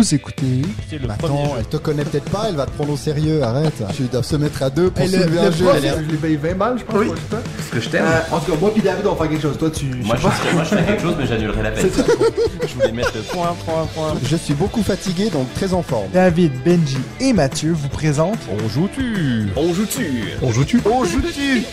[0.00, 0.62] Vous écoutez.
[1.10, 3.82] Attends, elle te connaît peut-être pas, elle va te prendre au sérieux, arrête.
[3.94, 5.66] Tu dois se mettre à deux pour le- soulever le un jeu.
[5.98, 6.96] Je lui paye 20 balles, je pense.
[6.96, 7.08] Oui.
[7.14, 7.36] je.
[7.36, 8.04] Parce que je t'aime.
[8.06, 9.58] Euh, en tout cas, moi puis David, on va faire quelque chose.
[9.58, 9.84] Toi, tu.
[9.84, 11.90] moi, je, ferais- moi, je ferais quelque chose, mais j'annulerais la peine.
[12.66, 14.14] Je voulais mettre le point, point, point.
[14.24, 16.08] Je suis beaucoup fatigué, donc très en forme.
[16.14, 18.38] David, Benji et Mathieu vous présentent.
[18.50, 20.06] On joue-tu On joue-tu
[20.40, 21.64] On joue-tu On joue-tu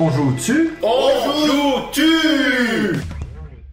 [0.00, 0.70] On joue-tu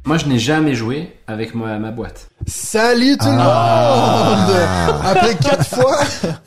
[0.06, 2.29] Moi, je n'ai jamais joué avec ma, ma boîte.
[2.48, 4.48] Salut tout Ah.
[4.48, 5.06] le monde!
[5.06, 5.98] Après quatre fois,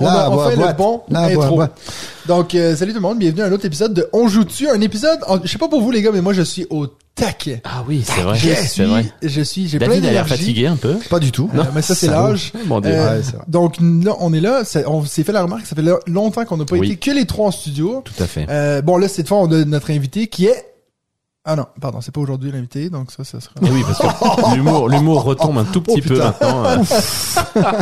[0.01, 0.77] on a enfin le boîte.
[0.79, 1.57] bon La intro.
[1.57, 1.79] boîte.
[2.27, 4.69] Donc, euh, salut tout le monde, bienvenue à un autre épisode de On joue-tu?
[4.69, 6.87] Un épisode, en- je sais pas pour vous les gars, mais moi je suis au
[7.15, 7.61] taquet.
[7.65, 8.37] Ah oui, c'est vrai.
[8.39, 9.05] Je C'est suis, vrai.
[9.23, 10.45] je suis, j'ai plein David a l'air d'énergie.
[10.45, 10.95] fatigué un peu.
[11.11, 11.51] Pas du tout.
[11.55, 12.53] Euh, mais ça c'est l'âge.
[12.55, 12.63] Dieu.
[12.73, 15.83] Euh, Ouais, donc là, on est là, ça- on s'est fait la remarque, ça fait
[15.83, 16.87] lo- longtemps qu'on n'a pas Oui.
[16.93, 18.03] été que les trois en studio.
[18.05, 18.47] Tout à fait.
[18.49, 20.72] Euh, bon là, cette fois, on a notre invité qui est...
[21.45, 23.55] Ah non, pardon, c'est pas aujourd'hui l'invité, donc ça, ça sera...
[23.63, 26.65] Oui, parce que l'humour, l'humour retombe un tout petit Oh, peu maintenant.
[26.67, 26.77] euh.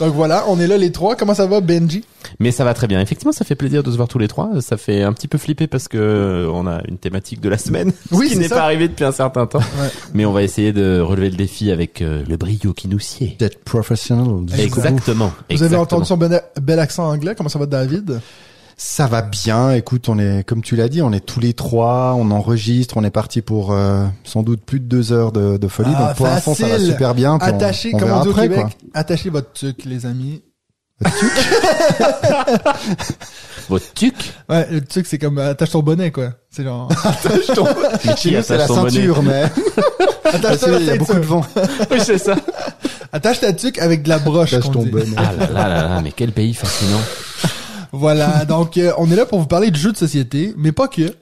[0.00, 1.14] Donc voilà, on est là les trois.
[1.14, 2.04] Comment ça va, Benji?
[2.40, 3.00] Mais ça va très bien.
[3.00, 4.50] Effectivement, ça fait plaisir de se voir tous les trois.
[4.60, 7.58] Ça fait un petit peu flipper parce que euh, on a une thématique de la
[7.58, 9.60] semaine, Oui, ce qui n'est pas arrivé depuis un certain temps.
[9.60, 9.88] Ouais.
[10.12, 13.36] Mais on va essayer de relever le défi avec euh, le brio qui nous sied.
[13.38, 14.26] D'être professionnel.
[14.58, 15.28] Exactement.
[15.28, 15.82] Vous avez exactement.
[15.82, 17.34] entendu son bel, bel accent anglais?
[17.36, 18.20] Comment ça va, David?
[18.76, 19.70] Ça va bien.
[19.72, 23.04] Écoute, on est, comme tu l'as dit, on est tous les trois, on enregistre, on
[23.04, 25.92] est parti pour euh, sans doute plus de deux heures de, de folie.
[25.96, 27.34] Ah, donc pour l'instant, ça va super bien.
[27.34, 28.70] on- Attachez, on comme on dit au après, Québec, quoi.
[28.94, 30.42] attachez votre tuc, les amis.
[33.68, 34.14] Votre tuc?
[34.48, 36.30] Ouais, le tuc, c'est comme attache ton bonnet, quoi.
[36.50, 36.88] C'est genre...
[38.04, 38.90] Chez qui nous, c'est la attache bonnet?
[38.90, 39.44] ceinture, mais
[40.24, 41.40] attache, ta qu'il y a beaucoup de vent.
[41.90, 42.36] Oui, c'est ça.
[43.12, 44.52] attache ta tuc avec de la broche.
[44.52, 44.90] Attache ton dit.
[44.90, 45.16] bonnet.
[45.16, 47.00] Ah là là là là, mais quel pays fascinant.
[47.96, 50.88] Voilà, donc euh, on est là pour vous parler de jeux de société, mais pas
[50.88, 51.14] que.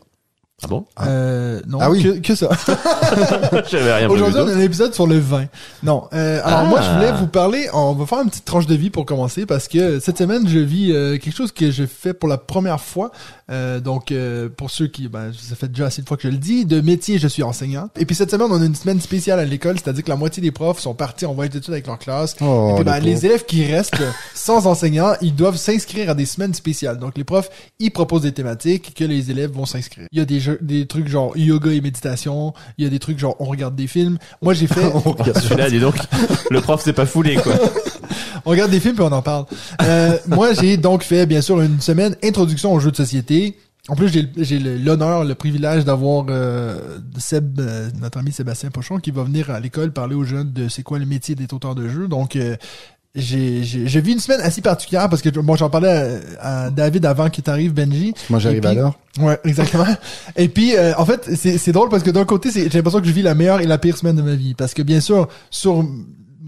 [0.65, 0.85] Ah bon?
[1.03, 2.03] Euh, non, Ah oui.
[2.03, 2.49] que, que ça.
[3.71, 5.47] J'avais rien Aujourd'hui, on a un épisode sur le vin.
[5.83, 6.65] Non, euh, alors Ah.
[6.65, 9.47] moi, je voulais vous parler, on va faire une petite tranche de vie pour commencer,
[9.47, 12.81] parce que cette semaine, je vis euh, quelque chose que je fais pour la première
[12.81, 13.11] fois.
[13.51, 16.29] Euh, donc, euh, pour ceux qui, ben, ça fait déjà assez de fois que je
[16.29, 17.89] le dis, de métier, je suis enseignant.
[17.99, 20.43] Et puis cette semaine, on a une semaine spéciale à l'école, c'est-à-dire que la moitié
[20.43, 22.37] des profs sont partis en voyage d'études avec leur classe.
[22.41, 24.03] Oh, Et puis, ben, les élèves qui restent
[24.35, 26.99] sans enseignant, ils doivent s'inscrire à des semaines spéciales.
[26.99, 30.07] Donc, les profs, ils proposent des thématiques que les élèves vont s'inscrire.
[30.13, 32.55] Il y a des jeux, des trucs genre yoga et méditation.
[32.79, 34.19] Il y a des trucs genre on regarde des films.
[34.41, 34.83] Moi, j'ai fait,
[35.41, 35.97] Celui-là, dis donc,
[36.51, 37.55] le prof s'est pas foulé, quoi.
[38.45, 39.47] on regarde des films puis on en parle.
[39.83, 43.57] Euh, moi, j'ai donc fait, bien sûr, une semaine introduction aux jeux de société.
[43.89, 49.11] En plus, j'ai l'honneur, le privilège d'avoir euh, Seb, euh, notre ami Sébastien Pochon, qui
[49.11, 51.89] va venir à l'école parler aux jeunes de c'est quoi le métier d'être auteur de
[51.89, 52.07] jeux.
[52.07, 52.57] Donc, euh,
[53.15, 56.71] j'ai j'ai j'ai vu une semaine assez particulière parce que bon, j'en parlais à, à
[56.71, 58.15] David avant qu'il t'arrive, Benji.
[58.31, 58.99] Moi, j'arrive à l'heure.
[59.21, 59.85] Ouais, exactement.
[60.37, 63.01] Et puis, euh, en fait, c'est c'est drôle parce que d'un côté, c'est- j'ai l'impression
[63.01, 64.55] que je vis la meilleure et la pire semaine de ma vie.
[64.55, 65.85] Parce que bien sûr, sur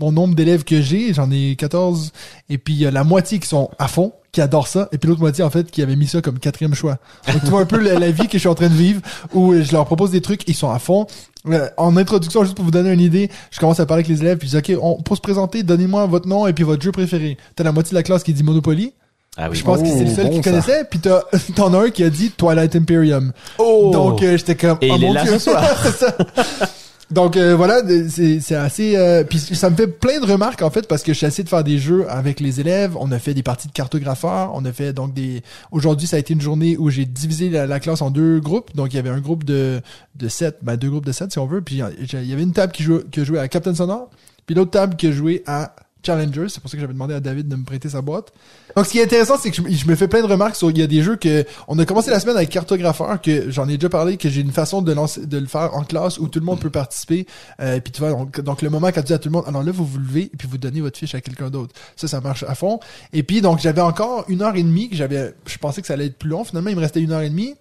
[0.01, 2.13] mon nombre d'élèves que j'ai, j'en ai 14,
[2.49, 5.09] et puis y a la moitié qui sont à fond, qui adorent ça, et puis
[5.09, 6.99] l'autre moitié, en fait, qui avait mis ça comme quatrième choix.
[7.33, 9.01] Donc, tu vois un peu la, la vie que je suis en train de vivre,
[9.35, 11.07] où je leur propose des trucs, ils sont à fond.
[11.47, 14.23] Euh, en introduction, juste pour vous donner une idée, je commence à parler avec les
[14.23, 16.83] élèves, puis je dis, OK, on, pour se présenter, donnez-moi votre nom et puis votre
[16.83, 17.37] jeu préféré.
[17.55, 18.95] T'as la moitié de la classe qui dit Monopoly.
[19.37, 19.57] Ah oui.
[19.59, 20.85] Je pense que c'est le seul bon, qui connaissait.
[20.89, 21.25] Puis t'as-
[21.57, 23.33] t'en as un qui a dit Twilight Imperium.
[23.59, 25.33] Oh Donc euh, j'étais comme Et oh il est mon là Dieu.
[25.33, 25.65] ce soir.
[27.11, 28.97] Donc euh, voilà, c'est assez.
[28.97, 31.49] euh, puis ça me fait plein de remarques en fait parce que j'ai essayé de
[31.49, 32.97] faire des jeux avec les élèves.
[32.99, 34.53] On a fait des parties de cartographeurs.
[34.55, 35.43] On a fait donc des.
[35.71, 38.75] Aujourd'hui, ça a été une journée où j'ai divisé la, la classe en deux groupes.
[38.75, 39.81] Donc il y avait un groupe de
[40.17, 41.61] de sept, ben deux groupes de sept si on veut.
[41.61, 41.83] Puis
[42.13, 44.11] il y avait une table qui jouait, à Captain Sonore,
[44.47, 46.47] puis l'autre table qui jouait à Challenger.
[46.49, 48.33] C'est pour ça que j'avais demandé à David de me prêter sa boîte.
[48.77, 50.79] Donc, ce qui est intéressant, c'est que je, me- fais plein de remarques sur, il
[50.79, 53.77] y a des jeux que, on a commencé la semaine avec cartographeur, que j'en ai
[53.79, 56.39] déjà parlé, que j'ai une façon de lancer, de le faire en classe où tout
[56.41, 57.27] le monde peut participer.
[57.61, 58.11] Euh, puis tu vois,
[58.43, 60.37] donc, le moment quand tu à tout le monde, alors là, vous vous levez et
[60.37, 61.75] puis vous donnez votre fiche à quelqu'un d'autre.
[61.97, 62.81] Ça, ça marche à fond.
[63.13, 65.95] Et puis, donc, j'avais encore une heure et demie que j'avais, je pensais que ça
[65.95, 66.45] allait être plus long.
[66.45, 67.55] Finalement, il me restait une heure et demie.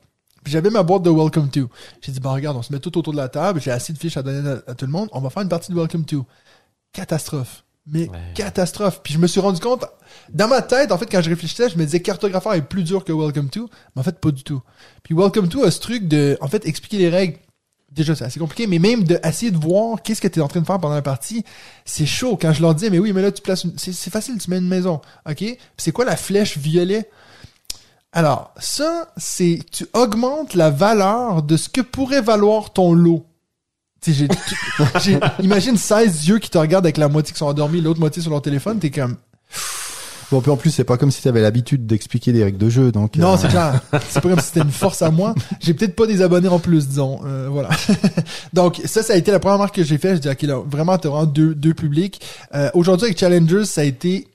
[0.46, 1.70] J'avais ma boîte de Welcome To.
[2.02, 3.62] J'ai dit, bon, regarde, on se met tout autour de la table.
[3.62, 5.08] J'ai assez de fiches à donner à, à tout le monde.
[5.14, 6.26] On va faire une partie de Welcome To.
[6.92, 7.64] Catastrophe.
[7.86, 8.18] Mais Ouais.
[8.34, 9.02] catastrophe.
[9.04, 9.86] Puis je me suis rendu compte,
[10.34, 13.04] dans ma tête, en fait, quand je réfléchissais, je me disais cartographeur est plus dur
[13.04, 14.62] que Welcome to, mais en fait, pas du tout.
[15.04, 17.38] Puis Welcome to a ce truc de, en fait, expliquer les règles.
[17.92, 20.48] Déjà, c'est assez compliqué, mais même de essayer de voir qu'est-ce que tu es en
[20.48, 21.44] train de faire pendant la partie,
[21.86, 22.38] c'est chaud.
[22.42, 24.58] Quand je leur dis, mais oui, mais là, tu places une, c'est, facile, tu mets
[24.58, 25.00] une maison.
[25.30, 25.44] OK?
[25.78, 27.08] C'est quoi la flèche violet?
[28.12, 33.26] Alors, ça, c'est, tu augmentes la valeur de ce que pourrait valoir ton lot.
[34.04, 34.36] Sais, j'ai, tu-
[35.04, 38.22] j'ai- imagine 16 yeux qui te regardent avec la moitié qui sont endormis, l'autre moitié
[38.22, 39.16] sur leur téléphone, t'es comme,
[40.32, 42.68] Bon, puis en plus, c'est pas comme si tu avais l'habitude d'expliquer des règles de
[42.70, 43.18] jeu, donc.
[43.18, 43.82] Non, euh, c'est clair.
[44.10, 45.36] C'est pas comme si c'était une force à moi.
[45.60, 47.20] J'ai peut-être pas des abonnés en plus, disons.
[47.24, 47.70] Euh, voilà.
[48.54, 50.16] Donc ça, ça a été la première marque que j'ai fait.
[50.16, 52.20] Je dis ok, là, vraiment, t'as vraiment deux, deux publics.
[52.56, 54.28] Euh, Aujourd'hui avec Challengers, ça a été,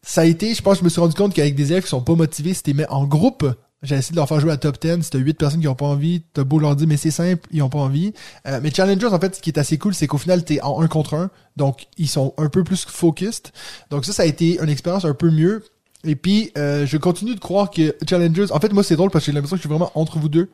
[0.00, 0.54] ça a été.
[0.54, 2.62] Je pense, je me suis rendu compte qu'avec des élèves qui sont pas motivés, si
[2.62, 3.52] t'es mis en groupe.
[3.82, 5.02] J'ai essayé de leur faire jouer à top 10.
[5.02, 7.46] Si t'as 8 personnes qui ont pas envie, t'as beau leur dire mais c'est simple,
[7.52, 8.12] ils ont pas envie.
[8.46, 10.80] Euh, mais Challengers, en fait, ce qui est assez cool, c'est qu'au final, t'es en
[10.80, 11.30] un contre un.
[11.56, 13.52] Donc, ils sont un peu plus focused.
[13.90, 15.62] Donc ça, ça a été une expérience un peu mieux.
[16.06, 18.46] Et puis, euh, je continue de croire que Challengers...
[18.52, 20.28] En fait, moi, c'est drôle parce que j'ai l'impression que je suis vraiment entre vous
[20.28, 20.48] deux.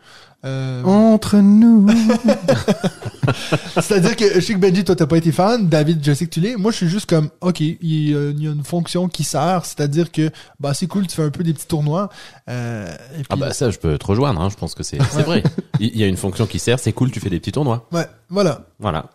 [0.45, 1.89] Euh, Entre nous.
[3.81, 5.69] C'est-à-dire que je sais que Benji, toi, t'as pas été fan.
[5.69, 6.57] David, je sais que tu l'es.
[6.57, 9.23] Moi, je suis juste comme, OK, il y, a, il y a une fonction qui
[9.25, 9.65] sert.
[9.65, 12.09] C'est-à-dire que, bah, c'est cool, tu fais un peu des petits tournois.
[12.49, 14.41] Euh, et puis, Ah bah ça, je peux te rejoindre.
[14.41, 15.43] Hein, je pense que c'est c'est vrai.
[15.79, 17.11] Il y a une fonction qui sert, c'est cool.
[17.13, 17.87] Tu fais des petits tournois.
[17.93, 18.63] Ouais, voilà.
[18.81, 19.11] Voilà.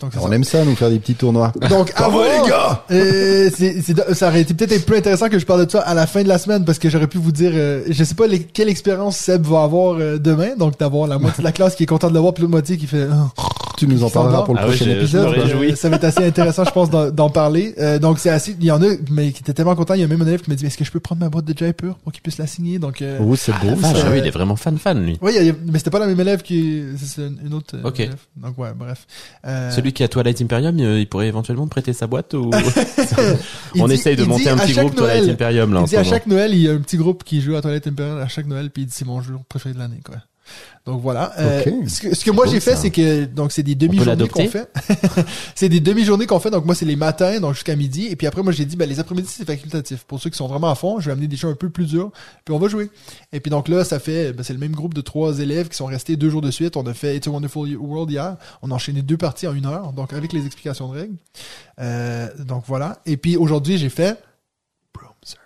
[0.00, 0.34] Donc, On ça.
[0.34, 1.52] aime ça, nous faire des petits tournois.
[1.68, 2.24] Donc, à voir.
[2.44, 5.94] les gars c'est- ça aurait été peut-être plus intéressant que je parle de ça à
[5.94, 8.26] la fin de la semaine parce que j'aurais pu vous dire, euh, je sais pas
[8.26, 11.74] les- quelle expérience Seb va avoir euh, demain, donc d'avoir la moitié de la classe
[11.74, 13.06] qui est contente de l'avoir, puis l'autre moitié qui fait.
[13.12, 13.42] Oh.
[13.80, 15.34] Tu nous en parleras pour le Ah prochain épisode.
[15.38, 17.74] Euh, ça va être assez intéressant, je pense, d'en, d'en parler.
[17.78, 19.94] Euh, donc c'est assez, il y en a, mais qui étaient tellement contents.
[19.94, 21.30] Il y a même un élève qui m'a dit, est-ce que je peux prendre ma
[21.30, 22.78] boîte de Jaipur pour qu'il puisse la signer?
[22.78, 23.68] Donc, euh, Oh, c'est beau.
[23.70, 25.16] Ah, vache, ah oui, il est vraiment fan fan lui.
[25.22, 27.74] oui, il y a- mais c'était pas la même élève qui, c'est, une autre.
[27.76, 28.00] euh, Ok.
[28.00, 28.16] élève.
[28.36, 29.06] Donc ouais, bref.
[29.46, 32.50] Euh, Celui qui a Twilight Imperium, il pourrait éventuellement te prêter sa boîte ou
[33.78, 36.04] on dit- essaye de monter un petit groupe Twilight Noël, Imperium là Il dit à
[36.04, 38.46] chaque Noël, il y a un petit groupe qui joue à Toilette Imperial à chaque
[38.46, 40.16] Noël, puis il dit c'est mon jeu préféré de l'année, quoi.
[40.86, 41.32] Donc voilà.
[41.38, 44.48] Euh, ce que, ce que moi j'ai fait, c'est que donc c'est des demi-journées qu'on
[44.48, 44.70] fait.
[45.54, 46.50] c'est des demi-journées qu'on fait.
[46.50, 48.06] Donc moi c'est les matins, donc jusqu'à midi.
[48.06, 50.04] Et puis après moi j'ai dit ben les après-midi c'est facultatif.
[50.04, 51.86] Pour ceux qui sont vraiment à fond, je vais amener des jeux un peu plus
[51.86, 52.10] durs,
[52.44, 52.90] puis on va jouer.
[53.32, 55.76] Et puis donc là ça fait ben, c'est le même groupe de trois élèves qui
[55.76, 56.76] sont restés deux jours de suite.
[56.78, 58.36] On a fait It's a Wonderful World hier.
[58.62, 61.16] On a enchaîné deux parties en une heure, donc avec les explications de règles.
[61.78, 63.00] Euh, donc voilà.
[63.04, 64.18] Et puis aujourd'hui j'ai fait
[64.94, 65.40] Broom Service.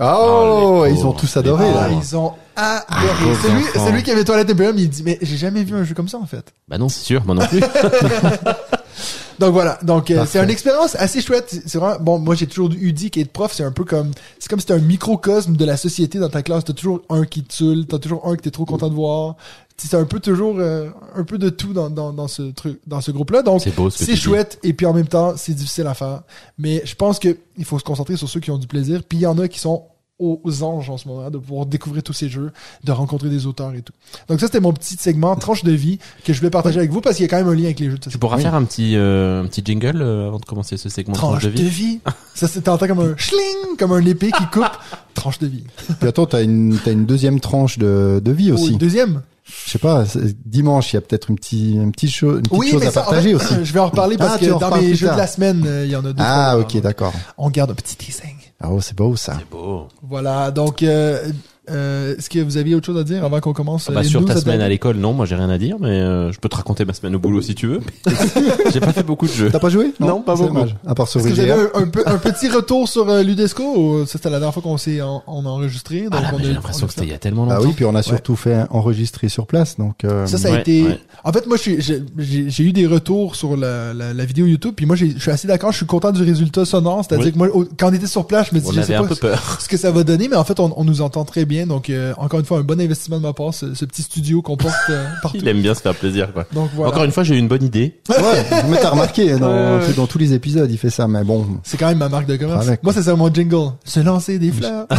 [0.00, 1.90] Oh, les ils ont tous adoré, Ah, là.
[1.92, 3.06] ils ont adoré.
[3.24, 3.86] pauvres celui, enfants.
[3.86, 6.18] celui qui avait Toilette Imperium, il dit, mais j'ai jamais vu un jeu comme ça,
[6.18, 6.52] en fait.
[6.68, 7.60] Bah non, c'est sûr, moi non plus.
[9.38, 9.78] Donc voilà.
[9.82, 11.46] Donc, euh, c'est une expérience assez chouette.
[11.48, 14.10] C'est c'est vraiment, bon, moi, j'ai toujours eu dit qu'être prof, c'est un peu comme,
[14.38, 16.64] c'est comme si un microcosme de la société dans ta classe.
[16.64, 19.36] T'as toujours un qui te saoule, t'as toujours un que t'es trop content de voir.
[19.76, 23.00] C'est un peu toujours, euh, un peu de tout dans, dans, dans ce truc, dans
[23.00, 23.42] ce groupe-là.
[23.42, 24.16] Donc, C'est c'est dis.
[24.16, 26.22] chouette et puis en même temps c'est difficile à faire
[26.58, 29.18] mais je pense que il faut se concentrer sur ceux qui ont du plaisir puis
[29.18, 29.84] il y en a qui sont
[30.18, 32.50] aux anges en ce moment de pouvoir découvrir tous ces jeux
[32.84, 33.92] de rencontrer des auteurs et tout
[34.28, 37.00] donc ça c'était mon petit segment tranche de vie que je voulais partager avec vous
[37.00, 38.18] parce qu'il y a quand même un lien avec les jeux de Tu société.
[38.20, 38.42] pourras Oui.
[38.42, 41.44] faire un petit euh, un petit jingle euh, avant de commencer ce segment tranche tranche
[41.44, 41.68] de de vie.
[41.68, 42.00] vie
[42.34, 44.64] ça c'est t'entends comme un schling comme un épée qui coupe
[45.14, 45.64] tranche de vie
[46.00, 48.72] Puis attends, t'as une, t'as une deuxième tranche de, de vie Oh, aussi.
[48.72, 49.22] une deuxième
[49.66, 50.04] Je sais pas,
[50.44, 52.90] dimanche, il y a peut-être une petite, une petite, cho- une petite oui chose à
[52.90, 53.64] ça, en partager fait, aussi.
[53.64, 55.84] je vais en reparler parce Ah, tu que dans mes jeux de la semaine euh,
[55.86, 56.60] il y en a deux Ah, trois.
[56.62, 57.12] ok, d'accord.
[57.36, 59.36] on garde un petit teasing oh, c'est beau, ça.
[59.38, 59.88] C'est beau.
[60.02, 61.30] voilà donc euh,
[61.70, 64.08] euh, est-ce que vous aviez autre chose à dire avant qu'on commence Ah bah, les
[64.08, 66.38] sur news ta semaine à l'école, non, moi j'ai rien à dire, mais euh, je
[66.38, 67.80] peux te raconter ma semaine au boulot si tu veux.
[68.72, 69.50] j'ai pas fait beaucoup de jeux.
[69.50, 69.92] T'as pas joué?
[70.00, 70.48] Non, pas beaucoup.
[70.54, 70.76] dommage.
[70.86, 73.22] À part sur Est-ce que vous avez un, un peu- un petit retour sur euh,
[73.22, 76.50] Ludesco ça c'était la dernière fois qu'on s'est en, on a enregistré donc Ah j'ai
[76.50, 77.68] on l'impression que c'était il y a tellement Ah longtemps.
[77.68, 80.04] oui, puis on a surtout fait enregistrer sur place, donc.
[80.04, 80.98] euh, ça ça a Ouais, été ouais.
[81.24, 84.96] en fait moi j'ai- eu des retours sur la, la, la vidéo YouTube puis moi
[84.96, 87.32] je suis assez d'accord je suis content du résultat sonore c'est-à-dire Oui.
[87.32, 87.48] que moi
[87.78, 89.14] quand on était sur place je me dis On je avait sais un pas peu
[89.14, 89.58] ce- peur.
[89.60, 91.90] ce que ça va donner mais en fait on, on nous entend très bien donc
[91.90, 94.56] euh, encore une fois un bon investissement de ma part ce, ce petit studio qu'on
[94.56, 96.46] porte euh, partout Il aime bien se faire plaisir, quoi.
[96.52, 97.98] donc voilà Encore une fois, j'ai eu une bonne idée.
[98.08, 101.46] Ouais, mais t'as remarqué, dans, dans tous les épisodes, il fait ça, mais bon.
[101.64, 102.82] c'est quand même ma marque de commerce Avec.
[102.82, 104.86] moi c'est ça mon jingle se lancer des fleurs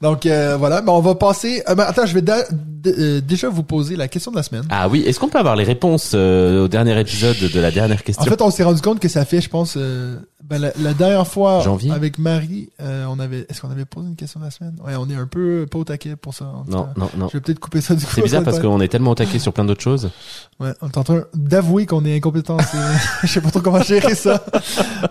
[0.00, 3.20] donc euh, voilà mais on va passer euh, ben, attends je vais da- d- euh,
[3.20, 5.64] déjà vous poser la question de la semaine Ah oui, est-ce qu'on peut avoir les
[5.64, 8.24] réponses euh, au dernier épisode de la dernière En question?
[8.24, 11.26] fait, on s'est rendu compte que ça fait, je pense, euh, ben, la, la dernière
[11.26, 11.92] fois Janvier?
[11.92, 14.74] avec Marie, euh, on avait, est-ce qu'on avait posé une question de la semaine?
[14.84, 16.46] Ouais, on est un peu pas au taquet pour ça.
[16.46, 16.92] en Non, cas.
[16.96, 17.28] non, non.
[17.28, 18.10] Je vais peut-être couper ça du coup.
[18.14, 20.10] C'est bizarre parce qu'on est tellement au taquet sur plein d'autres choses.
[20.60, 22.58] Ouais, on est en train d'avouer qu'on est incompétent.
[23.22, 24.44] je sais pas trop comment gérer ça.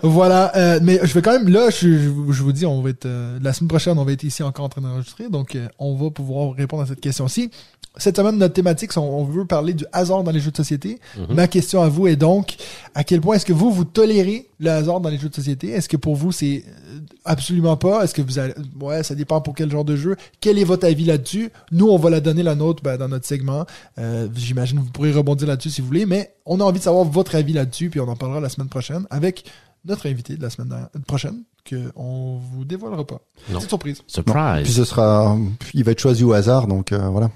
[0.04, 2.80] voilà, euh, mais je vais quand même là, je, je, vous- je vous dis, on
[2.82, 5.54] va être euh, la semaine prochaine, on va être ici encore en train d'enregistrer, donc
[5.54, 7.50] euh, on va pouvoir répondre à cette question-ci.
[7.96, 11.00] Cette semaine, notre thématique, on veut parler du hasard dans les jeux de société.
[11.18, 11.34] Mhm.
[11.34, 12.54] Ma question à vous est donc,
[12.94, 15.70] à quel point est-ce que vous, vous tolérez le hasard dans les jeux de société?
[15.70, 18.04] Est-ce que pour vous, c'est euh, absolument pas?
[18.04, 20.16] Est-ce que vous allez, ouais, ça dépend pour quel genre de jeu.
[20.40, 21.50] Quel est votre avis là-dessus?
[21.72, 23.66] Nous, on va la donner la nôtre ben, dans notre segment.
[23.98, 26.84] Euh, J'imagine que vous pourrez rebondir là-dessus si vous voulez, mais on a envie de
[26.84, 29.44] savoir votre avis là-dessus, puis on en parlera la semaine prochaine avec
[29.84, 33.20] notre invité de la semaine dernière- prochaine, que on vous dévoilera pas.
[33.50, 33.56] Non.
[33.58, 33.98] Petite surprise.
[34.02, 34.74] Puis Surprise.
[34.74, 35.36] ce sera,
[35.74, 37.30] il va être choisi au hasard, donc euh, voilà.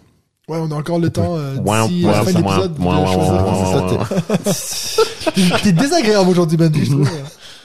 [0.47, 1.57] Ouais, on a encore le temps euh,
[1.89, 4.09] d'ici la fin de l'épisode de choisir.
[5.63, 7.09] t'es- désagréable aujourd'hui, Benji, je trouve.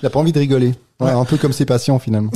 [0.01, 0.73] Il a pas envie de rigoler.
[1.01, 2.31] Ouais, un peu comme ses patients finalement.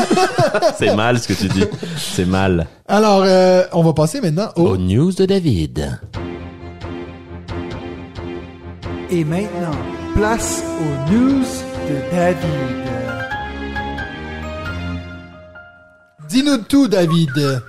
[0.78, 1.64] C'est mal ce que tu dis.
[1.96, 2.68] C'est mal.
[2.86, 4.62] Alors, euh, on va passer maintenant au...
[4.68, 5.98] Aux news de David.
[9.10, 9.76] Et maintenant,
[10.14, 11.44] place aux news
[11.88, 12.38] de David.
[16.28, 17.62] Dis-nous tout, David.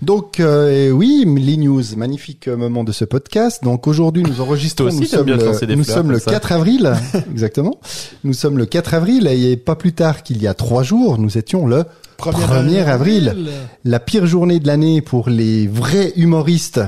[0.00, 3.64] Donc euh, oui, les news, magnifique euh, moment de ce podcast.
[3.64, 4.84] Donc aujourd'hui, nous enregistrons.
[4.84, 6.30] Toi aussi, nous sommes, le, lancer des nous fleurs sommes comme le ça.
[6.30, 6.92] 4 avril,
[7.30, 7.80] exactement.
[8.22, 11.36] Nous sommes le 4 avril et pas plus tard qu'il y a trois jours, nous
[11.36, 11.84] étions le
[12.18, 13.48] 1er avril.
[13.84, 16.80] La pire journée de l'année pour les vrais humoristes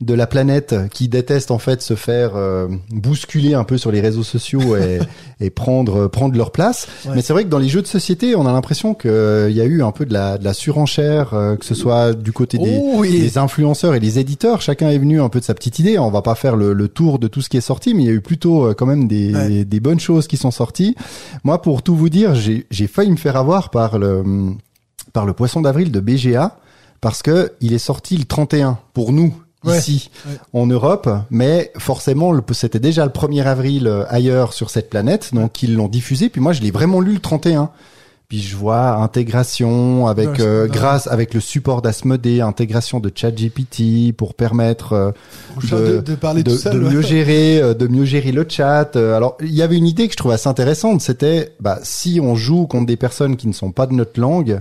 [0.00, 4.00] de la planète qui détestent en fait se faire euh, bousculer un peu sur les
[4.00, 4.98] réseaux sociaux et,
[5.40, 6.88] et prendre prendre leur place.
[7.06, 7.12] Ouais.
[7.14, 9.10] Mais c'est vrai que dans les jeux de société, on a l'impression qu'il
[9.52, 12.32] y a eu un peu de la, de la surenchère, euh, que ce soit du
[12.32, 13.20] côté des, Oh oui.
[13.20, 14.60] des influenceurs et des éditeurs.
[14.60, 15.96] Chacun est venu un peu de sa petite idée.
[15.98, 18.06] On va pas faire le, le tour de tout ce qui est sorti, mais il
[18.06, 19.64] y a eu plutôt euh, quand même des, Ouais.
[19.64, 20.96] des bonnes choses qui sont sorties.
[21.44, 24.24] Moi, pour tout vous dire, j'ai j'ai failli me faire avoir par le
[25.12, 26.56] par le poisson d'avril de BGA
[27.00, 29.32] parce que il est sorti le 31 pour nous
[29.64, 30.36] Ouais, ici ouais.
[30.52, 35.62] en Europe, mais forcément c'était déjà le 1er avril euh, ailleurs sur cette planète, donc
[35.62, 36.28] ils l'ont diffusé.
[36.28, 37.70] Puis moi je l'ai vraiment lu le 31.
[38.28, 44.16] Puis je vois intégration avec Ouais, euh, grâce avec le support d'Asmodée, intégration de ChatGPT
[44.16, 45.12] pour permettre euh,
[45.70, 46.72] de, de parler de, seul.
[46.80, 46.94] de ouais.
[46.94, 48.96] mieux gérer, euh, de mieux gérer le chat.
[48.96, 52.18] Euh, Alors, il y avait une idée que je trouvais assez intéressante, c'était bah, si
[52.18, 54.58] on joue contre des personnes qui ne sont pas de notre langue,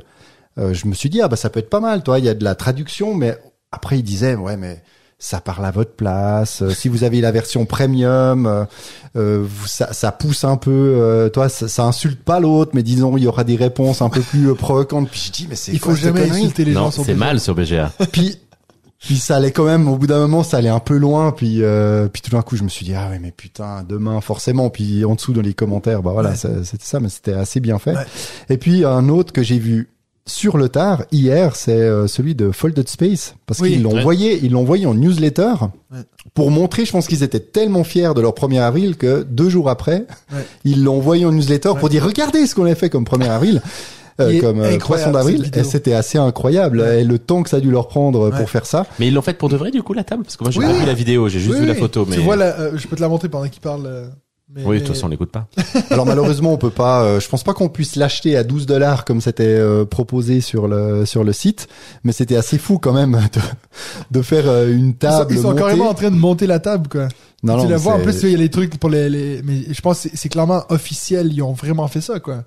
[0.57, 2.19] euh, je me suis dit ah bah ça peut être pas mal, toi.
[2.19, 3.37] Il y a de la traduction, mais
[3.73, 4.81] après il disait ouais mais
[5.19, 6.61] ça parle à votre place.
[6.61, 8.65] Euh, si vous avez la version premium, euh,
[9.15, 10.69] euh, ça, ça pousse un peu.
[10.71, 14.09] euh, toi, ça, ça insulte pas l'autre, mais disons il y aura des réponses un
[14.09, 15.09] peu plus euh, provocantes.
[15.09, 17.39] Puis je dis mais c'est Il faut jamais insulter les gens Non, sur c'est mal
[17.39, 17.93] sur BGA.
[18.11, 18.37] puis
[18.99, 21.57] puis ça allait quand même au bout d'un moment ça allait un peu loin puis
[21.61, 24.69] euh, puis tout d'un coup je me suis dit ah ouais mais putain demain forcément
[24.69, 26.35] puis en dessous dans les commentaires bah voilà Ouais.
[26.63, 28.05] c'était ça mais c'était assez bien fait Ouais.
[28.49, 29.89] et puis un autre que j'ai vu
[30.25, 33.71] sur le tard hier c'est euh, celui de Folded Space parce Oui.
[33.73, 35.53] qu'ils l'ont envoyé ils l'ont envoyé en newsletter
[35.91, 35.99] Ouais.
[36.33, 39.69] pour montrer je pense qu'ils étaient tellement fiers de leur 1er avril que deux jours
[39.69, 40.45] après Ouais.
[40.63, 41.79] ils l'ont envoyé en newsletter Ouais.
[41.79, 43.61] pour dire regardez ce qu'on a fait comme 1er avril
[44.21, 47.01] euh, comme euh, cette d'avril et c'était assez incroyable Ouais.
[47.01, 48.37] et le temps que ça a dû leur prendre euh, Ouais.
[48.37, 50.23] pour faire ça Mais ils l'ont fait pour de vrai du coup la table?
[50.23, 52.05] Parce que moi j'ai Oui, pas vu la vidéo, j'ai juste Oui, vu la photo.
[52.07, 53.87] Mais Tu vois, la, euh, je peux te la montrer pendant qu'il parle.
[54.55, 55.47] Mais- oui, de toute façon on l'écoute pas.
[55.89, 57.03] Alors malheureusement, on peut pas.
[57.03, 60.67] euh, je pense pas qu'on puisse l'acheter à 12 dollars comme c'était euh, proposé sur
[60.67, 61.67] le sur le site,
[62.03, 63.41] mais c'était assez fou quand même de
[64.19, 66.59] de faire euh, une Ils sont, table ils sont carrément en train de monter la
[66.59, 67.07] table, quoi.
[67.43, 69.41] Non, tu non, la vois, en plus, il y a les trucs pour les, les,
[69.43, 72.43] mais je pense c'est clairement officiel, ils ont vraiment fait ça, quoi.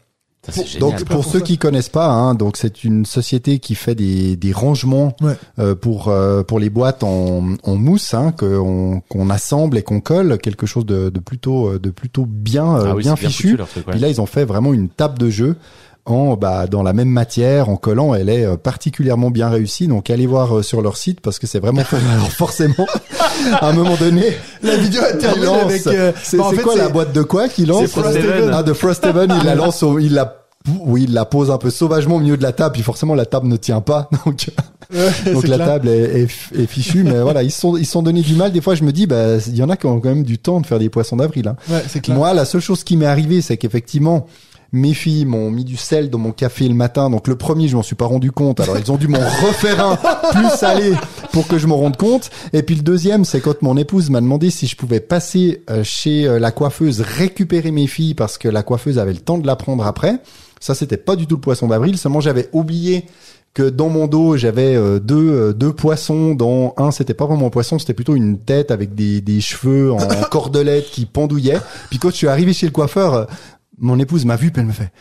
[0.47, 0.81] Ça, c'est génial.
[0.81, 1.45] Donc pour pour ceux ça.
[1.45, 5.35] qui connaissent pas, hein, donc c'est une société qui fait des, des rangements Ouais.
[5.59, 10.01] euh, pour euh, pour les boîtes en, en mousse hein, qu'on qu'on assemble et qu'on
[10.01, 13.29] colle quelque chose de, de plutôt euh, de plutôt bien euh, ah oui, bien bien
[13.29, 13.43] fichu.
[13.49, 13.93] foutu, leur truc, ouais.
[13.93, 15.57] Puis là, ils ont fait vraiment une table de jeu
[16.07, 18.15] en bah dans la même matière, en collant.
[18.15, 19.89] Elle est euh, particulièrement bien réussie.
[19.89, 21.83] Donc allez voir euh, sur leur site parce que c'est vraiment.
[22.15, 22.87] Alors forcément,
[23.53, 24.25] à un moment donné,
[24.63, 25.63] La vidéo terminé lance.
[25.63, 28.51] avec, euh, c'est bah, quoi la boîte de quoi qu'il lance C'est Frosthaven.
[28.53, 29.35] Ah, de Frosthaven.
[29.41, 30.43] il la lance, au, il la
[30.81, 33.25] oui, il la pose un peu sauvagement au milieu de la table, puis forcément la
[33.25, 34.47] table ne tient pas, donc
[34.93, 35.67] Ouais, donc la clair.
[35.67, 36.29] table est, est,
[36.63, 38.53] est fichue, mais voilà, ils se sont ils sont donné du mal.
[38.53, 40.39] Des fois, je me dis, bah, il y en a qui ont quand même du
[40.39, 41.49] temps de faire des poissons d'avril.
[41.49, 41.57] Hein.
[41.69, 42.15] Ouais.
[42.15, 44.27] Moi, la seule chose qui m'est arrivée, c'est qu'effectivement,
[44.73, 47.11] mes filles m'ont mis du sel dans mon café le matin.
[47.11, 48.61] Donc le premier, je m'en suis pas rendu compte.
[48.61, 49.97] Alors ils ont dû m'en refaire un
[50.33, 50.93] plus salé
[51.33, 52.31] pour que je m'en rende compte.
[52.53, 55.83] Et puis le deuxième, c'est quand mon épouse m'a demandé si je pouvais passer euh,
[55.85, 59.47] chez euh, la coiffeuse récupérer mes filles parce que la coiffeuse avait le temps de
[59.47, 60.21] la prendre après.
[60.61, 61.97] Ça, c'était pas du tout le poisson d'avril.
[61.99, 63.05] Seulement, j'avais oublié
[63.55, 67.51] que dans mon dos j'avais euh, deux deux poissons dont un c'était pas vraiment un
[67.51, 72.11] poisson c'était plutôt une tête avec des des cheveux en cordelette qui pendouillaient puis quand
[72.11, 73.27] je suis arrivé chez le coiffeur
[73.79, 74.93] mon épouse m'a vu puis elle me fait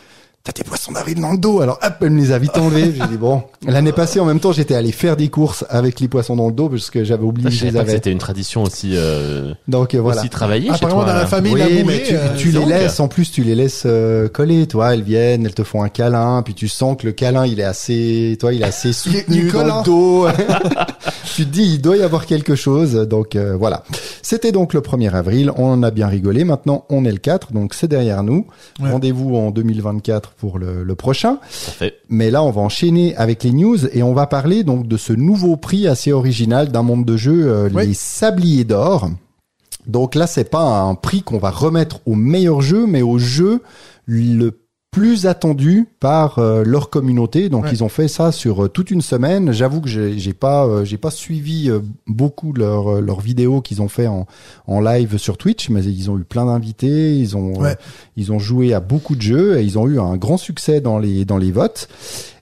[0.45, 1.61] T'as des poissons d'avril dans le dos.
[1.61, 2.93] Alors, hop, elle me les a vite enlevés.
[2.95, 3.41] J'ai dit, bon.
[3.67, 6.53] L'année passée, en même temps, j'étais allé faire des courses avec les poissons dans le
[6.53, 10.21] dos parce que j'avais oublié je savais c'était une tradition aussi, euh, Donc, euh, voilà.
[10.21, 11.09] aussi travaillée chez Apparemment, toi.
[11.09, 11.27] dans la là.
[11.27, 14.67] famille Oui, mais tu, euh, tu les laisses, en plus, tu les laisses euh, coller,
[14.67, 14.93] toi.
[14.93, 17.63] Elles viennent, elles te font un câlin, puis tu sens que le câlin, il est
[17.63, 20.27] assez, toi, il est assez Il est- il soutenu dans le dos.
[21.35, 22.93] tu te dis, il doit y avoir quelque chose.
[22.93, 23.83] Donc, euh, voilà.
[24.21, 25.51] C'était donc le 1er avril.
[25.57, 26.43] On en a bien rigolé.
[26.43, 28.45] Maintenant, on est le 4, donc c'est derrière nous.
[28.79, 28.91] Ouais.
[28.91, 31.35] Rendez-vous en 2024 pour le, le prochain.
[31.65, 31.95] Parfait.
[32.09, 35.13] Mais là, on va enchaîner avec les news et on va parler donc de ce
[35.13, 37.87] nouveau prix assez original d'un monde de jeu, euh, Oui.
[37.87, 39.09] les Sabliers d'or.
[39.87, 43.61] Donc là, c'est pas un prix qu'on va remettre au meilleur jeu, mais au jeu
[44.07, 44.51] le
[44.95, 47.49] plus attendu par euh, leur communauté.
[47.49, 47.71] Donc Ouais.
[47.73, 49.51] ils ont fait ça sur euh, toute une semaine.
[49.51, 53.59] J'avoue que j'ai j'ai pas euh, j'ai pas suivi euh, beaucoup leurs euh, leurs vidéos
[53.61, 54.25] qu'ils ont fait en
[54.67, 57.75] en live sur Twitch, mais ils ont eu plein d'invités, ils ont Ouais.
[58.15, 60.97] ils ont joué à beaucoup de jeux et ils ont eu un grand succès dans
[60.97, 61.89] les dans les votes.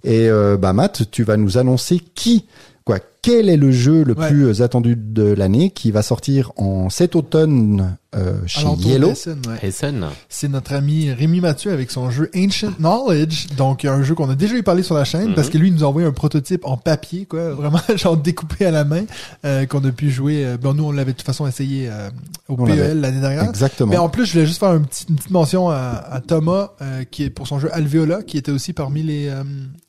[0.03, 2.45] Et euh, bah Matt, tu vas nous annoncer qui
[2.85, 4.27] quoi quel est le jeu le Ouais.
[4.27, 9.07] plus attendu de l'année qui va sortir en cet automne euh, chez Yellow?
[9.07, 9.67] d'Essen, ouais.
[9.67, 10.05] Hessen.
[10.29, 14.35] C'est notre ami Rémi Mathieu avec son jeu Ancient Knowledge, donc un jeu qu'on a
[14.35, 15.33] déjà eu parler sur la chaîne Mhm.
[15.35, 18.65] parce que lui il nous a envoyé un prototype en papier, quoi, vraiment genre découpé
[18.67, 19.03] à la main,
[19.45, 20.45] euh, qu'on a pu jouer.
[20.45, 22.09] euh, bon nous on l'avait de toute façon essayé euh,
[22.49, 23.45] au On PEL l'année dernière.
[23.49, 23.89] Exactement.
[23.89, 25.75] Mais en plus, je voulais juste faire une petite mention à,
[26.11, 29.43] à Thomas, euh, qui est pour son jeu Alveola, qui était aussi parmi les euh,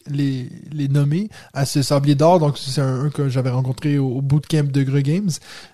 [0.06, 2.38] les, les nommés à ce sablier d'or.
[2.38, 5.30] Donc c'est un, un que j'avais rencontré au, au bootcamp de Greux Games.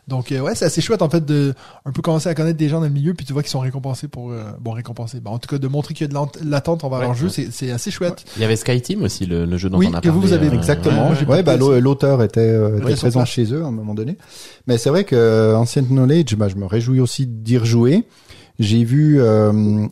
[0.08, 1.54] Donc euh, ouais, c'est assez chouette en fait de
[1.84, 3.60] un peu commencer à connaître des gens dans le milieu, puis tu vois qu'ils sont
[3.60, 5.20] récompensés pour euh, bon récompensés.
[5.20, 7.26] Bon, en tout cas de montrer qu'il y a de l'attente envers Ouais, leur jeu,
[7.26, 7.32] ouais.
[7.32, 8.24] c'est c'est assez chouette.
[8.36, 10.20] Il y avait Sky Team aussi, le, le jeu dont Oui, on a que vous,
[10.20, 10.26] parlé.
[10.28, 11.10] vous avez- euh, Exactement.
[11.28, 13.28] ouais, bah, l'auteur était, euh, présent place.
[13.28, 14.16] chez eux à un moment donné.
[14.66, 18.04] Mais c'est vrai que Ancient Knowledge, bah, je me réjouis aussi d'y rejouer.
[18.58, 19.86] J'ai vu euh,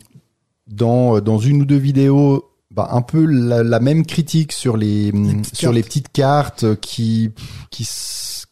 [0.67, 5.11] dans dans une ou deux vidéos bah, un peu la, la même critique sur les,
[5.11, 5.75] petites sur cartes.
[5.75, 7.31] les petites cartes qui
[7.71, 7.87] qui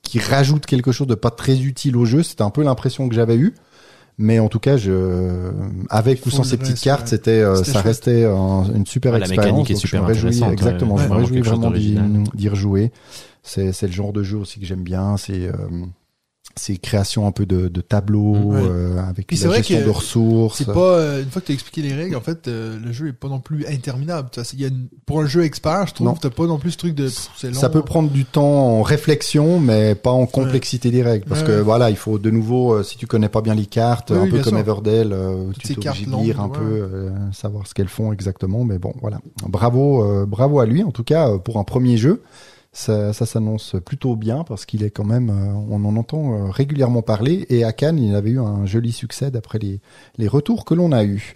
[0.01, 2.23] qui rajoutent quelque chose de pas très utile au jeu.
[2.23, 3.53] C'était un peu l'impression que j'avais eue.
[4.19, 5.51] Mais en tout cas, je,
[5.91, 7.07] avec ou sans ces petites reste, cartes, ouais.
[7.07, 7.85] c'était, euh, C'était ça chouette.
[7.85, 9.45] restait un- une super Ouais, la expérience.
[9.59, 10.53] mécanique est donc je super me réjouis, intéressante, ouais.
[10.53, 10.95] exactement.
[10.95, 11.71] Ouais, je me réjouis vraiment
[12.33, 12.91] d'y rejouer.
[13.43, 15.17] C'est, c'est le genre de jeu aussi que j'aime bien.
[15.17, 15.53] C'est, euh,
[16.57, 18.59] c'est création un peu de, de tableaux, Ouais.
[18.61, 20.57] euh, avec Puis la vrai gestion que de ressources.
[20.57, 22.91] C'est pas euh, une fois que tu as expliqué les règles, en fait, euh, le
[22.91, 24.29] jeu est pas non plus interminable.
[24.53, 26.77] Il y a une- pour un jeu expert, je trouve, t'as pas non plus ce
[26.77, 27.05] truc de
[27.43, 27.53] long.
[27.53, 28.43] Ça peut prendre du temps
[28.79, 31.25] en réflexion, mais pas en complexité des règles.
[31.25, 33.65] Parce Ouais, que voilà, il faut de nouveau, euh, si tu connais pas bien les
[33.65, 34.59] cartes, Oui, un oui, peu comme sûr.
[34.59, 38.11] Everdell, euh, tu ces t'es obligé de lire un peu, euh, savoir ce qu'elles font
[38.13, 38.63] exactement.
[38.63, 39.19] Mais bon, voilà.
[39.47, 40.83] Bravo, euh, bravo à lui.
[40.83, 42.21] En tout cas, euh, pour un premier jeu,
[42.77, 46.51] ça, ça s'annonce plutôt bien parce qu'il est quand même, euh, on en entend euh,
[46.51, 47.47] régulièrement parler.
[47.49, 49.79] Et à Cannes, il avait eu un joli succès d'après les,
[50.19, 51.33] les retours que l'on a eus.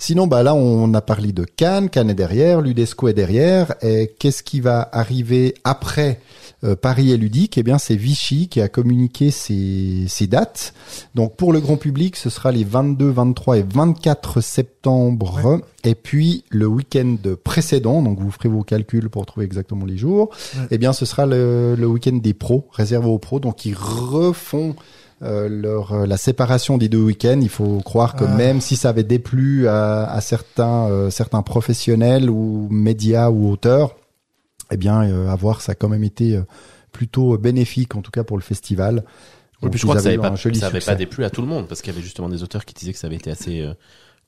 [0.00, 1.90] Sinon, bah là, on a parlé de Cannes.
[1.90, 3.74] Cannes est derrière, l'UDESCO est derrière.
[3.82, 6.18] Et qu'est-ce qui va arriver après
[6.64, 10.74] euh, Paris et ludique Eh bien, c'est Vichy qui a communiqué ses, ses dates.
[11.14, 15.60] Donc, pour le grand public, ce sera les 22, 23 et 24 septembre.
[15.84, 20.30] Et puis, le week-end précédent, donc vous ferez vos calculs pour trouver exactement les jours.
[20.56, 20.66] Ouais.
[20.72, 23.40] Eh bien, ce sera le, le week-end des pros, réservé aux pros.
[23.40, 24.74] Donc, ils refont
[25.22, 27.40] euh, leur euh, la séparation des deux week-ends.
[27.42, 28.34] Il faut croire que Ah.
[28.36, 33.96] même si ça avait déplu à, à certains euh, certains professionnels ou médias ou auteurs,
[34.70, 36.42] eh bien, euh, à voir, ça a quand même été euh,
[36.92, 39.04] plutôt bénéfique, en tout cas pour le festival.
[39.62, 41.24] Et Donc, puis je crois que ça avaient avait eu pas, ça avait pas déplu
[41.24, 43.06] à tout le monde parce qu'il y avait justement des auteurs qui disaient que ça
[43.08, 43.74] avait été assez euh,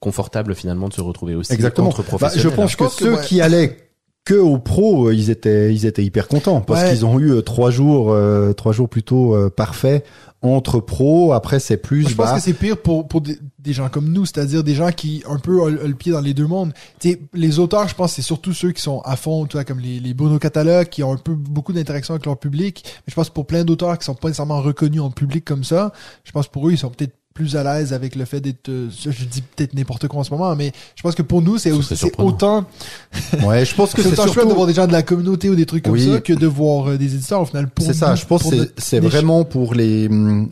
[0.00, 1.88] confortable finalement de se retrouver aussi Exactement.
[1.88, 2.50] entre Bah, professionnels.
[2.50, 3.24] je pense Je que pense que, ceux ouais.
[3.24, 3.81] qui allaient
[4.24, 6.90] que aux pros, euh, ils étaient ils étaient hyper contents parce Ouais.
[6.90, 10.04] qu'ils ont eu euh, trois jours euh, trois jours plutôt euh, parfaits
[10.42, 11.32] entre pros.
[11.32, 14.12] Après c'est plus Moi, je pense que c'est pire pour, pour des, des gens comme
[14.12, 16.72] nous, c'est-à-dire des gens qui un peu ont, le- pied dans les deux mondes.
[17.00, 19.64] Tu sais, les auteurs, je pense, c'est surtout ceux qui sont à fond, tu vois,
[19.64, 22.82] comme les, les Bono catalogues, qui ont un peu beaucoup d'interaction avec leur public.
[22.84, 25.92] Mais je pense pour plein d'auteurs qui sont pas nécessairement reconnus en public comme ça,
[26.24, 28.88] je pense pour eux, ils sont peut-être plus à l'aise avec le fait d'être, euh,
[29.04, 31.70] je dis peut-être n'importe quoi en ce moment, mais je pense que pour nous, c'est
[31.70, 32.64] Ce aussi- autant,
[33.44, 35.54] ouais, je pense que c'est chouette de surtout voir des gens de la communauté ou
[35.54, 36.10] des trucs comme Oui.
[36.12, 38.14] ça que de voir euh, des éditeurs au final pour c'est ça.
[38.14, 40.48] Je pense que c'est- vraiment pour les hum,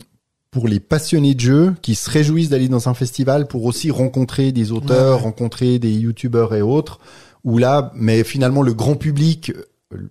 [0.51, 4.51] pour les passionnés de jeu qui se réjouissent d'aller dans un festival pour aussi rencontrer
[4.51, 5.21] des auteurs, Ouais, ouais.
[5.23, 6.99] rencontrer des youtubeurs et autres.
[7.45, 9.53] Ou là, mais finalement le grand public,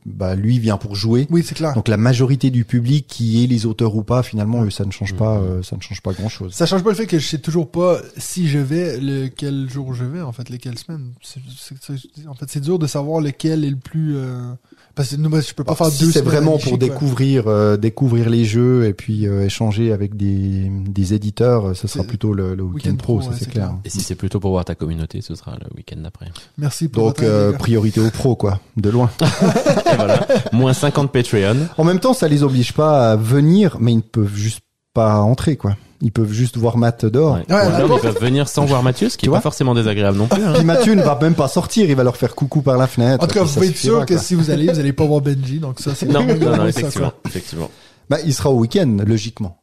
[0.07, 1.27] bah lui vient pour jouer.
[1.31, 1.75] Oui, c'est clair.
[1.75, 4.91] Donc la majorité du public, qui est les auteurs ou pas, finalement, eux, ça ne
[4.91, 6.53] change pas, euh, ça ne change pas grand chose.
[6.55, 9.69] Ça change pas le fait que je sais toujours pas si je vais, le quel
[9.71, 11.13] jour je vais, en fait, lesquelles semaines.
[11.23, 14.17] C'est- c'est- c'est- en fait, c'est dur de savoir lequel est le plus.
[14.17, 14.53] euh,
[14.95, 16.79] Parce que je peux pas faire Bah, si deux c'est vraiment pour quoi.
[16.79, 22.05] découvrir, euh, découvrir les jeux et puis euh, échanger avec des, des éditeurs, ce sera
[22.05, 23.67] plutôt le, le week-end Week-end pro, pro, ça ouais, c'est clair.
[23.69, 23.79] clair.
[23.85, 26.27] Et si c'est plutôt pour voir ta communauté, ce sera le week-end d'après.
[26.59, 29.11] Merci pour Donc euh, priorité aux pros, quoi, de loin.
[29.23, 30.27] Et voilà.
[30.53, 31.57] Moins 50 Patreon.
[31.79, 34.61] En même temps, ça les oblige pas à venir, mais ils ne peuvent juste
[34.93, 35.77] pas entrer, quoi.
[36.03, 37.35] Ils peuvent juste voir Matt dehors.
[37.35, 37.45] Ouais.
[37.49, 39.75] Ouais, alors ils peuvent venir sans voir Mathieu, ce qui Tu est vois pas forcément
[39.75, 40.43] désagréable non plus.
[40.43, 40.53] hein.
[40.55, 43.23] Puis Mathieu ne va même pas sortir, il va leur faire coucou par la fenêtre.
[43.23, 45.21] En tout cas, vous pouvez être sûr que si vous allez, vous allez pas voir
[45.21, 47.71] Benji, donc ça, c'est Non, non, non, effectivement, effectivement.
[48.09, 49.59] Bah, il sera au week-end, logiquement.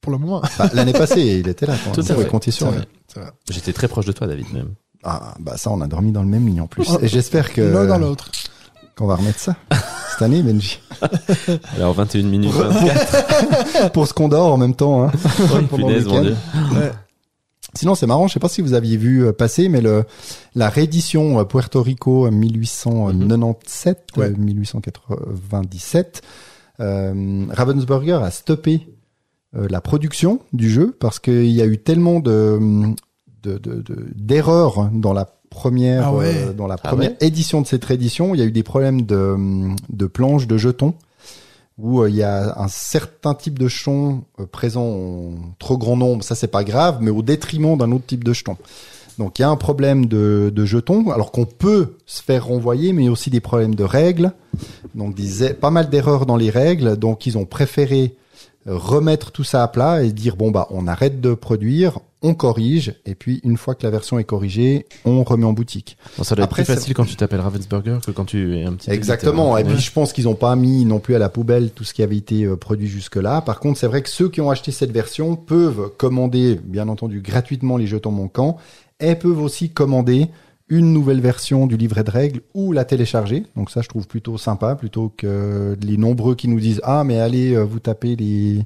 [0.00, 0.42] Pour le moment.
[0.58, 1.72] Bah, L'année passée, il était là.
[1.82, 2.26] Quand Tout on à fait.
[2.28, 2.70] compter sur.
[3.50, 4.68] J'étais très proche de toi, David, même.
[5.02, 6.86] Ah, bah ça, on a dormi dans le même lit en plus.
[6.92, 6.98] Oh.
[7.02, 8.30] Et j'espère que L'un dans l'autre.
[8.96, 9.56] Qu'on va remettre ça
[10.12, 10.80] cette année, Benji.
[11.76, 13.92] Alors 21 minutes 24.
[13.92, 15.04] Pour ce qu'on dort en même temps.
[15.04, 15.12] Hein.
[15.40, 16.36] Oh, Pendant punaise, le mon dieu.
[16.74, 16.92] Ouais.
[17.76, 20.04] Sinon, c'est marrant, je sais pas si vous aviez vu euh, passer, mais le
[20.54, 24.26] la réédition euh, Puerto Rico euh, 1897, Ouais.
[24.26, 26.22] euh, 1897,
[26.80, 28.86] euh, Ravensburger a stoppé
[29.56, 32.58] euh, la production du jeu parce qu'il y a eu tellement de
[33.42, 36.34] de- de- de- d'erreurs dans la première Ah ouais.
[36.48, 37.16] euh, dans la Ah première ouais.
[37.20, 38.34] édition de cette réédition.
[38.34, 39.36] Il y a eu des problèmes de
[39.88, 40.94] de planches de jetons
[41.78, 45.96] où euh, il y a un certain type de jetons euh, présent en trop grand
[45.96, 48.56] nombre, ça c'est pas grave, mais au détriment d'un autre type de jeton.
[49.18, 52.92] Donc il y a un problème de, de jetons, alors qu'on peut se faire renvoyer,
[52.92, 54.32] mais il y a aussi des problèmes de règles,
[54.94, 58.16] donc des, pas mal d'erreurs dans les règles, donc ils ont préféré
[58.66, 62.94] remettre tout ça à plat et dire bon bah on arrête de produire, on corrige,
[63.04, 65.98] et puis une fois que la version est corrigée, on remet en boutique.
[66.16, 68.64] Bon, ça doit Après, être plus facile quand tu t'appelles Ravensburger que quand tu es
[68.64, 69.58] un petit Exactement.
[69.58, 71.92] Et puis je pense qu'ils n'ont pas mis non plus à la poubelle tout ce
[71.92, 73.42] qui avait été euh, produit jusque-là.
[73.42, 77.20] Par contre, c'est vrai que ceux qui ont acheté cette version peuvent commander, bien entendu,
[77.20, 78.56] gratuitement les jetons manquants
[79.00, 80.28] et peuvent aussi commander
[80.70, 83.44] une nouvelle version du livret de règles ou la télécharger.
[83.54, 87.20] Donc ça, je trouve plutôt sympa, plutôt que les nombreux qui nous disent ah mais
[87.20, 88.64] allez euh, vous tapez les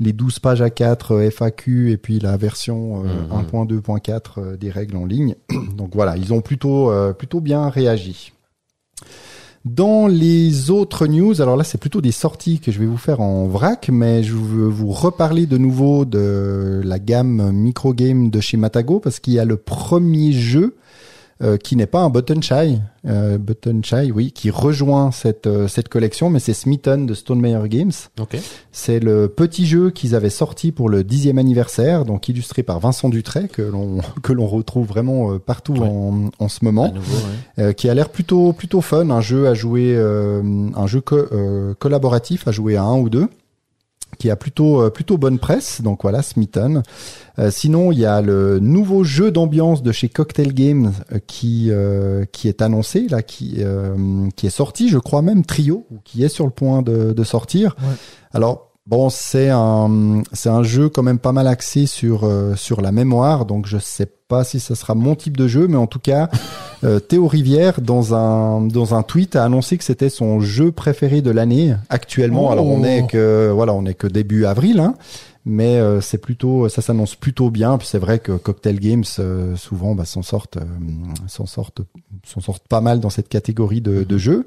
[0.00, 3.66] les 12 pages à 4 euh, FAQ et puis la version euh, Mhm.
[3.66, 5.34] 1.2.4 euh, des règles en ligne.
[5.76, 8.32] Donc voilà, ils ont plutôt plutôt bien réagi.
[9.64, 13.20] Dans les autres news, alors là c'est plutôt des sorties que je vais vous faire
[13.20, 18.40] en vrac, mais je veux vous reparler de nouveau de la gamme micro game de
[18.40, 20.76] chez Matago parce qu'il y a le premier jeu
[21.62, 25.88] qui n'est pas un button shy, euh, button shy, oui, qui rejoint cette euh, cette
[25.88, 27.92] collection, mais c'est Smitten de Stone Meyer Games.
[28.20, 28.36] Ok.
[28.72, 33.08] C'est le petit jeu qu'ils avaient sorti pour le dixième anniversaire, donc illustré par Vincent
[33.08, 35.86] Dutray que l'on que l'on retrouve vraiment euh, partout Ouais.
[35.88, 37.64] en, en ce moment nouveau, ouais.
[37.64, 40.42] euh, qui a l'air plutôt plutôt fun, un jeu à jouer, euh,
[40.74, 43.28] un jeu co- euh, collaboratif à jouer à un ou deux,
[44.18, 45.82] qui a plutôt euh, plutôt bonne presse.
[45.82, 46.82] Donc voilà, Smitten.
[47.38, 51.68] Euh, sinon, il y a le nouveau jeu d'ambiance de chez Cocktail Games euh, qui
[51.70, 55.98] euh, qui est annoncé là, qui euh, qui est sorti, je crois même trio, ou
[56.04, 57.76] qui est sur le point de, de sortir.
[57.80, 57.94] Ouais.
[58.32, 62.80] Alors Bon, c'est un c'est un jeu quand même pas mal axé sur euh, sur
[62.80, 65.86] la mémoire, donc je sais pas si ça sera mon type de jeu, mais en
[65.86, 66.30] tout cas,
[66.84, 71.20] euh, Théo Rivière dans un dans un tweet a annoncé que c'était son jeu préféré
[71.20, 72.48] de l'année actuellement.
[72.48, 72.52] Oh.
[72.52, 74.94] Alors on est que voilà, on est que début avril, hein,
[75.48, 77.78] mais euh, c'est plutôt ça s'annonce plutôt bien.
[77.78, 80.64] Puis c'est vrai que Cocktail Games euh, souvent bah, s'en sortent euh,
[81.26, 81.80] s'en sortent
[82.24, 84.44] s'en sortent pas mal dans cette catégorie de, de jeux.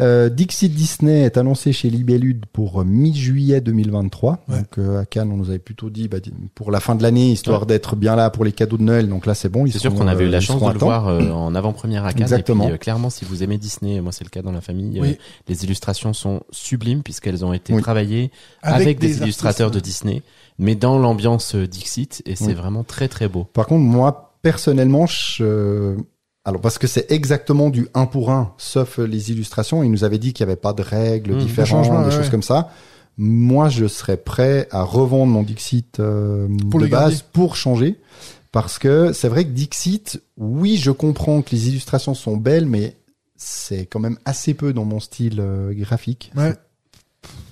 [0.00, 4.44] Euh, Dixit Disney est annoncé chez Libellude pour euh, mi-juillet 2023.
[4.48, 4.58] Ouais.
[4.58, 6.18] Donc euh, à Cannes, on nous avait plutôt dit bah,
[6.54, 9.08] pour la fin de l'année, histoire d'être bien là pour les cadeaux de Noël.
[9.08, 9.66] Donc là, c'est bon.
[9.70, 10.86] C'est sûr qu'on avait eu euh, la chance de le temps.
[10.86, 12.22] voir euh, en avant-première à Cannes.
[12.22, 12.64] Exactement.
[12.64, 14.98] Et puis, euh, clairement, si vous aimez Disney, moi c'est le cas dans la famille,
[14.98, 15.18] euh, Oui.
[15.48, 17.82] les illustrations sont sublimes puisqu'elles ont été Oui.
[17.82, 18.30] travaillées
[18.62, 20.22] avec, des, illustrateurs de Disney,
[20.58, 22.54] mais dans l'ambiance euh, Dixit, et c'est Oui.
[22.54, 23.44] vraiment très très beau.
[23.44, 25.96] Par contre, moi, personnellement, je...
[26.44, 29.82] alors parce que c'est exactement du 1 pour 1, sauf les illustrations.
[29.82, 32.16] Il nous avait dit qu'il n'y avait pas de règles Mmh, différentes, changement, des ouais,
[32.16, 32.70] choses comme ça.
[33.18, 37.24] Moi, je serais prêt à revendre mon Dixit euh, Pour de le base garder.
[37.32, 38.00] pour changer.
[38.50, 42.96] Parce que c'est vrai que Dixit, oui, je comprends que les illustrations sont belles, mais
[43.36, 46.32] c'est quand même assez peu dans mon style euh, graphique.
[46.36, 46.54] Ouais.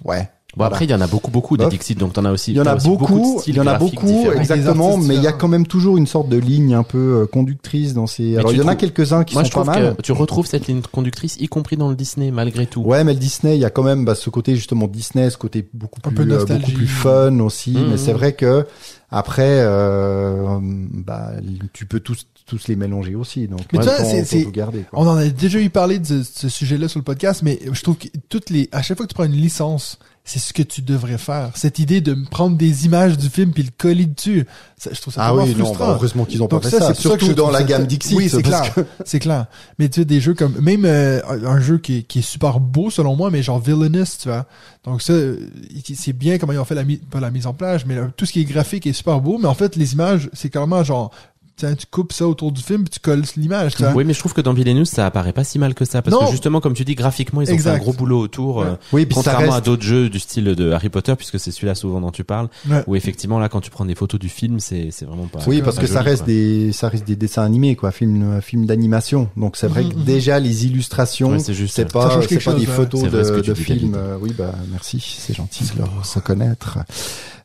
[0.05, 0.29] Ouais.
[0.57, 0.75] Bon Voilà.
[0.75, 1.67] après il y en a beaucoup beaucoup des.
[1.69, 2.51] Dixit, donc t'en as aussi.
[2.51, 5.21] Il y en a beaucoup, il y en a beaucoup, exactement, mais il y a
[5.21, 5.39] différents.
[5.39, 8.37] quand même toujours une sorte de ligne un peu euh, conductrice dans ces.
[8.37, 9.95] Alors il y en a quelques-uns qui Moi sont je pas mal.
[9.97, 12.83] que tu retrouves cette ligne conductrice, y compris dans le Disney malgré tout.
[12.83, 15.37] Ouais, mais le Disney, il y a quand même bah, ce côté justement Disney, ce
[15.39, 17.71] côté beaucoup Un plus peu euh, beaucoup plus fun aussi.
[17.73, 17.91] Mhm.
[17.91, 18.67] Mais c'est vrai que
[19.13, 21.31] après, euh, bah
[21.73, 23.47] tu peux tous tous les mélanger aussi.
[23.47, 24.49] Donc Mais tu vois, autant- c'est-.
[24.93, 27.97] On en a déjà eu parlé de ce sujet-là sur le podcast, mais je trouve
[27.97, 30.83] que toutes les, à chaque fois que tu prends une licence, c'est ce que tu
[30.83, 31.51] devrais faire.
[31.57, 35.13] Cette idée de prendre des images du film puis le coller dessus, ça, je trouve
[35.15, 35.87] ça Ah oui, non, frustrant.
[35.87, 36.95] bah, heureusement qu'ils ont pas fait ça, ça.
[36.95, 38.17] Surtout dans la gamme Dixit.
[38.17, 38.63] Oui, c'est clair.
[39.05, 39.47] C'est clair.
[39.79, 42.61] Mais tu sais, des jeux comme, même euh, un jeu qui est, qui est super
[42.61, 44.47] beau selon moi, mais genre Villainous, tu vois.
[44.85, 45.51] Donc ça, euh,
[45.95, 48.25] c'est bien comment ils ont fait la, mi- pas la mise en plage, mais tout
[48.27, 49.39] ce qui est graphique est super beau.
[49.39, 51.11] Mais en fait, les images, c'est carrément genre,
[51.61, 53.93] tiens, tu coupes ça autour du film puis tu colles l'image, tu vois.
[53.93, 56.17] Oui, mais je trouve que dans Villeneuve, ça apparaît pas si mal que ça, parce
[56.17, 56.27] Non.
[56.27, 57.71] que justement, comme tu dis, graphiquement, ils ont Exact.
[57.71, 58.57] fait un gros boulot autour.
[58.59, 58.67] Ouais.
[58.67, 61.51] euh, Oui, puis ça Contrairement à d'autres jeux du style de Harry Potter, puisque c'est
[61.51, 62.83] celui-là souvent dont tu parles, Ouais.
[62.87, 65.41] où effectivement là, quand tu prends des photos du film, c'est c'est vraiment pas.
[65.47, 66.33] Oui, parce pas que ça reste quoi.
[66.33, 69.29] des ça reste des dessins animés quoi, film film d'animation.
[69.37, 70.05] Donc c'est vrai Mhm, que mhm.
[70.05, 71.75] déjà les illustrations, Ouais, c'est juste.
[71.77, 71.83] c'est.
[71.83, 73.95] Ça pas c'est pas des photos de, de films.
[73.97, 76.79] Euh, Oui, bah merci, c'est gentil de le reconnaître.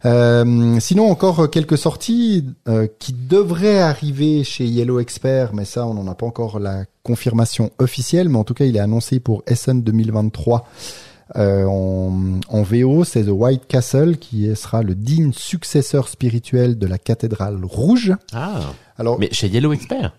[0.05, 5.95] Euh, sinon encore quelques sorties euh, qui devraient arriver chez Yellow Expert, mais ça on
[5.95, 9.43] n'en a pas encore la confirmation officielle, mais en tout cas il est annoncé pour
[9.47, 10.67] Essen 2023.
[11.37, 16.85] Euh, en, en VO, c'est The White Castle qui sera le digne successeur spirituel de
[16.85, 18.13] la cathédrale rouge.
[18.31, 18.59] Ah.
[18.97, 20.13] Alors, Mais chez Yellow Expert.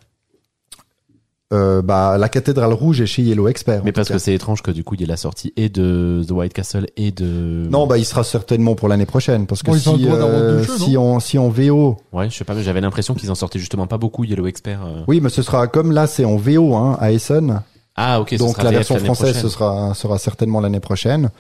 [1.53, 3.83] Euh, bah, la cathédrale rouge est chez Yellow Expert.
[3.85, 6.25] Mais parce que c'est étrange que du coup il y ait la sortie et de
[6.27, 7.69] The White Castle et de.
[7.71, 10.97] Non, bah, il sera certainement pour l'année prochaine parce que Bon, si, euh, jeux, si,
[10.97, 13.87] en, si en VO, Ouais, je sais pas, mais j'avais l'impression qu'ils en sortaient justement
[13.87, 14.81] pas beaucoup Yellow Expert.
[14.85, 15.03] euh.
[15.07, 17.63] oui, mais ce sera comme là, c'est en VO, hein, à Essen.
[17.95, 18.31] Ah ok.
[18.33, 19.43] ce Donc sera la VF version française, prochaine.
[19.43, 21.31] ce sera, sera certainement l'année prochaine.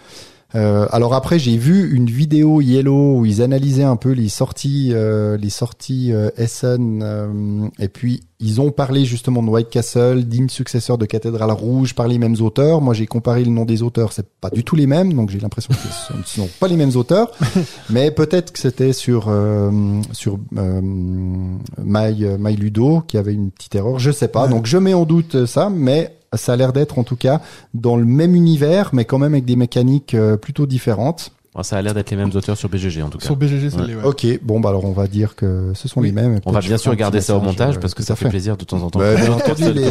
[0.54, 4.90] Euh, alors après, j'ai vu une vidéo Yellow où ils analysaient un peu les sorties,
[4.92, 10.24] euh, les sorties euh, Essen, euh, et puis ils ont parlé justement de White Castle,
[10.24, 12.80] digne successeur de Cathédrale Rouge par les mêmes auteurs.
[12.80, 15.40] Moi, j'ai comparé le nom des auteurs, c'est pas du tout les mêmes, donc j'ai
[15.40, 17.32] l'impression que ce ne sont pas les mêmes auteurs,
[17.90, 23.74] mais peut-être que c'était sur euh, sur euh, My, My Ludo qui avait une petite
[23.74, 24.46] erreur, je sais pas.
[24.48, 27.40] Donc je mets en doute ça, mais ça a l'air d'être en tout cas
[27.74, 31.32] dans le même univers, mais quand même avec des mécaniques euh, plutôt différentes.
[31.62, 33.24] Ça a l'air d'être les mêmes auteurs sur BGG en tout cas.
[33.24, 33.86] Sur BGG, c'est Ouais.
[33.86, 34.04] les, ouais.
[34.04, 36.08] Ok, bon bah alors on va dire que ce sont Oui.
[36.08, 36.38] les mêmes.
[36.44, 38.64] On va bien sûr garder ça au montage euh, parce que ça fait plaisir de
[38.64, 38.98] temps en temps.
[38.98, 39.90] Bah, que bien entendu, les,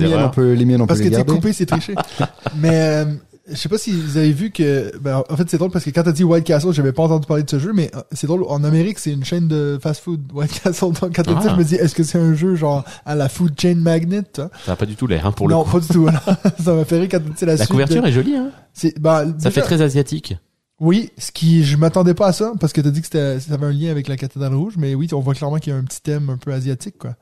[0.00, 1.94] miennes, on peut, les miennes, on Parce peut que les t'es coupé, c'est triché.
[2.56, 3.04] Mais euh,
[3.48, 5.90] je sais pas si vous avez vu que, ben, en fait, c'est drôle parce que
[5.90, 8.26] quand t'as dit White Castle, j'avais pas entendu parler de ce jeu, mais euh, c'est
[8.26, 8.44] drôle.
[8.48, 10.92] En Amérique, c'est une chaîne de fast-food White Castle.
[11.00, 11.42] Donc quand t'as dit, Ah.
[11.42, 14.22] ça, je me dis, est-ce que c'est un jeu genre à la Food Chain Magnet
[14.36, 14.50] vois?
[14.64, 15.70] Ça a pas du tout l'air hein, pour Non, le coup.
[15.72, 16.02] pas du tout.
[16.02, 16.22] voilà.
[16.64, 18.36] ça m'a fait rire quand t'as dit la, La suite couverture de- est jolie.
[18.36, 18.50] Hein.
[18.72, 20.36] C'est, bah, Ça déjà- fait très asiatique.
[20.80, 23.54] Oui, ce qui, je m'attendais pas à ça parce que t'as dit que c'était, ça
[23.54, 25.78] avait un lien avec la cathédrale rouge, mais oui, on voit clairement qu'il y a
[25.78, 27.14] un petit thème un peu asiatique, quoi.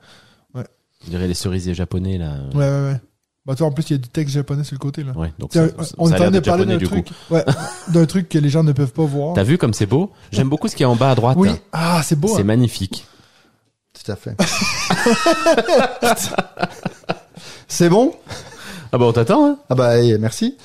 [1.05, 2.39] Je dirais les cerisiers japonais là.
[2.55, 3.01] Ouais, ouais, ouais.
[3.45, 5.11] Bah, tu vois, en plus, il y a du texte japonais sur le côté, là.
[5.15, 7.09] Ouais, donc Tiens, ça, ça on a est en train de parler d'un du truc,
[7.29, 7.45] ouais,
[7.93, 9.35] d'un truc que les gens ne peuvent pas voir.
[9.35, 10.11] T'as vu comme c'est beau?
[10.31, 11.37] J'aime beaucoup ce qui est en bas à droite.
[11.39, 12.29] Oui, ah, c'est beau.
[12.29, 12.45] C'est hein.
[12.45, 13.05] magnifique.
[13.93, 14.35] Tout à fait.
[17.67, 18.13] c'est bon?
[18.91, 20.55] Ah bah on t'attend hein Ah bah eh, merci.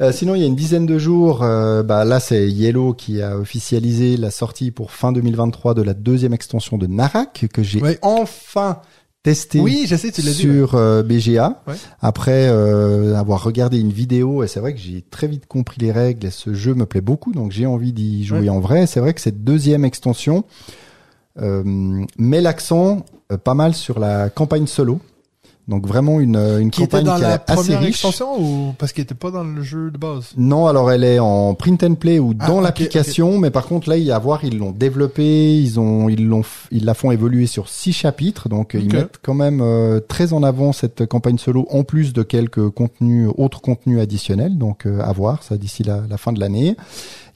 [0.00, 3.20] Euh, sinon, il y a une dizaine de jours, euh, bah là c'est Yellow qui
[3.20, 7.80] a officialisé la sortie pour fin 2023 de la deuxième extension de Narak que j'ai
[7.80, 7.98] Ouais.
[8.02, 8.80] enfin
[9.24, 10.46] testé Oui, je sais, tu l'as dit.
[10.46, 10.54] ouais.
[10.54, 11.60] sur euh, BGA.
[11.66, 11.74] Ouais.
[12.00, 15.90] Après euh, avoir regardé une vidéo, et c'est vrai que j'ai très vite compris les
[15.90, 16.24] règles.
[16.28, 18.48] Et ce jeu me plaît beaucoup, donc j'ai envie d'y jouer Ouais.
[18.50, 18.86] en vrai.
[18.86, 20.44] C'est vrai que cette deuxième extension
[21.40, 21.62] euh,
[22.18, 25.00] met l'accent euh, pas mal sur la campagne solo.
[25.66, 27.88] Donc vraiment une, une Qui était campagne dans qui la est assez riche.
[27.88, 30.32] extension ou parce qu'il était pas dans le jeu de base?
[30.36, 33.66] Non, alors elle est en print and play ou Ah, dans ok, l'application, mais par
[33.66, 36.84] contre là, il y a à voir, ils l'ont développé, ils ont, ils l'ont, ils
[36.84, 40.42] la font évoluer sur six chapitres, donc euh, ils mettent quand même euh, très en
[40.42, 45.12] avant cette campagne solo, en plus de quelques contenus, autres contenus additionnels, donc euh, à
[45.12, 46.76] voir ça d'ici la, la fin de l'année.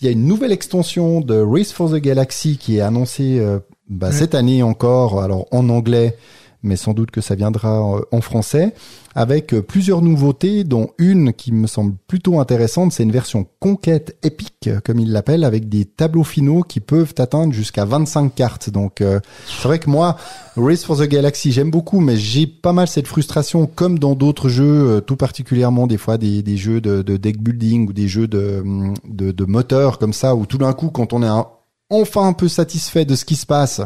[0.01, 3.59] Il y a une nouvelle extension de Race for the Galaxy qui est annoncée euh,
[3.89, 6.15] bah, cette année encore, alors en anglais,
[6.63, 8.75] mais sans doute que ça viendra euh, en français,
[9.19, 14.17] avec euh, plusieurs nouveautés, dont une qui me semble plutôt intéressante, c'est une version conquête
[14.23, 18.71] épique, euh, comme ils l'appellent, avec des tableaux finaux qui peuvent atteindre jusqu'à 25 cartes.
[18.71, 20.17] Donc euh, c'est vrai que moi,
[20.57, 24.49] Race for the Galaxy, j'aime beaucoup, mais j'ai pas mal cette frustration, comme dans d'autres
[24.49, 28.61] jeux, tout particulièrement des fois des, jeux de, de deck building ou des jeux de,
[28.61, 31.45] hum, de, moteur comme ça, où tout d'un coup, quand on est
[31.91, 33.81] enfin un peu satisfait de ce qui se passe,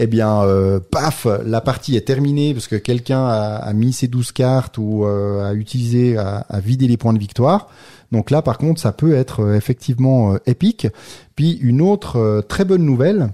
[0.00, 4.30] eh bien, euh, paf, la partie est terminée parce que quelqu'un a, mis ses 12
[4.30, 7.68] cartes ou euh, a utilisé, a, a vidé les points de victoire.
[8.12, 10.86] Donc là, par contre, ça peut être euh, effectivement épique.
[11.34, 13.30] Puis une autre très bonne nouvelle,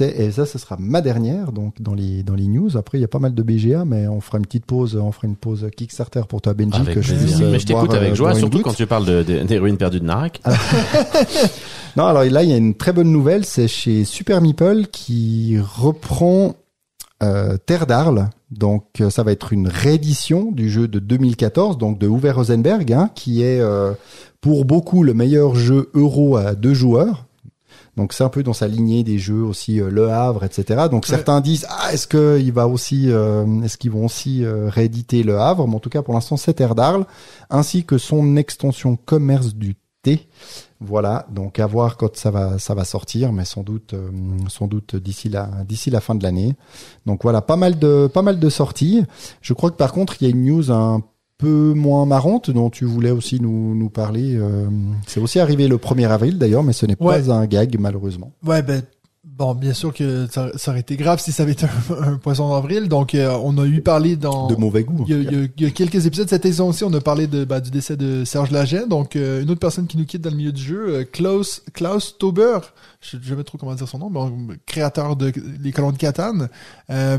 [0.00, 2.76] et ça, ce sera ma dernière, donc dans les dans les news.
[2.76, 5.12] Après, il y a pas mal de BGA, mais on fera une petite pause, on
[5.12, 7.94] fera une pause Kickstarter pour toi, Benji, Avec que je puisse, euh, Mais je t'écoute
[7.94, 8.64] avec euh, joie, surtout goutte.
[8.64, 10.40] quand tu parles de- de- des ruines perdues de Narak.
[11.96, 15.56] Non, alors là, il y a une très bonne nouvelle, c'est chez Super Meeple qui
[15.58, 16.54] reprend
[17.22, 18.28] euh, Terre d'Arles.
[18.50, 23.10] Donc, ça va être une réédition du jeu de 2014, donc de Uwe Rosenberg, hein,
[23.14, 23.92] qui est euh,
[24.42, 27.24] pour beaucoup le meilleur jeu euro à deux joueurs.
[27.96, 30.88] Donc c'est un peu dans sa lignée des jeux aussi euh, Le Havre, etc.
[30.90, 31.14] Donc Ouais.
[31.16, 35.22] certains disent ah est-ce que il va aussi euh, est-ce qu'ils vont aussi euh, rééditer
[35.22, 35.66] Le Havre?
[35.66, 37.06] Mais en tout cas pour l'instant c'est Terre d'Arles
[37.48, 40.28] ainsi que son extension commerce du thé.
[40.78, 43.94] Voilà, donc à voir quand ça va ça va sortir, mais sans doute
[44.48, 46.54] sans doute d'ici la d'ici la fin de l'année.
[47.06, 49.04] Donc voilà, pas mal de pas mal de sorties.
[49.40, 51.02] Je crois que par contre il y a une news un
[51.38, 54.34] peu moins marrante dont tu voulais aussi nous nous parler.
[54.36, 54.66] euh,
[55.06, 57.20] c'est aussi arrivé le 1er avril d'ailleurs, mais ce n'est Ouais.
[57.22, 58.32] pas un gag malheureusement.
[58.44, 58.82] Ouais, ben,
[59.38, 62.16] Bon, bien sûr que ça, ça aurait été grave si ça avait été un, un
[62.16, 62.88] poisson d'avril.
[62.88, 64.46] Donc, euh, on a eu parlé dans...
[64.46, 65.04] De mauvais goût.
[65.06, 67.60] Il y, a, il y quelques épisodes cette saison aussi, on a parlé de, bah,
[67.60, 68.86] du décès de Serge Laget.
[68.86, 72.16] Donc, euh, une autre personne qui nous quitte dans le milieu du jeu, Klaus, Klaus
[72.16, 72.60] Tauber.
[73.08, 76.48] Je sais jamais trop comment dire son nom, mais créateur de Les Colons de Catane.
[76.90, 77.18] Euh,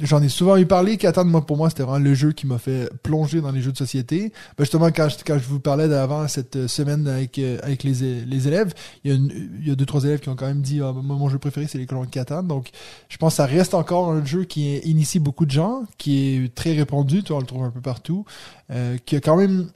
[0.00, 0.96] J'en ai souvent eu parlé.
[0.98, 3.72] Catane, moi, pour moi, c'était vraiment le jeu qui m'a fait plonger dans les jeux
[3.72, 4.32] de société.
[4.58, 8.24] Ben, justement, quand je, quand je vous parlais d'avant cette semaine avec, euh, avec les,
[8.24, 10.46] les élèves, il y, a une- il y a deux, trois élèves qui ont quand
[10.46, 12.46] même dit, ah, mon jeu préféré, c'est les colons de Catane.
[12.46, 12.68] Donc,
[13.08, 16.54] je pense que ça reste encore un jeu qui initie beaucoup de gens, qui est
[16.54, 18.24] très répandu, tu vois, on le trouve un peu partout,
[18.70, 19.68] euh, qui a quand même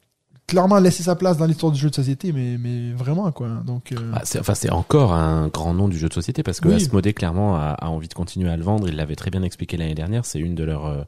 [0.46, 3.48] clairement laissé sa place dans l'histoire du jeu de société, mais, mais vraiment, quoi.
[3.66, 6.60] Donc, euh, Ah, c'est, enfin, c'est encore un grand nom du jeu de société parce
[6.60, 6.74] que Oui.
[6.74, 8.88] Asmodée clairement a, a envie de continuer à le vendre.
[8.88, 10.24] Il l'avait très bien expliqué l'année dernière.
[10.24, 11.02] C'est une de leurs, euh,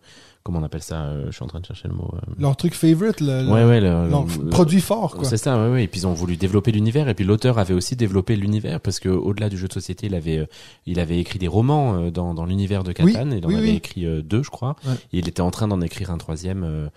[0.48, 2.10] comment on appelle ça euh, Je suis en train de chercher le mot.
[2.14, 2.32] euh.
[2.38, 5.24] leur truc favorite, le, le- Ouais, ouais, le- leur le- produit fort, quoi.
[5.24, 5.84] C'est ça, ouais, ouais.
[5.84, 7.08] Et puis ils ont voulu développer l'univers.
[7.08, 10.14] Et puis l'auteur avait aussi développé l'univers parce que au-delà du jeu de société, il
[10.14, 10.46] avait, euh,
[10.86, 13.34] il avait écrit des romans dans, dans l'univers de Oui, Catane.
[13.36, 13.76] il en oui, avait oui.
[13.76, 14.74] écrit deux, je crois.
[14.86, 14.94] Ouais.
[15.12, 16.88] Et il était en train d'en écrire un troisième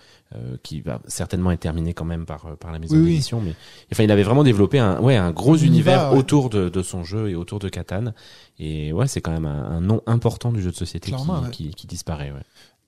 [0.62, 3.40] qui va certainement être terminé quand même par par la maison d'édition.
[3.42, 3.52] Mais
[3.92, 7.28] enfin, il avait vraiment développé un, ouais, un gros Univers, autour de, de son jeu
[7.28, 8.14] et autour de Catane.
[8.58, 11.74] Et ouais, c'est quand même un, un nom important du jeu de société qui, qui,
[11.74, 12.30] qui disparaît.
[12.30, 12.40] Ouais.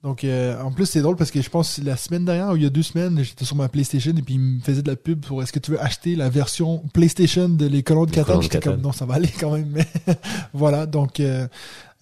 [0.05, 2.61] Donc, euh, en plus, c'est drôle parce que je pense la semaine dernière ou il
[2.61, 4.95] y a deux semaines, j'étais sur ma PlayStation et puis il me faisait de la
[4.95, 8.41] pub pour est-ce que tu veux acheter la version PlayStation de les colons de de
[8.41, 9.67] J'étais comme non, ça va aller quand même.
[9.71, 9.87] Mais
[10.53, 11.47] voilà, donc, euh,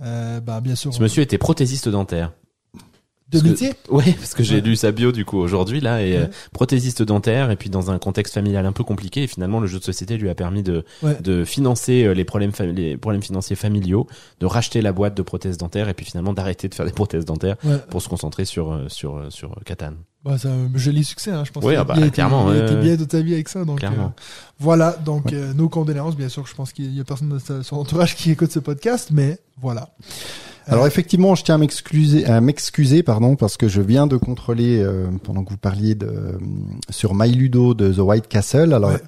[0.02, 0.94] euh, bah, bien sûr.
[0.94, 2.34] Ce monsieur était prothésiste dentaire.
[3.38, 3.74] De parce que- métier?
[3.89, 4.62] Ouais, parce que j'ai Ouais.
[4.62, 8.00] lu sa bio du coup aujourd'hui là et euh, prothésiste dentaire et puis dans un
[8.00, 10.84] contexte familial un peu compliqué et finalement le jeu de société lui a permis de
[11.02, 11.17] Ouais.
[11.22, 14.08] de financer euh, les problèmes les problèmes financiers familiaux,
[14.39, 17.26] de racheter la boîte de prothèses dentaires et puis finalement d'arrêter de faire des prothèses
[17.26, 17.58] dentaires
[17.89, 19.96] pour se concentrer sur euh, sur sur Catane.
[20.24, 21.64] Bah, c'est un joli succès, hein, je pense.
[21.66, 23.50] Oui, ah bah, il a été- clairement, Il a été bien toute sa vie avec
[23.50, 23.80] ça, donc.
[23.80, 24.06] Clairement.
[24.18, 24.22] euh,
[24.60, 26.48] voilà, donc, euh, nos condoléances, bien sûr.
[26.48, 29.90] Je pense qu'il y a personne de son entourage qui écoute ce podcast, mais voilà.
[30.68, 34.80] Alors effectivement, je tiens à m'excuser, à m'excuser, pardon, parce que je viens de contrôler
[34.82, 36.38] euh, pendant que vous parliez de euh,
[36.90, 38.72] sur MyLudo de The White Castle.
[38.74, 39.02] Alors Ouais.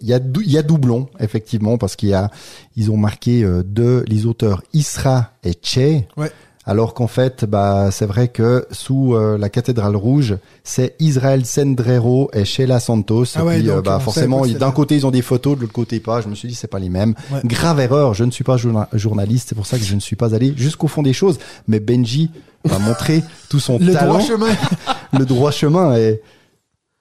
[0.00, 2.30] il y a il y a doublon effectivement parce qu'il y a
[2.74, 6.04] ils ont marqué euh, de les auteurs Isra et Che.
[6.16, 6.32] Ouais.
[6.64, 12.30] Alors qu'en fait, bah c'est vrai que sous euh, la cathédrale rouge, c'est Israël Sendrero
[12.32, 13.24] et Sheila Santos.
[13.34, 15.62] Ah et ouais, puis, euh, donc, bah forcément, d'un côté ils ont des photos, de
[15.62, 16.20] l'autre côté pas.
[16.20, 17.14] Je me suis dit c'est pas les mêmes.
[17.32, 17.40] Ouais.
[17.44, 18.14] Grave erreur.
[18.14, 20.54] Je ne suis pas journa- journaliste, c'est pour ça que je ne suis pas allé
[20.56, 21.40] jusqu'au fond des choses.
[21.66, 22.30] Mais Benji
[22.64, 24.54] va montrer tout son Le talent, droit chemin,
[25.18, 25.96] le droit chemin.
[25.96, 26.20] Et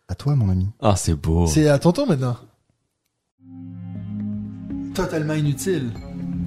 [0.07, 0.69] à toi, mon ami.
[0.81, 1.45] Ah, c'est beau.
[1.45, 2.35] c'est à ton tour maintenant.
[4.95, 5.91] Totalement inutile.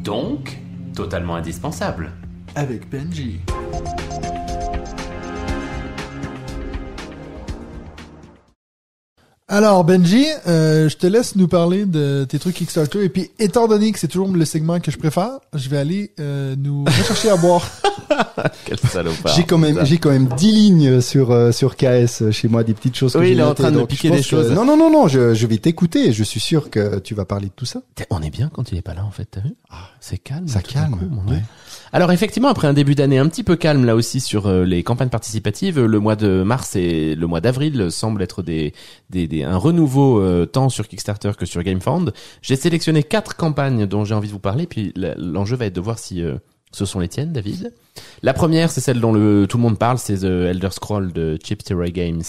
[0.03, 0.59] Donc
[0.97, 2.11] totalement indispensable.
[2.55, 3.41] Avec Benji.
[9.47, 13.69] Alors Benji, euh, je te laisse nous parler de tes trucs Kickstarter et puis étant
[13.69, 17.29] donné que c'est toujours le segment que je préfère, je vais aller euh, nous rechercher
[17.29, 17.71] à boire.
[18.65, 19.35] Quel salopard.
[19.35, 22.73] J'ai quand même, j'ai quand même 10 lignes sur euh, sur KS chez moi, des
[22.73, 23.13] petites choses.
[23.13, 24.51] que Oui, il est en train de piquer des que- choses.
[24.51, 25.09] Non, non, non, non.
[25.09, 26.13] Je, je vais t'écouter.
[26.13, 27.83] Je suis sûr que tu vas parler de tout ça.
[28.11, 29.55] On est bien quand il est pas là en fait, t'as vu?
[30.01, 30.49] C'est calme.
[30.49, 31.37] Ça calme, coup, mon Dieu.
[31.37, 31.43] ouais.
[31.97, 34.83] Alors effectivement, après un début d'année un petit peu calme là aussi sur euh, les
[34.83, 38.75] campagnes participatives, le mois de mars et le mois d'avril semblent être des,
[39.11, 42.13] des, des- un renouveau euh, tant sur Kickstarter que sur GameFound.
[42.43, 45.81] J'ai sélectionné quatre campagnes dont j'ai envie de vous parler, puis l'enjeu va être de
[45.81, 46.35] voir si euh,
[46.75, 47.73] ce sont les tiennes, David.
[48.23, 51.39] La première, c'est celle dont le, tout le monde parle, c'est The Elder Scroll de
[51.43, 52.23] Chip Terror Games.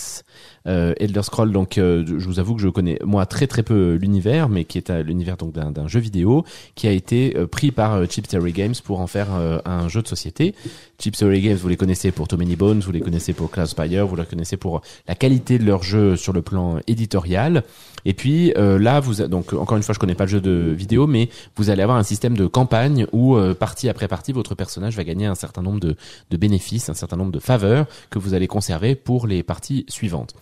[0.67, 3.93] Euh, Elder Scroll, donc euh, je vous avoue que je connais moi très très peu
[3.93, 7.93] l'univers, mais qui est l'univers donc d'un jeu vidéo qui a été euh, pris par
[7.93, 10.55] euh, Chip Theory Games pour en faire euh, un jeu de société.
[10.99, 14.08] Chip Theory Games, vous les connaissez pour Too Many Bones, vous les connaissez pour Cloudspire,
[14.08, 17.63] vous les connaissez pour la qualité de leur jeu sur le plan éditorial.
[18.06, 20.74] Et puis euh, là, vous donc encore une fois, je connais pas le jeu de
[20.76, 24.56] vidéo, mais vous allez avoir un système de campagne où euh, partie après partie, votre
[24.56, 28.34] personnage va gagner un certain nombre de bénéfices, un certain nombre de faveurs que vous
[28.34, 30.36] allez conserver pour les parties suivantes.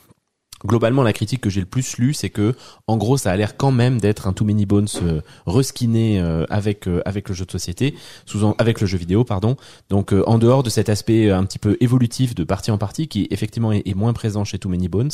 [0.65, 2.55] Globalement, la critique que j'ai le plus lue, c'est que,
[2.87, 6.45] en gros, ça a l'air quand même d'être un Too Many Bones euh, reskiné euh,
[6.49, 7.95] avec euh, avec le jeu de société,
[8.25, 9.57] sous avec le jeu vidéo, pardon.
[9.89, 12.77] Donc, euh, en dehors de cet aspect euh, un petit peu évolutif de partie en
[12.77, 15.11] partie, qui effectivement est, est moins présent chez Too Many Bones,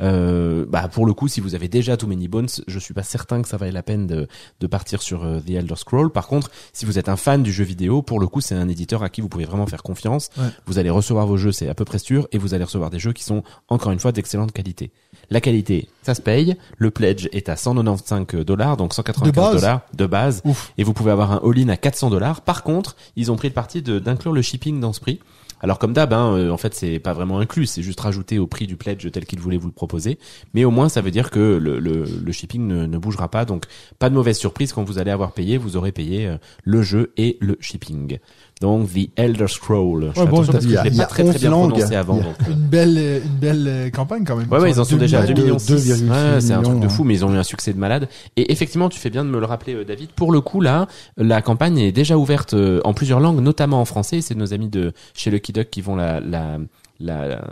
[0.00, 3.02] euh, bah pour le coup, si vous avez déjà Too Many Bones, je suis pas
[3.02, 4.28] certain que ça vaille la peine de
[4.60, 6.10] de partir sur The Elder Scroll.
[6.12, 8.68] Par contre, si vous êtes un fan du jeu vidéo, pour le coup, c'est un
[8.68, 10.28] éditeur à qui vous pouvez vraiment faire confiance.
[10.36, 10.44] Ouais.
[10.66, 12.98] Vous allez recevoir vos jeux, c'est à peu près sûr, et vous allez recevoir des
[12.98, 14.89] jeux qui sont encore une fois d'excellente qualité.
[15.30, 16.56] La qualité, ça se paye.
[16.76, 20.42] Le pledge est à 195 dollars, donc 195 De base dollars de base.
[20.44, 20.72] Ouf.
[20.76, 22.40] Et vous pouvez avoir un all-in à 400 dollars.
[22.40, 25.20] Par contre, ils ont pris le parti d'inclure le shipping dans ce prix.
[25.62, 28.46] Alors comme d'hab, hein, euh, en fait, c'est pas vraiment inclus, c'est juste rajouté au
[28.46, 30.18] prix du pledge tel qu'il voulait vous le proposer.
[30.54, 33.44] Mais au moins, ça veut dire que le, le, le shipping ne, ne bougera pas,
[33.44, 33.66] donc
[33.98, 37.12] pas de mauvaise surprise quand vous allez avoir payé, vous aurez payé euh, le jeu
[37.18, 38.18] et le shipping.
[38.60, 40.12] Donc The Elder Scroll.
[40.14, 41.70] Je Ouais, bon, attention parce que je l'ai pas très très 11 bien langues.
[41.70, 42.16] prononcé avant.
[42.16, 42.24] Donc.
[42.48, 44.48] Une belle, euh, une belle euh, campagne quand même.
[44.50, 45.56] Ouais, ouais, ils en sont déjà à 2 2 millions.
[45.56, 48.08] 2,6 Ouais, c'est un truc de fou, mais ils ont eu un succès de malade.
[48.36, 50.10] Et effectivement, tu fais bien de me le rappeler, euh, David.
[50.10, 50.86] Pour le coup, là,
[51.16, 54.20] la campagne est déjà ouverte euh, en plusieurs langues, notamment en français.
[54.20, 56.58] C'est nos amis de chez Lucky Duck qui vont la, la,
[56.98, 57.44] la, la-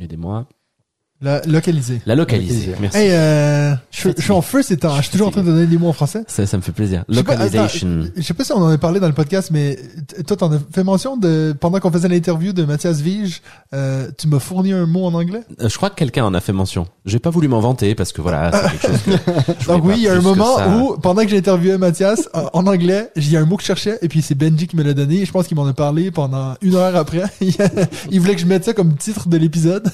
[0.00, 0.46] aidez-moi,
[1.22, 2.02] La, localisé.
[2.04, 2.54] la localiser.
[2.54, 2.74] Localiser.
[2.80, 2.98] Merci.
[2.98, 4.96] Hey, euh, je, je suis en feu ces temps.
[4.96, 6.24] Je suis toujours en train de donner des mots en français.
[6.26, 7.04] Ça, ça me fait plaisir.
[7.16, 7.68] Attends,
[8.16, 9.78] je sais pas si on en a parlé dans le podcast, mais
[10.26, 13.40] toi, t'en as fait mention de pendant qu'on faisait l'interview de Mathias Vige,
[13.72, 15.42] euh, tu m'as fourni un mot en anglais?
[15.60, 16.86] Euh, Je crois que quelqu'un en a fait mention.
[17.06, 19.16] J'ai pas voulu m'en vanter parce que voilà, c'est quelque chose
[19.60, 20.68] que Donc oui, il y a un moment ça.
[20.76, 23.62] où, pendant que j'ai interviewé Mathias en, en anglais, il y a un mot que
[23.62, 25.20] je cherchais et puis c'est Benji qui me l'a donné.
[25.20, 27.22] Et je pense qu'il m'en a parlé pendant une heure après.
[28.10, 29.88] il voulait que je mette ça comme titre de l'épisode.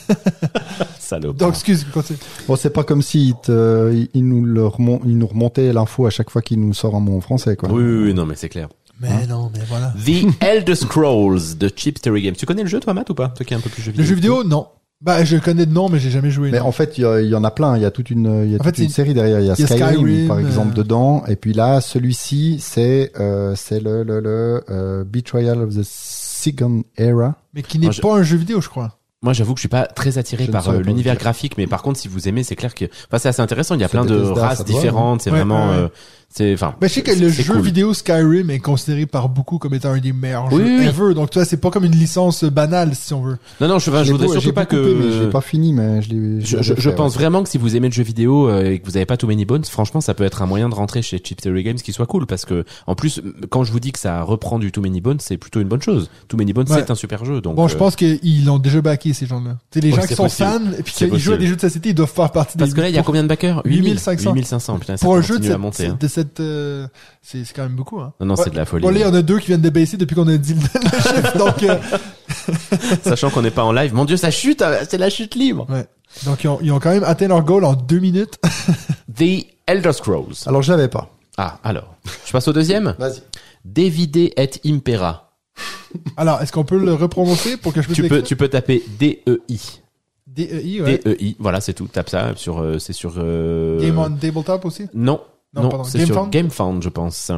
[1.20, 1.32] Salaud.
[1.34, 2.18] Donc excuse, continue.
[2.46, 5.72] Bon, c'est pas comme si il, te- il- il nous le remon- il nous remontait
[5.72, 7.70] l'info à chaque fois qu'il nous sort un mot en français, quoi.
[7.70, 8.68] Oui, oui, oui, non, mais c'est clair.
[9.00, 9.92] Mais non, mais voilà.
[10.04, 12.34] The Elder Scrolls de Chip Theory Games.
[12.36, 13.28] Tu connais le jeu, toi, Matt, ou pas?
[13.28, 14.08] Toi qui es un peu plus jeu Le vidéo.
[14.08, 14.66] jeu vidéo, non.
[15.00, 16.50] Bah, je connais de nom, mais j'ai jamais joué.
[16.50, 16.66] Mais non.
[16.66, 17.76] en fait, il y, y en a plein.
[17.76, 19.38] Il y a toute une, il y a En toute fait, une série derrière.
[19.38, 21.22] Il y a, il y a Skyrim, Skyrim, par exemple, euh, dedans.
[21.28, 26.82] Et puis là, celui-ci, c'est, euh, c'est le, le, le euh, Betrayal of the Second
[26.96, 27.36] Era.
[27.54, 28.97] Mais qui n'est pas un jeu vidéo, je crois.
[29.22, 31.82] Moi, j'avoue que je suis pas très attiré Je par euh, l'univers graphique, mais par
[31.82, 33.74] contre, si vous aimez, c'est clair que, enfin, c'est assez intéressant.
[33.74, 35.22] Il y a plein de races différentes.
[35.22, 35.82] C'est Ouais, vraiment, ouais, ouais.
[35.82, 35.88] euh,
[36.30, 36.74] c'est, enfin.
[36.80, 37.62] Mais je sais que c'est- le c'est jeu cool.
[37.62, 41.14] vidéo Skyrim est considéré par beaucoup comme étant un des meilleurs Oui, jeux oui, ever.
[41.14, 43.38] Donc, tu vois, c'est pas comme une licence banale, si on veut.
[43.60, 45.26] Non, non, je, je voudrais beau- surtout j'ai pas que.
[45.30, 46.40] pas fini, mais je l'ai.
[46.44, 47.20] Je, je, je fait, pense ouais.
[47.22, 49.26] vraiment que si vous aimez le jeu vidéo euh, et que vous avez pas Too
[49.26, 51.92] Many Bones, franchement, ça peut être un moyen de rentrer chez Chip Theory Games qui
[51.92, 54.82] soit cool parce que, en plus, quand je vous dis que ça reprend du Too
[54.82, 56.10] Many Bones, c'est plutôt une bonne chose.
[56.28, 56.76] Too Many Bones, Ouais.
[56.78, 57.40] c'est un super jeu.
[57.40, 59.56] Donc, Bon, je euh, pense qu'ils l'ont déjà backé, ces gens-là.
[59.70, 61.46] Tu sais, les gens c'est qui sont fans et puis C'est qui jouent à des
[61.46, 62.76] jeux de société, ils doivent faire partie Parce des...
[62.76, 63.62] que là, il y a combien de backers?
[63.64, 64.34] 8500.
[64.34, 64.78] 8500.
[64.78, 65.44] Putain, Pour un jeu de
[66.18, 66.86] cette, euh,
[67.22, 68.12] c'est quand même beaucoup, hein.
[68.20, 68.44] Non, non, Ouais.
[68.44, 68.82] c'est de la folie.
[68.82, 70.54] Bon, là, il y en a deux qui viennent de baisser depuis qu'on a dit
[70.54, 70.60] le,
[70.90, 71.76] chiffre, donc, euh,
[73.04, 73.94] Sachant qu'on n'est pas en live.
[73.94, 75.66] Mon dieu, ça chute, euh, c'est la chute libre.
[75.70, 75.86] ouais.
[76.24, 78.38] Donc, ils ont, ils ont quand même atteint leur goal en deux minutes.
[79.16, 80.34] The Elder Scrolls.
[80.46, 81.10] Alors, je l'avais pas.
[81.36, 81.94] Ah, alors.
[82.26, 82.94] Je passe au deuxième?
[82.98, 83.22] Vas-y.
[83.64, 85.32] Davide et Impera.
[86.16, 88.82] Alors, est-ce qu'on peut le reprononcer pour que je puisse Tu peux, tu peux taper
[88.98, 89.80] D-E-I.
[90.26, 90.98] D-E-I, ouais.
[90.98, 91.36] D-E-I.
[91.38, 91.86] Voilà, c'est tout.
[91.86, 93.80] Tape ça sur, euh, c'est sur, euh...
[93.80, 94.86] Game on Tabletop aussi?
[94.94, 95.20] Non.
[95.54, 97.32] Non, Non, c'est Game sur Found GameFound, je pense.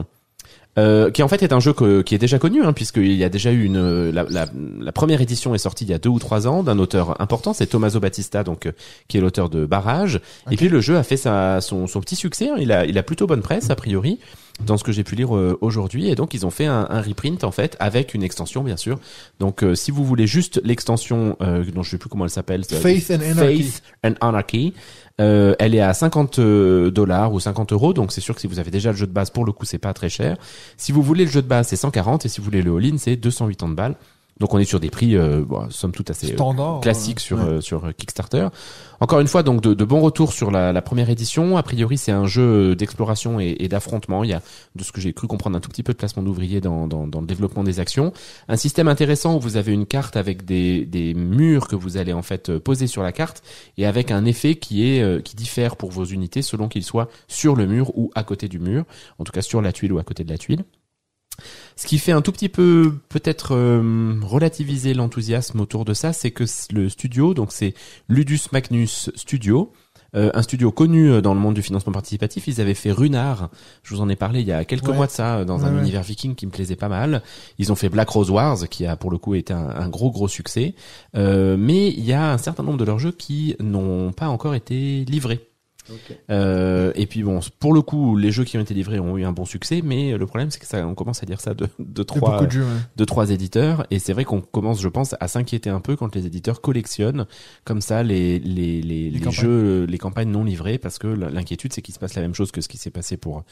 [0.78, 3.24] Euh, qui en fait est un jeu que- qui est déjà connu, hein, puisqu'il y
[3.24, 4.46] a déjà eu une la, la,
[4.78, 7.52] la première édition est sortie il y a deux ou trois ans d'un auteur important,
[7.52, 8.72] c'est Tommaso Battista, donc euh,
[9.08, 10.20] qui est l'auteur de Barrage.
[10.48, 12.96] Et puis le jeu a fait sa, son, son petit succès, hein, il a il
[12.98, 14.20] a plutôt bonne presse a priori
[14.64, 17.02] dans ce que j'ai pu lire euh, aujourd'hui, et donc ils ont fait un, un
[17.02, 19.00] reprint en fait avec une extension bien sûr.
[19.40, 22.64] Donc euh, si vous voulez juste l'extension, euh, dont je sais plus comment elle s'appelle,
[22.64, 23.62] Faith and Anarchy.
[23.64, 24.72] Faith and Anarchy.
[25.20, 28.58] Euh, elle est à 50 dollars ou 50 euros, donc c'est sûr que si vous
[28.58, 30.36] avez déjà le jeu de base, pour le coup, c'est pas très cher.
[30.76, 32.96] Si vous voulez le jeu de base, c'est 140, et si vous voulez le all-in,
[32.98, 33.96] c'est 280 balles.
[34.40, 36.80] Donc on est sur des prix, euh, bon, somme toute assez euh, Standard.
[36.80, 37.22] classiques ouais.
[37.22, 37.44] sur Ouais.
[37.44, 38.48] euh, sur Kickstarter.
[38.98, 41.56] Encore une fois, donc de, de bons retours sur la, la première édition.
[41.56, 44.24] A priori, c'est un jeu d'exploration et, et d'affrontement.
[44.24, 44.42] Il y a,
[44.76, 47.06] de ce que j'ai cru comprendre, un tout petit peu de placement d'ouvriers dans, dans,
[47.06, 48.12] dans le développement des actions.
[48.48, 52.12] Un système intéressant où vous avez une carte avec des, des murs que vous allez
[52.14, 53.42] en fait euh, poser sur la carte
[53.78, 57.08] et avec un effet qui est euh, qui diffère pour vos unités selon qu'ils soient
[57.28, 58.84] sur le mur ou à côté du mur.
[59.18, 60.64] En tout cas, sur la tuile ou à côté de la tuile.
[61.76, 66.30] Ce qui fait un tout petit peu peut-être euh, relativiser l'enthousiasme autour de ça, c'est
[66.30, 67.74] que le studio, donc c'est
[68.08, 69.72] Ludus Magnus Studio,
[70.16, 72.48] euh, un studio connu euh, dans le monde du financement participatif.
[72.48, 73.48] Ils avaient fait Runar,
[73.84, 74.94] je vous en ai parlé il y a quelques Ouais.
[74.96, 75.80] mois de ça, dans un ouais.
[75.80, 77.22] univers viking qui me plaisait pas mal.
[77.58, 80.10] Ils ont fait Black Rose Wars, qui a pour le coup été un, un gros
[80.10, 80.74] gros succès.
[81.16, 84.54] Euh, mais il y a un certain nombre de leurs jeux qui n'ont pas encore
[84.56, 85.49] été livrés.
[86.30, 89.24] Euh, et puis bon, pour le coup, les jeux qui ont été livrés ont eu
[89.24, 92.02] un bon succès, mais le problème c'est que ça, on commence à dire ça de,
[92.02, 92.80] trois, de jeux, ouais.
[92.96, 96.14] de trois éditeurs, et c'est vrai qu'on commence, je pense, à s'inquiéter un peu quand
[96.14, 97.26] les éditeurs collectionnent
[97.64, 101.94] comme ça les les les, jeux, les campagnes non livrées, parce que l'inquiétude c'est qu'il
[101.94, 103.44] se passe la même chose que ce qui s'est passé pour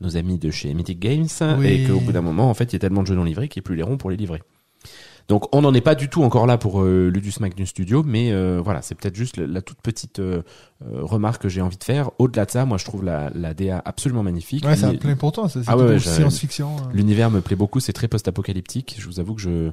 [0.00, 1.26] nos amis de chez Mythic Games,
[1.58, 1.66] Oui.
[1.66, 3.48] et qu'au bout d'un moment, en fait, il y a tellement de jeux non livrés
[3.48, 4.42] qu'il n'y a plus les ronds pour les livrer.
[5.30, 8.32] Donc on n'en est pas du tout encore là pour euh, Ludus Magnus Studio, mais
[8.32, 10.42] euh, voilà, c'est peut-être juste la, la toute petite euh,
[10.84, 12.10] euh, remarque que j'ai envie de faire.
[12.18, 14.64] Au-delà de ça, moi je trouve la, la DA absolument magnifique.
[14.66, 15.48] Ouais, c'est L'uni- plein pour toi.
[15.48, 16.76] C'est Ah ouais, science-fiction.
[16.80, 16.88] hein.
[16.92, 18.96] L'univers me plaît beaucoup, c'est très post-apocalyptique.
[18.98, 19.70] Je vous avoue que je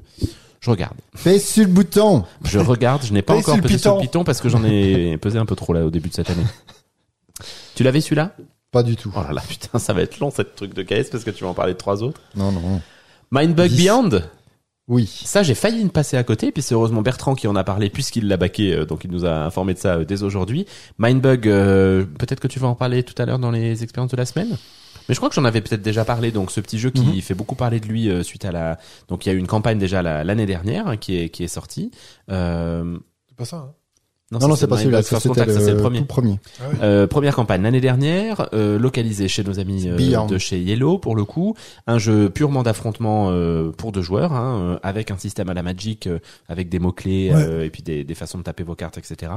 [0.59, 0.93] je regarde.
[1.15, 2.23] Fais sur le bouton.
[2.45, 4.23] Je regarde, je n'ai pas encore sur pesé sur le piton.
[4.23, 6.45] parce que j'en ai pesé un peu trop là au début de cette année.
[7.75, 8.33] Tu l'avais celui-là?
[8.71, 9.11] Pas du tout.
[9.15, 11.43] Oh là là, putain, ça va être long cette truc de KS parce que tu
[11.43, 12.21] vas en parler de trois autres.
[12.35, 12.79] Non, non.
[13.31, 13.71] Mindbug.
[13.71, 14.21] Beyond?
[14.87, 15.05] Oui.
[15.25, 17.89] Ça, j'ai failli me passer à côté, puis c'est heureusement Bertrand qui en a parlé
[17.89, 20.65] puisqu'il l'a baqué, euh, donc il nous a informé de ça euh, dès aujourd'hui.
[20.97, 24.17] Mindbug, euh, peut-être que tu vas en parler tout à l'heure dans les expériences de
[24.17, 24.57] la semaine.
[25.09, 26.31] Mais je crois que j'en avais peut-être déjà parlé.
[26.31, 27.21] Donc ce petit jeu qui Mhm.
[27.21, 28.77] fait beaucoup parler de lui euh, suite à la.
[29.09, 31.43] Donc il y a eu une campagne déjà la- l'année dernière hein, qui est qui
[31.43, 31.91] est sortie.
[32.31, 32.97] Euh...
[33.27, 33.73] C'est pas ça, hein.
[34.29, 35.01] Non, non, c'est pas celui-là.
[35.03, 35.99] C'était le le premier.
[35.99, 36.39] tout premier.
[36.81, 39.95] Euh, première campagne l'année dernière, euh, localisée chez nos amis euh,
[40.27, 41.55] de chez Yellow pour le coup,
[41.87, 45.63] un jeu purement d'affrontement euh, pour deux joueurs, hein, euh, avec un système à la
[45.63, 46.19] Magic, euh,
[46.49, 47.67] avec des mots clés Ouais.
[47.67, 49.31] et puis des, des façons de taper vos cartes, etc.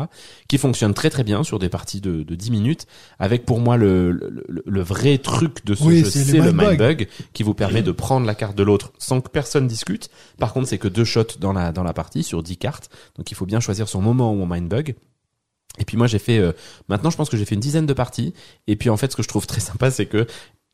[0.48, 2.86] Qui fonctionne très très bien sur des parties de, de 10 minutes,
[3.20, 6.44] avec pour moi le, le, le- le vrai truc de ce Oui, jeu, c'est le
[6.46, 6.68] le mind bug.
[6.68, 10.10] mind bug qui vous permet de prendre la carte de l'autre sans que personne discute.
[10.38, 13.30] Par contre, c'est que deux shots dans la dans la partie sur 10 cartes, donc
[13.30, 14.79] il faut bien choisir son moment où on mind bug.
[15.78, 16.52] Et puis moi j'ai fait euh,
[16.88, 18.34] maintenant je pense que j'ai fait une dizaine de parties
[18.66, 20.26] et puis en fait ce que je trouve très sympa c'est que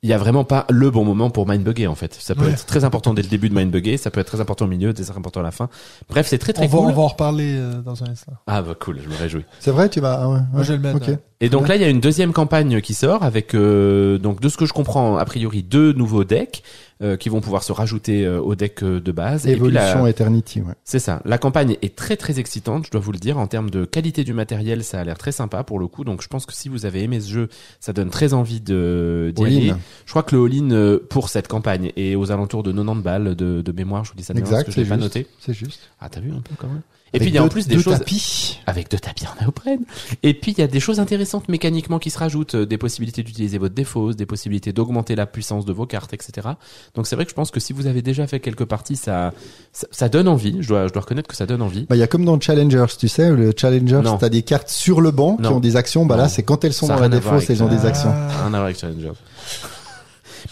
[0.03, 2.14] il y a vraiment pas le bon moment pour mindbugger en fait.
[2.14, 2.51] Ça peut Ouais.
[2.53, 4.92] être très important dès le début de mindbugger, ça peut être très important au milieu,
[4.92, 5.68] très important à la fin.
[6.11, 6.90] Bref, c'est très très on, va, cool.
[6.90, 8.32] on va en reparler euh, dans un instant.
[8.47, 9.44] Ah bah cool, je me réjouis.
[9.59, 10.20] C'est vrai, tu vas.
[10.22, 10.97] ah ouais, Moi, je vais le mettre.
[10.99, 11.09] Ok.
[11.09, 11.18] hein.
[11.40, 14.49] Et donc là, il y a une deuxième campagne qui sort avec euh, donc de
[14.51, 16.62] ce que je comprends a priori deux nouveaux decks
[17.03, 19.47] euh, qui vont pouvoir se rajouter euh, au deck euh, de base.
[19.47, 20.72] Et puis la- Evolution Eternity, ouais.
[20.84, 21.20] C'est ça.
[21.24, 23.36] La campagne est très très excitante, je dois vous le dire.
[23.38, 26.05] En termes de qualité du matériel, ça a l'air très sympa pour le coup.
[26.05, 27.49] Donc je pense que si vous avez aimé ce jeu,
[27.80, 29.72] ça donne très envie de d'y aller.
[30.07, 33.34] Je crois que le all-in euh, pour cette campagne est aux alentours de 90 balles
[33.34, 34.05] de, de mémoire.
[34.05, 35.26] Je vous dis ça de Exact, parce que je l'ai pas noté.
[35.40, 35.80] C'est juste.
[36.01, 36.82] Ah, t'as vu un peu quand même?
[37.13, 38.61] Et puis il y a en plus des choses tapis.
[38.67, 39.85] avec deux tapis en néoprène.
[40.23, 43.23] Et puis il y a des choses intéressantes mécaniquement qui se rajoutent, euh, des possibilités
[43.23, 46.49] d'utiliser votre défausse, des possibilités d'augmenter la puissance de vos cartes, etc.
[46.95, 49.33] Donc c'est vrai que je pense que si vous avez déjà fait quelques parties, ça
[49.73, 50.57] ça, ça donne envie.
[50.61, 51.87] Je dois je dois reconnaître que ça donne envie.
[51.89, 55.01] Bah, il y a comme dans Challengers, tu sais, le Challengers, t'as des cartes sur
[55.01, 56.05] le banc qui ont des actions.
[56.07, 56.23] Bah Non.
[56.23, 58.11] là, c'est quand elles sont Ça dans la défausse, elles ont des actions.
[58.13, 59.13] Rien à voir avec Challengers.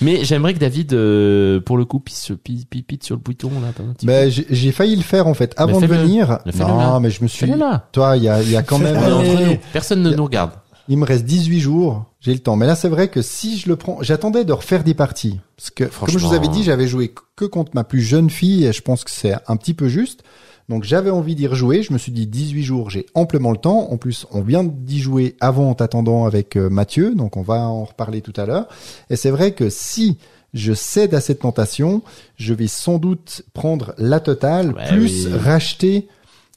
[0.00, 3.50] Mais j'aimerais que David, euh, pour le coup, pisse, pisse, pisse, pisse sur le bouton
[3.60, 3.68] là.
[3.68, 6.38] un petit Bah, j'ai failli le faire en fait avant de venir.
[6.58, 7.46] Non, mais je me suis.
[7.46, 7.88] Là.
[7.92, 8.96] Toi, il y a, y a quand même.
[8.96, 9.60] Allez.
[9.72, 10.52] Personne ne nous regarde.
[10.88, 12.56] Il me reste 18 jours, j'ai le temps.
[12.56, 15.40] Mais là, c'est vrai que si je le prends, j'attendais de refaire des parties.
[15.56, 18.66] Parce que, comme je vous avais dit, j'avais joué que contre ma plus jeune fille
[18.66, 20.24] et je pense que c'est un petit peu juste.
[20.68, 21.82] Donc, j'avais envie d'y rejouer.
[21.82, 23.88] Je me suis dit 18 jours, j'ai amplement le temps.
[23.92, 27.14] En plus, on vient d'y jouer avant en t'attendant avec euh, Mathieu.
[27.14, 28.66] Donc, on va en reparler tout à l'heure.
[29.10, 30.16] Et c'est vrai que si
[30.54, 32.00] je cède à cette tentation,
[32.36, 35.32] je vais sans doute prendre la totale, Ouais, plus oui.
[35.34, 36.08] racheter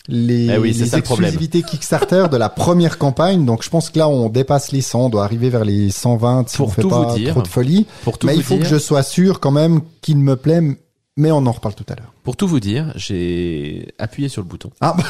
[0.07, 1.29] les, Eh oui, c'est les ça le problème.
[1.29, 3.43] exclusivités Kickstarter de la première campagne.
[3.43, 6.47] Donc je pense que là on dépasse les 100, on doit arriver vers les 120
[6.47, 7.85] si Pour on fait tout pas dire, trop de folie.
[8.03, 10.61] Pour tout Mais il faut dire, que je sois sûr quand même qu'il me plaît,
[11.17, 12.13] mais on en reparle tout à l'heure.
[12.23, 14.71] pour tout vous dire, j'ai appuyé sur le bouton.
[14.81, 14.95] Ah,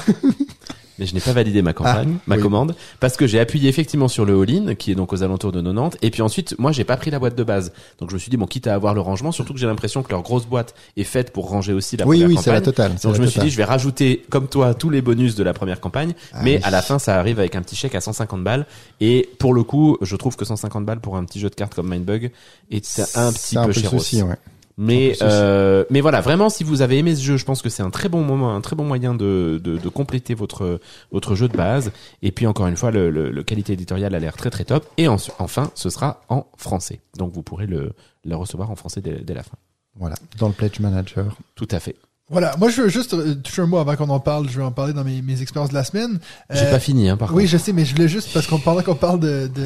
[0.99, 2.41] Mais je n'ai pas validé ma campagne, Ah, ma oui.
[2.41, 5.61] commande, parce que j'ai appuyé effectivement sur le all-in, qui est donc aux alentours de
[5.61, 7.71] 90, et puis ensuite, moi, j'ai pas pris la boîte de base.
[7.99, 10.01] Donc je me suis dit, bon, quitte à avoir le rangement, surtout que j'ai l'impression
[10.01, 12.43] que leur grosse boîte est faite pour ranger aussi la oui, première oui, campagne.
[12.45, 12.95] c'est la totale.
[13.03, 15.53] Donc je me suis dit, je vais rajouter, comme toi, tous les bonus de la
[15.53, 16.61] première campagne, Ah mais oui.
[16.63, 18.65] à la fin, ça arrive avec un petit chèque à 150 balles.
[18.99, 21.75] Et pour le coup, je trouve que 150 balles pour un petit jeu de cartes
[21.75, 22.31] comme Mindbug
[22.71, 24.23] est un petit C'est un peu peu le cher aussi.
[24.23, 24.35] ouais.
[24.79, 27.81] Mais euh, mais voilà, vraiment, si vous avez aimé ce jeu, je pense que c'est
[27.81, 30.79] un très bon moment, un très bon moyen de, de, de compléter votre
[31.11, 31.91] votre jeu de base.
[32.21, 34.85] Et puis encore une fois, le, le, le qualité éditoriale a l'air très très top.
[34.97, 37.91] Et en- enfin, ce sera en français, donc vous pourrez le
[38.23, 39.55] le recevoir en français dès, dès la fin.
[39.95, 41.35] Voilà, dans le Pledge Manager.
[41.55, 41.95] Tout à fait.
[42.29, 44.63] Voilà, moi je veux juste euh, toucher un mot avant qu'on en parle, je vais
[44.63, 46.19] en parler dans mes, mes expériences de la semaine.
[46.49, 47.51] J'ai Euh, pas fini, hein, par Oui, contre.
[47.53, 49.65] je sais, mais je voulais juste, parce qu'on pendant qu'on parle de, de,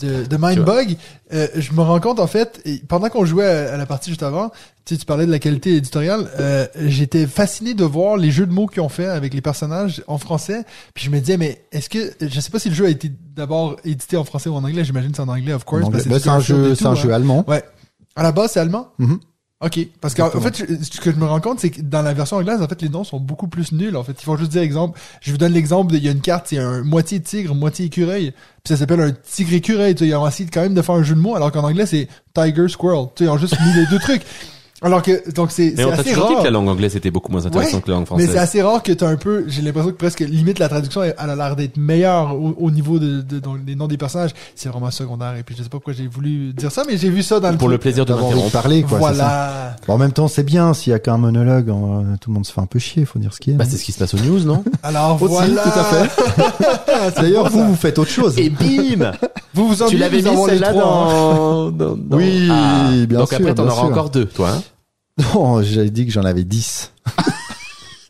[0.00, 0.96] de, de Mindbug,
[1.32, 4.10] euh, je me rends compte en fait, et pendant qu'on jouait à, à la partie
[4.10, 4.50] juste avant,
[4.84, 8.46] tu sais, tu parlais de la qualité éditoriale, euh, j'étais fasciné de voir les jeux
[8.46, 10.64] de mots qu'ils ont fait avec les personnages en français,
[10.94, 13.10] puis je me disais, mais est-ce que, je sais pas si le jeu a été
[13.34, 15.82] d'abord édité en français ou en anglais, j'imagine c'est en anglais, of course.
[15.98, 17.16] C'est un tout jeu, c'est un tout, jeu hein.
[17.16, 17.44] allemand.
[17.48, 17.64] Ouais.
[18.14, 18.92] À la base, c'est allemand?
[18.98, 19.18] Mhm.
[19.64, 22.12] Ok, parce qu'en en fait, ce que je me rends compte, c'est que dans la
[22.14, 23.96] version anglaise, en fait, les noms sont beaucoup plus nuls.
[23.96, 24.98] En fait, ils font juste dire exemple.
[25.20, 25.92] Je vous donne l'exemple.
[25.92, 28.32] de- Il y a une carte, c'est un moitié tigre, moitié écureuil.
[28.64, 29.94] Puis ça s'appelle un tigre écureuil.
[29.94, 31.62] Tu sais, ils ont essayé quand même de faire un jeu de mots, alors qu'en
[31.62, 33.06] anglais c'est tiger squirrel.
[33.14, 34.22] Tu sais, ils ont juste mis les deux trucs.
[34.84, 36.42] Alors que donc c'est Mais c'est on t'a assez toujours dit rare.
[36.42, 38.30] que la langue anglaise était beaucoup moins intéressante Ouais, que la langue Mais française.
[38.32, 41.14] c'est assez rare que t'as un peu, j'ai l'impression que presque limite la traduction elle
[41.18, 44.30] a l'air d'être meilleure au, au niveau de, de- donc, des noms des personnages.
[44.56, 47.10] C'est vraiment secondaire et puis je sais pas pourquoi j'ai voulu dire ça, mais j'ai
[47.10, 47.82] vu ça dans le Pour le truc.
[47.82, 48.62] plaisir de D'avoir envie de m'interrompre.
[48.62, 48.98] parler, quoi.
[48.98, 49.12] c'est ça.
[49.14, 49.76] Voilà.
[49.86, 52.46] Bon, en même temps, c'est bien s'il y a qu'un monologue, euh, tout le monde
[52.46, 53.58] se fait un peu chier, faut dire ce qu'il y a.
[53.58, 55.62] Bah, c'est ce qui se passe aux news, non Alors Aussi, voilà.
[55.62, 57.16] tout à fait.
[57.20, 58.36] D'ailleurs, vous, vous faites autre chose.
[58.38, 59.12] Et bim
[59.54, 60.82] Vous vous Tu ennuyez l'avais mis les celle-là trois.
[60.84, 61.34] hein.
[61.36, 62.48] dans, dans, dans- Oui,
[63.06, 63.90] bien Donc sûr, après, t'en bien auras sûr.
[63.90, 64.50] encore deux, toi.
[64.56, 64.62] Hein
[65.22, 66.92] Non, j'avais dit que j'en avais 10.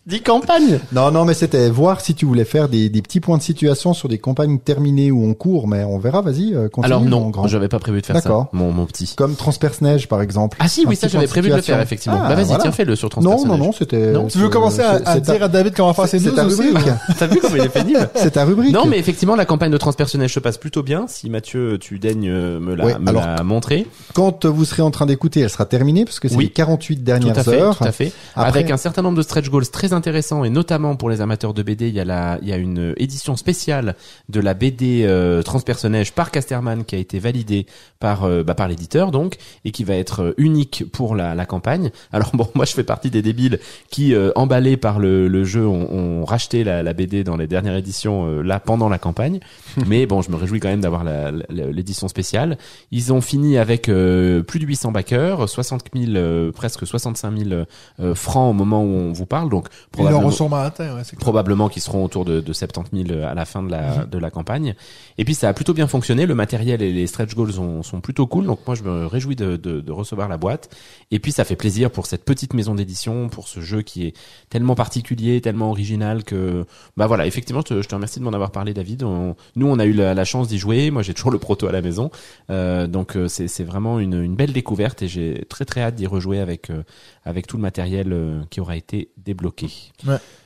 [0.05, 0.81] Dis campagne.
[0.93, 3.95] Non, non, mais c'était voir si tu voulais faire des, des petits points de situation
[3.95, 6.87] sur des campagnes terminées ou en cours, mais on verra, vas-y, euh, continue.
[6.93, 7.47] Alors non, grand.
[7.47, 8.23] j'avais pas prévu de faire ça.
[8.23, 8.49] D'accord.
[8.53, 9.15] Mon, mon petit.
[9.17, 10.57] Comme Transperce-Neige, par exemple.
[10.61, 12.19] Ah si, Un oui, ça j'avais prévu de le faire, effectivement.
[12.21, 12.63] Ah, bah vas-y, voilà.
[12.65, 13.61] tiens, fais-le sur Non, non, Transpersonnage.
[13.67, 14.11] non, c'était...
[14.13, 14.27] Non.
[14.27, 16.63] Tu veux commencer à, à dire à David comment faire ses C'est news ta aussi?
[16.63, 16.87] rubrique.
[17.19, 18.73] T'as vu comme il est pénible C'est ta rubrique.
[18.73, 21.05] Non, mais effectivement, la campagne de transpersonnage se passe plutôt bien.
[21.07, 23.87] Si Mathieu, tu daignes euh, me la, Ouais, me alors- la montrer.
[24.15, 27.03] Quand vous serez en train d'écouter, elle sera terminée, parce que c'est les 48 Tout
[27.05, 27.79] dernières à fait, heures.
[27.79, 28.11] tout à fait.
[28.35, 31.63] Avec un certain nombre de stretch goals très intéressants et notamment pour les amateurs de
[31.63, 33.97] BD, il y a la, il y a une édition spéciale
[34.29, 37.67] de la BD euh, transpersonnage par Casterman qui a été validée
[38.01, 41.47] par euh, bah, par l'éditeur donc et qui va être euh, unique pour la, la
[41.47, 41.91] campagne.
[42.13, 43.59] Alors bon, moi je fais partie des débiles
[43.91, 47.47] qui euh, emballés par le, le jeu ont, ont racheté la, la BD dans les
[47.47, 49.41] dernières éditions euh, là pendant la campagne.
[49.87, 51.05] Mais bon, je me réjouis quand même d'avoir
[51.51, 52.59] l'édition spéciale.
[52.91, 57.65] Ils ont fini avec euh, plus de 800 backers, 60 000, euh, presque 65 000
[58.01, 59.49] euh, francs au moment où on vous parle.
[59.49, 60.21] Donc probablement,
[60.65, 64.05] atteint, ouais, probablement qu'ils seront autour de, de 70 000 à la fin de la,
[64.07, 64.75] de la campagne.
[65.19, 66.27] Et puis ça a plutôt bien fonctionné.
[66.27, 68.47] Le matériel et les stretch goals sont, sont plutôt cool.
[68.47, 70.75] Donc moi je me réjouis de, de, de recevoir la boîte.
[71.11, 74.15] Et puis ça fait plaisir pour cette petite maison d'édition, pour ce jeu qui est
[74.51, 76.65] tellement particulier, tellement original que
[76.97, 77.27] bah voilà.
[77.27, 79.03] Effectivement, je te, je te remercie de m'en avoir parlé, David.
[79.05, 80.91] On- nous on a eu la, chance d'y jouer.
[80.91, 82.11] Moi j'ai toujours le proto à la maison.
[82.51, 86.41] Euh, donc euh, c'est vraiment une, belle découverte et j'ai très très hâte d'y rejouer
[86.41, 86.83] avec euh,
[87.25, 88.15] avec tout le matériel
[88.51, 89.71] qui aura été débloqué.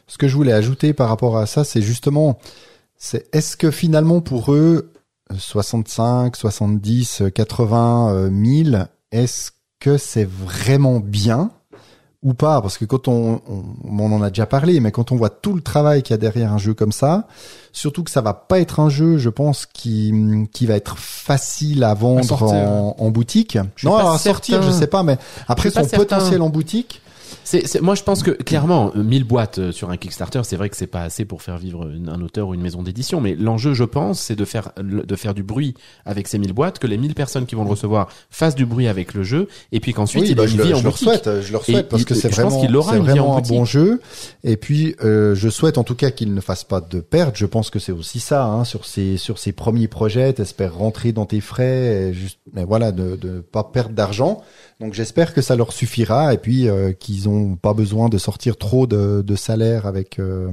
[0.06, 2.38] Ce que je voulais ajouter par rapport à ça, c'est justement,
[2.96, 4.92] c'est est-ce que finalement pour eux,
[5.36, 9.50] 65, 70, 80 euh, 1000, est-ce
[9.80, 11.50] que c'est vraiment bien
[12.26, 15.16] ou pas Parce que quand on, on, on en a déjà parlé, mais quand on
[15.16, 17.28] voit tout le travail qu'il y a derrière un jeu comme ça,
[17.72, 20.12] surtout que ça va pas être un jeu, je pense, qui,
[20.52, 23.56] qui va être facile à vendre en, en boutique.
[23.76, 25.16] Je non, à sortir, je sais pas, mais
[25.46, 25.96] après son certain.
[25.98, 27.00] potentiel en boutique.
[27.44, 30.56] C'est, c'est- moi, je pense que clairement, euh, 1000 boîtes euh, sur un Kickstarter, c'est
[30.56, 33.20] vrai que c'est pas assez pour faire vivre une- un auteur ou une maison d'édition.
[33.20, 35.74] Mais l'enjeu, je pense, c'est de faire de faire du bruit
[36.04, 38.88] avec ces 1000 boîtes, que les 1000 personnes qui vont le recevoir fassent du bruit
[38.88, 40.74] avec le jeu, et puis qu'ensuite Oui, il bah, ait je, une le, vie je
[40.76, 41.04] en leur boutique.
[41.08, 43.04] souhaite, je leur Et souhaite parce que c'est je pense vraiment, qu'il aura c'est une
[43.04, 44.00] vraiment un bon jeu.
[44.44, 47.36] Et puis, euh, je souhaite en tout cas qu'il ne fasse pas de perte.
[47.36, 50.32] Je pense que c'est aussi ça, hein, sur ses sur ses premiers projets.
[50.32, 54.42] T'espères rentrer dans tes frais, et juste, mais voilà, de de pas perdre d'argent.
[54.80, 58.56] Donc j'espère que ça leur suffira et puis euh, qu'ils ont pas besoin de sortir
[58.56, 60.50] trop de, de salaire avec euh,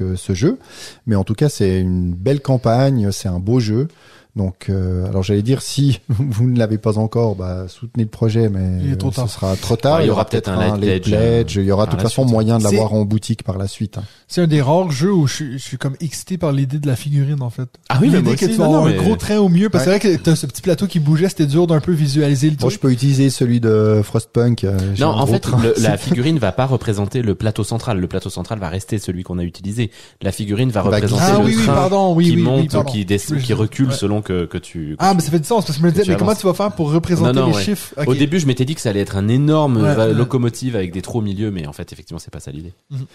[0.00, 0.58] euh, ce jeu.
[1.06, 3.88] Mais en tout cas, c'est une belle campagne, c'est un beau jeu.
[4.36, 8.48] Donc, euh, alors j'allais dire si vous ne l'avez pas encore, bah, soutenez le projet,
[8.48, 9.28] mais Il est trop tard.
[9.28, 9.98] ce sera trop tard.
[9.98, 12.32] Ouais, il y aura peut-être un late pledge, Il y aura de toute façon suite.
[12.32, 13.98] moyen de l'avoir en boutique par la suite.
[13.98, 14.04] hein.
[14.28, 16.86] C'est un des rares jeux où je suis, je suis comme excité par l'idée de
[16.86, 17.68] la figurine, en fait.
[17.88, 19.38] Ah oui, mais l'idée moi que tu vas non, avoir non, un mais- gros train
[19.38, 21.66] au mieux, parce que c'est vrai que t'as ce petit plateau qui bougeait, c'était dur
[21.66, 22.72] d'un peu visualiser le Moi, truc.
[22.72, 24.62] je peux utiliser celui de Frostpunk.
[24.62, 27.98] euh, Non, en fait, le- la figurine va pas représenter le plateau central.
[27.98, 29.90] Le plateau central va rester celui qu'on a utilisé.
[30.22, 31.88] La figurine va représenter ah le oui, train
[32.22, 33.94] qui monte ou qui recule ouais.
[34.22, 34.90] Que, que tu.
[34.90, 36.34] que Ah, tu- mais ça fait du sens, parce que je me disais, mais comment
[36.34, 37.62] tu vas faire pour représenter Non, non, les ouais.
[37.62, 37.94] chiffres?
[38.06, 40.12] Au début, je m'étais dit que ça allait être un énorme Ouais, ouais.
[40.14, 42.72] locomotive avec des trous au milieu, mais en fait, effectivement, c'est pas ça l'idée.
[42.90, 43.06] Mhm.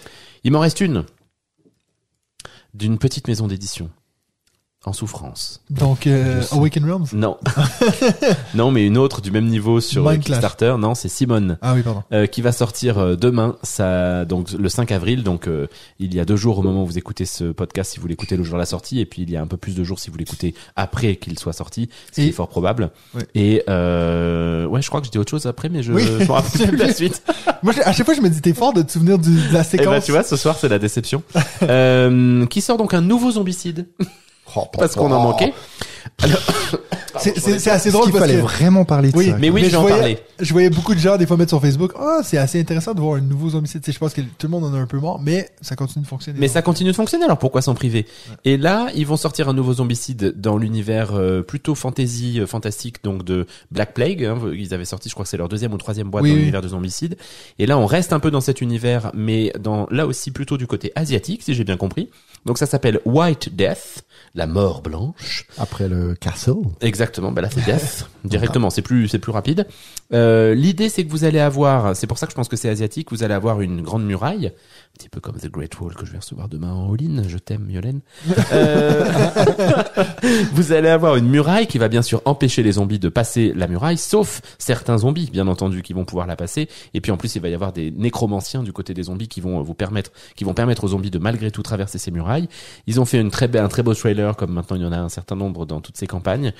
[0.43, 1.05] Il m'en reste une
[2.73, 3.89] d'une petite maison d'édition
[4.87, 5.61] en souffrance.
[5.69, 6.41] Donc, euh.
[6.51, 7.05] Awaken Realms?
[7.13, 7.37] Non,
[8.53, 10.39] non, mais une autre du même niveau sur Mind Clash.
[10.39, 10.75] Kickstarter.
[10.79, 11.57] Non, c'est Simone.
[11.61, 12.03] Ah oui, pardon.
[12.13, 15.67] euh, qui va sortir euh, demain, ça donc le 5 avril, donc euh,
[15.99, 18.37] il y a deux jours au moment où vous écoutez ce podcast si vous l'écoutez
[18.37, 19.99] le jour de la sortie, et puis il y a un peu plus de jours
[19.99, 22.91] si vous l'écoutez après qu'il soit sorti, ce qui Et- est fort probable.
[23.15, 23.23] Ouais.
[23.35, 26.03] Et euh, ouais, je crois que je dis autre chose après, mais je, Oui.
[26.03, 27.23] je me rappelle plus la suite.
[27.63, 29.61] Moi, à chaque fois, je me dis, t'es fort de te souvenir du- de la
[29.61, 29.87] Et séquence.
[29.87, 31.23] bah tu vois, ce soir c'est la déception.
[31.63, 33.87] euh, qui sort donc un nouveau zombicide
[34.73, 35.53] parce qu'on en manquait.
[36.19, 36.29] C'est-
[37.19, 39.37] c'est c'est assez drôle qu'il parce fallait que vraiment parler de Oui, ça?
[39.37, 40.19] Mais oui, Mais je vais je voyais- parler.
[40.39, 42.99] je voyais beaucoup de gens des fois mettre sur Facebook, ah, c'est assez intéressant de
[43.01, 43.81] voir un nouveau zombicide.
[43.81, 45.75] Tu sais, je pense que tout le monde en a un peu marre, mais ça
[45.75, 46.39] continue de fonctionner.
[46.39, 48.05] Mais ça continue de fonctionner, alors pourquoi s'en priver?
[48.45, 53.03] Et là, ils vont sortir un nouveau zombicide dans l'univers euh, plutôt fantasy, euh, fantastique,
[53.03, 54.23] donc de Black Plague.
[54.25, 54.37] hein.
[54.53, 56.39] ils avaient sorti, je crois que c'est leur deuxième ou troisième boîte Oui, dans oui.
[56.41, 57.17] l'univers de zombicide.
[57.59, 60.67] Et là, on reste un peu dans cet univers, mais dans là aussi plutôt du
[60.67, 62.09] côté asiatique, si j'ai bien compris.
[62.45, 64.03] Donc ça s'appelle White Death,
[64.35, 65.47] la mort blanche.
[65.57, 66.53] Après le Castle.
[66.81, 69.67] Exactement, bah là c'est Death directement, c'est plus c'est plus rapide.
[70.13, 72.69] Euh, L'idée c'est que vous allez avoir, c'est pour ça que je pense que c'est
[72.69, 76.05] asiatique, vous allez avoir une grande muraille, un petit peu comme The Great Wall que
[76.05, 77.23] je vais recevoir demain en all-in.
[77.27, 77.99] Je t'aime, Yolène.
[78.53, 79.11] Euh,
[80.53, 83.67] vous allez avoir une muraille qui va bien sûr empêcher les zombies de passer la
[83.67, 86.69] muraille, sauf certains zombies, bien entendu, qui vont pouvoir la passer.
[86.93, 89.41] Et puis en plus, il va y avoir des nécromanciens du côté des zombies qui
[89.41, 92.47] vont vous permettre, qui vont permettre aux zombies de malgré tout traverser ces murailles.
[92.87, 94.97] Ils ont fait une très un très beau trailer, comme maintenant il y en a
[94.97, 96.53] un certain nombre dans toutes ces campagnes.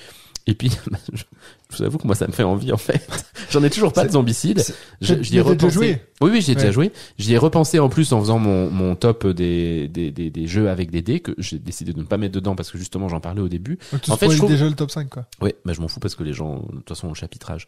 [0.47, 0.69] Et puis,
[1.13, 1.23] je-
[1.71, 3.05] Je vous avoue que moi ça me fait envie en fait.
[3.49, 4.63] J'en ai toujours pas de zombicide.
[5.01, 5.73] J'y ai repensé.
[5.73, 6.73] joué Oui, oui, j'y ai déjà Ouais.
[6.73, 6.91] joué.
[7.17, 10.69] J'y ai repensé en plus en faisant mon, mon top des, des, des, des jeux
[10.69, 13.19] avec des dés que j'ai décidé de ne pas mettre dedans parce que justement j'en
[13.19, 13.79] parlais au début.
[13.91, 15.25] Donc, tu En fait, je trouve- déjà le top 5, quoi.
[15.41, 17.67] Ouais, bah je m'en fous parce que les gens, de toute façon, ont le chapitrage.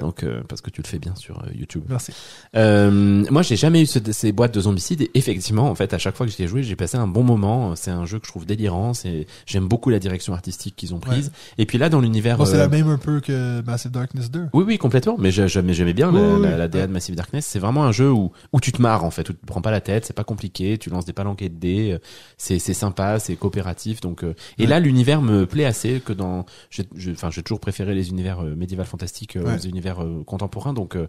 [0.00, 1.84] Donc, euh, parce que tu le fais bien sur euh, YouTube.
[1.88, 2.12] Merci.
[2.56, 5.98] Euh, moi, j'ai jamais eu ce- ces boîtes de zombicides et effectivement, en fait, à
[5.98, 7.74] chaque fois que j'y ai joué, j'ai passé un bon moment.
[7.76, 8.94] C'est un jeu que je trouve délirant.
[8.94, 11.32] C'est, j'aime beaucoup la direction artistique qu'ils ont prise.
[11.58, 14.30] Et puis là, dans l'univers, Bon, c'est euh, la même un peu que Massive Darkness
[14.30, 14.46] 2.
[14.52, 15.16] oui, oui, complètement.
[15.18, 16.58] Mais j'ai- j'aimais, bien la, Oui, la, oui.
[16.58, 17.46] la DA de Massive Darkness.
[17.46, 19.62] C'est vraiment un jeu où, où tu te marres, en fait, où tu te prends
[19.62, 21.98] pas la tête, c'est pas compliqué, tu lances des palanquets de dés, euh,
[22.36, 24.68] c'est, c'est sympa, c'est coopératif, donc, euh, et Ouais.
[24.68, 28.40] là, l'univers me plaît assez que dans, j'ai, j'ai- enfin, j'ai toujours préféré les univers
[28.44, 29.54] euh, médiéval fantastiques euh, Ouais.
[29.54, 31.06] aux univers euh, contemporains, donc, euh,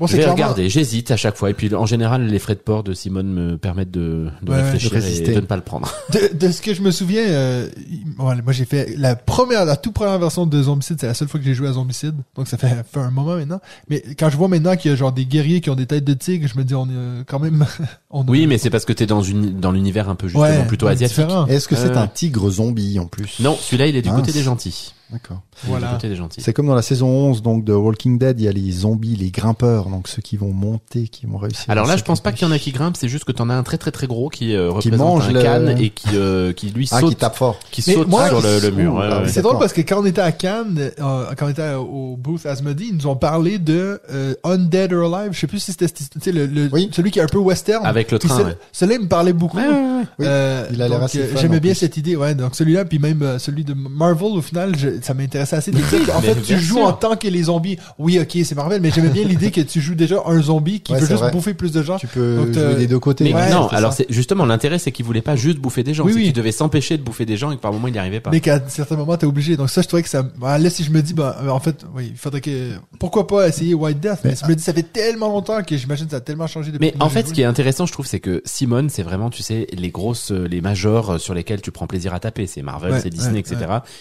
[0.00, 0.34] Bon, je vais clairement.
[0.36, 1.50] regarder, j'hésite à chaque fois.
[1.50, 4.54] Et puis, en général, les frais de port de Simone me permettent de, de Ouais,
[4.54, 5.34] ouais, de réfléchir et résister.
[5.34, 5.92] de ne pas le prendre.
[6.12, 7.68] De, de ce que je me souviens, euh,
[8.16, 11.40] moi j'ai fait la première, la toute première version de Zombicide, c'est la seule fois
[11.40, 13.58] que j'ai joué à Zombicide, donc ça fait, fait un moment maintenant.
[13.90, 16.04] Mais quand je vois maintenant qu'il y a genre des guerriers qui ont des têtes
[16.04, 17.66] de tigre, je me dis on est quand même,
[18.10, 20.64] on Oui, mais c'est parce que t'es dans une, dans l'univers un peu justement ouais,
[20.68, 21.18] plutôt asiatique.
[21.18, 21.46] différent.
[21.48, 23.40] Est-ce que c'est un tigre zombie en plus?
[23.40, 24.20] Non, celui-là, il est du Mince.
[24.20, 24.94] côté des gentils.
[25.10, 25.40] D'accord.
[25.64, 25.98] Voilà.
[26.36, 29.16] C'est comme dans la saison 11 donc de Walking Dead, il y a les zombies,
[29.16, 31.64] les grimpeurs, donc ceux qui vont monter, qui vont réussir.
[31.68, 33.48] Alors là, je pense pas qu'il y en a qui grimpent, c'est juste que t'en
[33.48, 35.90] as un très très très gros qui euh, Qui représente mange un le- canne et
[35.90, 37.58] qui euh, qui lui Ah, saute, qui tape fort.
[37.70, 38.94] qui Mais saute moi, sur le, le mur.
[38.96, 39.28] ouais, ah, ouais.
[39.28, 42.44] C'est drôle parce que quand on était à Cannes, euh, quand on était au booth
[42.44, 45.32] Asmodee, ils nous ont parlé de euh, Undead or Alive.
[45.32, 46.90] Je sais plus si c'était tu sais, le, le- Oui.
[46.92, 47.86] celui qui est un peu western.
[47.86, 48.44] Avec le train.
[48.44, 48.56] ouais.
[48.72, 49.56] Celui-là, il me parlait beaucoup.
[49.56, 50.04] Ouais, ouais, ouais.
[50.18, 52.34] Oui, Euh, il a l'air assez euh, J'aimais en bien cette idée, ouais.
[52.34, 55.70] Donc celui-là, puis même euh, celui de Marvel, au final, je- ça m'intéressait assez.
[55.70, 56.84] de dire qu'en mais fait, tu joues sûr.
[56.86, 57.78] en tant que les zombies.
[57.98, 60.92] Oui, ok, c'est Marvel, mais j'aimais bien l'idée que tu joues déjà un zombie qui
[60.92, 61.32] Ouais, veut c'est juste vrai.
[61.32, 61.96] bouffer plus de gens.
[61.98, 63.24] Tu peux Donc, jouer euh, des deux côtés.
[63.24, 66.04] Mais Ouais, non, alors c'est justement l'intérêt, c'est qu'il voulait pas juste bouffer des gens,
[66.04, 66.24] Oui, c'est oui.
[66.24, 68.30] qu'il devait s'empêcher de bouffer des gens et que par moment il n'y arrivait pas.
[68.30, 69.56] Mais qu'à certains moments, t'es obligé.
[69.56, 70.22] Donc ça, je trouvais que ça...
[70.22, 72.70] bah, là, si je me dis, bah, euh, en fait, oui, il faudrait que...
[72.98, 74.18] Pourquoi pas essayer White Death?
[74.24, 76.46] Mais, Mais- je me dis, ça fait tellement longtemps que j'imagine que ça a tellement
[76.46, 79.02] changé depuis Mais en fait, ce qui est intéressant, je trouve, c'est que Simone, c'est
[79.02, 82.46] vraiment, tu sais, les grosses, euh, les majors sur lesquels tu prends plaisir à taper.
[82.46, 83.56] C'est Marvel, c'est Disney, etc.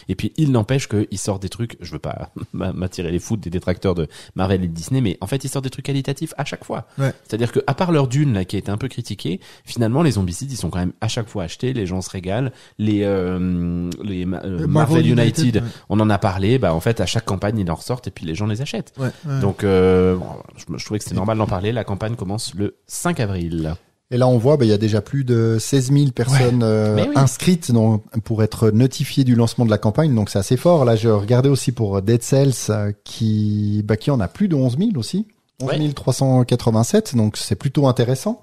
[0.09, 1.77] Et puis, il n'empêche qu'il sort des trucs.
[1.81, 5.17] Je veux pas m'a- m'attirer les foudres des détracteurs de Marvel et de Disney, mais
[5.21, 6.87] en fait, il sort des trucs qualitatifs à chaque fois.
[6.97, 7.13] Ouais.
[7.27, 10.11] C'est-à-dire que, à part leur dune là, qui a été un peu critiquée, finalement, les
[10.11, 11.73] zombicides, ils sont quand même à chaque fois achetés.
[11.73, 12.51] Les gens se régalent.
[12.77, 15.61] Les euh, les euh, Euh, Marvel, United, ouais.
[15.89, 16.57] on en a parlé.
[16.59, 18.93] Bah, en fait, à chaque campagne, ils en ressortent et puis les gens les achètent.
[18.97, 19.09] Ouais.
[19.41, 20.25] Donc, euh, bon,
[20.55, 21.71] je, je trouvais que c'était normal d'en parler.
[21.71, 23.75] La campagne commence le 5 avril.
[24.09, 26.95] Et là, on voit, bah, il y a déjà plus de 16 000 personnes euh,
[26.95, 27.11] oui.
[27.15, 30.15] inscrites donc, pour être notifiées du lancement de la campagne.
[30.15, 30.85] Donc, c'est assez fort.
[30.85, 34.55] Là, je regardais aussi pour Dead Cells, euh, qui, bah, qui en a plus de
[34.55, 35.27] 11 000 aussi.
[35.61, 35.89] 11 Ouais.
[35.93, 37.15] 387.
[37.15, 38.41] Donc, c'est plutôt intéressant.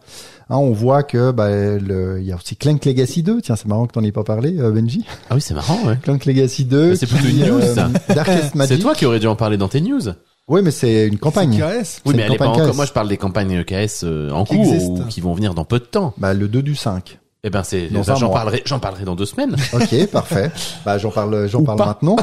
[0.50, 3.40] Hein, on voit que, bah, le, il y a aussi Clank Legacy 2.
[3.40, 5.06] Tiens, c'est marrant que t'en aies pas parlé, euh, Benji.
[5.30, 5.96] Ah oui, c'est marrant, ouais.
[6.02, 6.90] Clank Legacy 2.
[6.90, 7.88] Mais c'est plutôt une news, euh, ça.
[8.14, 8.76] Darkest Magic.
[8.76, 10.02] C'est toi qui aurais dû en parler dans tes news.
[10.48, 11.52] Oui, mais c'est une campagne.
[11.54, 12.00] C'est KS.
[12.06, 12.74] Oui, mais elle est pas encore.
[12.74, 15.02] Moi, je parle des campagnes KS euh, en Qui cours existent.
[15.02, 16.12] ou qui vont venir dans peu de temps.
[16.18, 17.18] Bah, le 2 du 5.
[17.46, 17.88] Eh ben, c'est.
[17.88, 18.36] Dans ben, un j'en mois.
[18.36, 18.62] parlerai.
[18.64, 19.54] J'en parlerai dans deux semaines.
[19.74, 20.50] Ok, parfait.
[20.84, 21.86] Bah, j'en parle, j'en Ou parle pas.
[21.86, 22.16] maintenant.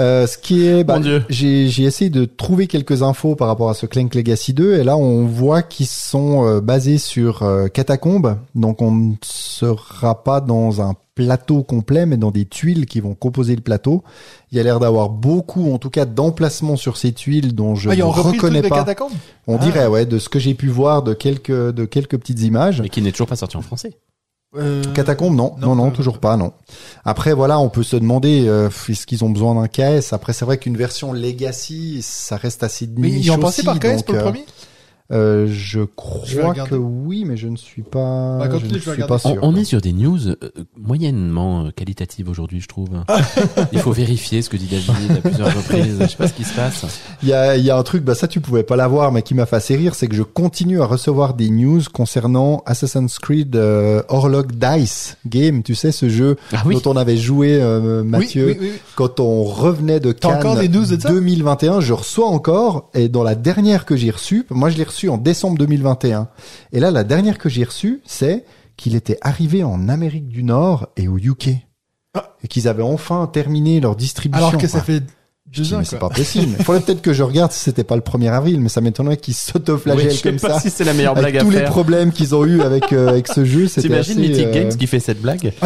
[0.00, 1.24] Euh, ce qui est, bah, Mon Dieu.
[1.30, 4.84] j'ai, j'ai essayé de trouver quelques infos par rapport à ce Clank Legacy 2, et
[4.84, 10.40] là, on voit qu'ils sont euh, basés sur euh, catacombes, donc on ne sera pas
[10.42, 14.04] dans un plateau complet, mais dans des tuiles qui vont composer le plateau.
[14.52, 17.90] Il y a l'air d'avoir beaucoup, en tout cas, d'emplacements sur ces tuiles dont je
[17.90, 18.76] Ah, ne reconnais pas.
[18.80, 19.12] Catacombes?
[19.48, 19.58] On Ah.
[19.64, 22.80] dirait, ouais, de ce que j'ai pu voir de quelques, de quelques petites images.
[22.82, 23.94] Mais qui n'est toujours pas sorti en français.
[24.56, 26.52] Euh, Catacombes, non, non, non, non, euh, toujours pas, non.
[27.04, 30.44] Après, voilà, on peut se demander, euh, est-ce qu'ils ont besoin d'un KS Après, c'est
[30.44, 33.96] vrai qu'une version Legacy, ça reste assez de Mais niche ils ont passé par KS
[33.96, 34.44] donc, pour le euh, premier?
[35.12, 39.14] Euh, Je crois que oui, mais je ne suis pas, Bah, je ne suis pas
[39.14, 39.38] On, sûr.
[39.42, 40.36] on est sur des news euh,
[40.76, 42.88] moyennement euh, qualitatives aujourd'hui, je trouve.
[43.72, 45.98] Il faut vérifier ce que dit David à plusieurs reprises.
[46.00, 46.84] Je sais pas ce qui se passe.
[47.22, 49.22] Il y a, il y a un truc, bah ça tu pouvais pas l'avoir, mais
[49.22, 53.18] qui m'a fait assez rire, c'est que je continue à recevoir des news concernant Assassin's
[53.18, 56.74] Creed euh, Orlog Dice Game, tu sais, ce jeu Ah oui.
[56.82, 58.46] dont on avait joué, euh, Mathieu.
[58.46, 58.78] Oui, oui, oui.
[58.94, 61.08] quand on revenait de Cannes encore des news de ça?
[61.10, 64.95] 2021, je reçois encore, et dans la dernière que j'ai reçue, moi je l'ai reçue
[65.08, 66.28] en décembre 2021,
[66.72, 68.44] et là la dernière que j'ai reçue, c'est
[68.76, 71.50] qu'il était arrivé en Amérique du Nord et au UK.
[72.14, 72.34] Ah.
[72.42, 74.46] Et qu'ils avaient enfin terminé leur distribution.
[74.48, 75.02] Alors que ça fait
[75.52, 76.56] je deux dis, ans, mais c'est pas possible.
[76.58, 79.16] Il faudrait peut-être que je regarde si c'était pas le 1er avril, mais ça m'étonnerait
[79.16, 80.60] qu'ils Oui, s'autoflagellent je sais comme pas ça.
[80.60, 83.08] si c'est la meilleure blague Avec à tous les problèmes qu'ils ont eu avec euh,
[83.08, 85.52] avec ce jeu, c'était T'imagines Mythic euh, Games qui fait cette blague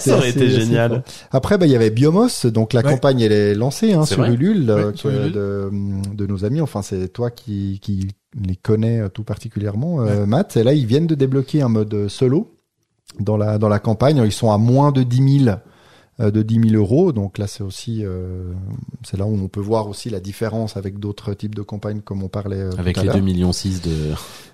[0.00, 1.04] Ça aurait assez- été assez génial.
[1.32, 2.90] Après, bah, il y avait Biomos, donc la Ouais.
[2.92, 5.32] campagne elle est lancée hein, sur vrai Ulule, euh, sur Ulule.
[5.32, 5.70] de,
[6.14, 6.60] de nos amis.
[6.62, 8.08] Enfin, c'est toi qui, qui
[8.42, 10.56] les connais euh, tout particulièrement, euh, Matt.
[10.56, 12.56] Et là, ils viennent de débloquer un mode solo
[13.20, 14.20] dans la dans la campagne.
[14.24, 15.56] Ils sont à moins de 10 000
[16.20, 17.12] euh, de 10 000 euros.
[17.12, 18.52] Donc là, c'est aussi, euh,
[19.02, 22.22] c'est là où on peut voir aussi la différence avec d'autres types de campagnes comme
[22.22, 23.16] on parlait euh, Avec tout à les l'heure.
[23.16, 23.90] 2 millions 6 de...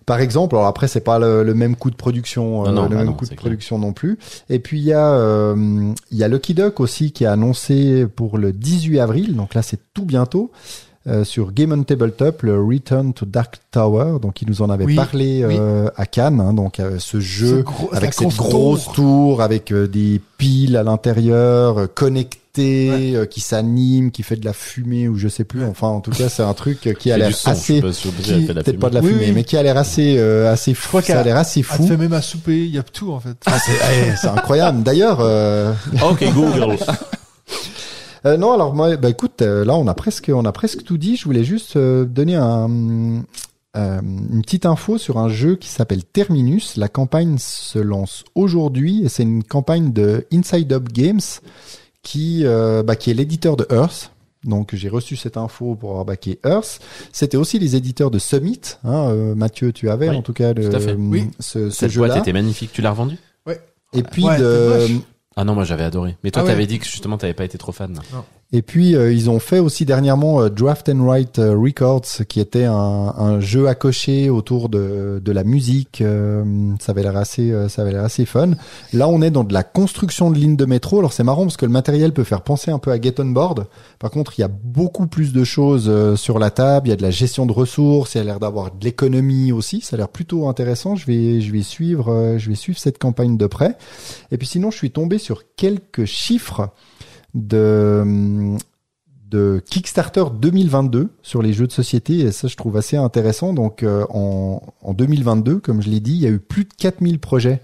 [0.07, 2.89] Par exemple, alors après c'est pas le, le même coût de production, Non, non, le
[2.89, 3.41] bah même non, coût de clair.
[3.41, 4.19] production non plus.
[4.49, 8.07] Et puis il y a euh, il y a Lucky Duck aussi qui a annoncé
[8.07, 10.51] pour le 18 avril, donc là c'est tout bientôt.
[11.11, 14.85] Euh, sur Game on Tabletop, le Return to Dark Tower, donc il nous en avait
[14.85, 15.57] Oui, parlé oui.
[15.59, 18.93] euh, à Cannes, hein, donc euh, ce jeu Ce gros- avec cette grosse tour.
[18.95, 22.41] tour, avec euh, des piles à l'intérieur, euh, connectées,
[23.17, 25.65] euh, qui s'animent, qui fait de la fumée ou je sais plus.
[25.65, 28.11] Enfin, en tout cas, c'est un truc qui a l'air assez sais pas si on
[28.11, 28.79] peut dire, elle fait de la peut-être fumée.
[28.79, 29.33] pas de la Oui, fumée, oui.
[29.35, 30.89] mais qui a l'air assez, euh, assez fou.
[30.89, 31.87] crois Ça a l'air assez fou.
[31.87, 33.37] fait même à souper, il y a tout en fait.
[33.47, 34.83] Ah, c'est eh, c'est incroyable.
[34.83, 35.73] D'ailleurs, euh,
[36.09, 36.77] Ok, Google.
[38.27, 40.99] euh, non, alors moi, bah écoute, euh, là on a presque, on a presque tout
[40.99, 41.17] dit.
[41.17, 43.23] Je voulais juste euh, donner un,
[43.77, 46.77] euh, une petite info sur un jeu qui s'appelle Terminus.
[46.77, 51.21] La campagne se lance aujourd'hui et c'est une campagne de Inside Up Games
[52.03, 54.13] qui, euh, bah, qui est l'éditeur de Earth.
[54.45, 56.81] Donc j'ai reçu cette info pour avoir backé Earth.
[57.13, 58.61] C'était aussi les éditeurs de Summit.
[58.85, 60.95] Hein, euh, Mathieu, tu avais Oui, en tout cas le, tout à fait.
[60.95, 61.29] Oui.
[61.41, 62.21] ce, ce Cette boîte jeu-là.
[62.23, 62.71] était magnifique.
[62.73, 63.19] Tu l'as revendue?
[63.93, 64.87] Et puis Ouais, de.
[65.41, 66.19] Ah non, moi j'avais adoré.
[66.23, 66.51] Mais toi, Ah ouais.
[66.53, 67.99] t'avais dit que justement t'avais pas été trop fan.
[68.53, 72.41] Et puis euh, ils ont fait aussi dernièrement euh, Draft and Write euh, Records, qui
[72.41, 76.01] était un, un jeu à cocher autour de, de la musique.
[76.01, 76.45] euh,
[76.81, 78.51] ça avait l'air assez, euh, ça avait l'air assez fun.
[78.93, 80.99] Là, on est dans de la construction de lignes de métro.
[80.99, 83.27] Alors c'est marrant parce que le matériel peut faire penser un peu à Get on
[83.27, 83.67] Board.
[84.01, 86.89] Par contre, il y a beaucoup plus de choses euh, sur la table.
[86.89, 88.17] Il y a de la gestion de ressources.
[88.17, 89.81] Il y a l'air d'avoir de l'économie aussi.
[89.81, 90.97] Ça a l'air plutôt intéressant.
[90.97, 93.77] Je vais, je vais suivre, je vais suivre cette campagne de près.
[94.33, 96.71] Et puis sinon, je suis tombé sur quelques chiffres
[97.35, 98.57] de
[99.31, 103.53] de Kickstarter 2022 sur les jeux de société et ça je trouve assez intéressant.
[103.55, 106.73] Donc euh, en, en 2022 comme je l'ai dit il y a eu plus de
[106.77, 107.61] 4000 projets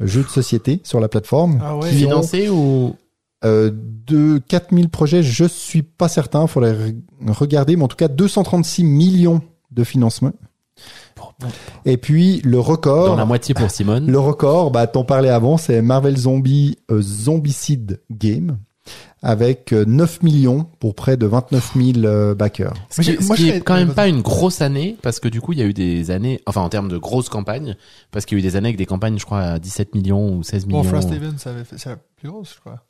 [0.00, 1.88] euh, jeux de société sur la plateforme Ah ouais.
[1.88, 2.96] qui ont Financé ou?
[3.44, 6.96] euh, de 4000 projets je suis pas certain faudrait re-
[7.32, 9.40] regarder mais en tout cas 236 millions
[9.70, 10.32] de financement
[11.86, 13.06] et puis le record.
[13.08, 14.06] Dans la moitié pour Simone.
[14.10, 18.58] Le record, bah, t'en parlais avant, c'est Marvel Zombie euh, Zombicide Game
[19.22, 22.74] avec euh, 9 millions pour près de 29 000 euh, backers.
[22.90, 25.52] Ce qui, ce qui est quand même pas une grosse année, parce que du coup,
[25.52, 27.76] il y a eu des années, enfin en termes de grosses campagnes,
[28.10, 30.36] parce qu'il y a eu des années avec des campagnes, je crois, à 17 millions
[30.36, 30.82] ou 16 millions.
[30.82, 31.08] Bon, Frost
[31.38, 32.82] ça avait fait, c'est la plus grosse, je crois.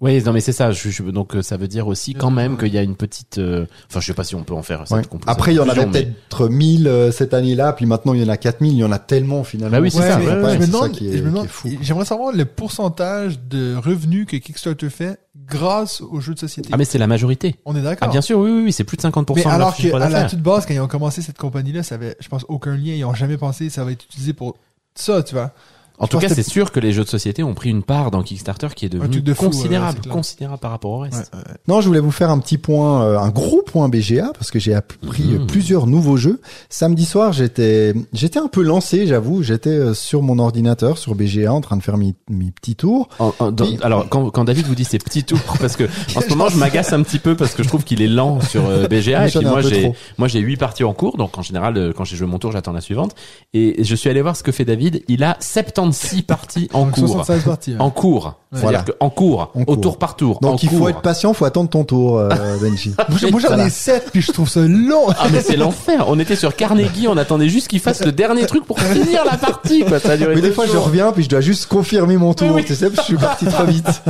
[0.00, 0.72] Oui, non mais c'est ça.
[0.72, 3.36] Je, je- donc euh, ça veut dire aussi quand même qu'il y a une petite.
[3.36, 4.84] euh, Enfin, je sais pas si on peut en faire.
[4.88, 5.02] cette Ouais.
[5.26, 8.28] Après, il y en avait peut-être 1000 euh, cette année-là, puis maintenant il y en
[8.30, 9.76] a 4000, il y en a tellement finalement.
[9.76, 11.48] Bah oui, c'est Ouais, ça, mais ouais, je me ça demande, est, je me demande,
[11.82, 16.70] j'aimerais savoir le pourcentage de revenus que Kickstarter fait grâce aux jeux de société.
[16.72, 17.56] Ah mais c'est la majorité.
[17.66, 18.08] On est d'accord.
[18.08, 20.24] Ah bien sûr, oui, oui, oui c'est plus de 50% Mais de alors qu'à la
[20.24, 22.94] toute base, quand ils ont commencé cette compagnie-là, ça avait, je pense, aucun lien.
[22.94, 24.56] Ils ont jamais pensé que ça va être utilisé pour
[24.94, 25.50] ça, tu vois.
[26.00, 28.22] En tout cas, c'est sûr que les jeux de société ont pris une part dans
[28.22, 31.30] Kickstarter qui est devenue de considérable, considérable par rapport au reste.
[31.68, 34.58] Non, je voulais vous faire un petit point, euh, un gros point BGA parce que
[34.58, 36.40] j'ai appris euh, plusieurs nouveaux jeux.
[36.70, 39.42] Samedi soir, j'étais, j'étais un peu lancé, j'avoue.
[39.42, 43.08] J'étais euh, sur mon ordinateur, sur BGA, en train de faire mes, mes petits tours.
[43.18, 43.78] En- en- dans- Oui.
[43.82, 45.84] Alors quand, quand David vous dit ses petits tours, parce que
[46.16, 48.40] en ce moment je m'agace un petit peu parce que je trouve qu'il est lent
[48.40, 51.42] sur euh, BGA et puis moi j'ai moi j'ai huit parties en cours donc en
[51.42, 53.14] général quand j'ai joué mon tour j'attends la suivante
[53.52, 55.36] et je suis allé voir ce que fait David il a
[55.92, 57.70] 76 parties en Donc, cours 76 parties.
[57.72, 57.80] ouais.
[57.80, 58.58] en cours Ouais.
[58.62, 59.80] c'est-à-dire que en cours En au cours.
[59.80, 60.88] tour par tour en Donc il faut cours.
[60.90, 62.28] être patient, faut attendre ton tour, euh,
[62.60, 62.92] Benji.
[63.08, 63.66] Moi, j'en Voilà.
[63.66, 65.04] ai 7, puis je trouve ça long.
[65.10, 68.46] ah mais c'est l'enfer on était sur Carnegie on attendait juste qu'il fasse le dernier
[68.46, 70.86] truc pour finir la partie quoi ça a duré Mais des deux fois, je jours.
[70.86, 72.64] reviens, puis je dois juste confirmer mon tour, Oui, oui.
[72.64, 74.02] tu sais, parce que je suis parti trop vite.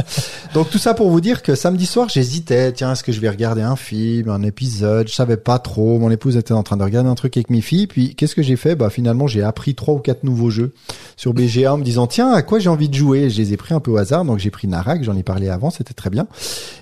[0.54, 2.72] Donc tout ça pour vous dire que samedi soir, j'hésitais.
[2.72, 5.06] Tiens, est-ce que je vais regarder un film, un épisode?
[5.08, 5.98] Je savais pas trop.
[5.98, 7.86] Mon épouse était en train de regarder un truc avec mes filles.
[7.88, 8.74] Puis qu'est-ce que j'ai fait?
[8.74, 10.72] Bah finalement, j'ai appris trois ou quatre nouveaux jeux
[11.18, 13.30] sur BGA en me disant tiens, à quoi j'ai envie de jouer?
[13.30, 14.24] Je les ai pris un peu au hasard.
[14.24, 16.26] Donc j'ai pris Narak, j'en ai parlé avant, c'était très bien.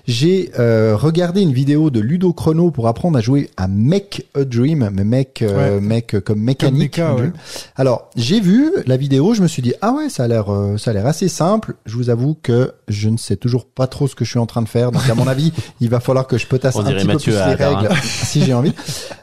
[0.07, 4.43] J'ai euh, regardé une vidéo de Ludo Chrono pour apprendre à jouer à Make a
[4.43, 5.81] Dream, mais mec, euh, Ouais.
[5.81, 6.97] mec euh, comme mécanique.
[6.97, 7.17] méca, ouais.
[7.21, 7.33] Dream.
[7.75, 10.77] Alors, j'ai vu la vidéo, je me suis dit ah ouais, ça a l'air euh,
[10.77, 11.75] ça a l'air assez simple.
[11.85, 14.45] Je vous avoue que je ne sais toujours pas trop ce que je suis en
[14.45, 14.91] train de faire.
[14.91, 17.39] Donc à mon avis, il va falloir que je potasse On un petit Mathieu peu
[17.39, 18.73] plus les règles si j'ai envie.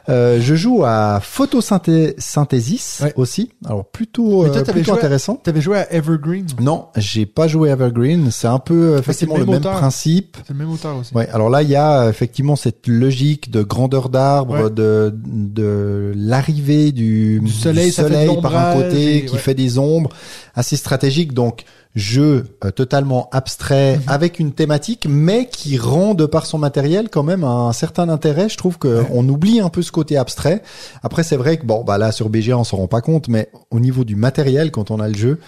[0.09, 3.13] Euh, je joue à photosynthesis Ouais.
[3.15, 3.51] aussi.
[3.65, 5.35] Alors plutôt toi, euh, plutôt intéressant.
[5.47, 6.45] T'avais joué à Evergreen?
[6.59, 8.31] Non, j'ai pas joué à Evergreen.
[8.31, 10.35] C'est un peu effectivement le le même principe.
[10.45, 11.13] C'est le même auteur aussi.
[11.15, 14.69] Ouais, alors là, il y a effectivement cette logique de grandeur d'arbre, Ouais.
[14.69, 17.93] de, de l'arrivée du, Du soleil,
[18.41, 19.39] par un côté et- qui ouais.
[19.39, 20.09] fait des ombres,
[20.53, 21.31] assez stratégique.
[21.33, 21.63] Donc,
[21.95, 24.03] jeu euh, totalement abstrait Mhm.
[24.07, 28.49] avec une thématique, mais qui rend de par son matériel quand même un certain intérêt.
[28.49, 30.61] Je trouve que on oublie un peu ce côté abstrait.
[31.03, 33.49] Après, c'est vrai que bon, bah là sur BGA, on s'en rend pas compte, mais
[33.71, 35.39] au niveau du matériel, quand on a le jeu.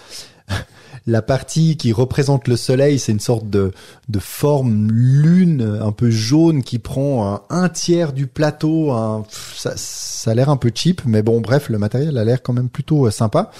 [1.06, 3.72] La partie qui représente le soleil, c'est une sorte de,
[4.08, 8.92] de forme lune un peu jaune qui prend un, tiers du plateau.
[8.92, 9.24] Un,
[9.54, 12.52] ça, ça a l'air un peu cheap, mais bon, bref, le matériel a l'air quand
[12.52, 13.50] même plutôt euh, sympa.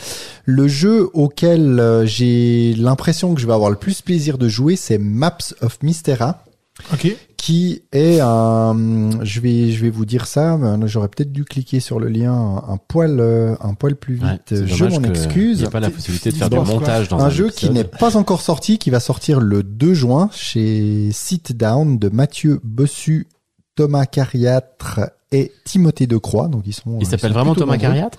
[0.45, 4.77] Le jeu auquel euh, j'ai l'impression que je vais avoir le plus plaisir de jouer,
[4.77, 6.45] c'est Maps of Mystera
[6.93, 7.15] Ok.
[7.41, 8.77] Qui est un,
[9.23, 12.57] je vais, je vais vous dire ça, j'aurais peut-être dû cliquer sur le lien un,
[12.75, 14.43] un poil, euh, un poil plus Ouais, vite.
[14.47, 15.59] c'est je m'en excuse.
[15.59, 17.65] Il n'y a pas la possibilité de faire du montage dans un un, jeu qui
[17.67, 17.75] épisode.
[17.75, 22.61] n'est pas encore sorti, qui va sortir le 2 juin chez Sit Down de Mathieu
[22.63, 23.27] Bossu,
[23.75, 25.01] Thomas Cariatre
[25.33, 26.49] et Timothée Decroix.
[26.49, 26.99] Donc ils sont.
[26.99, 27.89] Il ils s'appelle vraiment Thomas nombreux.
[27.89, 28.19] Cariatre?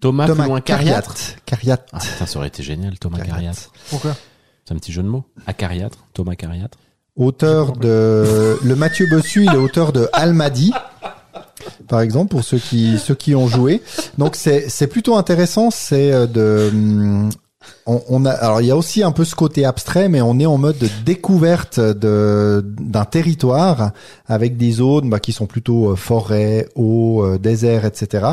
[0.00, 1.14] Thomas, plus Thomas loin Cariatre?
[1.14, 1.44] Cariatre.
[1.44, 1.84] Cariatre.
[1.92, 3.36] Ah putain, ça aurait été génial, Thomas Cariatre.
[3.36, 3.72] Cariatre.
[3.90, 4.16] Pourquoi?
[4.64, 5.24] C'est un petit jeu de mots.
[5.46, 6.78] Acariatre, Thomas Cariatre.
[7.18, 10.72] Auteur de le Mathieu Bossu, il est auteur de Almadi.
[11.88, 13.82] Par exemple, pour ceux qui ceux qui ont joué,
[14.18, 15.70] donc c'est c'est plutôt intéressant.
[15.70, 17.30] C'est euh, de hum,
[17.86, 20.38] on, on a alors il y a aussi un peu ce côté abstrait, mais on
[20.38, 23.92] est en mode de découverte de d'un territoire
[24.26, 28.26] avec des zones bah, qui sont plutôt euh, forêt, eau, euh, désert, etc.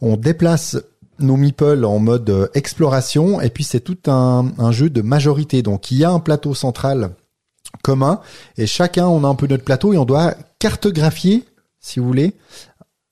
[0.00, 0.76] On déplace
[1.18, 5.62] nos meeples en mode euh, exploration et puis c'est tout un, un jeu de majorité.
[5.62, 7.10] Donc il y a un plateau central
[7.82, 8.20] commun
[8.56, 11.44] et chacun on a un peu notre plateau et on doit cartographier,
[11.80, 12.34] si vous voulez,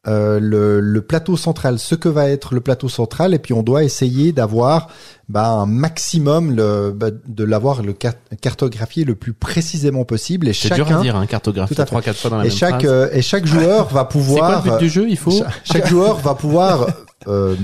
[0.06, 3.62] euh, le, le plateau central, ce que va être le plateau central et puis on
[3.62, 4.88] doit essayer d'avoir
[5.28, 10.52] bah, un maximum le, bah, de l'avoir le car- cartographié le plus précisément possible et
[10.52, 12.80] C'est chacun dur à dire, hein, cartographier trois, quatre fois dans la et même chaque
[12.82, 12.86] phrase.
[12.86, 15.32] euh, et chaque joueur va C'est quoi pouvoir le but du jeu Il faut.
[15.32, 16.86] Cha- chaque joueur va pouvoir
[17.26, 17.56] euh,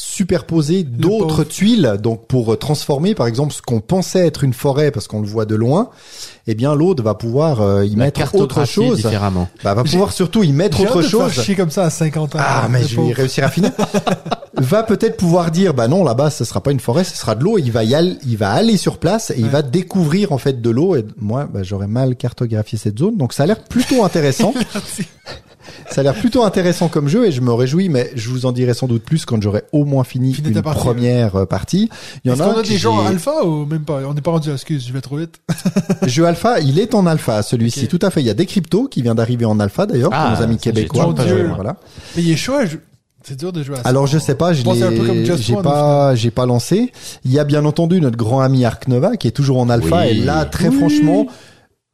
[0.00, 1.96] superposer d'autres tuiles.
[2.02, 5.44] Donc pour transformer par exemple ce qu'on pensait être une forêt parce qu'on le voit
[5.44, 5.90] de loin
[6.46, 8.96] eh bien l'autre va pouvoir euh, y La mettre autre chose.
[8.96, 9.48] différemment.
[9.62, 11.44] bah, va pouvoir surtout y mettre autre de te faire chose.
[11.44, 12.38] chier comme ça à 50 ans.
[12.40, 13.70] ah mais Le je vais réussir à finir.
[14.56, 17.44] Va peut-être pouvoir dire bah non là-bas ce sera pas une forêt ce sera de
[17.44, 17.58] l'eau.
[17.58, 20.60] Il va y aller il va aller sur place et il va découvrir en fait
[20.62, 20.96] de l'eau.
[20.96, 23.16] Et moi bah, j'aurais mal cartographié cette zone.
[23.18, 24.54] Donc ça a l'air plutôt intéressant
[25.90, 28.52] ça a l'air plutôt intéressant comme jeu et je me réjouis mais je vous en
[28.52, 31.88] dirai sans doute plus quand j'aurai au moins fini, Fini une partie, première euh, partie
[32.24, 34.00] il y en Est-ce a qu'on un a des gens alpha ou même pas?
[34.06, 35.40] On n'est pas rendu, excuse, je vais trop vite.
[36.06, 38.88] jeu alpha il est en alpha celui-ci tout à fait il y a des cryptos
[38.88, 41.14] qui vient d'arriver en alpha d'ailleurs Ah, pour nos amis québécois
[41.54, 41.76] voilà
[42.16, 42.64] Mais il est chaud à.
[43.22, 43.88] C'est dur de jouer à ça.
[43.88, 46.90] Alors je sais pas, je l'ai, j'ai pas, j'ai pas lancé.
[47.26, 50.04] Il y a bien entendu notre grand ami Ark Nova qui est toujours en alpha
[50.04, 50.08] Oui.
[50.08, 50.76] et là très Oui.
[50.78, 51.26] franchement,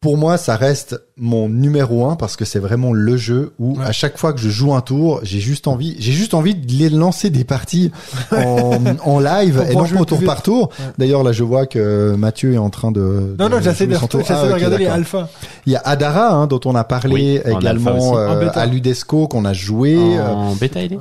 [0.00, 3.84] pour moi ça reste mon numéro un parce que c'est vraiment le jeu où Ouais.
[3.86, 6.70] à chaque fois que je joue un tour, j'ai juste envie, j'ai juste envie de
[6.72, 7.90] les lancer des parties
[8.32, 10.68] en, en live et non pas tour par tour.
[10.78, 10.84] Ouais.
[10.98, 13.34] D'ailleurs là je vois que Mathieu est en train de.
[13.38, 14.20] Non, non, j'essaie de, tour.
[14.20, 15.28] j'essaie Ah, de ok, regarder les alphas.
[15.64, 19.44] Il y a Adara hein, dont on a parlé Oui, également euh, à Ludesco qu'on
[19.46, 19.96] a joué.
[19.96, 20.98] euh, En bêta, il est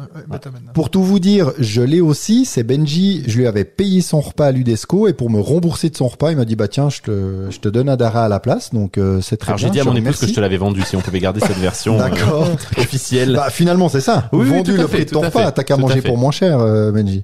[0.73, 2.45] pour tout vous dire, je l'ai aussi.
[2.45, 3.23] C'est Benji.
[3.27, 6.31] Je lui avais payé son repas à l'Udesco et pour me rembourser de son repas,
[6.31, 8.73] il m'a dit bah tiens, je te, je te donne Adara à la place.
[8.73, 9.83] Donc euh, c'est très Alors bien.
[10.05, 12.07] Épouse que je te l'avais vendu si on pouvait garder cette version euh,
[12.77, 13.35] officielle.
[13.35, 14.29] Bah finalement c'est ça.
[14.31, 15.51] Oui, Vendu le fait, prix de ton repas.
[15.51, 17.23] T'as qu'à manger pour moins cher, euh, Benji.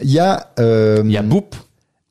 [0.00, 1.54] Il y a, euh, Il y a Boop.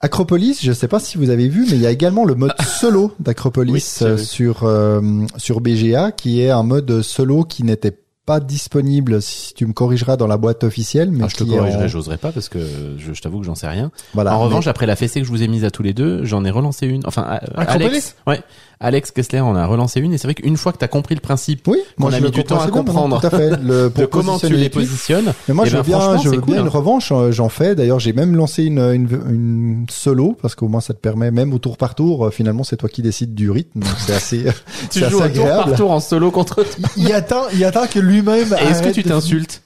[0.03, 0.59] Acropolis.
[0.63, 3.13] Je sais pas si vous avez vu, mais il y a également le mode solo
[3.19, 5.01] d'Acropolis Oui, euh, sur euh,
[5.37, 7.95] sur BGA, qui est un mode solo qui n'était
[8.31, 9.21] pas disponible.
[9.21, 12.17] Si tu me corrigeras dans la boîte officielle, mais Ah, je te corrigerai, en- j'oserais
[12.17, 12.59] pas parce que
[12.97, 13.91] je, je t'avoue que j'en sais rien.
[14.13, 14.35] Voilà.
[14.35, 16.23] en Mais- revanche, après la fessée que je vous ai mise à tous les deux,
[16.25, 17.01] j'en ai relancé une.
[17.05, 18.41] Enfin, Alex, ouais,
[18.79, 21.21] Alex Kessler en a relancé une et c'est vrai qu'une fois que t'as compris le
[21.21, 23.51] principe Oui, moi a mis du temps à bien, comprendre Tout à fait.
[23.61, 26.29] Le, de comment tu les positionnes, Mais moi Eh je veux ben, bien, franchement, je
[26.29, 26.65] veux cool, bien hein.
[26.65, 27.11] une revanche.
[27.11, 27.75] euh, J'en fais.
[27.75, 31.53] D'ailleurs, j'ai même lancé une, une, une solo parce qu'au moins ça te permet même
[31.53, 32.25] au tour par tour.
[32.27, 33.81] euh, Finalement, c'est toi qui décides du rythme.
[33.99, 34.45] C'est assez.
[34.89, 35.75] tu joues assez un tour par agréable.
[35.75, 36.63] tour en solo contre toi.
[36.97, 38.55] Il attend, il attend que lui-même.
[38.61, 39.61] Et est-ce que tu t'insultes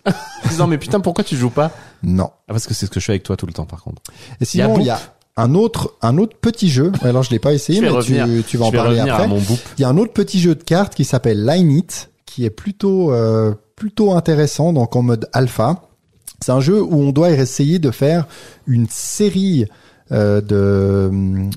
[0.49, 1.71] disant mais putain pourquoi tu joues pas
[2.03, 2.31] Non.
[2.47, 4.01] Ah parce que c'est ce que je fais avec toi tout le temps par contre.
[4.41, 4.99] Et sinon, il y a
[5.37, 6.91] un autre, un autre petit jeu.
[7.01, 8.27] Alors je l'ai pas essayé, mais tu, revenir.
[8.47, 9.23] tu vas en parler après.
[9.23, 9.59] à mon boop.
[9.77, 12.49] Il y a un autre petit jeu de cartes qui s'appelle Line It, qui est
[12.49, 15.81] plutôt euh, plutôt intéressant, donc en mode alpha.
[16.41, 18.27] C'est un jeu où on doit essayer de faire
[18.67, 19.65] une série
[20.11, 21.09] euh, de,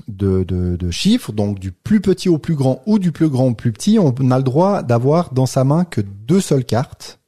[0.07, 3.47] de, de, de chiffres, donc du plus petit au plus grand ou du plus grand
[3.47, 3.99] au plus petit.
[3.99, 7.19] On a le droit d'avoir dans sa main que deux seules cartes.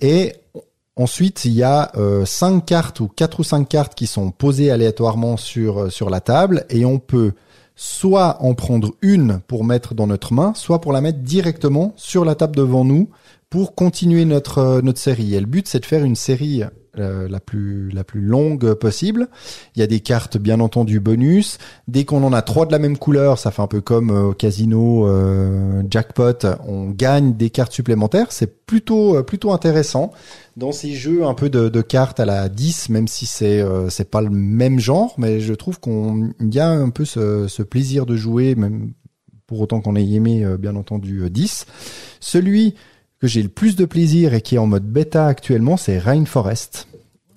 [0.00, 0.34] Et
[0.96, 4.70] ensuite, il y a euh, cinq cartes ou quatre ou cinq cartes qui sont posées
[4.70, 7.32] aléatoirement sur euh, sur la table, et on peut
[7.74, 12.24] soit en prendre une pour mettre dans notre main, soit pour la mettre directement sur
[12.24, 13.08] la table devant nous
[13.50, 15.34] pour continuer notre euh, notre série.
[15.34, 16.64] Et le but, c'est de faire une série
[16.98, 19.28] euh, la plus la plus longue possible.
[19.74, 21.58] Il y a des cartes bien entendu bonus.
[21.86, 24.30] Dès qu'on en a trois de la même couleur, ça fait un peu comme euh,
[24.30, 28.32] au casino euh, jackpot, on gagne des cartes supplémentaires.
[28.32, 30.12] C'est plutôt euh, plutôt intéressant
[30.56, 34.10] dans ces jeux un peu de, de cartes à la 10, même si c'est c'est
[34.10, 38.06] pas le même genre, mais je trouve qu'on y a un peu ce, ce plaisir
[38.06, 38.92] de jouer, même
[39.48, 41.66] pour autant qu'on ait aimé bien entendu euh, 10.
[42.20, 42.74] Celui
[43.20, 46.88] que j'ai le plus de plaisir et qui est en mode bêta actuellement, c'est Rainforest.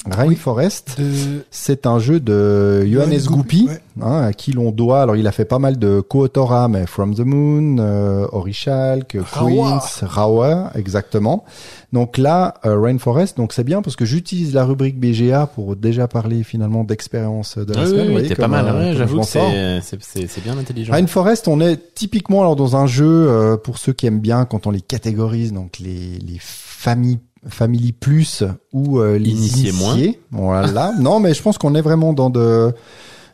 [0.09, 1.43] Rainforest, De...
[1.51, 3.79] c'est un jeu de Johannes Goupy, ouais.
[4.01, 5.01] hein, à qui l'on doit.
[5.03, 9.49] Alors, il a fait pas mal de co-autorat, mais From the Moon, euh, Orichalk, Rawa.
[9.79, 11.45] Queens, Rawa, exactement.
[11.93, 16.07] Donc là, euh, Rainforest, donc c'est bien parce que j'utilise la rubrique BGA pour déjà
[16.07, 18.01] parler finalement d'expérience de la Ah oui, semaine.
[18.01, 20.41] oui, Vous voyez t'es pas comme, mal, euh, ouais, j'avoue que c'est, c'est, c'est, c'est
[20.41, 20.93] bien intelligent.
[20.93, 24.65] Rainforest, on est typiquement alors dans un jeu euh, pour ceux qui aiment bien quand
[24.65, 29.97] on les catégorise, donc les, les familles Family Plus ou euh, les Initiés moins.
[30.31, 30.93] Voilà.
[30.99, 32.73] non, mais je pense qu'on est vraiment dans de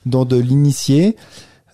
[0.05, 1.15] dans de l'initié.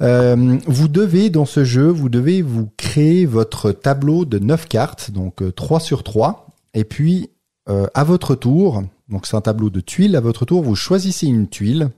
[0.01, 5.11] Euh, vous devez dans ce jeu, vous devez vous créer votre tableau de 9 cartes,
[5.11, 7.29] donc euh, 3 sur 3 et puis
[7.69, 11.27] euh, à votre tour, donc c'est un tableau de tuiles, à votre tour, vous choisissez
[11.27, 11.89] une tuile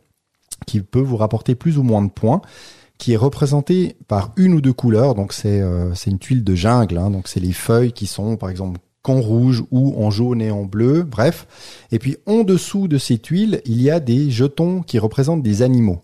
[0.67, 2.41] qui peut vous rapporter plus ou moins de points
[2.97, 5.15] qui est représentée par une ou deux couleurs.
[5.15, 6.97] Donc c'est euh, c'est une tuile de jungle.
[6.97, 7.09] hein.
[7.09, 10.64] donc c'est les feuilles qui sont par exemple qu'en rouge ou en jaune et en
[10.64, 11.03] bleu.
[11.03, 11.45] Bref.
[11.91, 15.62] Et puis en dessous de ces tuiles, il y a des jetons qui représentent des
[15.62, 16.01] animaux.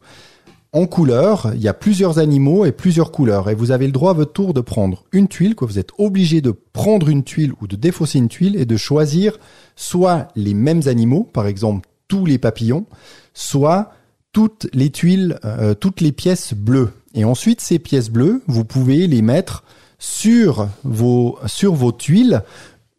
[0.72, 3.50] En couleur, il y a plusieurs animaux et plusieurs couleurs.
[3.50, 5.90] Et vous avez le droit à votre tour de prendre une tuile, que vous êtes
[5.98, 9.40] obligé de prendre une tuile ou de défausser une tuile et de choisir
[9.76, 12.86] soit les mêmes animaux, par exemple tous les papillons,
[13.34, 13.94] soit
[14.32, 16.92] toutes les tuiles, euh, toutes les pièces bleues.
[17.16, 19.64] Et ensuite, ces pièces bleues, vous pouvez les mettre
[20.02, 22.44] sur vos, sur vos tuiles.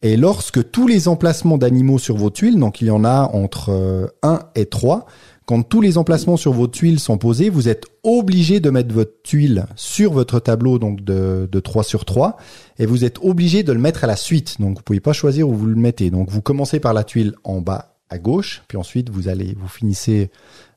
[0.03, 3.71] Et lorsque tous les emplacements d'animaux sur vos tuiles, donc il y en a entre
[3.71, 5.07] euh, 1 et 3,
[5.47, 9.23] quand tous les emplacements sur vos tuiles sont posés, vous êtes obligé de mettre votre
[9.23, 12.37] tuile sur votre tableau donc de, de 3 sur 3
[12.79, 14.61] et vous êtes obligé de le mettre à la suite.
[14.61, 16.11] Donc vous pouvez pas choisir où vous le mettez.
[16.11, 19.69] Donc vous commencez par la tuile en bas à gauche, puis ensuite vous allez vous
[19.69, 20.31] finissez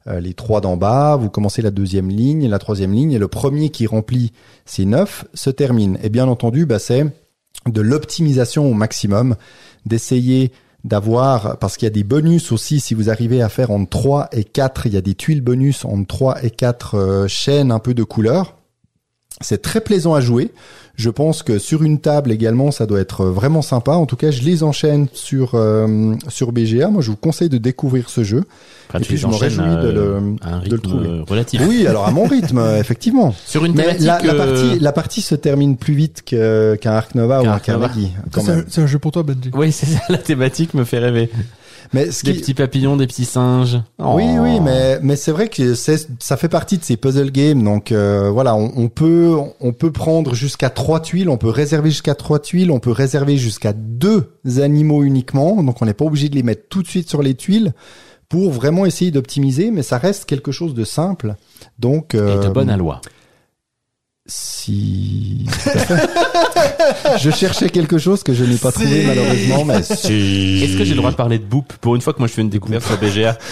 [0.08, 3.28] euh, les trois d'en bas, vous commencez la deuxième ligne, la troisième ligne, et le
[3.28, 4.34] premier qui remplit
[4.66, 5.98] ces neuf se termine.
[6.04, 7.06] Et bien entendu, bah, c'est
[7.70, 9.36] de l'optimisation au maximum,
[9.86, 10.51] d'essayer
[10.84, 14.30] d'avoir, parce qu'il y a des bonus aussi, si vous arrivez à faire entre 3
[14.32, 17.80] et 4, il y a des tuiles bonus entre 3 et 4 euh, chaînes un
[17.80, 18.55] peu de couleurs.
[19.42, 20.52] C'est très plaisant à jouer.
[20.96, 23.92] Je pense que sur une table également, ça doit être vraiment sympa.
[23.92, 26.88] En tout cas, je les enchaîne sur euh, sur BGA.
[26.88, 28.46] Moi, je vous conseille de découvrir ce jeu.
[28.88, 31.08] Enfin, et puis, je me réjouis de euh, le- à un de le trouver.
[31.10, 31.62] euh, relatif.
[31.68, 33.36] Oui, alors à mon rythme, euh, effectivement.
[33.46, 36.94] Sur une Mais la, la euh, partie la partie se termine plus vite que qu'un
[36.94, 37.60] Ark Nova ou un.
[37.60, 38.12] Carnegie.
[38.34, 39.52] C'est un, un jeu pour toi, Benji.
[39.54, 41.30] Oui, c'est ça, la thématique me fait rêver.
[41.94, 43.82] Mais ce Des qui, petits papillons, des petits singes.
[44.00, 44.42] Oui, Oh.
[44.42, 47.64] oui, mais mais c'est vrai que c'est ça fait partie de ces puzzle games.
[47.64, 51.90] Donc euh, voilà, on, on peut on peut prendre jusqu'à trois tuiles, on peut réserver
[51.90, 55.62] jusqu'à trois tuiles, on peut réserver jusqu'à deux animaux uniquement.
[55.64, 57.74] Donc on n'est pas obligé de les mettre tout de suite sur les tuiles
[58.30, 61.36] pour vraiment essayer d'optimiser, mais ça reste quelque chose de simple.
[61.80, 63.02] Donc Et euh, de bonne aloi.
[64.28, 65.46] Si
[67.20, 69.08] je cherchais quelque chose que je n'ai pas trouvé Si.
[69.08, 70.64] malheureusement, mais si.
[70.64, 71.74] Est-ce que j'ai le droit de parler de Boop?
[71.80, 73.38] Pour une fois que moi je fais une découverte sur BGA.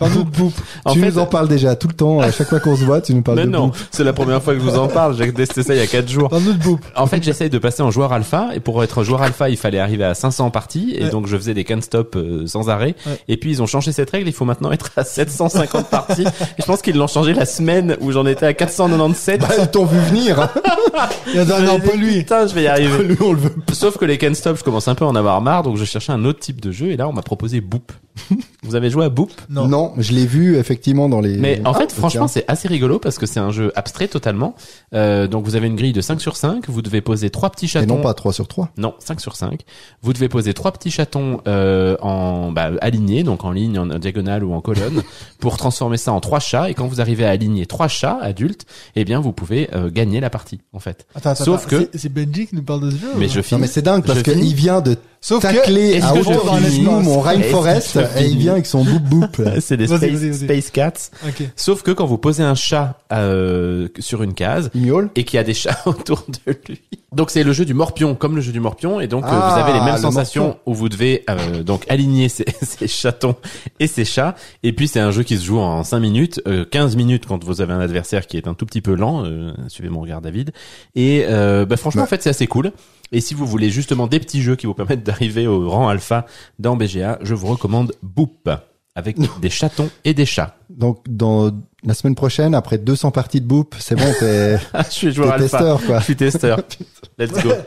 [0.00, 0.52] De Boop.
[0.84, 2.18] En tu fait, nous en parles déjà tout le temps.
[2.20, 4.42] À chaque fois qu'on se voit, tu nous parles mais de non, c'est la première
[4.42, 5.16] fois que je vous en parle.
[5.16, 6.28] J'ai testé ça il y a 4 jours.
[6.30, 6.80] Parle-nous de Boop.
[6.96, 9.78] En fait, j'essaye de passer en joueur alpha et pour être joueur alpha, il fallait
[9.78, 11.10] arriver à 500 parties et Ouais.
[11.10, 12.94] donc je faisais des can stop euh, sans arrêt.
[13.06, 13.18] Ouais.
[13.28, 16.22] Et puis ils ont changé cette règle, il faut maintenant être à 750 parties.
[16.24, 19.40] Et je pense qu'ils l'ont changé la semaine où j'en étais à 497.
[19.40, 20.48] Bah, ils t'ont vu venir.
[21.26, 22.18] Il y a un an, pas lui.
[22.18, 23.04] Putain, je vais y arriver.
[23.04, 23.54] Lui, on le veut.
[23.72, 25.84] Sauf que les can stop, je commence un peu à en avoir marre, donc je
[25.84, 27.92] cherchais un autre type de jeu et là on m'a proposé Boop.
[28.62, 29.66] Vous avez joué à Boop Non.
[29.66, 31.36] Non, je l'ai vu effectivement dans les.
[31.36, 32.42] Mais en Ah, fait, franchement, tiens.
[32.42, 34.54] c'est assez rigolo parce que c'est un jeu abstrait totalement.
[34.94, 37.64] Euh, donc vous avez une grille de 5 sur 5, vous devez poser trois petits
[37.64, 37.96] Et chatons.
[37.96, 38.68] non pas 3 sur 3.
[38.76, 39.62] Non, 5 sur 5.
[40.02, 44.44] Vous devez poser trois petits chatons euh, en bah, alignés, donc en ligne, en diagonale
[44.44, 45.02] ou en colonne,
[45.40, 46.70] pour transformer ça en trois chats.
[46.70, 50.20] Et quand vous arrivez à aligner trois chats adultes, eh bien vous pouvez euh, gagner
[50.20, 51.06] la partie en fait.
[51.14, 51.84] Attends, attends, Sauf attends.
[51.86, 53.08] que- C'est- Benji qui nous parle de ce jeu.
[53.16, 53.60] Mais je Non finis.
[53.62, 55.54] mais c'est dingue parce qu'il vient de Sauf que.
[55.54, 59.02] tacler est-ce à que hauteur du genou mon Rainforest et il vient avec son boop
[59.02, 59.40] boop.
[59.60, 60.92] c'est des space, cats.
[61.26, 61.48] Ok.
[61.54, 65.10] Sauf que quand vous posez un chat euh, sur une case Il miaule.
[65.14, 66.80] et qu'il y a des chats autour de lui,
[67.12, 69.52] Donc c'est le jeu du morpion, comme le jeu du morpion, et donc euh, Ah,
[69.54, 70.60] vous avez les mêmes le sensations morpion.
[70.66, 73.36] où vous devez euh, donc aligner ces, ces chatons
[73.78, 74.34] et ces chats.
[74.64, 77.44] Et puis c'est un jeu qui se joue en 5 minutes, euh, 15 minutes quand
[77.44, 79.24] vous avez un adversaire qui est un tout petit peu lent.
[79.24, 80.50] euh, suivez mon regard, David.
[80.96, 82.06] Et euh, bah, franchement, Ouais.
[82.06, 82.72] en fait, c'est assez cool.
[83.12, 86.26] Et si vous voulez justement des petits jeux qui vous permettent d'arriver au rang alpha
[86.58, 88.48] dans BGA, je vous recommande Boop
[88.94, 90.56] avec des chatons et des chats.
[90.70, 91.50] Donc, dans
[91.84, 95.12] la semaine prochaine, après 200 parties de Boop, c'est bon, t'es Ah, je suis t'es
[95.14, 95.58] joueur alpha.
[95.58, 95.98] testeur, quoi.
[96.00, 96.60] Je suis testeur.
[97.18, 97.52] Let's go.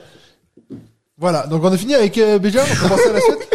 [1.17, 3.49] Voilà, donc on a fini avec euh, BGA, on commence à la suite.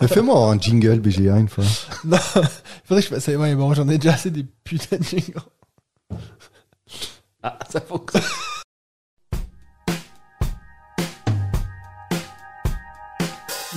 [0.00, 1.64] Mais Fais-moi un jingle BGA une fois.
[2.06, 3.26] Non, faudrait que je fasse.
[3.36, 5.34] Ouais, bon, j'en ai déjà assez des putains de jingles.
[7.42, 8.22] Ah, ça fonctionne.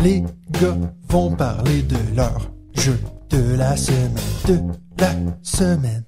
[0.03, 0.23] Les
[0.61, 0.77] gars
[1.09, 2.97] vont parler de leur jeu
[3.29, 4.15] de la semaine.
[4.47, 4.59] De
[4.99, 5.11] la
[5.43, 6.03] semaine.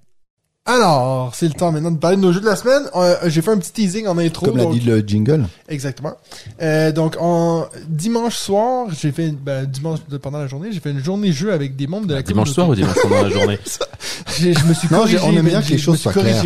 [0.65, 2.83] Alors, c'est le temps maintenant de parler de nos jeux de la semaine.
[2.95, 4.45] Euh, J'ai fait un petit teasing en intro.
[4.45, 5.45] Comme l'a donc- dit le jingle.
[5.67, 6.13] Exactement.
[6.61, 10.91] Euh, donc, en dimanche soir, j'ai fait, ben, dimanche de- pendant la journée, j'ai fait
[10.91, 12.81] une journée jeu avec des membres de la Dimanche communauté.
[12.83, 13.59] soir ou dimanche pendant la journée?
[14.39, 15.17] Je me suis Non, corrigé.
[15.17, 16.43] j'ai- on aime bien que les choses soient claires.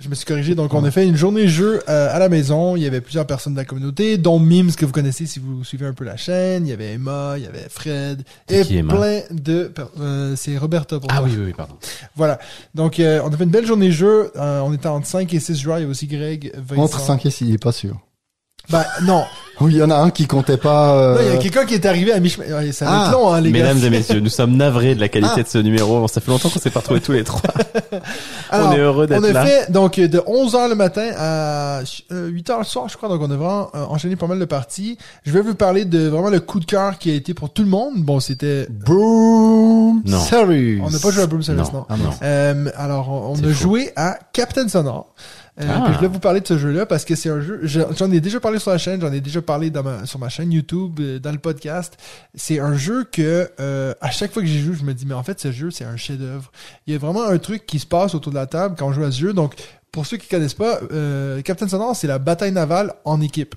[0.00, 0.54] Je me suis corrigé.
[0.54, 2.74] Donc, on a fait une journée jeu euh, à la maison.
[2.74, 5.62] Il y avait plusieurs personnes de la communauté, dont Mims, que vous connaissez si vous
[5.62, 6.66] suivez un peu la chaîne.
[6.66, 8.22] Il y avait Emma, il y avait Fred.
[8.48, 9.70] Et qui, Emma plein de...
[10.00, 11.74] euh, c'est Roberta pour Ah oui, oui, oui, pardon.
[12.16, 12.38] Voilà.
[12.74, 14.32] Donc, euh, on a fait une belle journée jeu.
[14.36, 15.78] Euh, on était entre 5 et 6 joueurs.
[15.78, 16.82] Il y avait aussi Greg, Vincent.
[16.82, 18.00] Entre 5 et 6, il est pas sûr.
[18.70, 19.24] Ben, non.
[19.62, 20.94] Oui, il y en a un qui comptait pas.
[20.94, 22.46] euh, Non, il y a quelqu'un qui est arrivé à mi-chemin.
[22.46, 23.04] Ouais, Ça va Ah.
[23.08, 23.58] être long, hein, les gars.
[23.74, 25.42] Mesdames et messieurs, nous sommes navrés de la qualité Ah.
[25.42, 26.08] de ce numéro.
[26.08, 27.42] Ça fait longtemps qu'on s'est pas retrouvés tous les trois.
[28.50, 29.44] Alors, on est heureux On d'être a là.
[29.44, 31.80] fait donc de 11h le matin à
[32.10, 33.10] euh, 8h le soir, je crois.
[33.10, 34.96] Donc on a vraiment euh, enchaîné pas mal de parties.
[35.26, 37.62] Je vais vous parler de vraiment le coup de cœur qui a été pour tout
[37.62, 37.96] le monde.
[37.98, 40.20] Bon, c'était Boom Non.
[40.20, 40.82] Serious.
[40.86, 41.84] on n'a pas joué à Broom Service, non.
[41.90, 42.10] Ah non.
[42.22, 45.12] Euh, alors on, on a joué à Captain Sonore.
[45.60, 45.86] Euh, Ah.
[45.90, 47.60] je voulais vous parler de ce jeu-là parce que c'est un jeu.
[47.62, 50.18] je- J'en ai déjà parlé sur la chaîne, j'en ai déjà parlé dans ma, sur
[50.18, 51.96] ma chaîne YouTube, euh, dans le podcast.
[52.34, 55.14] C'est un jeu que euh, à chaque fois que j'y joue, je me dis mais
[55.14, 56.50] en fait ce jeu c'est un chef-d'œuvre.
[56.86, 58.92] Il y a vraiment un truc qui se passe autour de la table quand on
[58.92, 59.32] joue à ce jeu.
[59.32, 59.54] Donc
[59.92, 63.54] pour ceux qui connaissent pas, euh, Captain Sonore c'est la bataille navale en équipe.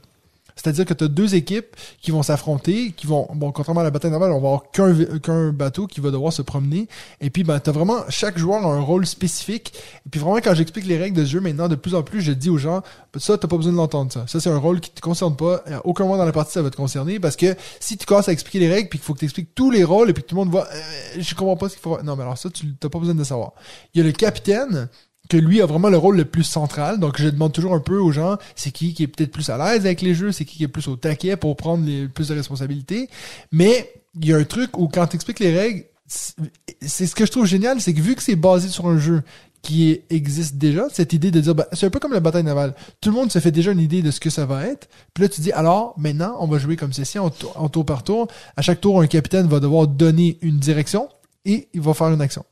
[0.63, 3.91] C'est-à-dire que tu as deux équipes qui vont s'affronter, qui vont, bon, contrairement à la
[3.91, 6.87] bataille navale, on va avoir qu'un bateau qui va devoir se promener.
[7.19, 9.73] Et puis, ben, t'as vraiment, chaque joueur a un rôle spécifique.
[10.05, 12.31] Et puis vraiment, quand j'explique les règles de jeu, maintenant, de plus en plus, je
[12.31, 12.81] dis aux gens,
[13.17, 14.25] ça, t'as pas besoin de l'entendre, ça.
[14.25, 15.63] Ça, c'est un rôle qui te concerne pas.
[15.69, 17.19] À aucun moment dans la partie, ça va te concerner.
[17.19, 19.53] Parce que si tu commences à expliquer les règles, puis qu'il faut que tu expliques
[19.53, 20.79] tous les rôles, et puis tout le monde voit, euh,
[21.19, 22.01] je comprends pas ce qu'il faut.
[22.03, 23.51] Non, mais alors ça, tu t'as pas besoin de savoir.
[23.93, 24.87] Il y a le capitaine,
[25.29, 26.99] que lui a vraiment le rôle le plus central.
[26.99, 29.57] Donc, je demande toujours un peu aux gens, c'est qui qui est peut-être plus à
[29.57, 32.27] l'aise avec les jeux, c'est qui qui est plus au taquet pour prendre les, plus
[32.27, 33.09] de responsabilités.
[33.51, 37.25] Mais il y a un truc où quand tu expliques les règles, c'est ce que
[37.25, 39.23] je trouve génial, c'est que vu que c'est basé sur un jeu
[39.61, 42.75] qui existe déjà, cette idée de dire, ben, c'est un peu comme la bataille navale.
[42.99, 44.89] Tout le monde se fait déjà une idée de ce que ça va être.
[45.13, 48.27] Puis là, tu dis, alors, maintenant, on va jouer comme ceci, en tour par tour.
[48.57, 51.07] À chaque tour, un capitaine va devoir donner une direction
[51.45, 52.43] et il va faire une action.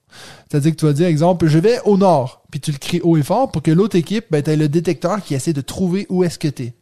[0.49, 3.17] C'est-à-dire que tu vas dire, exemple, je vais au nord, puis tu le cries haut
[3.17, 6.23] et fort pour que l'autre équipe, ben, t'as le détecteur qui essaie de trouver où
[6.23, 6.73] est-ce que t'es.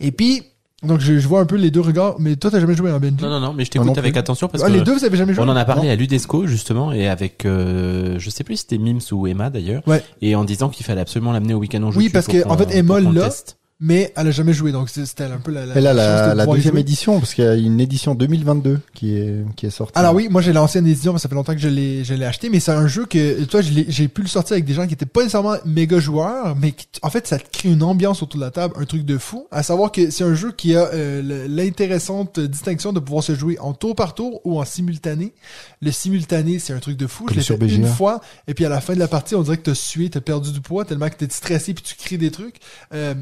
[0.00, 0.42] Et puis,
[0.82, 3.00] donc je, je vois un peu les deux regards, mais toi, t'as jamais joué en
[3.00, 3.16] Benji?
[3.22, 4.18] Non, non, non, mais je t'écoute avec plus.
[4.20, 5.42] attention parce Ah, que les deux, vous avez jamais joué?
[5.42, 5.92] on en a parlé Non.
[5.92, 9.82] à l'UDESCO justement et avec, euh, je sais plus si c'était Mims ou Emma d'ailleurs,
[9.88, 10.04] Ouais.
[10.20, 11.98] et en disant qu'il fallait absolument l'amener au week-end en jeu.
[11.98, 13.10] Oui, parce que, qu'on- en fait, Emma pour
[13.80, 15.94] mais elle a jamais joué, donc c'était un peu la, la, la
[16.34, 16.80] la, de deuxième jouer.
[16.80, 19.96] édition, parce qu'il y a une édition 2022 qui est, qui est sortie.
[19.96, 22.24] Alors oui, moi j'ai l'ancienne édition, que ça fait longtemps que je l'ai, je l'ai
[22.24, 24.94] acheté, mais c'est un jeu que, toi, j'ai pu le sortir avec des gens qui
[24.94, 28.40] étaient pas nécessairement méga joueurs, mais qui, en fait, ça te crée une ambiance autour
[28.40, 29.46] de la table, un truc de fou.
[29.52, 33.58] À savoir que c'est un jeu qui a euh, l'intéressante distinction de pouvoir se jouer
[33.60, 35.34] en tour par tour ou en simultané.
[35.82, 37.26] Le simultané, c'est un truc de fou.
[37.26, 39.42] Comme je l'ai fait une fois, et puis à la fin de la partie, on
[39.42, 42.18] dirait que t'as sué, t'as perdu du poids tellement que t'es stressé puis tu crées
[42.18, 42.56] des trucs.
[42.92, 43.14] Euh,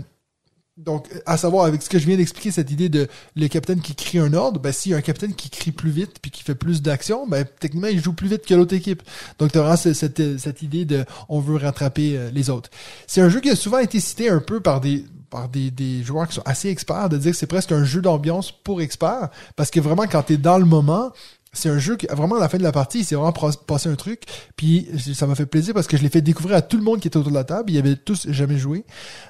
[0.76, 3.94] donc, à savoir, avec ce que je viens d'expliquer, cette idée de le capitaine qui
[3.94, 6.42] crie un ordre, ben, s'il y a un capitaine qui crie plus vite puis qui
[6.42, 9.02] fait plus d'actions, ben, techniquement, il joue plus vite que l'autre équipe.
[9.38, 12.68] Donc, tu vraiment ce- cette, idée de on veut rattraper euh, les autres.
[13.06, 16.04] C'est un jeu qui a souvent été cité un peu par des par des, des
[16.04, 19.28] joueurs qui sont assez experts, de dire que c'est presque un jeu d'ambiance pour experts,
[19.56, 21.10] parce que vraiment, quand t'es dans le moment,
[21.56, 23.88] c'est un jeu qui, vraiment, à la fin de la partie, il s'est vraiment passé
[23.88, 24.22] un truc.
[24.56, 27.00] Puis ça m'a fait plaisir parce que je l'ai fait découvrir à tout le monde
[27.00, 27.70] qui était autour de la table.
[27.70, 28.84] Ils avaient tous jamais joué.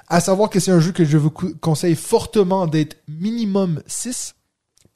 [0.07, 4.35] À savoir que c'est un jeu que je vous conseille fortement d'être minimum 6.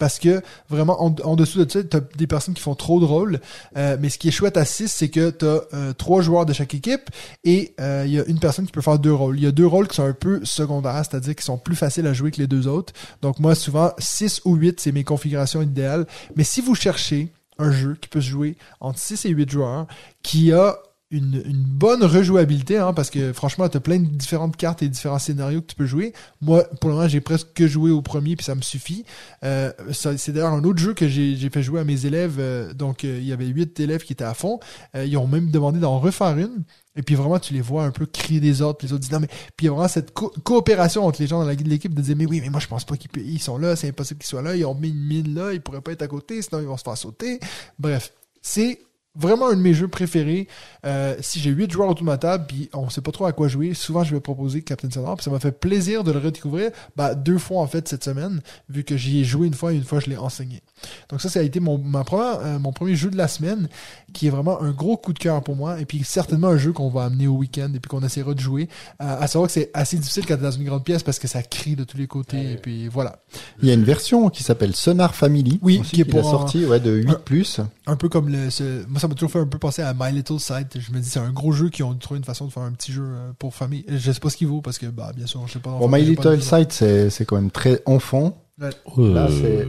[0.02, 3.40] Parce que vraiment, en, dessous de ça, t'as des personnes qui font trop de rôles.
[3.78, 6.53] Euh, mais ce qui est chouette à 6, c'est que t'as euh, trois joueurs de
[6.53, 7.11] chaque équipe
[7.44, 9.38] et euh, il y a une personne qui peut faire deux rôles.
[9.38, 12.07] Il y a deux rôles qui sont un peu secondaires, c'est-à-dire qui sont plus faciles
[12.07, 12.94] à jouer que les deux autres.
[13.22, 16.07] Donc moi, souvent, 6 ou 8, c'est mes configurations idéales.
[16.36, 19.86] Mais si vous cherchez un jeu qui peut se jouer entre 6 et 8 joueurs,
[20.23, 20.78] qui a
[21.11, 25.61] une, bonne rejouabilité, hein, parce que franchement, t'as plein de différentes cartes et différents scénarios
[25.61, 26.13] que tu peux jouer.
[26.41, 29.03] Moi, pour le moment, j'ai presque que joué au premier, puis ça me suffit.
[29.43, 32.38] Euh, c'est d'ailleurs un autre jeu que j'ai fait jouer à mes élèves.
[32.39, 34.59] euh, donc, euh, il y avait huit élèves qui étaient à fond.
[34.95, 36.63] Ils ont même demandé d'en refaire une.
[36.95, 39.11] Et puis vraiment, tu les vois un peu crier des ordres, puis les autres disent
[39.13, 41.53] non, mais puis il y a vraiment cette co- coopération entre les gens dans la-
[41.53, 44.19] l'équipe de dire mais oui, mais moi je pense pas qu'ils sont là, c'est impossible
[44.19, 46.41] qu'ils soient là, ils ont mis une mine là, ils pourraient pas être à côté,
[46.41, 47.39] sinon ils vont se faire sauter.
[47.79, 48.11] Bref,
[48.41, 48.81] c'est
[49.15, 50.47] vraiment un de mes jeux préférés.
[50.85, 53.33] Euh, si j'ai huit joueurs autour de ma table, puis on sait pas trop à
[53.33, 56.19] quoi jouer, souvent je vais proposer Captain Sonar, puis ça m'a fait plaisir de le
[56.19, 59.73] redécouvrir, bah, deux fois en fait cette semaine, vu que j'y ai joué une fois
[59.73, 60.61] et une fois je l'ai enseigné.
[61.09, 63.67] Donc ça, ça a été mon, ma première, euh, mon premier jeu de la semaine,
[64.13, 66.71] qui est vraiment un gros coup de cœur pour moi, et puis certainement un jeu
[66.73, 68.69] qu'on va amener au week-end et puis qu'on essaiera de jouer.
[69.01, 71.27] Euh, à savoir que c'est assez difficile quand t'es dans une grande pièce parce que
[71.27, 73.19] ça crie de tous les côtés, et puis voilà.
[73.61, 75.59] Il y a une version qui s'appelle Sonar Family.
[75.61, 77.59] Oui, aussi, qui est qu'il a pour un- sorti, ouais, de 8 plus.
[77.87, 80.11] un peu comme le ce- moi ça m'a toujours fait un peu penser à My
[80.11, 82.51] Little Sight je me dis c'est un gros jeu qui ont trouvé une façon de
[82.51, 84.85] faire un petit jeu euh, pour famille je sais pas ce qu'il vaut parce que
[84.85, 87.81] bah bien sûr je sais pas Bon, My Little Sight, c'est, c'est quand même très
[87.85, 88.37] enfant.
[89.13, 89.67] Là, c'est-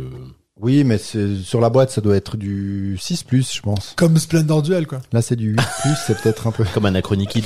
[0.63, 3.95] Oui, mais c'est, sur la boîte, ça doit être du 6 plus, je pense.
[3.97, 5.01] comme Splendor Duel quoi.
[5.13, 6.65] Là, c'est du 8 plus, c'est peut-être un peu.
[6.73, 7.43] Comme Anachronie Kids.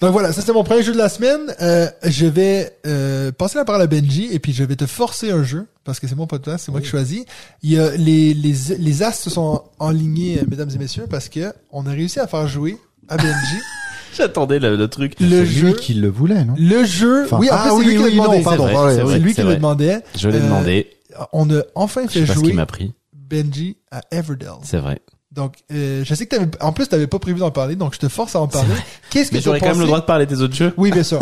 [0.00, 1.40] donc voilà ça c'était mon premier jeu de la semaine.
[1.62, 5.30] Euh, je vais euh, passer la parole à Benji et puis je vais te forcer
[5.30, 7.24] un jeu parce que c'est mon podcast c'est moi qui choisis.
[7.62, 11.28] Il y a les les les as se sont enlignés euh, mesdames et messieurs parce
[11.28, 12.76] que on a réussi à faire jouer
[13.08, 13.30] à Benji.
[14.16, 15.14] J'attendais le, le truc.
[15.20, 15.66] le c'est jeu.
[15.68, 16.54] lui qui le voulait, non?
[16.58, 17.24] Le jeu.
[17.24, 18.96] Enfin, oui en ah fait c'est oui, lui qui oui, l'a demandé non, pardon, C'est
[18.96, 20.00] c'est c'est lui qui le demandait.
[20.18, 20.90] Je l'ai Euh, demandé.
[21.32, 22.94] On a enfin fait jouer m'a pris.
[23.12, 24.50] Benji à Everdell.
[24.62, 25.00] C'est vrai.
[25.32, 27.98] Donc, euh, je sais que t'avais, en plus, t'avais pas prévu d'en parler, donc je
[27.98, 28.74] te force à en parler.
[29.10, 30.72] Qu'est-ce que Mais tu j'aurais quand même le droit de parler des autres jeux.
[30.78, 31.18] Oui, bien sûr.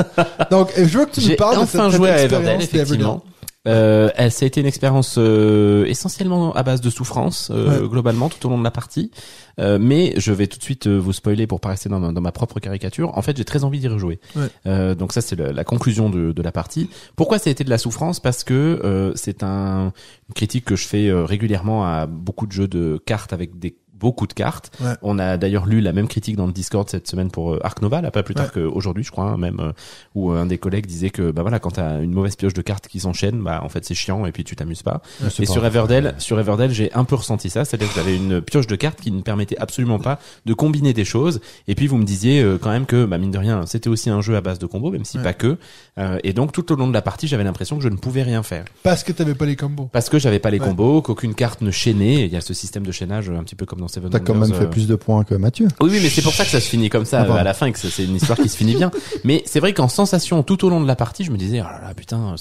[0.52, 3.24] Donc, euh, je veux que tu nous parles enfin de cette, joué à Everdell, effectivement.
[3.66, 7.88] Euh, elle- ça a été une expérience euh, essentiellement à base de souffrance euh, Ouais.
[7.88, 9.10] globalement tout au long de la partie.
[9.58, 12.12] Euh, mais je vais tout de suite euh, vous spoiler pour pas rester dans ma,
[12.12, 13.16] dans ma propre caricature.
[13.16, 14.20] En fait, j'ai très envie d'y rejouer.
[14.36, 14.48] Ouais.
[14.66, 16.90] Euh, donc ça, c'est la conclusion de, de la partie.
[17.16, 18.20] Pourquoi ça a été de la souffrance?
[18.20, 18.52] Parce que
[18.84, 19.92] euh, c'est un,
[20.28, 24.26] une critique que je fais régulièrement à beaucoup de jeux de cartes avec des beaucoup
[24.26, 24.70] de cartes.
[24.82, 24.92] Ouais.
[25.00, 27.80] On a d'ailleurs lu la même critique dans le Discord cette semaine pour euh, Arc
[27.80, 28.62] Nova, là pas plus tard Ouais.
[28.62, 29.72] qu'aujourd'hui, je crois, hein, même euh,
[30.14, 32.86] où un des collègues disait que bah voilà, quand t'as une mauvaise pioche de cartes
[32.86, 35.00] qui s'enchaîne, bah en fait c'est chiant et puis tu t'amuses pas.
[35.22, 38.42] Et pas- sur Everdell, sur Everdell, j'ai un peu ressenti ça, c'est-à-dire que j'avais une
[38.42, 41.40] pioche de cartes qui ne permettait absolument pas de combiner des choses.
[41.66, 44.10] Et puis vous me disiez euh, quand même que, bah mine de rien, c'était aussi
[44.10, 45.56] un jeu à base de combos, même si pas que.
[45.98, 48.22] Euh, et donc tout au long de la partie, j'avais l'impression que je ne pouvais
[48.22, 49.88] rien faire Parce que t'avais pas les combos.
[49.92, 52.26] parce que j'avais pas les combos, qu'aucune carte ne chaînait.
[52.26, 54.32] Il y a ce système de chaînage un petit peu comme dans Seven T'as quand
[54.34, 55.68] Wonders, même fait euh, plus de points que Mathieu.
[55.80, 57.42] oui, oui, mais c'est pour ça que ça se finit comme ça Ah, euh, à
[57.44, 58.90] la fin, et que c'est une histoire qui se finit bien.
[59.24, 61.64] Mais c'est vrai qu'en sensation, tout au long de la partie, je me disais, oh
[61.64, 62.34] là là, putain,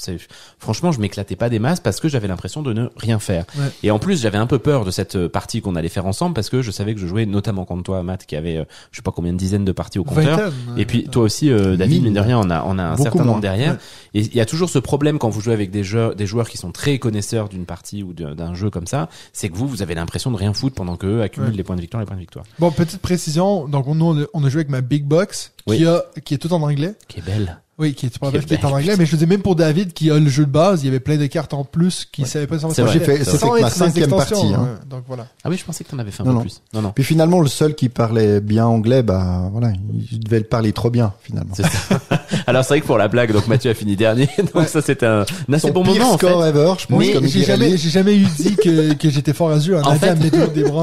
[0.58, 3.44] franchement, je m'éclatais pas des masses parce que j'avais l'impression de ne rien faire.
[3.56, 3.64] Ouais.
[3.82, 6.34] Et en plus, j'avais un peu peur de cette euh, partie qu'on allait faire ensemble
[6.34, 8.96] parce que je savais que je jouais notamment contre toi, Matt, qui avait, euh, je
[8.96, 10.38] sais pas combien de dizaines de parties au compteur.
[10.38, 12.96] Vingtaine, Et puis toi aussi, euh, David, mine de rien, on a, on a un
[12.96, 13.26] certain moins.
[13.26, 13.72] nombre derrière.
[13.72, 13.78] Ouais.
[14.14, 16.48] Et il y a toujours ce problème quand vous jouez avec des jeux, des joueurs
[16.48, 19.82] qui sont très connaisseurs d'une partie ou d'un jeu comme ça, c'est que vous, vous
[19.82, 21.56] avez l'impression de rien foutre pendant qu'eux accumulent Ouais.
[21.56, 22.44] les points de victoire, les points de victoire.
[22.58, 23.66] Bon, petite précision.
[23.68, 26.38] Donc, nous, on a, on a joué avec ma Big Box, qui a, qui est
[26.38, 26.94] tout en anglais.
[27.08, 27.58] Qui est belle.
[27.76, 28.94] Oui, qui est qui est en anglais.
[28.96, 31.00] Mais je dire, même pour David, qui a le jeu de base, il y avait
[31.00, 32.86] plein de cartes en plus qui savaient pas C'est.
[32.88, 34.34] J'ai fait, c'est c'était ma cinquième partie.
[34.34, 34.62] Hein.
[34.62, 34.88] ouais.
[34.88, 35.26] Donc, voilà.
[35.42, 36.42] Ah oui, je pensais que t'en avais fait un Non, peu non.
[36.42, 36.62] plus.
[36.72, 36.92] Non, non.
[36.92, 39.72] Puis finalement, le seul qui parlait bien anglais, bah voilà,
[40.10, 41.54] il devait le parler trop bien finalement.
[41.54, 42.00] C'est ça.
[42.46, 44.66] Alors c'est vrai que pour la blague, donc Mathieu a fini dernier, donc Ouais.
[44.66, 46.26] ça c'était un, un assez Son bon pire moment en fait.
[46.26, 46.98] score ever, je pense.
[46.98, 49.76] Mais J'ai jamais, j'ai jamais eu dit que, que j'étais fort à ce jeu.
[49.78, 50.16] En fait-.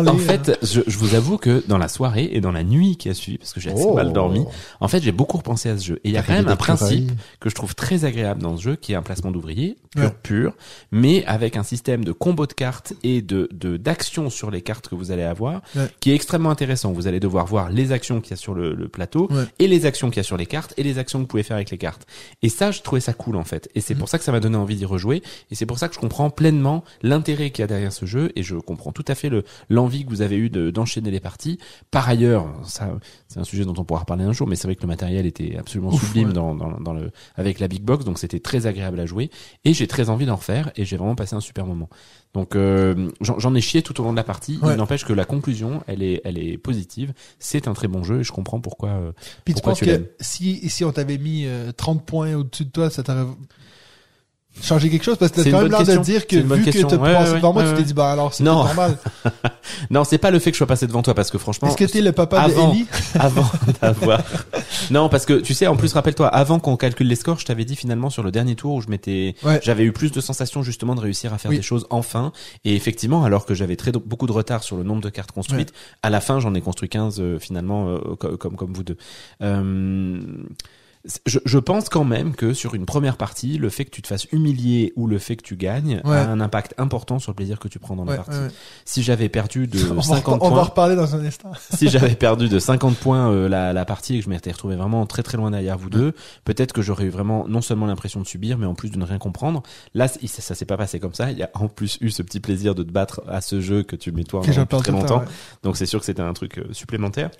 [0.07, 3.09] En fait, je, je vous avoue que dans la soirée et dans la nuit qui
[3.09, 3.93] a suivi, parce que j'ai assez Oh.
[3.95, 4.45] mal dormi,
[4.79, 5.95] en fait j'ai beaucoup repensé à ce jeu.
[6.03, 8.61] Et il y a quand même un principe que je trouve très agréable dans ce
[8.63, 10.09] jeu, qui est un placement d'ouvriers pur Ouais.
[10.23, 10.53] pur,
[10.91, 14.87] mais avec un système de combo de cartes et de de d'action sur les cartes
[14.87, 15.87] que vous allez avoir, Ouais.
[15.99, 16.91] qui est extrêmement intéressant.
[16.93, 19.29] Vous allez devoir voir les actions qu'il y a sur le, le plateau
[19.59, 21.43] et les actions qu'il y a sur les cartes et les actions que vous pouvez
[21.43, 22.05] faire avec les cartes.
[22.41, 23.69] Et ça, je trouvais ça cool en fait.
[23.75, 25.21] Et c'est pour ça que ça m'a donné envie d'y rejouer.
[25.49, 28.31] Et c'est pour ça que je comprends pleinement l'intérêt qu'il y a derrière ce jeu.
[28.35, 31.19] Et je comprends tout à fait le l'envie que vous avez eu de- d'enchaîner les
[31.19, 31.59] parties.
[31.91, 32.89] Par ailleurs, ça,
[33.27, 35.25] c'est un sujet dont on pourra reparler un jour, mais c'est vrai que le matériel
[35.25, 36.33] était absolument Ouf, sublime ouais.
[36.33, 39.29] dans, dans, dans le avec la big box, donc c'était très agréable à jouer.
[39.65, 40.71] Et j'ai très envie d'en refaire.
[40.75, 41.89] Et j'ai vraiment passé un super moment.
[42.33, 44.57] Donc euh, j'en ai chié tout au long de la partie.
[44.61, 44.73] Ouais.
[44.73, 47.13] Il n'empêche que la conclusion, elle est elle est positive.
[47.39, 48.89] C'est un très bon jeu et je comprends pourquoi.
[48.89, 49.11] euh,
[49.43, 52.33] Puis tu Pourquoi penses tu que l'aimes si, si on t'avait mis euh, 30 points
[52.35, 53.25] au-dessus de toi, ça t'aurait...
[54.61, 56.65] changer quelque chose parce que C'est t'as quand même l'air de dire que vu que
[56.65, 56.87] question.
[56.87, 58.97] t'as Ouais, passé ouais, devant moi, ouais, tu t'es dit bah alors c'est normal.
[59.89, 61.77] Non, c'est pas le fait que je sois passé devant toi parce que franchement, Est-ce
[61.77, 62.87] que t'es le papa avant, de Ellie?
[63.19, 63.45] avant
[63.81, 64.21] d'avoir.
[64.89, 67.63] Non, parce que tu sais, en plus, rappelle-toi, avant qu'on calcule les scores, je t'avais
[67.65, 70.95] dit finalement sur le dernier tour où je m'étais, j'avais eu plus de sensations justement
[70.95, 71.57] de réussir à faire Oui.
[71.57, 72.31] des choses enfin.
[72.65, 75.73] Et effectivement, alors que j'avais très beaucoup de retard sur le nombre de cartes construites,
[76.03, 78.97] à la fin, j'en ai construit 15 euh, finalement, euh, co- comme comme vous deux.
[79.41, 80.19] Euh,
[81.25, 84.07] je, je pense quand même que sur une première partie, le fait que tu te
[84.07, 86.15] fasses humilier ou le fait que tu gagnes Ouais.
[86.17, 88.37] a un impact important sur le plaisir que tu prends dans la Ouais, partie.
[88.39, 88.47] ouais.
[88.85, 91.51] Si j'avais perdu de On va, 50 on va points, reparler dans un instant.
[91.75, 94.75] si j'avais perdu de 50 points euh, la, la partie et que je m'étais retrouvé
[94.75, 96.13] vraiment très très loin derrière vous deux,
[96.45, 99.05] peut-être que j'aurais eu vraiment non seulement l'impression de subir, mais en plus de ne
[99.05, 99.63] rien comprendre.
[99.93, 101.31] Là, ça, ça s'est pas passé comme ça.
[101.31, 103.83] Il y a en plus eu ce petit plaisir de te battre à ce jeu
[103.83, 105.23] que tu mets toi parle très longtemps.
[105.63, 107.31] Donc c'est sûr que c'était un truc euh, supplémentaire.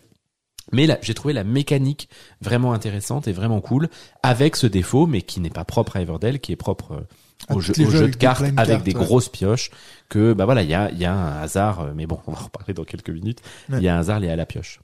[0.72, 2.08] Mais là, j'ai trouvé la mécanique
[2.42, 3.90] vraiment intéressante et vraiment cool,
[4.24, 7.60] avec ce défaut, mais qui n'est pas propre à Everdell, qui est propre euh, au
[7.60, 9.04] jeu, au de cartes avec cartes, des ouais.
[9.04, 9.72] grosses pioches.
[10.10, 12.32] Que bah voilà, il y a, il y a un hasard, euh, mais bon, on
[12.32, 13.40] va en reparler dans quelques minutes.
[13.70, 13.82] Il Ouais.
[13.82, 14.80] y a un hasard lié à la pioche.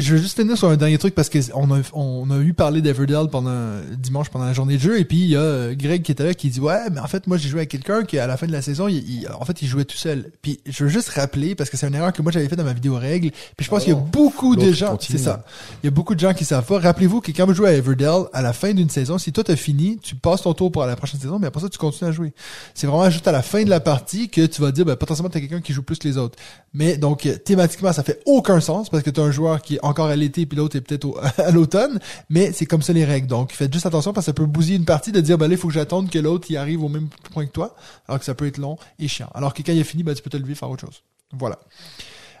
[0.00, 2.54] Je veux juste finir sur un dernier truc parce que on a, on a eu
[2.54, 5.74] parlé d'Everdell pendant dimanche pendant la journée de jeu et puis il y a euh,
[5.74, 8.04] Greg qui était là qui dit ouais mais en fait moi j'ai joué avec quelqu'un
[8.04, 10.30] qui à la fin de la saison il, il- en fait il jouait tout seul.
[10.40, 12.64] Puis je veux juste rappeler parce que c'est une erreur que moi j'avais fait dans
[12.64, 13.30] ma vidéo règle.
[13.56, 14.06] Puis je pense qu'il y a non.
[14.12, 15.44] beaucoup de gens c'est ça.
[15.82, 16.78] Il y a beaucoup de gens qui savent pas.
[16.78, 19.56] Rappelez-vous que quand vous jouez à Everdell à la fin d'une saison si toi t'as
[19.56, 22.12] fini tu passes ton tour pour la prochaine saison mais après ça tu continues à
[22.12, 22.32] jouer.
[22.74, 25.30] C'est vraiment juste à la fin de la partie que tu vas dire ben, potentiellement
[25.30, 26.38] t'as quelqu'un qui joue plus que les autres.
[26.72, 29.80] Mais donc euh, thématiquement ça fait aucun sens parce que t'as un joueur qui est
[29.88, 31.98] encore à l'été puis l'autre est peut-être à l'automne
[32.30, 33.26] mais c'est comme ça les règles.
[33.26, 35.54] Donc faites juste attention parce que ça peut bousiller une partie de dire ben là
[35.54, 37.74] il faut que j'attende que l'autre y arrive au même point que toi
[38.06, 39.30] alors que ça peut être long et chiant.
[39.34, 41.02] Alors que quand il est fini ben tu peux te lever faire autre chose.
[41.32, 41.58] Voilà.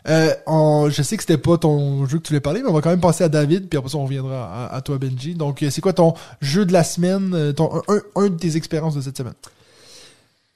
[0.08, 2.80] Euh, je sais que c'était pas ton jeu que tu voulais parler, mais on va
[2.80, 5.34] quand même passer à David, puis après ça on reviendra à, toi Benji.
[5.34, 8.56] Donc euh, c'est quoi ton jeu de la semaine, euh, ton un, un de tes
[8.56, 9.34] expériences de cette semaine?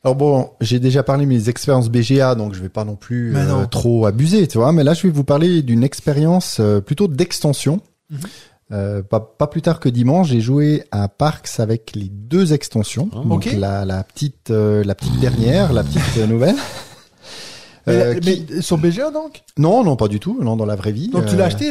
[0.05, 3.37] Alors bon, j'ai déjà parlé de mes expériences BGA, donc je vais pas non plus
[3.37, 4.73] euh, trop abuser, tu vois.
[4.73, 7.81] Mais là, je vais vous parler d'une expérience euh, plutôt d'extension.
[8.11, 8.19] Mhm.
[8.73, 13.11] Euh, pas, pas plus tard que dimanche, j'ai joué à Parks avec les deux extensions.
[13.15, 13.21] Oh.
[13.29, 16.57] donc la, la petite, la petite dernière, la petite nouvelle.
[17.87, 19.43] Mais, qui- mais sur BGA donc?
[19.59, 20.39] Non, non, pas du tout.
[20.41, 21.09] Non, dans la vraie vie.
[21.09, 21.67] Donc tu l'as acheté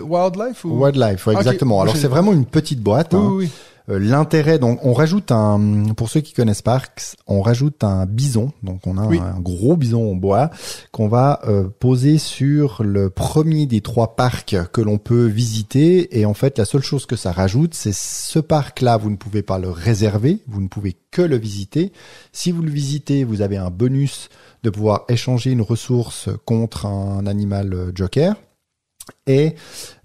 [0.00, 0.80] Wildlife ou?
[0.84, 1.40] Wildlife, ouais, Ok.
[1.40, 1.80] exactement.
[1.82, 3.14] Alors c'est vraiment une petite boîte.
[3.14, 3.30] Oui, hein.
[3.32, 3.50] oui,
[3.88, 8.52] L'intérêt, donc, on rajoute un, pour ceux qui connaissent Parks, on rajoute un bison.
[8.62, 9.18] Donc, on a Oui.
[9.20, 10.50] un, gros bison en bois
[10.90, 16.18] qu'on va euh, poser sur le premier des trois parcs que l'on peut visiter.
[16.18, 19.42] Et en fait, la seule chose que ça rajoute, c'est ce parc-là, vous ne pouvez
[19.42, 21.92] pas le réserver, vous ne pouvez que le visiter.
[22.32, 24.28] Si vous le visitez, vous avez un bonus
[24.64, 28.34] de pouvoir échanger une ressource contre un animal euh, joker.
[29.28, 29.54] Et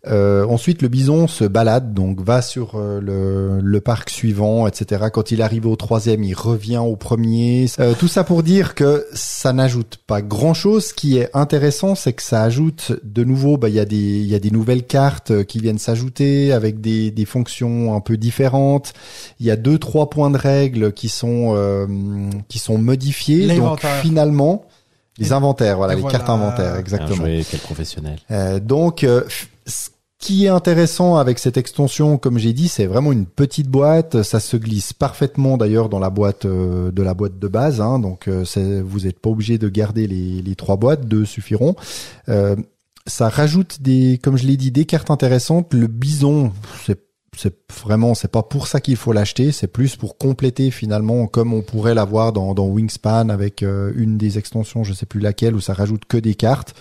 [0.07, 5.05] euh, ensuite, le bison se balade, donc va sur euh, le, le parc suivant, etc.
[5.13, 7.67] Quand il arrive au troisième, il revient au premier.
[7.79, 10.87] Euh, tout ça pour dire que ça n'ajoute pas grand-chose.
[10.87, 14.21] Ce qui est intéressant, c'est que ça ajoute de nouveau, bah, il y a des
[14.21, 18.17] y a des nouvelles cartes euh, qui viennent s'ajouter avec des, des fonctions un peu
[18.17, 18.93] différentes.
[19.39, 21.85] Il y a deux trois points de règles qui sont euh,
[22.47, 23.55] qui sont modifiés.
[23.55, 24.65] Donc finalement,
[25.21, 26.17] les inventaires, voilà, Et les voilà.
[26.17, 27.15] cartes inventaires, exactement.
[27.15, 28.19] joué, quel professionnel.
[28.31, 29.23] Euh, donc, euh,
[29.67, 29.89] ce
[30.19, 34.21] qui est intéressant avec cette extension, comme j'ai dit, c'est vraiment une petite boîte.
[34.21, 37.81] Ça se glisse parfaitement d'ailleurs dans la boîte euh, de la boîte de base.
[37.81, 41.25] Hein, donc, euh, c'est- vous n'êtes pas obligé de garder les, les trois boîtes, deux
[41.25, 41.75] suffiront.
[42.29, 42.55] Euh,
[43.07, 45.73] ça rajoute des, comme je l'ai dit, des cartes intéressantes.
[45.73, 46.51] Le bison,
[46.85, 46.99] c'est
[47.37, 51.53] c'est vraiment c'est pas pour ça qu'il faut l'acheter c'est plus pour compléter finalement comme
[51.53, 55.55] on pourrait l'avoir dans, dans Wingspan avec euh, une des extensions je sais plus laquelle
[55.55, 56.75] où ça rajoute que des cartes.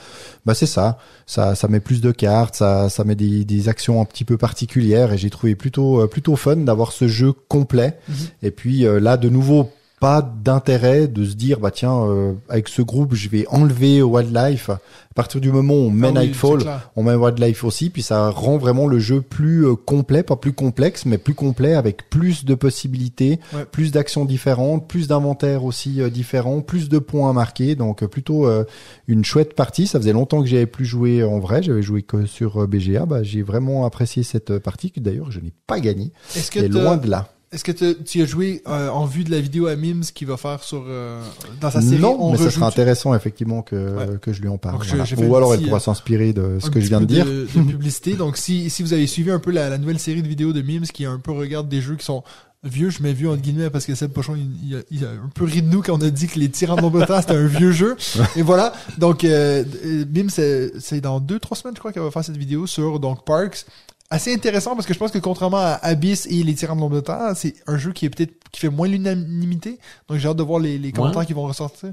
[0.46, 0.98] Bah c'est ça.
[1.26, 4.36] Ça ça met plus de cartes ça ça met des, des actions un petit peu
[4.36, 7.96] particulières et j'ai trouvé plutôt euh, plutôt fun d'avoir ce jeu complet.
[8.08, 8.16] Mhm.
[8.42, 9.70] et puis euh, là de nouveau
[10.00, 14.70] pas d'intérêt de se dire bah tiens euh, avec ce groupe je vais enlever Wildlife
[14.70, 14.80] à
[15.14, 16.60] partir du moment où on met Ah oui, Nightfall
[16.96, 20.52] on met Wildlife aussi, puis ça rend vraiment le jeu plus euh, complet, pas plus
[20.54, 23.64] complexe, mais plus complet avec plus de possibilités, Ouais.
[23.70, 27.74] plus d'actions différentes, plus d'inventaires aussi euh, différents, plus de points à marquer.
[27.74, 28.64] Donc euh, plutôt euh,
[29.08, 29.86] une chouette partie.
[29.86, 33.04] Ça faisait longtemps que j'avais plus joué en vrai, j'avais joué que sur BGA.
[33.04, 36.12] Bah, j'ai vraiment apprécié cette partie que d'ailleurs je n'ai pas gagné.
[36.36, 37.28] Est-ce que Et t'as- loin de là.
[37.52, 40.28] Est-ce que t'as- tu as joué euh, en vue de la vidéo à Mims qu'il
[40.28, 41.20] va faire sur euh,
[41.60, 42.54] dans sa série Non, On mais ça rejoue?
[42.56, 44.06] sera intéressant effectivement que, Ouais.
[44.22, 44.78] que je lui en parle.
[44.78, 45.04] Donc, voilà.
[45.28, 47.26] Ou alors elle petit, pourra euh, s'inspirer de ce un que je viens de dire.
[47.26, 48.14] de publicité.
[48.14, 50.62] Donc, si, si vous avez suivi un peu la, la nouvelle série de vidéos de
[50.62, 52.22] Mims qui un peu regarde des jeux qui sont
[52.62, 55.08] vieux, je mets vieux entre guillemets parce que Seb Pochon, il, il a, il a
[55.08, 57.34] un peu ri de nous quand on a dit que les tyrans de Montbétard c'était
[57.34, 57.96] un vieux jeu.
[58.36, 58.74] Et voilà.
[58.98, 62.22] Donc, euh, euh, Mims, c'est c'est dans deux, trois semaines, je crois, qu'elle va faire
[62.24, 63.64] cette vidéo sur donc Parks
[64.10, 66.96] assez intéressant parce que je pense que contrairement à Abyss et les Tyrans de l'ombre
[66.96, 69.78] de terre, c'est un jeu qui est peut-être qui fait moins l'unanimité.
[70.08, 71.90] Donc j'ai hâte de voir les, les commentaires qui vont ressortir.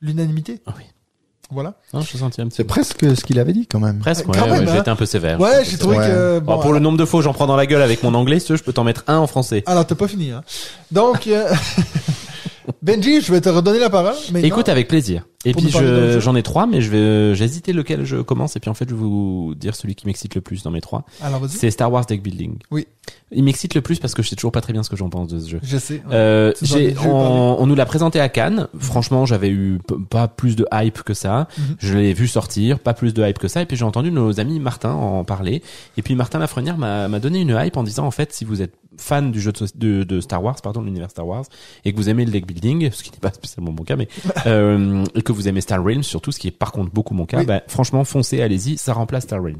[0.00, 0.60] L'unanimité.
[0.66, 0.84] Ah oui.
[1.50, 1.74] Voilà.
[1.92, 3.98] Non, je senti un petit C'est presque ce qu'il avait dit quand même.
[3.98, 4.64] Presque, ouais, ouais, hein.
[4.66, 5.38] j'ai été un peu sévère.
[5.40, 6.06] Ouais, j'ai trouvé Ouais.
[6.08, 8.14] que Bon, bon, pour le nombre de où j'en prends dans la gueule avec mon
[8.14, 9.62] anglais, si tu veux, je peux t'en mettre un en français.
[9.66, 10.42] Alors t'as pas fini hein.
[10.90, 11.52] Donc euh,
[12.82, 14.14] Benji, je vais te redonner la parole.
[14.32, 14.46] maintenant.
[14.46, 15.24] Écoute avec plaisir.
[15.44, 18.56] Et puis je- j'en ai trois, mais je vais j'ai hésité lequel je commence.
[18.56, 20.80] Et puis en fait, je vais vous dire celui qui m'excite le plus dans mes
[20.80, 21.04] trois.
[21.22, 21.50] Alors vas-y.
[21.50, 22.56] C'est Star Wars Deck Building.
[22.70, 22.86] Oui.
[23.32, 25.10] Il m'excite le plus parce que je sais toujours pas très bien ce que j'en
[25.10, 25.60] pense de ce jeu.
[25.62, 25.94] Je sais.
[25.94, 26.00] ouais.
[26.12, 28.68] Euh, j'ai, on, on nous l'a présenté à Cannes.
[28.78, 31.48] Franchement, j'avais eu p- pas plus de hype que ça.
[31.58, 31.76] Mhm.
[31.78, 33.60] Je l'ai vu sortir, pas plus de hype que ça.
[33.60, 35.62] Et puis j'ai entendu nos amis Martin en parler.
[35.98, 38.62] Et puis Martin Lafrenière m'a, m'a donné une hype en disant en fait, si vous
[38.62, 41.44] êtes fan du jeu de, de, de Star Wars, pardon, de l'univers Star Wars,
[41.84, 44.06] et que vous aimez le deck building, ce qui n'est pas spécialement mon cas, mais
[44.46, 47.26] euh, et que vous aimez Star Realms, surtout, ce qui est par contre beaucoup mon
[47.26, 47.46] cas, Oui.
[47.46, 49.58] bah, franchement, foncez, allez-y, ça remplace Star Realms.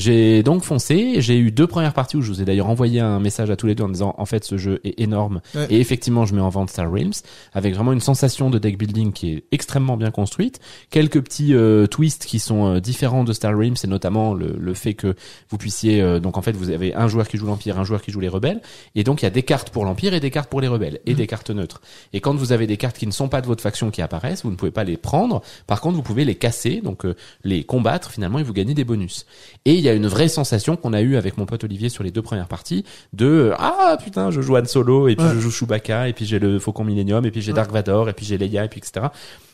[0.00, 3.20] J'ai donc foncé, j'ai eu deux premières parties où je vous ai d'ailleurs envoyé un
[3.20, 5.66] message à tous les deux en disant en fait ce jeu est énorme Ouais.
[5.68, 7.12] et effectivement je mets en vente Star Realms
[7.52, 10.58] avec vraiment une sensation de deck building qui est extrêmement bien construite,
[10.88, 14.74] quelques petits euh, twists qui sont euh, différents de Star Realms et notamment le, le
[14.74, 15.14] fait que
[15.50, 18.00] vous puissiez euh, donc en fait vous avez un joueur qui joue l'empire, un joueur
[18.00, 18.62] qui joue les rebelles
[18.94, 21.00] et donc il y a des cartes pour l'empire et des cartes pour les rebelles
[21.04, 21.82] et des cartes neutres.
[22.14, 24.44] Et quand vous avez des cartes qui ne sont pas de votre faction qui apparaissent,
[24.44, 25.42] vous ne pouvez pas les prendre.
[25.66, 27.14] Par contre, vous pouvez les casser, donc euh,
[27.44, 29.26] les combattre finalement et vous gagnez des bonus.
[29.66, 32.02] Et il y a une vraie sensation qu'on a eu avec mon pote Olivier sur
[32.04, 35.34] les deux premières parties de euh, ah putain je joue Han Solo et puis Ouais.
[35.34, 38.12] je joue Chewbacca et puis j'ai le Faucon Millennium et puis j'ai Dark Vador et
[38.12, 39.06] puis j'ai Leia et puis etc.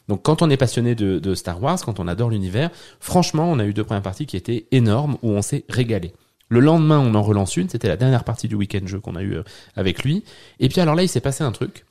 [0.08, 3.58] Donc quand on est passionné de, de Star Wars, quand on adore l'univers, franchement on
[3.58, 6.12] a eu deux premières parties qui étaient énormes où on s'est régalé.
[6.48, 7.68] Le lendemain, on en relance une.
[7.68, 9.42] C'était la dernière partie du week-end jeu qu'on a eu euh,
[9.74, 10.22] avec lui.
[10.60, 11.84] Et puis alors là, il s'est passé un truc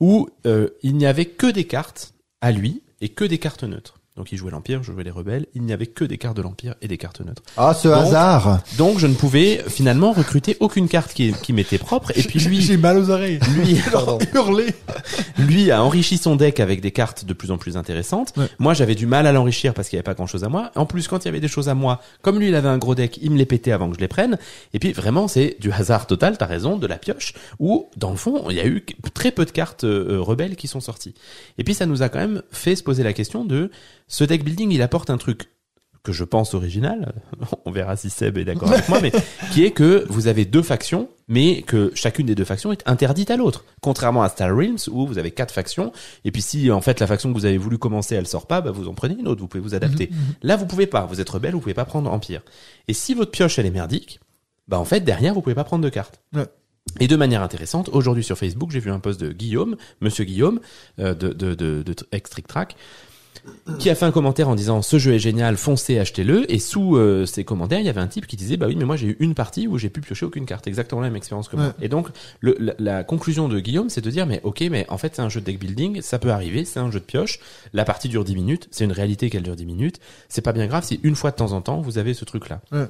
[0.00, 3.94] où euh, il n'y avait que des cartes à lui et que des cartes neutres.
[4.16, 5.46] Donc il jouait l'Empire, je jouais les rebelles.
[5.54, 7.42] Il n'y avait que des cartes de l'Empire et des cartes neutres.
[7.56, 11.78] Ah, ce Donc- hasard Donc je ne pouvais finalement recruter aucune carte qui, qui m'était
[11.78, 12.12] propre.
[12.14, 13.38] Et puis lui, j'ai mal aux oreilles.
[13.56, 14.74] lui, Alors, hurler.
[15.38, 18.34] lui a enrichi son deck avec des cartes de plus en plus intéressantes.
[18.36, 18.46] Ouais.
[18.58, 20.70] Moi, j'avais du mal à l'enrichir parce qu'il n'y avait pas grand chose à moi.
[20.76, 22.78] En plus, quand il y avait des choses à moi, comme lui, il avait un
[22.78, 24.36] gros deck, il me les pétait avant que je les prenne.
[24.74, 28.16] Et puis, vraiment, c'est du hasard total, t'as raison, de la pioche, où, dans le
[28.18, 28.84] fond, il y a eu
[29.14, 31.14] très peu de cartes euh, rebelles qui sont sorties.
[31.56, 33.70] Et puis, ça nous a quand même fait se poser la question de,
[34.08, 35.48] ce deck building, il apporte un truc
[36.02, 37.14] que je pense original,
[37.64, 39.12] on verra si Seb est d'accord avec moi, mais
[39.52, 43.30] qui est que vous avez deux factions, mais que chacune des deux factions est interdite
[43.30, 43.64] à l'autre.
[43.80, 45.92] Contrairement à Star Realms où vous avez quatre factions,
[46.24, 48.60] et puis si en fait la faction que vous avez voulu commencer elle sort pas,
[48.60, 50.10] bah, vous en prenez une autre, vous pouvez vous adapter.
[50.42, 52.42] Là vous pouvez pas, vous êtes rebelle, vous pouvez pas prendre Empire.
[52.88, 54.20] Et si votre pioche elle est merdique,
[54.66, 56.20] bah en fait derrière vous pouvez pas prendre de cartes.
[56.34, 56.46] Ouais.
[56.98, 60.58] Et de manière intéressante, aujourd'hui sur Facebook, j'ai vu un post de Guillaume, Monsieur Guillaume,
[60.98, 62.76] euh, de, de, de, de Extrict Track,
[63.78, 66.50] qui a fait un commentaire en disant ce jeu est génial, foncez, achetez-le.
[66.52, 68.84] Et sous euh, ces commentaires, il y avait un type qui disait bah oui, mais
[68.84, 71.48] moi j'ai eu une partie où j'ai pu piocher aucune carte, exactement la même expérience
[71.48, 71.74] que moi.
[71.80, 72.08] Et donc
[72.40, 75.22] le, la, la conclusion de Guillaume, c'est de dire mais ok, mais en fait c'est
[75.22, 77.40] un jeu de deck building, ça peut arriver, c'est un jeu de pioche.
[77.72, 80.00] La partie dure 10 minutes, c'est une réalité qu'elle dure 10 minutes.
[80.28, 82.60] C'est pas bien grave si une fois de temps en temps vous avez ce truc-là.
[82.70, 82.86] Ouais.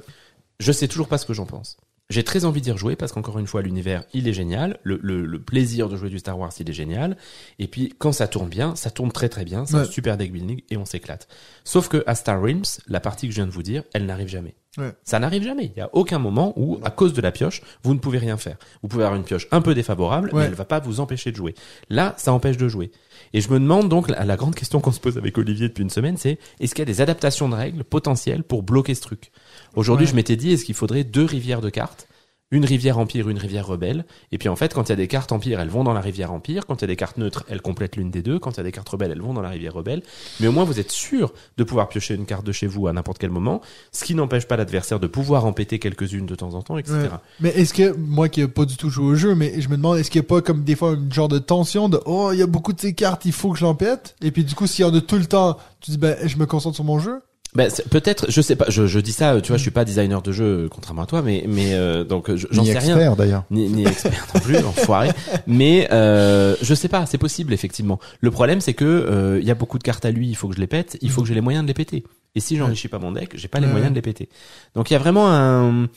[0.59, 1.77] Je sais toujours pas ce que j'en pense.
[2.13, 4.77] J'ai très envie d'y rejouer parce qu'encore une fois, l'univers, il est génial.
[4.83, 7.17] Le, le, le plaisir de jouer du Star Wars, il est génial.
[7.57, 9.65] Et puis, quand ça tourne bien, ça tourne très très bien.
[9.65, 11.27] C'est un super deck building et on s'éclate.
[11.63, 14.27] Sauf que à Star Realms, la partie que je viens de vous dire, elle n'arrive
[14.27, 14.53] jamais.
[14.77, 14.91] Ouais.
[15.03, 15.71] Ça n'arrive jamais.
[15.75, 18.37] Il y a aucun moment où, à cause de la pioche, vous ne pouvez rien
[18.37, 18.57] faire.
[18.83, 21.35] Vous pouvez avoir une pioche un peu défavorable, mais elle va pas vous empêcher de
[21.35, 21.55] jouer.
[21.89, 22.91] Là, ça empêche de jouer.
[23.33, 25.83] Et je me demande donc, la, la grande question qu'on se pose avec Olivier depuis
[25.83, 29.01] une semaine, c'est est-ce qu'il y a des adaptations de règles potentielles pour bloquer ce
[29.01, 29.31] truc?
[29.75, 30.11] Aujourd'hui, Ouais.
[30.11, 32.07] je m'étais dit, est-ce qu'il faudrait deux rivières de cartes?
[32.51, 34.05] Une rivière empire, une rivière rebelle.
[34.31, 36.01] Et puis en fait, quand il y a des cartes empire, elles vont dans la
[36.01, 36.67] rivière empire.
[36.67, 38.37] Quand il y a des cartes neutres, elles complètent l'une des deux.
[38.37, 40.03] Quand il y a des cartes rebelles, elles vont dans la rivière rebelle.
[40.39, 42.93] Mais au moins, vous êtes sûr de pouvoir piocher une carte de chez vous à
[42.93, 43.61] n'importe quel moment.
[43.91, 46.95] Ce qui n'empêche pas l'adversaire de pouvoir en péter quelques-unes de temps en temps, etc.
[46.95, 47.09] Ouais.
[47.39, 49.75] Mais est-ce que, moi qui n'ai pas du tout joué au jeu, mais je me
[49.75, 52.29] demande, est-ce qu'il n'y a pas comme des fois une genre de tension de, oh,
[52.33, 54.15] il y a beaucoup de ces cartes, il faut que je l'en pète?
[54.21, 56.37] Et puis du coup, s'il y en a tout le temps, tu dis, ben, je
[56.37, 57.19] me concentre sur mon jeu?
[57.55, 60.21] Ben, peut-être, je sais pas, je, je dis ça, tu vois, je suis pas designer
[60.21, 62.95] de jeu, euh, contrairement à toi, mais, mais euh, donc je- j'en sais rien.
[62.95, 63.43] expert d'ailleurs.
[63.51, 65.09] ni, ni expert non plus, enfoiré.
[65.45, 67.99] Mais euh, je sais pas, c'est possible effectivement.
[68.21, 70.47] Le problème c'est que euh, il y a beaucoup de cartes à lui, il faut
[70.47, 72.03] que je les pète, il faut que j'ai les moyens de les péter.
[72.35, 74.29] Et si j'enrichis pas mon deck, j'ai pas les moyens de les péter.
[74.75, 75.87] Donc il y a vraiment un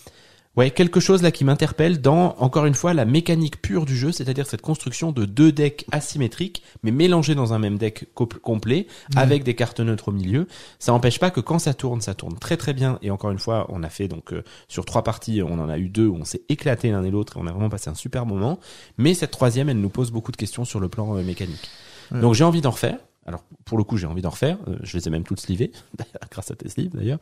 [0.56, 4.12] ouais quelque chose là qui m'interpelle dans encore une fois la mécanique pure du jeu,
[4.12, 8.86] c'est-à-dire cette construction de deux decks asymétriques mais mélangés dans un même deck co- complet
[9.16, 10.46] avec des cartes neutres au milieu.
[10.78, 12.98] Ça n'empêche pas que quand ça tourne, ça tourne très très bien.
[13.02, 15.78] Et encore une fois, on a fait donc euh, sur trois parties, on en a
[15.78, 17.94] eu deux où on s'est éclaté l'un et l'autre et on a vraiment passé un
[17.94, 18.58] super moment.
[18.98, 21.68] Mais cette troisième, elle nous pose beaucoup de questions sur le plan euh, mécanique.
[22.20, 22.98] Donc j'ai envie d'en refaire.
[23.26, 25.72] Alors pour le coup j'ai envie d'en refaire, Euh, je les ai même toutes slivées,
[26.30, 27.18] grâce à tes sleeves d'ailleurs.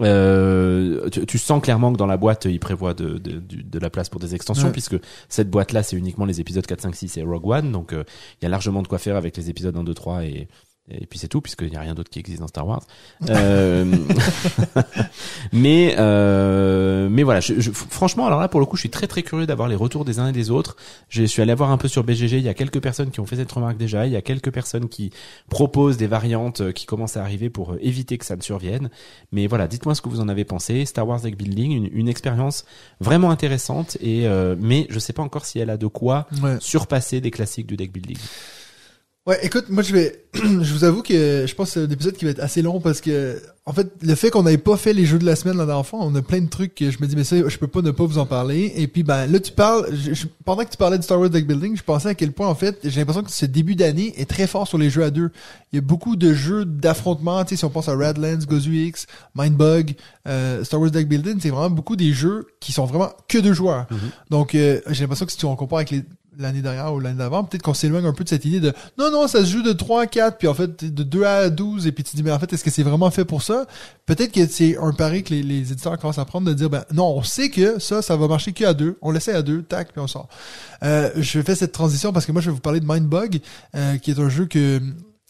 [0.00, 3.90] Euh, tu, tu sens clairement que dans la boîte il prévoit de, de, de la
[3.90, 4.72] place pour des extensions Ouais.
[4.72, 4.96] puisque
[5.28, 8.04] cette boîte là c'est uniquement les épisodes 4, 5, 6 et Rogue One, donc euh,
[8.40, 10.48] il y a largement de quoi faire avec les épisodes 1, 2, 3 et
[10.90, 12.82] et puis c'est tout puisqu'il n'y a rien d'autre qui existe dans Star Wars.
[13.28, 13.84] Euh,
[15.52, 19.06] mais euh, mais voilà, je, je- franchement alors là pour le coup je suis très
[19.06, 20.76] très curieux d'avoir les retours des uns et des autres.
[21.08, 23.26] Je suis allé voir un peu sur BGG, il y a quelques personnes qui ont
[23.26, 25.10] fait cette remarque déjà, il y a quelques personnes qui
[25.48, 28.90] proposent des variantes euh, qui commencent à arriver pour euh, éviter que ça ne survienne.
[29.32, 30.84] Mais voilà, dites-moi ce que vous en avez pensé.
[30.84, 32.64] Star Wars Deck Building, une, une expérience
[33.00, 36.56] vraiment intéressante et euh, mais je sais pas encore si elle a de quoi Ouais.
[36.60, 38.16] surpasser des classiques du deck building.
[39.26, 42.14] Ouais, écoute, moi je vais, je vous avoue que je pense que c'est un épisode
[42.16, 44.94] qui va être assez long parce que, en fait, le fait qu'on n'avait pas fait
[44.94, 47.06] les jeux de la semaine la dernière on a plein de trucs que je me
[47.06, 48.72] dis, mais ça, je peux pas ne pas vous en parler.
[48.76, 51.28] Et puis, ben, là, tu parles, je- je- pendant que tu parlais de Star Wars
[51.28, 54.14] Deck Building, je pensais à quel point, en fait, j'ai l'impression que ce début d'année
[54.18, 55.30] est très fort sur les jeux à deux.
[55.72, 58.74] Il y a beaucoup de jeux d'affrontement, tu sais, si on pense à Radlands, Gozu
[58.86, 59.06] X,
[59.36, 59.94] Mindbug,
[60.26, 63.52] euh, Star Wars Deck Building, c'est vraiment beaucoup des jeux qui sont vraiment que deux
[63.52, 63.86] joueurs.
[64.30, 66.02] Donc, euh, j'ai l'impression que si tu en compares avec les,
[66.40, 69.10] l'année dernière ou l'année d'avant, peut-être qu'on s'éloigne un peu de cette idée de non,
[69.10, 71.86] non, ça se joue de 3 à 4, puis en fait, de 2 à 12,
[71.86, 73.66] et puis tu te dis, mais en fait, est-ce que c'est vraiment fait pour ça?
[74.06, 77.16] Peut-être que c'est un pari que les, éditeurs commencent à prendre de dire, ben non,
[77.16, 79.92] on sait que ça, ça va marcher que à 2, on l'essaie à 2, tac,
[79.92, 80.28] puis on sort.
[80.82, 83.40] Euh, je fais cette transition parce que moi, je vais vous parler de Mindbug,
[83.74, 84.80] euh, qui est un jeu que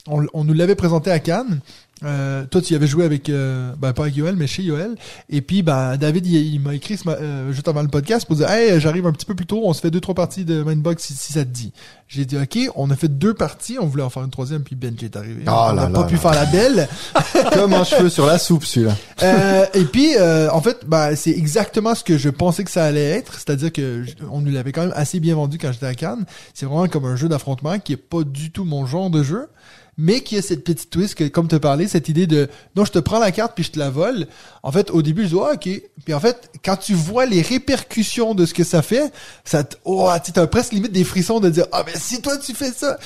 [0.06, 1.60] on, on nous l'avait présenté à Cannes.
[2.02, 4.94] Euh, toi, tu y avais joué avec, euh, ben pas avec Yoel, mais chez Yoel.
[5.28, 8.36] Et puis, ben, David, il, il m'a écrit ce euh, juste avant le podcast pour
[8.36, 10.62] dire, hey, j'arrive un petit peu plus tôt, on se fait deux, trois parties de
[10.62, 11.72] Mindbug si, si ça te dit.
[12.08, 14.74] J'ai dit, ok, on a fait deux parties, on voulait en faire une troisième, puis
[14.76, 15.42] Benji est arrivé.
[15.46, 16.20] Ah on là n'a pas là pu là.
[16.20, 16.88] faire la belle.
[17.52, 18.96] Comme un cheveu sur la soupe, celui-là.
[19.22, 22.84] Euh, et puis, euh, en fait, bah, c'est exactement ce que je pensais que ça
[22.84, 23.34] allait être.
[23.34, 26.24] C'est-à-dire que je- on nous l'avait quand même assez bien vendu quand j'étais à Cannes.
[26.54, 29.46] C'est vraiment comme un jeu d'affrontement qui est pas du tout mon genre de jeu,
[29.96, 32.92] mais qui a cette petite twist que, comme te parlais, cette idée de non, je
[32.92, 34.26] te prends la carte puis je te la vole.
[34.62, 35.68] En fait, au début, je dis ah, ok.
[36.04, 39.12] Puis en fait, quand tu vois les répercussions de ce que ça fait,
[39.44, 42.36] ça te, oh, tu as presque limite des frissons de dire ah, mais si toi
[42.38, 42.98] tu fais ça.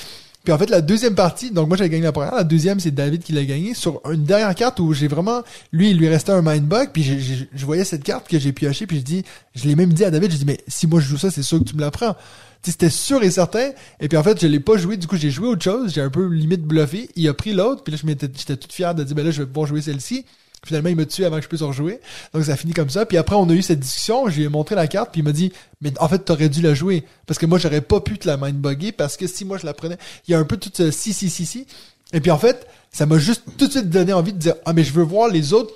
[0.45, 2.91] Puis en fait, la deuxième partie, donc moi j'avais gagné la première, la deuxième c'est
[2.91, 5.43] David qui l'a gagné sur une dernière carte où j'ai vraiment,
[5.73, 8.87] lui il lui restait un mindbug, puis j'ai- je voyais cette carte que j'ai pioché,
[8.87, 11.07] puis je dis, je l'ai même dit à David, j'ai dit mais si moi je
[11.09, 12.15] joue ça, c'est sûr que tu me la prends.
[12.63, 13.71] C'était sûr et certain.
[14.01, 14.97] Et puis en fait, je l'ai pas joué.
[14.97, 15.93] Du coup, j'ai joué autre chose.
[15.93, 17.11] J'ai un peu limite bluffé.
[17.15, 17.83] Il a pris l'autre.
[17.85, 20.25] Puis là, je j'étais toute fière de dire, ben là, je vais pouvoir jouer celle-ci.
[20.67, 22.01] Finalement, il m'a tué avant que je puisse en rejouer.
[22.33, 23.07] Donc, ça a fini comme ça.
[23.07, 24.29] Puis après, on a eu cette discussion.
[24.29, 25.13] Je lui ai montré la carte.
[25.13, 27.05] Puis il m'a dit, mais en fait, t'aurais dû la jouer.
[27.27, 28.93] Parce que moi, j'aurais pas pu te la mindbugger.
[28.93, 31.13] Parce que si moi, je la prenais, il y a un peu tout ce si,
[31.13, 31.67] si, si, si.
[32.13, 34.73] Et puis en fait, ça m'a juste tout de suite donné envie de dire, ah,
[34.73, 35.75] mais je veux voir les autres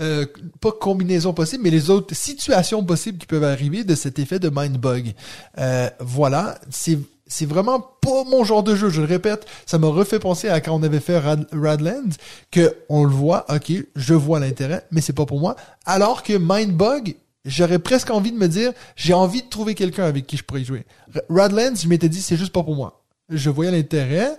[0.00, 0.24] euh,
[0.60, 4.50] pas combinaisons possibles, mais les autres situations possibles qui peuvent arriver de cet effet de
[4.54, 5.12] mind bug.
[5.58, 6.98] Euh, voilà, c'est
[7.32, 9.46] c'est vraiment pas mon genre de jeu, je le répète.
[9.64, 12.10] Ça m'a refait penser à quand on avait fait Rad, Radlands,
[12.50, 15.56] que on le voit, ok, je vois l'intérêt, mais c'est pas pour moi.
[15.86, 20.04] Alors que Mind Bug, j'aurais presque envie de me dire, j'ai envie de trouver quelqu'un
[20.04, 20.84] avec qui je pourrais jouer.
[21.30, 23.02] Radlands, je m'étais dit, c'est juste pas pour moi.
[23.30, 24.38] Je voyais l'intérêt,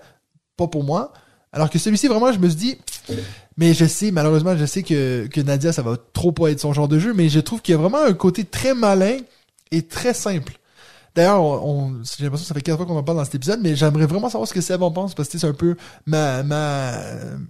[0.55, 1.13] pas pour moi.
[1.51, 2.77] Alors que celui-ci, vraiment, je me suis dit,
[3.57, 6.73] mais je sais, malheureusement, je sais que, que Nadia, ça va trop pas être son
[6.73, 9.17] genre de jeu, mais je trouve qu'il y a vraiment un côté très malin
[9.71, 10.59] et très simple.
[11.15, 13.59] D'ailleurs, on, j'ai l'impression que ça fait quatre fois qu'on en parle dans cet épisode,
[13.61, 15.75] mais j'aimerais vraiment savoir ce que Seb en pense, parce que c'est un peu
[16.05, 16.93] ma, ma,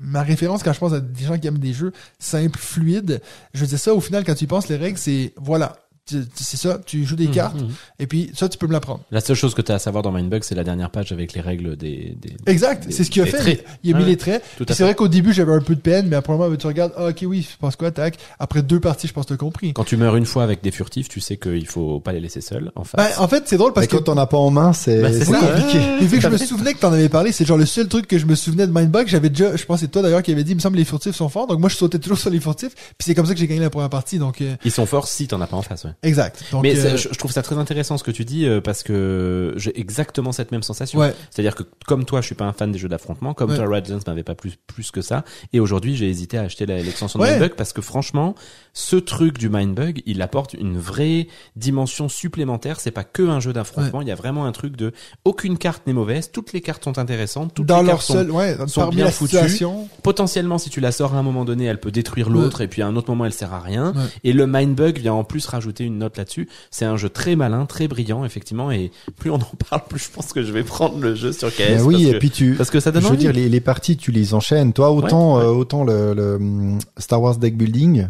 [0.01, 3.21] ma référence quand je pense à des gens qui aiment des jeux simples, fluides.
[3.53, 6.79] Je dis ça, au final, quand tu y penses, les règles, c'est, voilà, c'est ça,
[6.85, 7.69] tu joues des cartes, Mhm.
[7.99, 9.01] et puis ça, tu peux me l'apprendre.
[9.11, 11.33] La seule chose que tu as à savoir dans Mindbug, c'est la dernière page avec
[11.33, 12.17] les règles des.
[12.21, 12.35] des...
[12.45, 13.37] Exact, c'est ce qu'il a fait.
[13.37, 13.65] traits.
[13.83, 14.43] Il a mis les traits.
[14.69, 17.07] C'est vrai qu'au début, j'avais un peu de peine, mais après, moment, tu regardes, ah,
[17.07, 18.17] ok, oui, je pense quoi, tac.
[18.39, 19.73] Après deux parties, je pense que t'as compris.
[19.73, 22.41] Quand tu meurs une fois avec des furtifs, tu sais qu'il faut pas les laisser
[22.41, 22.97] seuls en face.
[23.17, 25.11] Ben, en fait, c'est drôle parce que quand on n'a pas en main, c'est Bah,
[25.13, 25.79] ça, compliqué.
[26.01, 28.07] Et vu que je me souvenais que t'en avais parlé, c'est genre le seul truc
[28.07, 29.07] que je me souvenais de Mindbug.
[29.07, 30.85] J'avais déjà, je pense que c'est toi d'ailleurs qui avait dit, il me semble les
[30.85, 31.47] furtifs sont forts.
[31.47, 32.73] Donc moi, je sautais toujours sur les furtifs.
[32.75, 34.19] Puis c'est comme ça que j'ai gagné la première partie.
[34.19, 35.91] Donc euh, Ils sont forts si t'en as pas en face, ouais.
[36.01, 36.43] Exact.
[36.51, 39.53] Donc Mais euh, je, trouve ça très intéressant ce que tu dis euh, parce que
[39.57, 40.99] j'ai exactement cette même sensation.
[40.99, 43.57] ouais, C'est-à-dire que comme toi, je suis pas un fan des jeux d'affrontement, comme Ouais.
[43.57, 45.23] toi, Radlands m'avait pas plus plus que ça.
[45.53, 47.49] Et aujourd'hui, j'ai hésité à acheter la- l'extension de Ouais.
[47.49, 48.35] Parce que franchement,
[48.73, 52.79] ce truc du Mindbug, il apporte une vraie dimension supplémentaire.
[52.79, 54.01] C'est pas que un jeu d'affrontement.
[54.01, 54.91] Il y a vraiment un truc de
[55.25, 58.13] aucune carte n'est mauvaise, toutes les cartes sont intéressantes, toutes dans les leur cartes sont
[58.13, 59.35] seul, ouais, sont parmi bien la foutues.
[59.37, 59.87] situation.
[60.01, 62.81] potentiellement si tu la sors à un moment donné elle peut détruire l'autre et puis
[62.81, 63.93] à un autre moment elle sert à rien
[64.23, 67.65] et le mindbug vient en plus rajouter une note là-dessus c'est un jeu très malin
[67.65, 70.99] très brillant effectivement et plus on en parle plus je pense que je vais prendre
[70.99, 73.03] le jeu sur KS Mais oui, parce, et que, puis tu, parce que ça donne
[73.03, 73.19] je veux envie.
[73.25, 74.73] dire, les, les parties, tu les enchaînes.
[74.73, 78.07] Toi, autant, euh, autant le, le, hum, Star Wars Deck Building,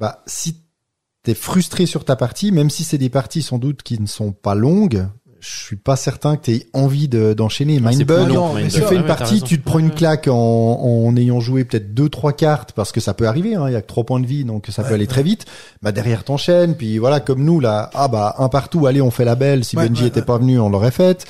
[0.00, 0.56] bah, si
[1.22, 4.32] t'es frustré sur ta partie, même si c'est des parties sans doute qui ne sont
[4.32, 5.06] pas longues,
[5.42, 7.80] je suis pas certain que tu aies envie de- d'enchaîner.
[7.82, 10.34] Ah, Mindbug, mais tu sûr, fais une ouais, partie, tu te prends une claque en,
[10.36, 13.54] en ayant joué peut-être deux trois cartes parce que ça peut arriver.
[13.54, 15.46] hein, Il y a que trois points de vie, donc ça peut aller très vite.
[15.80, 17.88] Bah derrière t'enchaînes, puis voilà comme nous là.
[17.94, 19.64] Ah bah un partout, allez on fait la belle.
[19.64, 20.26] Si Ouais, Benji ouais, était ouais.
[20.26, 21.24] pas venu, on l'aurait faite.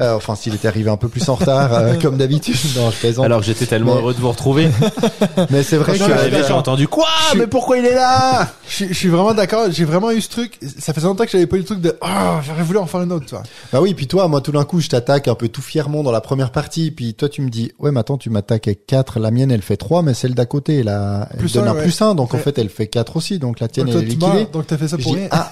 [0.00, 2.56] Euh, enfin s'il était arrivé un peu plus en retard, euh, comme d'habitude.
[2.76, 3.24] Non, je plaisante.
[3.24, 4.68] Alors que j'étais tellement Mais- heureux de vous retrouver.
[5.50, 7.06] Mais c'est vrai Je Je que arrivé, j'ai entendu quoi
[7.36, 9.66] Mais pourquoi il est là Je, suis- vraiment d'accord.
[9.70, 10.58] J'ai vraiment eu ce truc.
[10.78, 13.02] Ça faisait longtemps que j'avais pas eu le truc de ah j'aurais voulu en faire
[13.02, 13.26] une autre.
[13.26, 13.44] Tu vois.
[13.72, 16.10] Bah oui, puis toi, moi, tout d'un coup, je t'attaque un peu tout fièrement dans
[16.12, 19.20] la première partie, puis toi, tu me dis, ouais, mais attends, tu m'attaques avec 4,
[19.20, 21.74] la mienne, elle fait 3, mais celle d'à côté, là, elle Plus donne un, un
[21.74, 21.82] ouais.
[21.82, 24.08] plus 1, donc en fait, elle fait 4 aussi, donc la tienne, Donc, toi, elle
[24.08, 24.46] est tu liquidée.
[24.52, 25.28] donc t'as fait ça pour rien.
[25.30, 25.48] ah,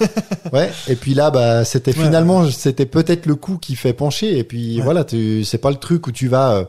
[0.51, 0.69] ouais.
[0.89, 2.03] Et puis là, bah, c'était Ouais.
[2.05, 4.32] finalement, c'était peut-être le coup qui fait pencher.
[4.37, 4.83] Et puis Ouais.
[4.83, 6.65] voilà, tu, c'est pas le truc où tu vas, euh,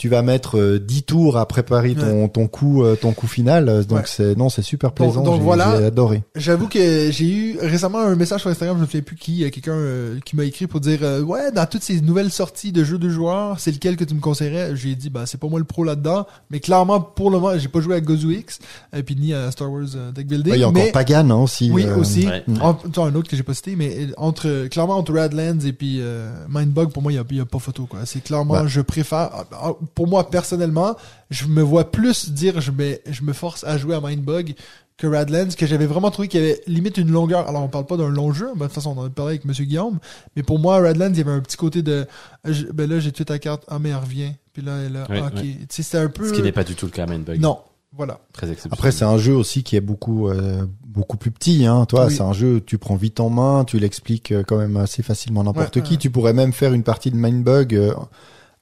[0.00, 3.68] tu vas mettre euh, 10 tours à préparer ton, ton coup, euh, ton coup final.
[3.68, 4.04] Euh, Donc Ouais.
[4.06, 5.22] c'est, non, c'est super plaisant.
[5.22, 5.76] donc j'ai, voilà.
[5.78, 6.22] j'ai adoré.
[6.34, 9.38] J'avoue que j'ai eu récemment un message sur Instagram, je me souviens plus qui, il
[9.40, 12.30] y a quelqu'un euh, qui m'a écrit pour dire euh, ouais dans toutes ces nouvelles
[12.30, 14.74] sorties de jeux de joueurs, c'est lequel que tu me conseillerais?
[14.74, 17.68] J'ai dit bah c'est pas moi le pro là-dedans, mais clairement pour le moment j'ai
[17.68, 18.58] pas joué à Gozu X
[18.96, 20.50] et puis ni à Star Wars euh, Deck Building.
[20.52, 21.70] Ouais, Il y a mais encore Pagan hein, aussi.
[21.70, 22.42] oui euh, aussi, ouais.
[22.62, 25.74] En- attends, un autre que j'ai pas cité, mais euh, entre clairement entre Radlands et
[25.74, 28.00] puis euh, Mindbug pour moi il y a, il y a pas photo quoi.
[28.06, 28.64] C'est clairement Bah.
[28.66, 30.96] je préfère ah, pour moi personnellement
[31.30, 34.54] je me vois plus dire je me je me force à jouer à Mindbug
[34.96, 37.48] que Radlands, que j'avais vraiment trouvé qu'il y avait limite une longueur.
[37.48, 39.30] Alors, on parle pas d'un long jeu, mais de toute façon, on en a parlé
[39.32, 39.98] avec Monsieur Guillaume.
[40.36, 42.06] Mais pour moi, Radlands, il y avait un petit côté de,
[42.44, 44.32] je- ben là, j'ai tué ta carte, ah, mais elle revient.
[44.52, 45.36] Puis là, elle a, Ouais, ah, ok.
[45.36, 45.40] ouais.
[45.42, 46.28] Tu sais, c'était un peu.
[46.28, 47.40] Ce qui n'est pas du tout le cas, Mindbug.
[47.40, 47.60] Non.
[47.96, 48.20] Voilà.
[48.34, 48.74] Très exceptionnel.
[48.74, 51.64] Après, c'est un jeu aussi qui est beaucoup euh, beaucoup plus petit.
[51.64, 51.86] Hein.
[51.86, 52.14] Toi, Oui.
[52.14, 55.40] c'est un jeu tu prends vite en main, tu l'expliques euh, quand même assez facilement
[55.40, 55.92] à n'importe Ouais, qui.
[55.94, 55.98] ouais.
[55.98, 57.94] Tu pourrais même faire une partie de Mindbug euh,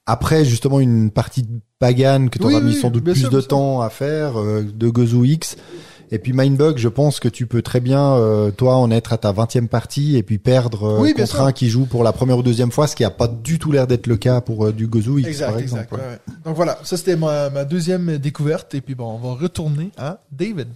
[0.09, 3.31] après justement une partie de Pagan que tu auras Oui, mis sans doute plus sûr,
[3.31, 5.57] de temps à faire euh, de Gozu X.
[6.11, 9.19] Et puis Mindbug, je pense que tu peux très bien, euh, toi, en être à
[9.19, 12.39] ta 20e partie et puis perdre euh, Oui, contre un qui joue pour la première
[12.39, 14.73] ou deuxième fois, ce qui a pas du tout l'air d'être le cas pour euh,
[14.73, 15.83] du Gozu X, Exact, par exemple.
[15.83, 15.93] exact.
[15.93, 16.35] ouais, ouais.
[16.47, 18.75] Donc voilà, ça c'était ma, ma deuxième découverte.
[18.75, 20.69] Et puis bon, on va retourner à David.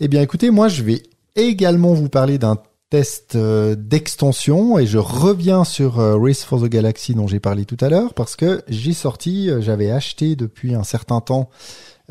[0.00, 1.02] Eh bien, écoutez, moi, je vais
[1.36, 2.56] également vous parler d'un
[2.90, 7.64] test euh, d'extension et je reviens sur euh, Race for the Galaxy dont j'ai parlé
[7.64, 11.48] tout à l'heure parce que j'ai sorti, euh, j'avais acheté depuis un certain temps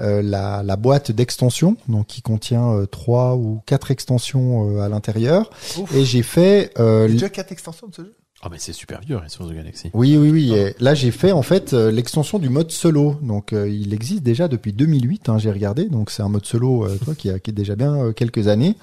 [0.01, 5.49] la, la boîte d'extension donc qui contient trois ou quatre extensions à l'intérieur
[5.93, 8.15] et j'ai fait euh, Il y a l- déjà quatre extensions de ce jeu?
[8.43, 9.89] Oh, mais c'est super vieux, Race for the Galaxy.
[9.93, 10.53] oui, oui, oui.
[10.53, 13.17] Et là, j'ai fait en fait euh, l'extension du mode solo.
[13.21, 15.27] Donc, euh, il existe déjà depuis 2008.
[15.27, 15.85] Hein, j'ai regardé.
[15.89, 18.47] Donc, c'est un mode solo, euh, toi, qui a, qui est déjà bien euh, quelques
[18.47, 18.75] années.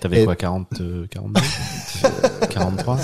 [0.00, 1.40] T'avais Et- quoi, 40, euh, 42
[2.50, 2.98] 43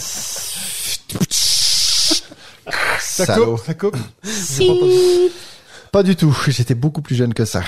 [2.98, 3.96] Ça coupe, ça coupe.
[5.92, 6.36] Pas du tout.
[6.48, 7.62] J'étais beaucoup plus jeune que ça.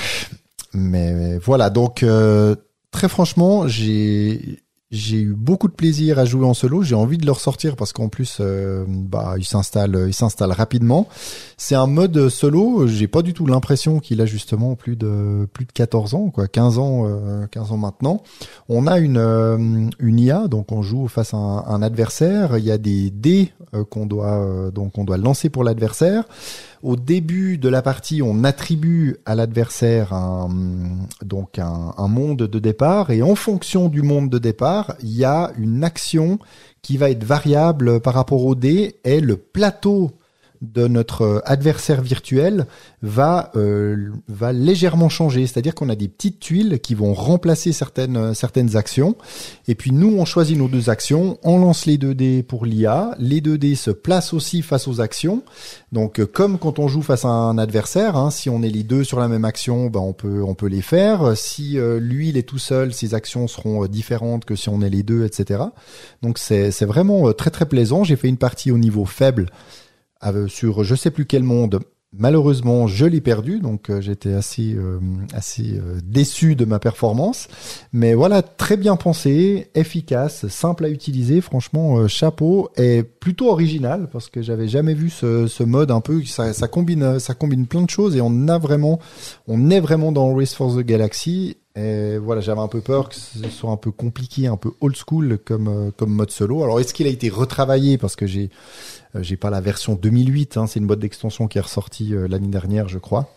[0.72, 1.70] Mais voilà.
[1.70, 2.56] Donc, euh,
[2.90, 4.58] très franchement, j'ai
[4.94, 6.82] j'ai eu beaucoup de plaisir à jouer en solo.
[6.82, 11.08] J'ai envie de le ressortir parce qu'en plus, euh, bah, il s'installe, il s'installe rapidement.
[11.56, 12.86] C'est un mode solo.
[12.86, 16.46] J'ai pas du tout l'impression qu'il a justement plus de plus de 14 ans, quoi,
[16.46, 18.22] 15 ans, euh, 15 ans maintenant.
[18.68, 19.58] On a une euh,
[19.98, 22.56] une IA, donc on joue face à un, un adversaire.
[22.56, 26.24] Il y a des dés euh, qu'on doit euh, donc on doit lancer pour l'adversaire.
[26.84, 30.48] Au début de la partie, on attribue à l'adversaire un,
[32.08, 36.38] monde de départ et en fonction du monde de départ, il y a une action
[36.82, 40.10] qui va être variable par rapport au dé et le plateau
[40.72, 42.66] de notre adversaire virtuel
[43.02, 48.34] va euh, va légèrement changer, c'est-à-dire qu'on a des petites tuiles qui vont remplacer certaines
[48.34, 49.16] certaines actions
[49.68, 53.14] et puis nous on choisit nos deux actions, on lance les deux dés pour l'IA,
[53.18, 55.42] les deux dés se placent aussi face aux actions
[55.94, 58.82] donc euh, comme quand on joue face à un adversaire, hein, si on est les
[58.82, 61.36] deux sur la même action, ben, on peut on peut les faire.
[61.36, 64.80] Si euh, lui il est tout seul, ses actions seront euh, différentes que si on
[64.82, 65.62] est les deux, etc.
[66.22, 68.04] Donc c'est c'est vraiment euh, très très plaisant.
[68.04, 69.46] J'ai fait une partie au niveau faible
[70.48, 71.80] sur je sais plus quel monde.
[72.16, 75.00] Malheureusement, je l'ai perdu, donc euh, j'étais assez euh,
[75.32, 77.48] assez euh, déçu de ma performance.
[77.92, 81.40] Mais voilà, très bien pensé, efficace, simple à utiliser.
[81.40, 86.00] Franchement, euh, chapeau et plutôt original parce que j'avais jamais vu ce, ce mode un
[86.00, 86.22] peu.
[86.24, 89.00] Ça, ça combine ça combine plein de choses et on a vraiment
[89.48, 91.56] on est vraiment dans Race for the Galaxy.
[91.76, 94.94] Et voilà, j'avais un peu peur que ce soit un peu compliqué, un peu old
[94.94, 96.62] school comme euh, comme mode solo.
[96.62, 97.98] Alors est-ce qu'il a été retravaillé?
[97.98, 98.50] Parce que j'ai
[99.16, 102.28] euh, j'ai pas la version 2008, hein, c'est une boîte d'extension qui est ressortie euh,
[102.28, 103.28] l'année dernière, je crois.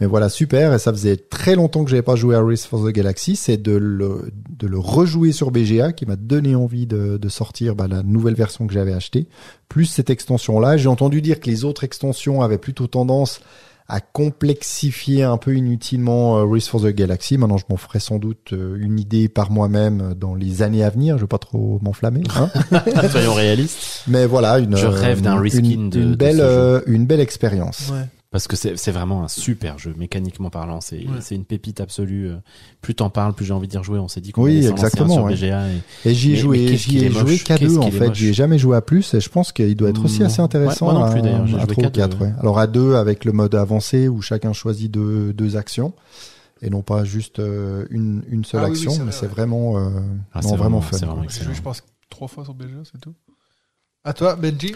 [0.00, 0.72] Mais voilà, super.
[0.72, 3.36] Et ça faisait très longtemps que j'avais pas joué à Race for the Galaxy.
[3.36, 7.74] C'est de le, de le rejouer sur BGA qui m'a donné envie de, de sortir
[7.74, 9.28] bah, la nouvelle version que j'avais achetée.
[9.68, 10.78] Plus cette extension-là.
[10.78, 13.42] J'ai entendu dire que les autres extensions avaient plutôt tendance
[13.94, 17.36] à complexifier un peu inutilement euh, Race for the Galaxy.
[17.36, 20.88] Maintenant, je m'en ferai sans doute euh, une idée par moi-même dans les années à
[20.88, 21.16] venir.
[21.18, 22.22] Je veux pas trop m'enflammer.
[22.36, 22.48] Hein
[23.10, 24.04] Soyons réalistes.
[24.08, 27.04] Mais voilà, une Je rêve d'un une- reskin une, de- une de belle euh, une
[27.06, 27.90] belle expérience.
[27.92, 28.06] Ouais.
[28.32, 30.80] Parce que c'est vraiment un super jeu, mécaniquement parlant.
[30.80, 31.20] C'est Ouais.
[31.36, 32.30] une pépite absolue.
[32.30, 32.36] euh,
[32.80, 33.98] Plus t'en parles, plus j'ai envie d'y rejouer.
[33.98, 35.34] On s'est dit qu'on Oui, exactement, sur ouais.
[35.34, 35.68] BGA.
[35.68, 36.10] Et...
[36.10, 38.14] Et j'y ai joué, j'y ai joué qu'à deux en fait.
[38.14, 40.26] J'y ai jamais joué à plus et je pense qu'il doit être aussi Non.
[40.26, 41.46] assez intéressant Ouais, moi non à, plus, d'ailleurs.
[41.46, 42.16] J'ai à joué ou deux.
[42.24, 42.32] ouais.
[42.40, 45.92] Alors à deux avec le mode avancé où chacun choisit deux, deux actions
[46.62, 49.76] et non pas juste euh, une, une seule Ah oui, oui, action, c'est mais vraiment,
[49.76, 49.90] euh,
[50.32, 50.96] Ah, non, vraiment vraiment- fun.
[50.96, 51.46] c'est vraiment J'ai excellent.
[51.48, 53.12] joué, je pense, trois fois sur BGA, c'est tout.
[54.04, 54.74] À toi, Benji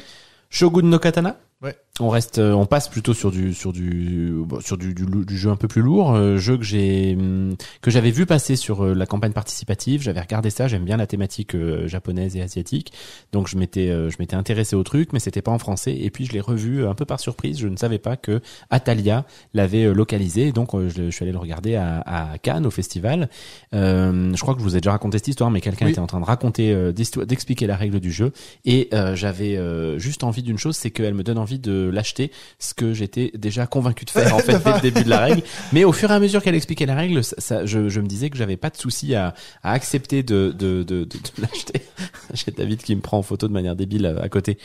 [0.50, 1.36] Shogun no Katana?
[1.62, 1.74] Ouais.
[2.00, 5.48] On reste, euh, on passe plutôt sur du sur du sur du, du, du jeu
[5.48, 8.92] un peu plus lourd, euh, jeu que j'ai hum, que j'avais vu passer sur euh,
[8.94, 10.02] la campagne participative.
[10.02, 12.92] J'avais regardé ça, j'aime bien la thématique euh, japonaise et asiatique,
[13.32, 15.96] donc je m'étais euh, je m'étais intéressé au truc, mais c'était pas en français.
[15.98, 17.58] Et puis je l'ai revu euh, un peu par surprise.
[17.58, 19.24] Je ne savais pas que Atalia
[19.54, 23.30] l'avait localisé, donc je, je suis allé le regarder à, à Cannes au festival.
[23.72, 25.92] Euh, je crois que je vous ai déjà raconté cette histoire, mais quelqu'un Oui.
[25.92, 28.32] était en train de raconter, euh, d'expliquer la règle du jeu,
[28.66, 32.30] et euh, j'avais euh, juste envie d'une chose, c'est qu'elle me donne envie de l'acheter,
[32.58, 35.42] ce que j'étais déjà convaincu de faire en fait dès le début de la règle.
[35.72, 38.06] Mais au fur et à mesure qu'elle expliquait la règle, ça, ça- je, je me
[38.06, 41.82] disais que j'avais pas de souci à, à accepter de, de, de, de, de l'acheter.
[42.34, 44.58] J'ai David qui me prend en photo de manière débile à, à côté.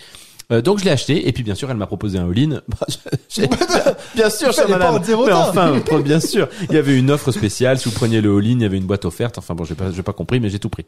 [0.51, 2.61] Euh, donc je l'ai acheté et puis bien sûr elle m'a proposé un all-in.
[3.39, 5.01] Bah, bien sûr, chère madame.
[5.25, 7.77] Mais enfin, bien sûr, il y avait une offre spéciale.
[7.79, 9.37] Si vous preniez le all-in, il y avait une boîte offerte.
[9.37, 10.85] Enfin bon, j'ai pas, j'ai pas compris, mais j'ai tout pris.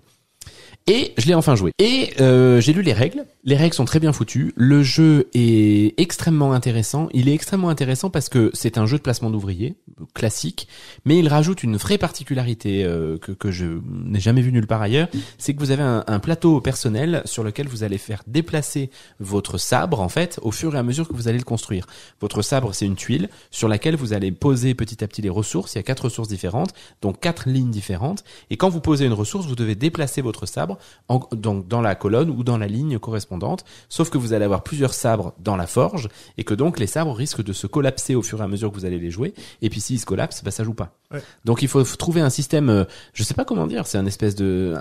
[0.88, 1.72] Et je l'ai enfin joué.
[1.80, 3.26] Et euh, j'ai lu les règles.
[3.46, 4.54] Les règles sont très bien foutues.
[4.56, 7.10] Le jeu est extrêmement intéressant.
[7.14, 9.76] Il est extrêmement intéressant parce que c'est un jeu de placement d'ouvriers
[10.14, 10.68] classique,
[11.06, 14.82] mais il rajoute une vraie particularité euh, que, que je n'ai jamais vue nulle part
[14.82, 15.08] ailleurs.
[15.38, 18.90] C'est que vous avez un, un plateau personnel sur lequel vous allez faire déplacer
[19.20, 21.86] votre sabre en fait au fur et à mesure que vous allez le construire.
[22.22, 25.76] Votre sabre c'est une tuile sur laquelle vous allez poser petit à petit les ressources.
[25.76, 28.24] Il y a quatre ressources différentes, donc quatre lignes différentes.
[28.50, 30.73] Et quand vous posez une ressource, vous devez déplacer votre sabre
[31.10, 33.66] en- donc dans la colonne ou dans la ligne correspondante.
[33.90, 37.14] Sauf que vous allez avoir plusieurs sabres dans la forge et que donc les sabres
[37.16, 39.34] risquent de se collapser au fur et à mesure que vous allez les jouer.
[39.62, 40.92] Et puis s'ils se collapsent, bah ça joue pas.
[41.12, 41.22] Ouais.
[41.46, 44.34] Donc il faut trouver un système, euh, je sais pas comment dire, c'est un espèce
[44.36, 44.76] de,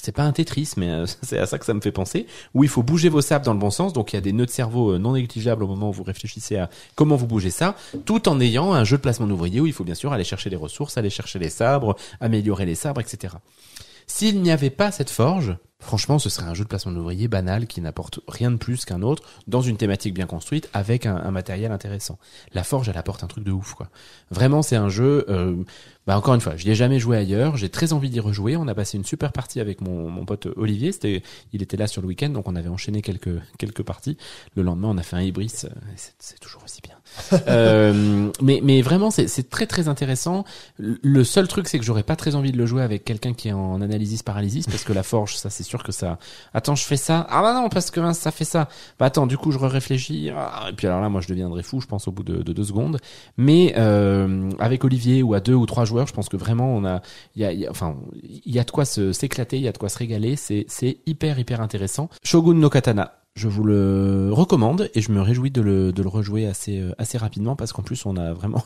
[0.00, 2.62] c'est pas un Tetris, mais euh, c'est à ça que ça me fait penser, où
[2.62, 3.92] il faut bouger vos sabres dans le bon sens.
[3.92, 6.04] Donc il y a des nœuds de cerveau euh, non négligeables au moment où vous
[6.04, 7.74] réfléchissez à comment vous bougez ça,
[8.04, 10.50] tout en ayant un jeu de placement d'ouvriers où il faut bien sûr aller chercher
[10.50, 13.34] les ressources, aller chercher les sabres, améliorer les sabres, etc.
[14.14, 17.66] S'il n'y avait pas cette forge, franchement, ce serait un jeu de placement d'ouvriers banal
[17.66, 21.72] qui n'apporte rien de plus qu'un autre dans une thématique bien construite avec un, matériel
[21.72, 22.18] intéressant.
[22.52, 23.88] La forge, elle apporte un truc de ouf, quoi.
[24.30, 25.24] Vraiment, c'est un jeu.
[25.30, 25.64] Euh,
[26.06, 27.56] bah encore une fois, je n'y ai jamais joué ailleurs.
[27.56, 28.54] J'ai très envie d'y rejouer.
[28.54, 30.92] On a passé une super partie avec mon, mon pote Olivier.
[30.92, 31.22] C'était,
[31.54, 34.18] il était là sur le week-end, donc on avait enchaîné quelques quelques parties.
[34.54, 35.62] Le lendemain, on a fait un Ibris.
[35.64, 35.68] euh,
[36.18, 36.96] c'est toujours aussi bien.
[37.48, 40.44] Euh, mais mais vraiment, c'est très très intéressant.
[40.78, 43.48] Le seul truc, c'est que j'aurais pas très envie de le jouer avec quelqu'un qui
[43.48, 46.18] est en analysis paralysis, parce que la forge, ça c'est sûr que ça.
[46.54, 47.26] Attends, je fais ça.
[47.30, 48.68] Ah bah non, parce que mince, ça fait ça.
[48.98, 50.28] Bah attends, du coup, je réfléchis.
[50.28, 52.64] Et puis alors là, moi, je deviendrai fou, je pense, au bout de, de deux
[52.64, 52.98] secondes.
[53.36, 56.84] Mais euh, avec Olivier ou à deux ou trois joueurs, je pense que vraiment, on
[56.84, 57.00] a,
[57.36, 59.72] il y a, y a- enfin, il y a de quoi s'éclater, il y a
[59.72, 60.36] de quoi se régaler.
[60.36, 60.66] C'est
[61.06, 62.08] hyper hyper intéressant.
[62.24, 63.12] Shogun no Katana.
[63.34, 66.92] Je vous le recommande et je me réjouis de le, de le rejouer assez, euh,
[66.98, 68.62] assez rapidement parce qu'en plus on a vraiment,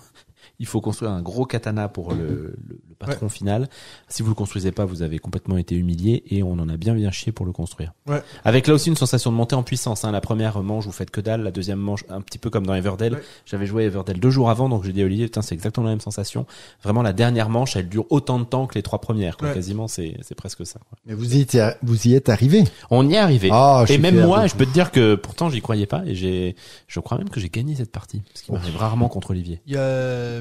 [0.59, 2.57] il faut construire un gros katana pour le, le,
[2.89, 3.69] le patron final.
[4.09, 6.95] Si vous le construisez pas, vous avez complètement été humilié et on en a bien
[6.95, 7.93] bien chié pour le construire.
[8.07, 8.23] Ouais.
[8.45, 10.05] Avec là aussi une sensation de montée en puissance.
[10.05, 10.13] Hein.
[10.13, 12.75] La première manche vous faites que dalle, la deuxième manche un petit peu comme dans
[12.75, 13.15] Everdell.
[13.15, 13.23] Ouais.
[13.45, 15.93] J'avais joué Everdell deux jours avant donc j'ai dit à Olivier, putain c'est exactement la
[15.93, 16.47] même sensation.
[16.83, 19.37] Vraiment la dernière manche elle dure autant de temps que les trois premières.
[19.37, 19.49] Quoi.
[19.49, 19.55] Ouais.
[19.55, 20.79] Quasiment c'est c'est presque ça.
[20.89, 20.99] Quoi.
[21.07, 22.65] Mais vous y êtes, vous y êtes arrivé.
[22.91, 23.51] On y est arrivé.
[23.53, 26.15] Ah, je et même moi, je peux te dire que pourtant j'y croyais pas et
[26.15, 26.57] j'ai,
[26.87, 29.61] je crois même que j'ai gagné cette partie, ce qui m'arrive rarement contre Olivier.
[29.67, 30.41] Il y a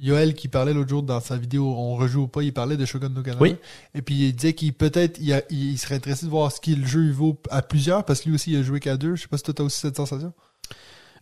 [0.00, 2.84] Yoel qui parlait l'autre jour dans sa vidéo On rejoue ou pas, il parlait de
[2.84, 3.42] Shogun no Kanata.
[3.42, 3.56] Oui.
[3.94, 7.12] Et puis il disait qu'il peut-être il, serait intéressé de voir ce qu'il jeu il
[7.12, 9.16] vaut à plusieurs parce que lui aussi il a joué qu'à deux.
[9.16, 10.32] Je sais pas si toi t'as aussi cette sensation.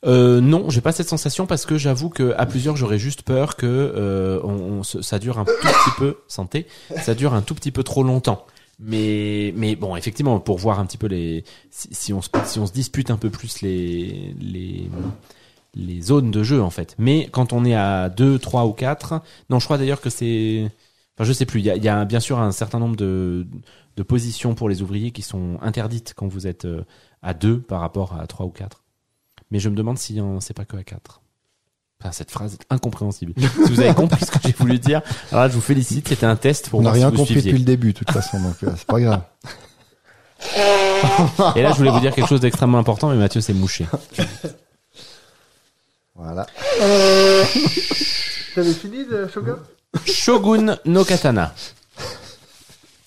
[0.07, 3.57] Euh, non, j'ai pas cette sensation parce que j'avoue que à plusieurs j'aurais juste peur
[3.57, 6.67] que euh, on, on se- ça dure un tout petit peu santé,
[7.03, 8.47] ça dure un tout petit peu trop longtemps.
[8.81, 12.59] Mais mais bon, effectivement, pour voir un petit peu les si, si on se si
[12.59, 14.91] on se dispute un peu plus les les
[15.75, 16.95] les zones de jeu en fait.
[16.99, 19.21] Mais quand on est à 2, 3 ou 4,
[19.51, 20.71] non, je crois d'ailleurs que c'est
[21.17, 23.47] enfin je sais plus, il y a, y a bien sûr un certain nombre de
[23.97, 26.85] de positions pour les ouvriers qui sont interdites quand vous êtes euh,
[27.23, 28.83] à 2 par rapport à 3 ou 4.
[29.51, 31.21] Mais je me demande si c'est pas que à 4.
[32.01, 33.35] Enfin, cette phrase est incompréhensible.
[33.39, 36.27] si vous avez compris ce que j'ai voulu dire, alors là, je vous félicite, c'était
[36.27, 37.53] un test pour On n'a si rien vous compris suiviez.
[37.53, 39.23] depuis le début, de toute façon, donc euh, c'est pas grave.
[41.57, 43.87] Et là, je voulais vous dire quelque chose d'extrêmement important, mais Mathieu s'est mouché.
[46.15, 46.47] Voilà.
[48.55, 49.59] T'avais fini de Shogun?
[50.07, 51.55] Shogun no Katana.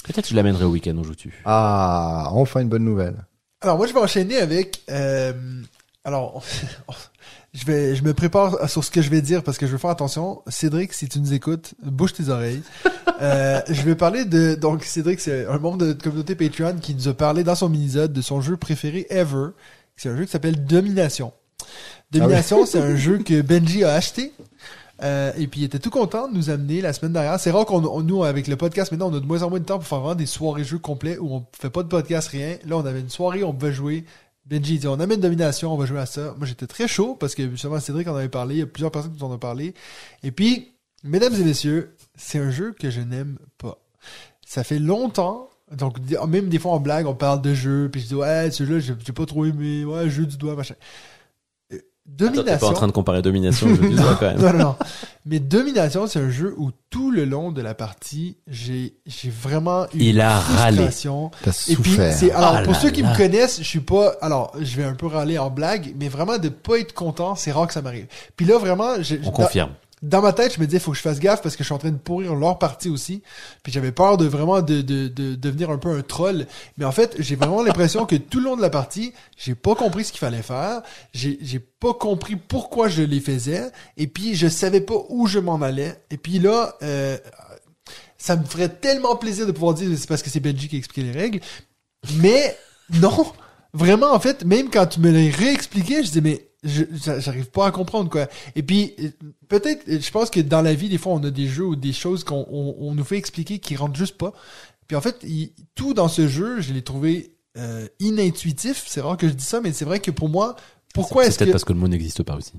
[0.04, 1.42] Peut-être je l'amènerai au week-end, on joue tu.
[1.46, 3.26] Ah, enfin une bonne nouvelle.
[3.62, 5.34] Alors moi je vais enchaîner avec euh,
[6.06, 6.44] alors
[7.54, 9.80] je vais je me prépare sur ce que je vais dire parce que je veux
[9.80, 12.62] faire attention Cédric si tu nous écoutes bouge tes oreilles
[13.22, 16.94] euh, je vais parler de donc Cédric c'est un membre de notre communauté Patreon qui
[16.94, 19.48] nous a parlé dans son mini-zode de son jeu préféré ever
[19.96, 21.34] c'est un jeu qui s'appelle Domination
[22.12, 24.32] Domination c'est un jeu que Benji a acheté
[25.04, 27.40] euh, et puis il était tout content de nous amener la semaine dernière.
[27.40, 29.60] C'est rare qu'on on- nous avec le podcast maintenant on a de moins en moins
[29.60, 32.30] de temps pour faire vraiment des soirées jeux complets où on fait pas de podcast
[32.30, 32.58] rien.
[32.66, 34.06] Là on avait une soirée où on pouvait jouer.
[34.46, 36.34] Benji dit on amène domination, on va jouer à ça.
[36.38, 38.92] Moi j'étais très chaud parce que justement Cédric en avait parlé, il y a plusieurs
[38.92, 39.74] personnes qui nous en ont parlé.
[40.24, 40.70] Et puis
[41.04, 43.78] mesdames et messieurs, c'est un jeu que je n'aime pas.
[44.46, 45.98] Ça fait longtemps donc
[46.30, 49.12] même des fois en blague on parle de jeu puis je dis ouais celui-là j'ai
[49.14, 50.76] pas trop aimé, ouais jeu du doigt machin.
[52.10, 52.68] Euh, Attends, T'es pas Domination.
[52.68, 54.38] en train de comparer Domination, je dis ça quand même.
[54.42, 54.76] Non, non, non.
[55.26, 59.86] Mais Domination, c'est un jeu où tout le long de la partie, j'ai, j'ai vraiment
[59.94, 60.88] eu Il a râlé.
[61.44, 62.14] T'as Et puis, souffert.
[62.14, 63.12] c'est, alors, Ah pour là ceux qui là.
[63.12, 66.38] me connaissent, je suis pas, alors, je vais un peu râler en blague, mais vraiment
[66.38, 68.08] de pas être content, c'est rare que ça m'arrive.
[68.38, 69.72] Puis là, vraiment, j'ai, On confirme.
[70.03, 71.74] Dans ma tête, je me disais, faut que je fasse gaffe parce que je suis
[71.74, 73.24] en train de pourrir leur partie aussi.
[73.64, 76.45] Puis j'avais peur de vraiment de, de, de devenir un peu un troll.
[76.78, 79.74] Mais en fait, j'ai vraiment l'impression que tout le long de la partie, j'ai pas
[79.74, 80.82] compris ce qu'il fallait faire.
[81.14, 83.72] J'ai, j'ai pas compris pourquoi je les faisais.
[83.98, 85.99] Et puis, je savais pas où je m'en allais.
[86.11, 87.18] Et puis là, euh,
[88.18, 90.80] ça me ferait tellement plaisir de pouvoir dire c'est parce que c'est Benji qui a
[90.80, 91.40] expliqué les règles.
[92.18, 92.56] Mais
[93.02, 93.32] non,
[93.74, 97.72] vraiment en fait, même quand tu me l'as réexpliqué, je dis mais j'arrive pas à
[97.72, 98.27] comprendre quoi.
[98.56, 98.95] Et puis
[99.48, 101.94] peut-être, je pense que dans la vie des fois on a des jeux ou des
[101.94, 104.34] choses qu'on on, nous fait expliquer qui rentrent juste pas.
[104.88, 105.26] Puis en fait,
[105.76, 108.85] tout dans ce jeu, je l'ai trouvé euh, inintuitif.
[108.88, 110.56] C'est rare que je dis ça, mais c'est vrai que pour moi,
[111.02, 112.53] pourquoi C'est est-ce peut-être que parce que le mot n'existe pas aussi.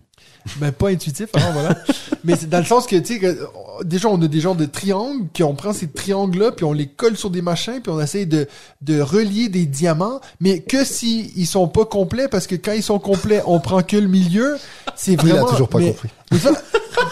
[0.57, 1.77] ben pas intuitif, alors voilà.
[2.25, 3.39] Mais c'est dans le sens que tu sais que
[3.85, 6.73] déjà on a des genres de triangles, puis on prend ces triangles là, puis on
[6.73, 8.49] les colle sur des machins, puis on essaye de
[8.83, 12.83] de relier des diamants, mais que si ils sont pas complets parce que quand ils
[12.83, 14.57] sont complets, on prend que le milieu,
[14.97, 16.09] c'est Il vraiment a toujours pas mais, compris.
[16.31, 16.51] Mais, ça-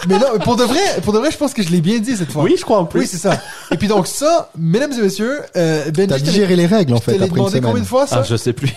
[0.07, 2.15] mais non, pour de vrai, pour de vrai, je pense que je l'ai bien dit
[2.15, 2.45] cette fois.
[2.47, 3.41] je crois en Oui, c'est ça.
[3.71, 7.13] Et puis donc ça, mesdames et messieurs, euh, Benji, T'as digéré les règles en fait
[7.15, 7.83] après une demandé combien semaine.
[7.83, 8.17] de fois ça?
[8.19, 8.71] Ah, je sais plus.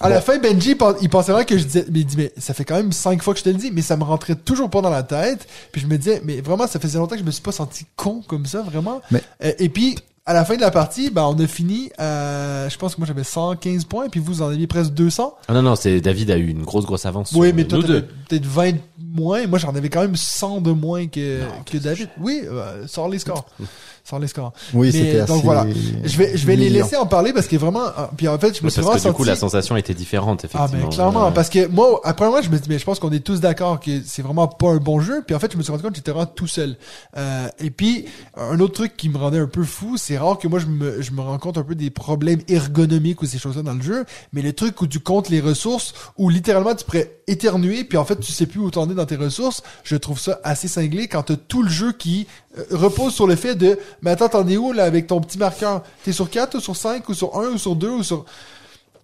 [0.00, 2.54] À la fin, Benji, il pensait vraiment que je disais, mais il dit, mais ça
[2.54, 4.68] fait quand même cinq fois que je te le dis, mais ça me rentrait toujours
[4.70, 5.46] pas dans la tête.
[5.72, 7.86] Puis je me disais, mais vraiment, ça faisait longtemps que je me suis pas senti
[7.96, 9.00] con comme ça, vraiment.
[9.10, 9.96] Mais- Euh, et puis,
[10.28, 13.06] à la fin de la partie, ben, on a fini, à, je pense que moi
[13.06, 15.34] j'avais 115 points, puis vous en aviez presque 200.
[15.46, 17.30] Ah non, non, c'est David a eu une grosse, grosse avance.
[17.36, 18.08] oui, mais toi, nous t'avais deux.
[18.28, 21.46] peut-être 20 de moins, et moi j'en avais quand même 100 de moins que, Non,
[21.64, 22.08] que David.
[22.20, 23.46] Oui, euh, sors les scores.
[24.08, 24.52] sors les scores.
[24.74, 25.32] Oui, c'était assez.
[25.32, 25.66] donc voilà.
[26.04, 28.56] Je vais, je vais les laisser en parler parce que vraiment, euh, puis en fait,
[28.58, 30.86] je me suis vraiment que du coup, senti- la sensation était différente, Ah effectivement.
[30.88, 33.20] ben clairement parce que moi après moi je me dis mais je pense qu'on est
[33.20, 35.70] tous d'accord que c'est vraiment pas un bon jeu puis en fait je me suis
[35.72, 36.76] rendu compte que j'étais vraiment tout seul
[37.16, 38.04] Euh, et puis
[38.36, 41.02] un autre truc qui me rendait un peu fou c'est rare que moi je me
[41.02, 43.82] je me rends compte un peu des problèmes ergonomiques ou ces choses là dans le
[43.82, 47.98] jeu mais le truc où tu comptes les ressources où littéralement tu pourrais éternuer puis
[47.98, 50.68] en fait tu sais plus où t'en es dans tes ressources je trouve ça assez
[50.68, 52.26] cinglé quand t'as tout le jeu qui
[52.70, 55.82] repose sur le fait de mais attends t'en es où là avec ton petit marqueur?
[56.04, 58.24] T'es sur 4 ou sur 5 ou sur 1 ou sur 2 ou sur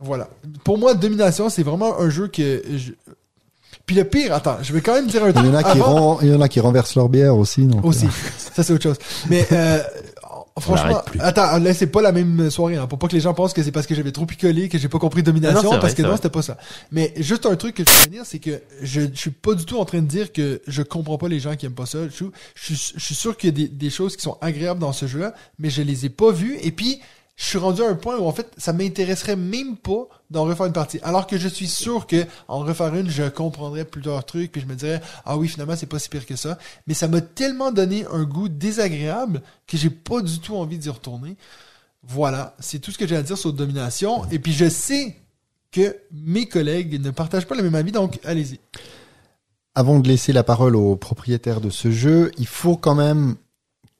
[0.01, 0.29] voilà.
[0.65, 2.91] Pour moi, Domination, c'est vraiment un jeu que je...
[3.87, 5.47] Puis le pire, attends, je vais quand même dire un Il truc.
[5.47, 7.63] y en a qui avant- ren- il y en a qui renversent leur bière aussi.
[7.67, 8.07] Donc, Aussi.
[8.07, 8.11] euh,
[8.55, 8.97] Ça, c'est autre chose.
[9.31, 9.79] Mais, euh,
[10.61, 13.53] franchement, attends, là, c'est pas la même soirée, hein, pour pas que les gens pensent
[13.53, 16.03] que c'est parce que j'avais trop picolé, que j'ai pas compris Domination, non, parce vrai,
[16.03, 16.59] que non, c'était pas ça.
[16.91, 19.65] Mais juste un truc que je veux dire, c'est que je, je suis pas du
[19.65, 21.99] tout en train de dire que je comprends pas les gens qui aiment pas ça.
[22.09, 22.25] Je,
[22.55, 24.93] je, suis- je suis sûr qu'il y a des, des choses qui sont agréables dans
[24.93, 26.59] ce jeu-là, mais je les ai pas vues.
[26.63, 27.01] Et puis,
[27.37, 30.67] je suis rendu à un point où en fait, ça m'intéresserait même pas d'en refaire
[30.67, 30.99] une partie.
[31.03, 34.67] Alors que je suis sûr que en refaire une, je comprendrais plusieurs trucs, puis je
[34.67, 36.59] me dirais ah oui finalement c'est pas si pire que ça.
[36.87, 40.91] Mais ça m'a tellement donné un goût désagréable que j'ai pas du tout envie d'y
[40.91, 41.37] retourner.
[42.03, 44.25] Voilà, c'est tout ce que j'ai à dire sur Domination.
[44.31, 45.17] Et puis je sais
[45.71, 48.61] que mes collègues ne partagent pas le même avis, donc allez-y.
[49.75, 53.37] Avant de laisser la parole au propriétaire de ce jeu, il faut quand même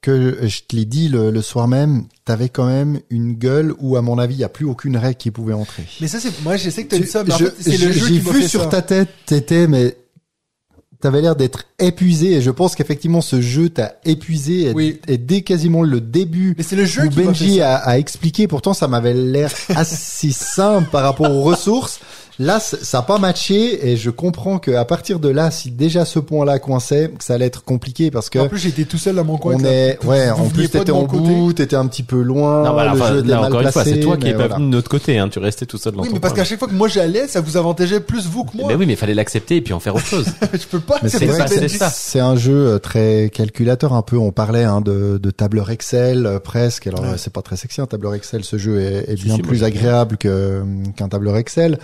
[0.03, 3.95] que je te l'ai dit le, le soir même, t'avais quand même une gueule où
[3.97, 5.83] à mon avis il y a plus aucune règle qui pouvait entrer.
[6.01, 6.97] Mais ça c'est moi je sais que t'as
[7.37, 8.67] je- fait, c'est le jeu J'ai vu fait sur ça.
[8.67, 9.97] ta tête, t'étais mais
[11.01, 14.99] t'avais l'air d'être épuisé et je pense qu'effectivement ce jeu t'a épuisé et, Oui.
[15.07, 18.73] et dès quasiment le début Mais c'est le jeu où qui Benji a expliqué, pourtant
[18.73, 21.99] ça m'avait l'air assez simple par rapport aux ressources.
[22.39, 26.03] Là, ça n'a pas matché et je comprends que à partir de là, si déjà
[26.05, 29.15] ce point-là coinçait, que ça allait être compliqué parce que En plus, j'étais tout seul
[29.15, 29.55] dans mon coin.
[29.59, 32.75] on est, ouais, vous en plus t'étais en bout, t'étais un petit peu loin, Non,
[32.75, 34.33] bah, le enfin, jeu était là mal encore une fois, c'est toi qui mais es
[34.33, 34.55] pas voilà.
[34.55, 35.29] venu de notre côté, hein.
[35.29, 36.43] Tu restais tout seul dans Oui, ton mais parce coin.
[36.43, 38.67] qu'à chaque fois que moi j'allais, ça vous avantageait plus vous que moi.
[38.67, 40.25] Mais oui, mais il fallait l'accepter et puis en faire autre chose.
[40.53, 40.99] je peux pas.
[41.07, 41.89] C'est que ça.
[41.89, 44.17] c'est un jeu euh, très calculateur un peu.
[44.17, 46.87] On parlait hein, de, de tableur Excel euh, presque.
[46.87, 47.09] Alors Ouais.
[47.09, 48.43] euh, c'est pas très sexy un tableur Excel.
[48.43, 50.63] Ce jeu est, est bien plus agréable que
[50.95, 51.77] qu'un tableur Excel.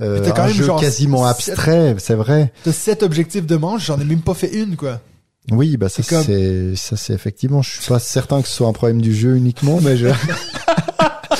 [0.00, 2.52] Euh, quand un même jeu genre quasiment abstrait, c'est vrai.
[2.64, 5.00] T'as sept objectifs de manche, j'en ai même pas fait une, quoi.
[5.50, 7.62] Oui, bah ça C'est comme- c'est ça c'est effectivement.
[7.62, 10.06] Je suis pas certain que ce soit un problème du jeu uniquement, mais je.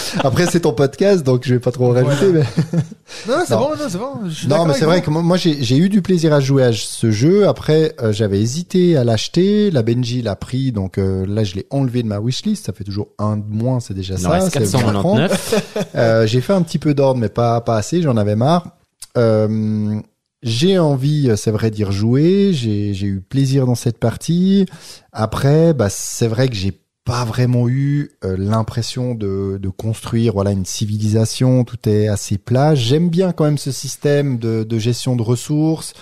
[0.24, 2.30] Après c'est ton podcast, donc je vais pas trop en rajouter.
[2.30, 2.46] Voilà.
[2.72, 2.78] Mais...
[3.28, 4.12] Non, c'est bon, non, c'est bon.
[4.48, 7.46] Non, mais c'est vrai que moi j'ai eu du plaisir à jouer à ce jeu.
[7.46, 9.70] Après, euh, j'avais hésité à l'acheter.
[9.70, 12.66] La Benji l'a pris, donc euh, là je l'ai enlevé de ma wishlist.
[12.66, 14.30] Ça fait toujours un de moins, c'est déjà ça.
[14.30, 15.28] reste c'est bien prendre.
[15.28, 15.90] 499.
[15.94, 18.02] Euh, j'ai fait un petit peu d'ordre, mais pas pas assez.
[18.02, 18.76] J'en avais marre.
[19.18, 20.00] Euh,
[20.42, 22.52] j'ai envie, c'est vrai, d'y rejouer.
[22.52, 24.66] J'ai j'ai eu plaisir dans cette partie.
[25.12, 30.52] Après, bah c'est vrai que j'ai pas vraiment eu euh, l'impression de, de construire voilà
[30.52, 31.64] une civilisation.
[31.64, 32.74] Tout est assez plat.
[32.74, 35.94] J'aime bien quand même ce système de, de gestion de ressources.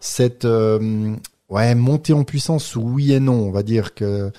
[0.00, 1.14] Cette euh,
[1.50, 3.46] ouais montée en puissance, oui et non.
[3.46, 4.32] On va dire que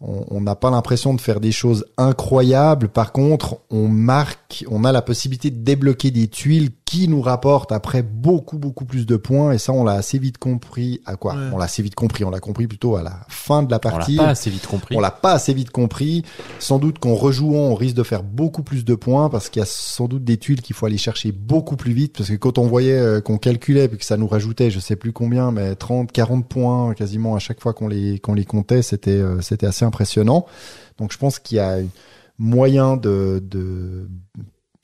[0.00, 2.88] on on n'a pas l'impression de faire des choses incroyables.
[2.88, 7.72] Par contre, on marque, on a la possibilité de débloquer des tuiles qui nous rapportent
[7.72, 9.52] après beaucoup beaucoup plus de points.
[9.52, 11.00] Et ça, on l'a assez vite compris.
[11.06, 11.50] À quoi Ouais.
[11.52, 12.24] On l'a assez vite compris.
[12.24, 14.16] On l'a compris plutôt à la fin de la On l'a partie.
[14.16, 14.96] pas assez vite compris.
[14.96, 16.24] On l'a pas assez vite compris.
[16.58, 19.62] Sans doute qu'en rejouant, on risque de faire beaucoup plus de points parce qu'il y
[19.62, 22.58] a sans doute des tuiles qu'il faut aller chercher beaucoup plus vite parce que quand
[22.58, 25.74] on voyait euh, qu'on calculait puis que ça nous rajoutait, je sais plus combien, mais
[25.74, 29.66] 30, 40 points quasiment à chaque fois qu'on les qu'on les comptait, c'était euh, c'était
[29.66, 30.46] assez impressionnant.
[30.98, 31.78] Donc je pense qu'il y a
[32.38, 34.08] moyen de de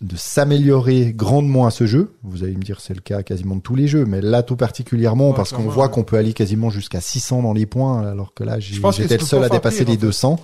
[0.03, 2.15] de s'améliorer grandement à ce jeu.
[2.23, 4.57] Vous allez me dire c'est le cas quasiment de tous les jeux, mais là tout
[4.57, 5.91] particulièrement Ouais, parce qu'on voit ouais.
[5.91, 9.45] qu'on peut aller quasiment jusqu'à 600 dans les points alors que là j'étais le seul
[9.45, 10.43] à dépasser pire, les en fait.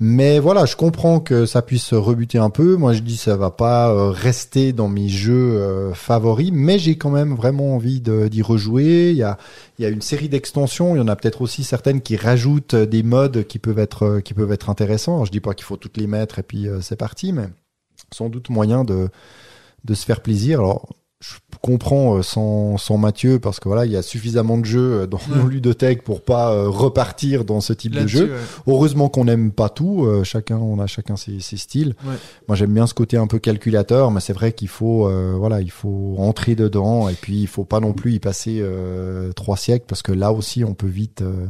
[0.00, 0.06] 200.
[0.14, 2.76] Mais voilà, je comprends que ça puisse rebuter un peu.
[2.76, 6.96] Moi, je dis ça va pas euh, rester dans mes jeux euh, favoris, mais j'ai
[6.96, 9.10] quand même vraiment envie d'y rejouer.
[9.10, 9.38] Il y a,
[9.88, 10.94] une série d'extensions.
[10.94, 14.20] Il y en a peut-être aussi certaines qui rajoutent des modes qui peuvent être euh,
[14.20, 15.14] qui peuvent être intéressants.
[15.14, 17.48] Alors, je dis pas qu'il faut toutes les mettre et puis c'est parti, mais
[18.12, 19.08] sans doute moyen de
[19.84, 20.60] de se faire plaisir.
[20.60, 20.88] Alors,
[21.64, 25.06] comprends euh, sans, sans Mathieu parce que voilà, il y a suffisamment de jeux euh,
[25.06, 25.38] dans Ouais.
[25.42, 28.26] nos ludothèques pour pas euh, repartir dans ce type de jeu.
[28.26, 28.38] ouais.
[28.66, 30.04] Heureusement qu'on n'aime pas tout.
[30.04, 31.94] euh, chacun, on a chacun ses, ses styles.
[32.06, 32.14] Ouais.
[32.48, 35.62] Moi, j'aime bien ce côté un peu calculateur, mais c'est vrai qu'il faut, euh, voilà,
[35.62, 39.56] il faut entrer dedans et puis il faut pas non plus y passer euh, trois
[39.56, 41.46] siècles parce que là aussi, on peut vite, euh,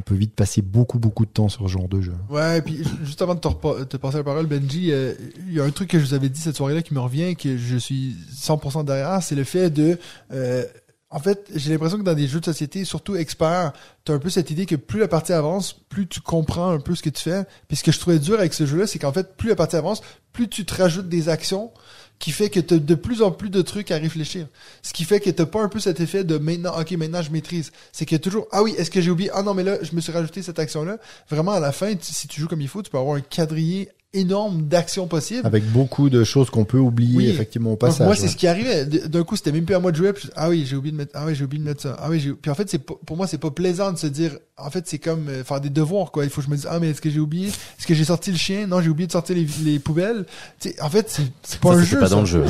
[0.00, 2.14] on peut vite passer beaucoup, beaucoup de temps sur ce genre de jeu.
[2.30, 5.12] Ouais, et puis ju- juste avant de te, te passer la parole, Benji, euh,
[5.46, 7.36] il y a un truc que je vous avais dit cette soirée-là qui me revient,
[7.36, 9.98] que je suis 100% derrière, c'est le fait de...
[10.32, 10.64] euh,
[11.12, 13.72] en fait, j'ai l'impression que dans des jeux de société, surtout experts,
[14.04, 16.94] t'as un peu cette idée que plus la partie avance, plus tu comprends un peu
[16.94, 17.42] ce que tu fais.
[17.66, 19.74] Puis ce que je trouvais dur avec ce jeu-là, c'est qu'en fait, plus la partie
[19.74, 20.02] avance,
[20.32, 21.72] plus tu te rajoutes des actions
[22.20, 24.46] qui fait que t'as de plus en plus de trucs à réfléchir.
[24.82, 27.30] Ce qui fait que t'as pas un peu cet effet de maintenant, ok, maintenant je
[27.32, 27.72] maîtrise.
[27.92, 29.30] C'est a toujours, ah oui, est-ce que j'ai oublié?
[29.32, 30.98] Ah non, mais là, je me suis rajouté cette action-là.
[31.28, 33.22] Vraiment, à la fin, tu- si tu joues comme il faut, tu peux avoir un
[33.22, 35.46] quadrillé énorme d'actions possibles.
[35.46, 37.28] Avec beaucoup de choses qu'on peut oublier Oui.
[37.28, 38.06] effectivement au Donc, passage.
[38.06, 38.28] moi, c'est ouais.
[38.28, 38.84] ce qui arrivait.
[38.84, 40.12] D'un coup, c'était même plus à moi de jouer.
[40.12, 41.12] puis ah oui, j'ai oublié de mettre.
[41.14, 41.96] Ah oui, j'ai oublié de mettre ça.
[42.00, 42.32] Ah oui, j'ai.
[42.32, 44.32] Puis en fait, c'est pas- pour moi, c'est pas plaisant de se dire.
[44.56, 46.24] En fait, c'est comme euh, faire des devoirs, quoi.
[46.24, 47.48] Il faut que je me dise, ah mais est-ce que j'ai oublié?
[47.48, 48.66] Est-ce que j'ai sorti le chien?
[48.66, 50.26] Non, j'ai oublié de sortir les, les poubelles.
[50.60, 51.98] Tu sais, en fait, c'est c'est pas Ça, un jeu.
[52.00, 52.14] pas ça.
[52.14, 52.44] dans le jeu.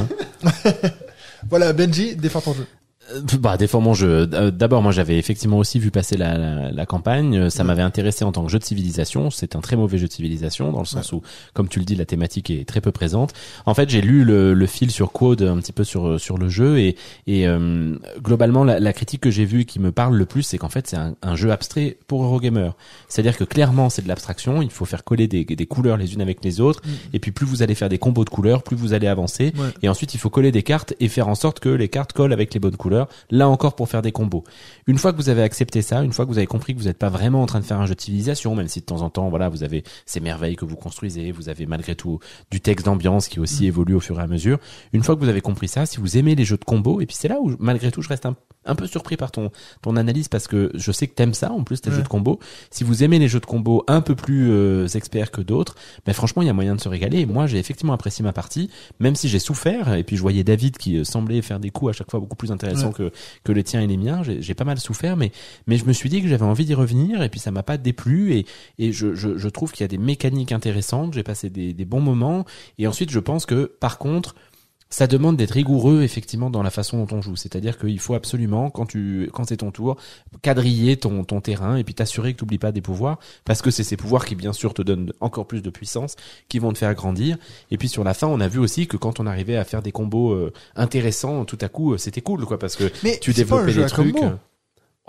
[0.45, 0.63] hein.
[1.49, 2.67] Voilà, Benji, défends ton jeu.
[3.15, 4.29] Euh, Bah, défends mon jeu.
[4.33, 7.37] Euh, D'abord, moi, j'avais effectivement aussi vu passer la, la, la campagne.
[7.37, 7.69] Euh, Ça Ouais.
[7.69, 9.31] m'avait intéressé en tant que jeu de civilisation.
[9.31, 11.23] C'est un très mauvais jeu de civilisation dans le sens où,
[11.55, 13.33] comme tu le dis, la thématique est très peu présente.
[13.67, 16.49] En fait, j'ai lu le, le fil sur Quad un petit peu sur sur le
[16.49, 16.97] jeu et
[17.27, 20.59] et euh, globalement, la, la critique que j'ai vue qui me parle le plus, c'est
[20.59, 22.71] qu'en fait, c'est un, un jeu abstrait pour Eurogamer.
[23.09, 24.63] C'est-à-dire que clairement, c'est de l'abstraction.
[24.63, 26.81] Il faut faire coller des, des couleurs les unes avec les autres.
[27.13, 29.53] Et puis, plus vous allez faire des combos de couleurs, plus vous allez avancer.
[29.57, 29.69] Ouais.
[29.83, 32.33] Et ensuite, il faut coller des cartes et faire en sorte que les cartes collent
[32.33, 33.00] avec les bonnes couleurs.
[33.31, 34.45] Là encore pour faire des combos.
[34.91, 36.87] Une fois que vous avez accepté ça, une fois que vous avez compris que vous
[36.87, 39.03] n'êtes pas vraiment en train de faire un jeu de civilisation, même si de temps
[39.03, 42.19] en temps, voilà, vous avez ces merveilles que vous construisez, vous avez malgré tout
[42.51, 44.59] du texte d'ambiance qui aussi évolue au fur et à mesure.
[44.93, 47.07] Une fois que vous avez compris ça, si vous aimez les jeux de combos, et
[47.07, 48.35] puis c'est là où malgré tout, je reste un,
[48.65, 51.63] un peu surpris par ton ton analyse parce que je sais que t'aimes ça en
[51.63, 51.97] plus tes Ouais.
[51.97, 52.41] jeux de combos.
[52.73, 56.13] Si vous aimez les jeux de combos un peu plus euh, experts que d'autres, ben
[56.15, 57.21] franchement, il y a moyen de se régaler.
[57.21, 59.95] Et moi, j'ai effectivement apprécié ma partie, même si j'ai souffert.
[59.95, 62.37] Et puis je voyais David qui euh, semblait faire des coups à chaque fois beaucoup
[62.37, 63.13] plus intéressants que
[63.45, 64.23] que les tiens et les miens.
[64.25, 65.31] J'ai pas mal souffert, mais
[65.67, 67.79] mais je me suis dit que j'avais envie d'y revenir et puis ça m'a pas
[67.79, 68.47] déplu et
[68.79, 71.15] et je je, je trouve qu'il y a des mécaniques intéressantes.
[71.15, 72.45] J'ai passé des des bons moments
[72.79, 74.35] et ensuite je pense que par contre
[74.91, 77.37] ça demande d'être rigoureux effectivement dans la façon dont on joue.
[77.37, 79.97] C'est-à-dire qu'il faut absolument, quand tu, quand c'est ton tour,
[80.43, 83.71] quadriller ton, ton terrain et puis t'assurer que tu n'oublies pas des pouvoirs, parce que
[83.71, 86.17] c'est ces pouvoirs qui bien sûr te donnent encore plus de puissance,
[86.49, 87.39] qui vont te faire grandir.
[87.71, 89.81] Et puis sur la fin, on a vu aussi que quand on arrivait à faire
[89.81, 93.33] des combos euh, intéressants, tout à coup, euh, c'était cool, quoi, parce que Mais tu
[93.33, 94.13] développais des trucs.
[94.17, 94.35] combo.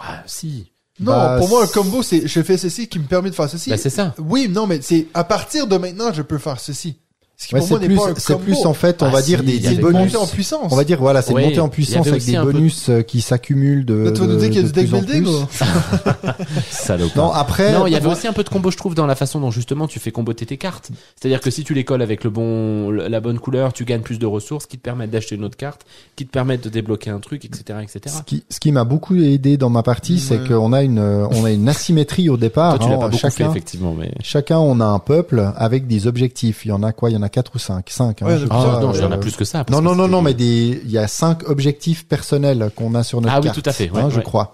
[0.02, 0.72] Ouais, si.
[1.00, 3.50] Non, Bah, pour moi, un combo, c'est je fais ceci qui me permet de faire
[3.50, 3.70] ceci.
[3.70, 4.14] Bah, c'est ça.
[4.20, 7.00] Oui, non, mais c'est à partir de maintenant, je peux faire ceci.
[7.42, 9.40] Ce qui Ouais, pour c'est plus, c'est plus en fait, on Ah, va si, dire
[9.44, 10.14] des, des c'est des une bonus.
[10.14, 10.72] montée en puissance.
[10.72, 13.02] On va dire voilà, c'est Ouais, une montée en puissance avec des peu- bonus euh,
[13.02, 13.96] qui s'accumulent de.
[13.96, 15.26] Mais tu vas nous qu'il y a du deck plus en building.
[17.16, 17.72] Non, après.
[17.72, 19.50] Non, il y avait aussi un peu de combo, je trouve, dans la façon dont
[19.52, 20.90] justement tu fais comboter tes cartes.
[21.20, 24.20] C'est-à-dire que si tu les colles avec le bon, la bonne couleur, tu gagnes plus
[24.20, 25.82] de ressources qui te permettent d'acheter une autre carte,
[26.16, 28.16] qui te permettent de débloquer un truc, etc., etc.
[28.18, 31.28] Ce qui, ce qui m'a beaucoup aidé dans ma partie, c'est qu'on a une, euh,
[31.32, 32.78] on a une asymétrie au départ.
[32.78, 33.00] Toi, tu l'as hein.
[33.00, 34.12] pas beaucoup fait, effectivement, mais.
[34.22, 36.66] chacun, on a un peuple avec des objectifs.
[36.66, 37.10] Il y en a quoi?
[37.10, 38.22] Il y en a quatre ou cinq Cinq.
[38.22, 39.36] hein, Ouais, je il y en a Ah, non, il y en a euh, plus
[39.36, 39.64] que ça.
[39.64, 42.94] parce Non, que non, non, non, mais des, il y a cinq objectifs personnels qu'on
[42.96, 43.62] a sur notre Ah oui, carte.
[43.62, 44.24] tout à fait, ouais, hein, je ouais.
[44.24, 44.54] crois.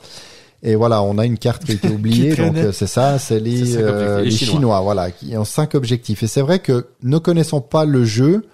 [0.64, 3.40] Et voilà, on a une carte qui a été oubliée, donc euh, c'est ça, c'est
[3.40, 4.22] les, euh.
[4.24, 4.54] Les Chinois.
[4.56, 4.82] Chinois.
[4.82, 6.24] voilà, qui ont cinq objectifs.
[6.24, 8.46] Et c'est vrai que ne connaissant pas le jeu,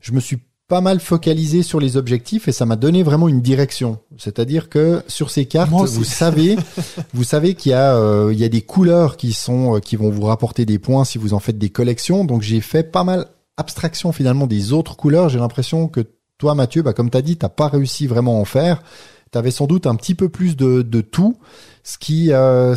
[0.00, 0.38] je me suis
[0.68, 4.00] pas mal focalisé sur les objectifs et ça m'a donné vraiment une direction.
[4.18, 6.56] C'est-à-dire que sur ces cartes, vous savez,
[7.14, 10.10] vous savez qu'il y a, euh, il y a des couleurs qui sont, qui vont
[10.10, 12.24] vous rapporter des points si vous en faites des collections.
[12.24, 15.28] Donc j'ai fait pas mal abstraction finalement des autres couleurs.
[15.28, 16.00] J'ai l'impression que
[16.38, 18.82] toi, Mathieu, bah, comme t'as dit, t'as pas réussi vraiment à en faire.
[19.30, 21.36] T'avais sans doute un petit peu plus de, de tout,
[21.82, 22.76] ce qui, euh,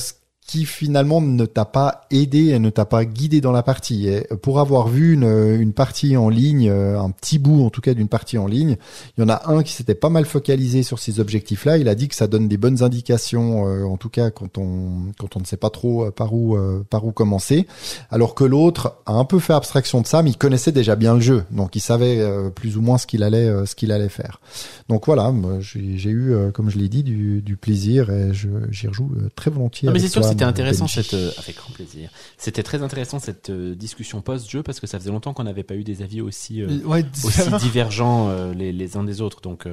[0.49, 4.07] qui finalement ne t'a pas aidé et ne t'a pas guidé dans la partie.
[4.07, 7.81] Et pour avoir vu une, une partie en ligne, euh, un petit bout en tout
[7.81, 8.77] cas d'une partie en ligne,
[9.15, 11.77] il y en a un qui s'était pas mal focalisé sur ces objectifs-là.
[11.77, 15.11] Il a dit que ça donne des bonnes indications, euh, en tout cas quand on
[15.19, 17.67] quand on ne sait pas trop euh, par où euh, par où commencer.
[18.09, 21.13] Alors que l'autre a un peu fait abstraction de ça, mais il connaissait déjà bien
[21.13, 24.09] le jeu, donc il savait euh, plus ou moins ce qu'il allait ce qu'il allait
[24.09, 24.41] faire.
[24.87, 29.11] Donc voilà, j'ai eu, euh, comme je l'ai dit, du, du plaisir et j'y rejoue
[29.35, 29.85] très volontiers.
[29.85, 32.09] Non, mais avec c'est sûr que toi, c'était intéressant cette, euh, avec grand plaisir.
[32.37, 35.75] C'était très intéressant cette euh, discussion post-jeu parce que ça faisait longtemps qu'on n'avait pas
[35.75, 37.57] eu des avis aussi, euh, Ouais, aussi différent.
[37.61, 39.41] divergents les, les uns des autres.
[39.41, 39.67] Donc,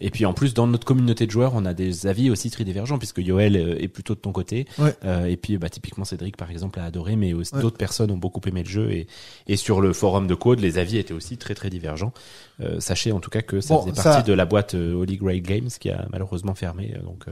[0.00, 2.62] et puis en plus dans notre communauté de joueurs, on a des avis aussi très
[2.62, 4.66] divergents puisque Yoel est plutôt de ton côté.
[4.78, 4.94] Ouais.
[5.28, 7.42] Et puis bah typiquement Cédric par exemple a adoré, mais Ouais.
[7.60, 9.08] d'autres personnes ont beaucoup aimé le jeu et
[9.48, 12.12] et sur le forum de code, les avis étaient aussi très très divergents.
[12.78, 15.40] Sachez en tout cas que ça Bon, faisait ça- partie de la boîte Holy Grail
[15.40, 16.94] Games qui a malheureusement fermé.
[17.02, 17.24] Donc.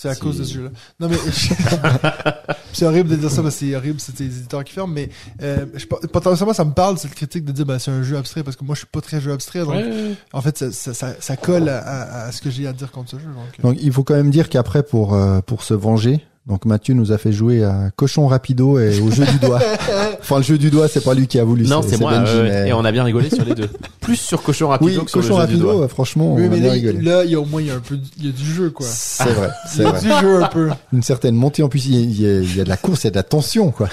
[0.00, 0.70] C'est à cause de ce jeu-là.
[0.98, 1.16] Non mais
[2.72, 4.94] c'est horrible de dire ça parce que c'est horrible, c'est les éditeurs qui ferment.
[4.94, 5.10] Mais
[5.42, 8.42] euh, je, potentiellement, ça me parle cette critique de dire bah c'est un jeu abstrait
[8.42, 9.60] parce que moi je suis pas très jeu abstrait.
[9.60, 12.66] Donc ouais, en fait ça, ça, ça, ça colle à, à- à ce que j'ai
[12.66, 13.26] à dire contre ce jeu.
[13.26, 13.62] Donc, euh.
[13.62, 17.12] Donc il faut quand même dire qu'après pour euh, pour se venger, donc Mathieu nous
[17.12, 19.60] a fait jouer à Cochon Rapido et au jeu du doigt.
[20.20, 21.64] Enfin le jeu du doigt, c'est pas lui qui a voulu.
[21.66, 22.10] Non, c'est moi.
[22.10, 23.68] Benji, ouais, mais- et on a bien rigolé sur les deux.
[24.00, 25.84] Plus sur Cochon Rapido Oui, que sur Cochon le jeu du Rapido, doigt.
[25.84, 26.98] euh, franchement, oui, on mais a bien là, rigolé.
[26.98, 28.28] il, là, il y a au moins il y a un peu, du- il y
[28.28, 28.86] a du jeu quoi.
[28.90, 30.00] C'est vrai, Il c'est y a vrai.
[30.00, 30.68] du jeu un peu.
[30.92, 33.06] Une certaine montée en puissance, il y, a, il y a de la course, il
[33.06, 33.88] y a de la tension, quoi.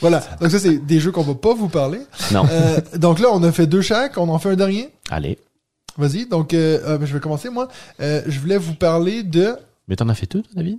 [0.00, 0.22] Voilà.
[0.40, 1.98] Donc ça c'est des jeux qu'on va pas vous parler.
[2.32, 2.44] Non.
[2.50, 4.90] Euh, donc là on a fait deux chaque, on en fait un dernier.
[5.10, 5.38] Allez.
[5.96, 6.26] Vas-y.
[6.26, 7.68] Donc euh, euh, je vais commencer moi.
[8.00, 9.54] Euh, je voulais vous parler de
[9.88, 10.78] Mais t'en as fait deux, David?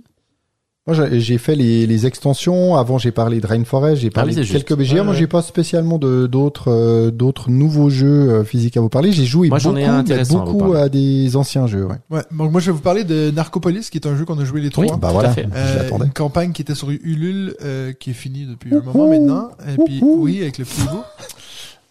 [0.86, 2.74] Moi, j'ai- j'ai fait les, les extensions.
[2.74, 4.70] Avant, j'ai parlé de Rainforest, j'ai parlé Ah oui, de quelques.
[4.80, 8.88] Ouais, Moi, j'ai pas spécialement de d'autres euh, d'autres nouveaux jeux euh, physiques à vous
[8.88, 9.12] parler.
[9.12, 11.84] J'ai joué Moi, beaucoup, j'en ai un mais à beaucoup à, des anciens jeux.
[11.84, 11.96] Ouais.
[12.10, 12.22] ouais.
[12.30, 14.62] Donc moi je vais vous parler de Narcopolis qui est un jeu qu'on a joué
[14.62, 14.84] les trois.
[14.86, 14.90] Oui.
[14.98, 15.46] Bah Tout voilà, à fait.
[15.52, 19.06] je Euh, une campagne qui était sur Ulule, euh, qui est finie depuis un moment
[19.08, 19.50] maintenant.
[19.68, 20.80] Et puis, oui, avec le petit.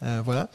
[0.01, 0.49] Euh, voilà.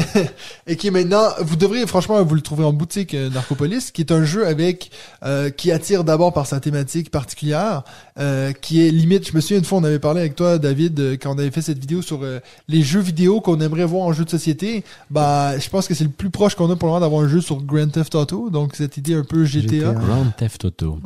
[0.66, 4.00] et qui est maintenant, vous devriez franchement vous le trouver en boutique euh, Narcopolis, qui
[4.02, 4.90] est un jeu avec
[5.22, 7.84] euh, qui attire d'abord par sa thématique particulière,
[8.18, 9.28] euh, qui est limite.
[9.28, 11.52] Je me souviens une fois on avait parlé avec toi David euh, quand on avait
[11.52, 14.82] fait cette vidéo sur euh, les jeux vidéo qu'on aimerait voir en jeu de société.
[15.08, 17.28] Bah, je pense que c'est le plus proche qu'on a pour le moment d'avoir un
[17.28, 19.68] jeu sur Grand Theft Auto, donc cette idée un peu GTA.
[19.68, 19.92] GTA.
[19.92, 20.98] Grand Theft Auto.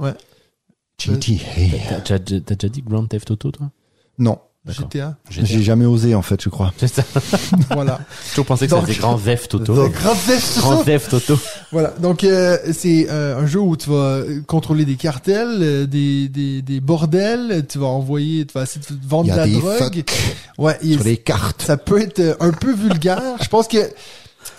[0.99, 2.01] GTA.
[2.03, 3.71] T'as déjà dit Grand Theft Auto, toi?
[4.19, 4.39] Non.
[4.67, 5.17] GTA.
[5.29, 6.73] j'ai jamais osé en fait, je crois.
[6.79, 7.03] C'est ça.
[7.71, 8.01] voilà.
[8.25, 9.75] J'ai toujours pensé que ça Donc- faisait Grand Theft Auto.
[9.91, 10.61] Grand Theft Auto.
[10.61, 11.39] Grand Theft Auto.
[11.71, 15.87] Voilà, donc euh, c'est euh, un jeu où tu vas euh, contrôler des cartels, euh,
[15.87, 19.53] des, des, des bordels, tu vas envoyer, tu vas essayer de vendre de la des
[19.59, 20.05] drogue.
[20.59, 21.63] Ouais, il- Sur les cartes.
[21.63, 23.21] ça peut être euh, un peu vulgaire.
[23.43, 23.79] Je pense que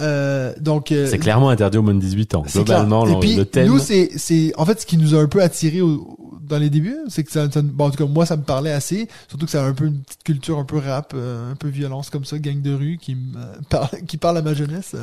[0.01, 2.43] euh, donc euh, C'est clairement interdit au moins de 18 ans.
[2.51, 3.11] Globalement, clair.
[3.11, 3.67] Et le, puis, le thème.
[3.67, 6.17] nous c'est c'est en fait ce qui nous a un peu attiré au-
[6.47, 6.95] dans les débuts.
[7.09, 9.07] C'est que ça, ça- bon, en tout cas, moi, ça me parlait assez.
[9.30, 11.69] Surtout que ça a un peu une petite culture un peu rap, euh, un peu
[11.69, 14.95] violence comme ça, gang de rue qui me euh, parle, qui parle à ma jeunesse.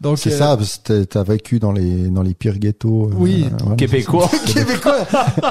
[0.00, 3.10] Donc C'est euh, ça, parce que t'as- t'as vécu dans les dans les pires ghettos.
[3.12, 3.46] euh, Oui.
[3.60, 3.76] voilà.
[3.76, 4.28] Québécois.
[4.46, 5.06] québécois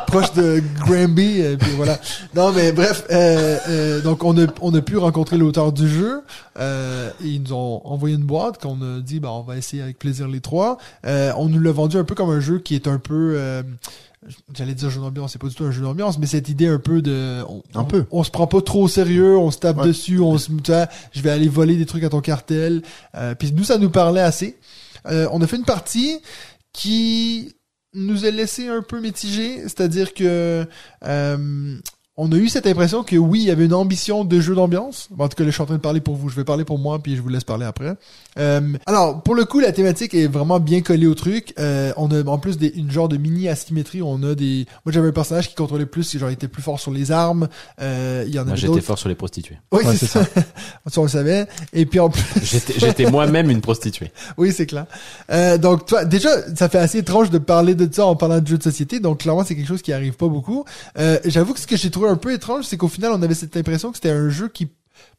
[0.07, 1.97] proche de Granby et puis voilà
[2.35, 6.21] non mais bref euh, euh, donc on a on a pu rencontrer l'auteur du jeu
[6.59, 9.81] euh, et ils nous ont envoyé une boîte qu'on a dit bah on va essayer
[9.81, 12.75] avec plaisir les trois Euh, on nous l'a vendu un peu comme un jeu qui
[12.75, 13.63] est un peu euh,
[14.55, 16.77] J'allais dire jeu d'ambiance, c'est pas du tout un jeu d'ambiance, mais cette idée un
[16.77, 18.05] peu de, on, Un on- peu.
[18.11, 19.87] on se prend pas trop au sérieux, on se tape Ouais.
[19.87, 22.83] dessus, on se, tu vois, je vais aller voler des trucs à ton cartel.
[23.15, 24.59] Euh, puis nous, ça nous parlait assez.
[25.07, 26.19] Euh, on a fait une partie
[26.71, 27.55] qui
[27.95, 30.67] nous a laissé un peu mitigé, c'est-à-dire que
[31.03, 31.77] euh,
[32.17, 35.07] on a eu cette impression que oui, il y avait une ambition de jeu d'ambiance.
[35.17, 36.27] En tout cas, là, je suis en train de parler pour vous.
[36.27, 37.93] Je vais parler pour moi, puis je vous laisse parler après.
[38.37, 41.53] Euh, alors, pour le coup, la thématique est vraiment bien collée au truc.
[41.57, 44.01] Euh, on a en plus des, une genre de mini asymétrie.
[44.01, 44.65] On a des.
[44.85, 47.47] Moi, j'avais un personnage qui contrôlait plus, qui genre était plus fort sur les armes.
[47.81, 49.57] Euh, il y en avait j'étais fort sur les prostituées.
[49.71, 50.23] Oui, Ouais, c'est ça.
[50.87, 51.47] ça, on le savait.
[51.71, 54.11] Et puis en plus, J'étais j'étais moi-même une prostituée.
[54.37, 54.85] oui, c'est clair.
[55.31, 58.47] Euh, donc, toi, déjà, ça fait assez étrange de parler de ça en parlant de
[58.47, 58.99] jeux de société.
[58.99, 60.65] Donc, clairement, c'est quelque chose qui arrive pas beaucoup.
[60.99, 63.33] Euh, J'avoue que ce que j'ai trouvé un peu étrange, c'est qu'au final, on avait
[63.35, 64.67] cette impression que c'était un jeu qui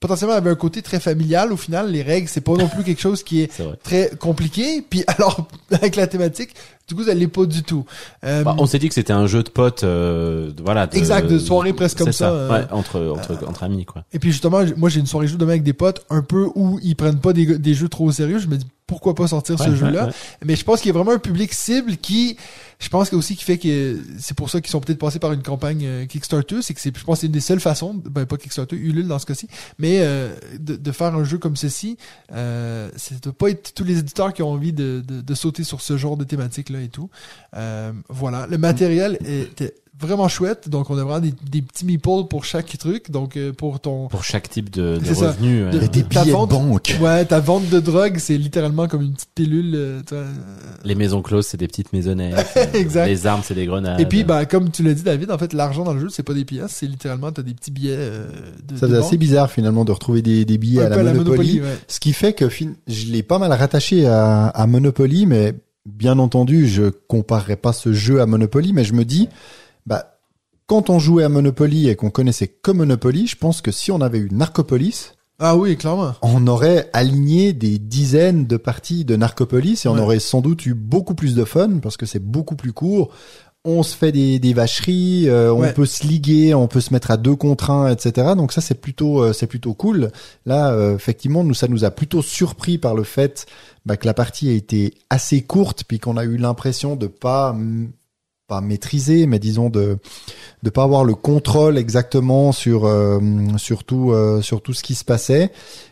[0.01, 1.53] potentiellement avait un côté très familial.
[1.53, 3.51] Au final, les règles, c'est pas non plus quelque chose qui est
[3.83, 4.83] très compliqué.
[4.89, 6.51] Puis alors, avec la thématique,
[6.89, 7.85] du coup, ça l'est pas du tout.
[8.25, 10.89] Euh, Bah, on s'est dit que c'était un jeu de potes, euh, de- voilà.
[10.93, 14.05] Exact, de soirée presque comme ça, euh, ouais, entre entre entre amis quoi.
[14.13, 16.79] Et puis justement, moi j'ai une soirée jeu demain avec des potes, un peu où
[16.83, 18.39] ils prennent pas des, des jeux trop au sérieux.
[18.41, 20.11] Je me dis pourquoi pas sortir ce Ouais, jeu-là?
[20.45, 22.37] Mais je pense qu'il y a vraiment un public cible qui,
[22.83, 25.33] je pense que aussi qui fait que c'est pour ça qu'ils sont peut-être passés par
[25.33, 27.95] une campagne euh, Kickstarter, c'est que c'est, je pense que c'est une des seules façons,
[27.95, 29.47] ben pas Kickstarter, Ulule dans ce cas-ci,
[29.79, 31.97] mais euh, de, de faire un jeu comme ceci,
[32.33, 35.63] euh, c'est de pas être tous les éditeurs qui ont envie de, de, de sauter
[35.63, 37.09] sur ce genre de thématique là et tout.
[37.55, 42.27] Euh, voilà, le matériel était vraiment chouette, donc on a vraiment des, des petits meeples
[42.29, 45.61] pour chaque truc, donc euh, pour ton Pour chaque type de, de revenu.
[45.71, 45.85] De- ouais.
[45.85, 46.97] Et des billets de vente- banque.
[47.01, 49.73] Ouais, ta vente de drogue, c'est littéralement comme une petite pilule.
[49.75, 50.01] euh.
[50.85, 52.45] Les maisons closes, c'est des petites maisonnettes.
[52.75, 53.07] Exact.
[53.07, 54.01] Les armes, c'est des grenades.
[54.01, 56.23] Et puis, bah, comme tu l'as dit, David, en fait, l'argent dans le jeu, c'est
[56.25, 58.27] pas des pièces, c'est littéralement, t'as des petits billets euh,
[58.67, 58.77] de.
[58.77, 59.07] Ça de c'est banque.
[59.07, 61.61] assez bizarre finalement de retrouver des, des billets Un à la Monopoly.
[61.61, 61.79] ouais.
[61.87, 65.55] Ce qui fait que fin- je l'ai pas mal rattaché à, à Monopoly, mais
[65.87, 69.29] bien entendu, je comparerai pas ce jeu à Monopoly, mais je me dis,
[69.87, 70.19] bah,
[70.67, 74.01] quand on jouait à Monopoly et qu'on connaissait que Monopoly, je pense que si on
[74.01, 76.15] avait eu Narcopolis, Ah oui, clairement.
[76.23, 80.01] on aurait aligné des dizaines de parties de Narcopolis et on Ouais.
[80.01, 83.11] aurait sans doute eu beaucoup plus de fun parce que c'est beaucoup plus court.
[83.65, 85.69] On se fait des, des vacheries, euh, Ouais.
[85.71, 88.33] on peut se liguer, on peut se mettre à deux contre un, etc.
[88.37, 90.11] Donc ça c'est plutôt euh, c'est plutôt cool.
[90.47, 93.47] Là euh, effectivement nous ça nous a plutôt surpris par le fait
[93.87, 97.55] bah, que la partie a été assez courte puis qu'on a eu l'impression de pas
[98.53, 99.99] pas maîtriser mais disons de
[100.63, 103.19] de pas avoir le contrôle exactement sur euh,
[103.57, 105.51] sur tout euh, sur tout ce qui se passait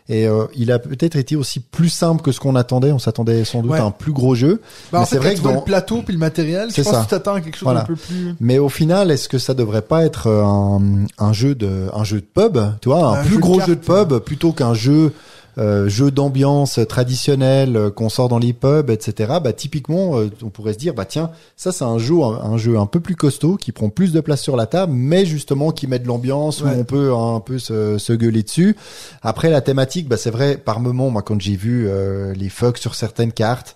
[0.09, 3.43] et euh, il a peut-être été aussi plus simple que ce qu'on attendait on s'attendait
[3.45, 3.79] sans doute Ouais.
[3.79, 4.61] à un plus gros jeu
[4.91, 6.99] Bah, Mais c'est vrai que dans- le plateau puis le matériel, je C'est pense ça.
[6.99, 7.81] que tu t'attends à quelque chose Voilà.
[7.81, 8.35] d'un peu plus.
[8.39, 10.81] mais au final est-ce que ça devrait pas être un,
[11.17, 13.57] un jeu de un jeu de pub tu vois un, Un plus jeu de gros
[13.57, 13.69] cartes.
[13.69, 15.13] jeu de pub plutôt qu'un jeu
[15.57, 20.49] euh, jeu d'ambiance traditionnel euh, qu'on sort dans les pubs etc bah typiquement euh, on
[20.49, 23.57] pourrait se dire bah tiens ça c'est un jeu un, jeu un peu plus costaud
[23.57, 26.69] qui prend plus de place sur la table mais justement qui met de l'ambiance Ouais.
[26.75, 28.75] où on peut un peu se, se gueuler dessus
[29.21, 32.77] après la thématique bah c'est vrai par moment moi quand j'ai vu euh, les fucks
[32.77, 33.75] sur certaines cartes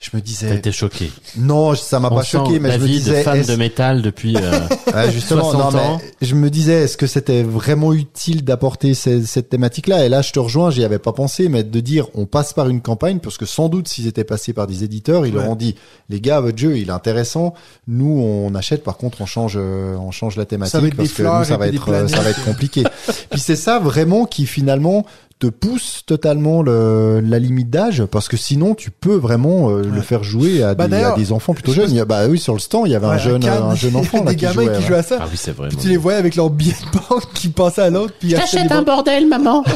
[0.00, 1.10] je me T'as disais été choqué.
[1.36, 4.34] non ça m'a pas choqué mais je me David, disais fan est-ce- de métal depuis.
[4.34, 4.60] euh,
[4.94, 6.00] Ouais, justement, 60 non, ans.
[6.02, 10.06] mais je me disais, est-ce que c'était vraiment utile d'apporter ce- cette thématique-là?
[10.06, 12.68] Et là, je te rejoins, j'y avais pas pensé, mais de dire, on passe par
[12.70, 15.42] une campagne, parce que sans doute, s'ils étaient passés par des éditeurs, ils Ouais.
[15.42, 15.74] leur ont dit,
[16.08, 17.52] les gars, votre jeu, il est intéressant.
[17.86, 21.22] Nous, on achète, par contre, on change, euh, on change la thématique Ça parce que
[21.22, 22.84] nous, ça et va être, euh, ça va être compliqué.
[23.30, 25.04] Puis c'est ça vraiment qui finalement
[25.40, 30.00] te pousse totalement le, la limite d'âge, parce que sinon, tu peux vraiment euh, le
[30.02, 31.90] faire jouer à, Bah, des, à d'ailleurs, des enfants plutôt jeunes.
[31.90, 33.62] Il y a- Bah oui, sur le stand, il y avait Ouais, un jeune, Cannes,
[33.62, 34.76] un jeune enfant là, des qui gamins jouait.
[34.76, 35.18] qui jouaient à ça.
[35.20, 35.68] Ah oui, c'est vrai.
[35.68, 38.12] Puis tu les voyais avec leur billet de banque qui passaient à l'autre.
[38.20, 38.86] puis des banques.
[38.86, 39.64] bordel, maman.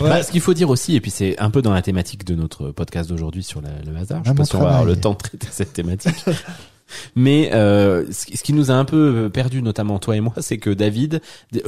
[0.00, 0.08] Ouais.
[0.08, 2.34] Bah, ce qu'il faut dire aussi, et puis c'est un peu dans la thématique de
[2.34, 4.22] notre podcast d'aujourd'hui sur la- le hasard.
[4.24, 6.24] Je sais Ah, pas mon si on va avoir le temps de traiter cette thématique.
[7.16, 10.34] Mais euh, ce qui ce qui nous a un peu perdu, notamment toi et moi,
[10.40, 11.20] c'est que David,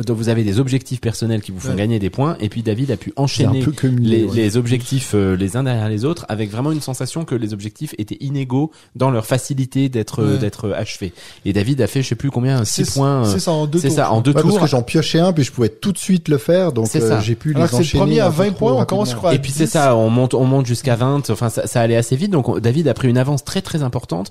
[0.09, 1.77] vous avez des objectifs personnels qui vous font Ouais.
[1.77, 3.65] gagner des points, et puis David a pu enchaîner
[4.01, 4.31] les, ouais.
[4.35, 7.95] les objectifs euh, les uns derrière les autres, avec vraiment une sensation que les objectifs
[7.99, 10.39] étaient inégaux dans leur facilité d'être Ouais.
[10.39, 11.13] d'être achevés.
[11.45, 13.25] Et David a fait, je sais plus combien, six C'est- points.
[13.25, 13.97] euh, C'est ça en deux C'est tours.
[13.97, 14.61] ça, en deux Ouais, parce tours.
[14.61, 17.09] que j'en piochais un, puis je pouvais tout de suite le faire, donc C'est euh,
[17.09, 17.21] ça.
[17.21, 18.01] j'ai pu Alors les que c'est le enchaîner.
[18.05, 19.19] premier à un peu 20 trop points, on commence, je rapidement.
[19.19, 19.71] crois, à Et puis c'est 10.
[19.71, 21.31] ça, on monte, on monte jusqu'à 20.
[21.31, 22.31] Enfin, ça, ça allait assez vite.
[22.31, 24.31] Donc on- David a pris une avance très très importante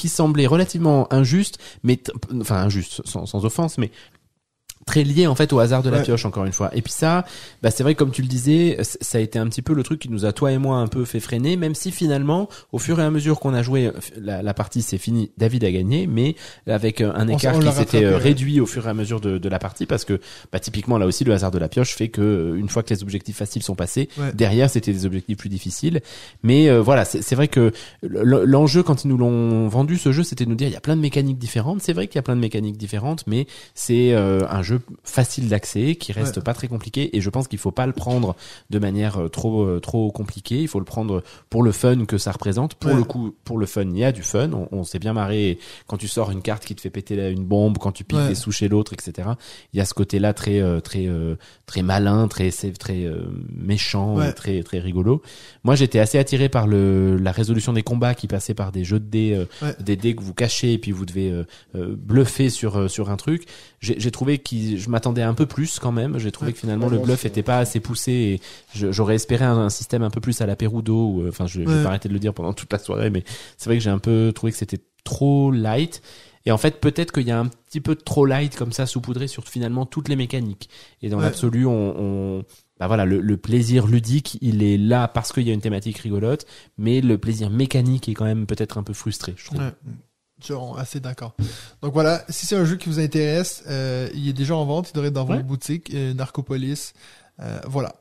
[0.00, 2.00] qui semblait relativement injuste, mais
[2.40, 3.90] enfin injuste sans, sans offense, mais
[4.90, 6.02] très lié en fait au hasard de la Ouais.
[6.02, 6.70] pioche encore une fois.
[6.74, 7.24] Et puis ça,
[7.62, 10.00] bah c'est vrai comme tu le disais, ça a été un petit peu le truc
[10.00, 12.98] qui nous a toi et moi un peu fait freiner, même si finalement au fur
[12.98, 16.06] et à mesure qu'on a joué, euh, la, la partie c'est fini, David a gagné,
[16.08, 16.34] mais
[16.66, 18.16] avec euh, un On écart on qui l'a s'était euh, ouais.
[18.16, 20.20] réduit au fur et à mesure de, de la partie parce que
[20.52, 23.02] bah typiquement là aussi le hasard de la pioche fait que une fois que les
[23.04, 24.32] objectifs faciles sont passés, Ouais.
[24.34, 26.00] derrière c'était des objectifs plus difficiles.
[26.42, 27.70] Mais euh, voilà, c'est vrai que
[28.02, 30.80] l'enjeu quand ils nous l'ont vendu ce jeu, c'était de nous dire il y a
[30.80, 31.80] plein de mécaniques différentes.
[31.82, 35.48] C'est vrai qu'il y a plein de mécaniques différentes, mais c'est euh, un jeu facile
[35.48, 36.42] d'accès qui reste Ouais.
[36.42, 38.36] pas très compliqué et je pense qu'il faut pas le prendre
[38.70, 40.60] de manière euh, trop euh, trop compliquée.
[40.60, 42.74] Il faut le prendre pour le fun que ça représente.
[42.74, 42.96] Pour Ouais.
[42.96, 44.50] le coup, pour le fun, il y a du fun.
[44.52, 47.44] On, on s'est bien marré quand tu sors une carte qui te fait péter une
[47.44, 48.28] bombe, quand tu piques Ouais.
[48.28, 49.28] des sous chez l'autre, etc.
[49.72, 51.08] Il y a ce côté-là très euh, très
[51.66, 53.06] très malin, très très
[53.54, 55.22] méchant, très très rigolo.
[55.64, 59.00] Moi, j'étais assez attiré par le la résolution des combats qui passait par des jeux
[59.00, 59.44] de dés,
[59.80, 61.32] des dés que vous cachez et puis vous devez
[61.74, 63.46] bluffer sur sur un truc.
[63.80, 64.38] J'ai j'ai trouvé
[64.78, 66.18] je m'attendais un peu plus quand même.
[66.18, 66.52] J'ai trouvé Ouais.
[66.54, 68.40] que finalement le bluff c'est- était pas assez poussé et
[68.92, 71.22] j'aurais espéré un, un système un peu plus à la Perudo.
[71.22, 73.24] Euh, Enfin, je, je vais pas arrêter de le dire pendant toute la soirée, mais
[73.56, 76.02] c'est vrai que j'ai un peu trouvé que c'était trop light.
[76.46, 78.86] Et en fait, peut-être qu'il y a un petit peu de trop light comme ça
[78.86, 80.70] saupoudré sur finalement toutes les mécaniques.
[81.02, 81.24] Et dans Ouais.
[81.24, 82.44] l'absolu, on, on
[82.78, 85.98] bah voilà, le, le plaisir ludique, il est là parce qu'il y a une thématique
[85.98, 86.46] rigolote,
[86.78, 89.58] mais le plaisir mécanique est quand même peut-être un peu frustré, je trouve.
[89.60, 89.70] Ouais.
[90.42, 91.34] Suis assez d'accord.
[91.82, 94.90] Donc voilà, si c'est un jeu qui vous intéresse, euh, il est déjà en vente,
[94.90, 95.42] il devrait être dans vos Ouais.
[95.42, 96.92] boutiques, euh, Narcopolis.
[97.40, 97.94] Euh, voilà.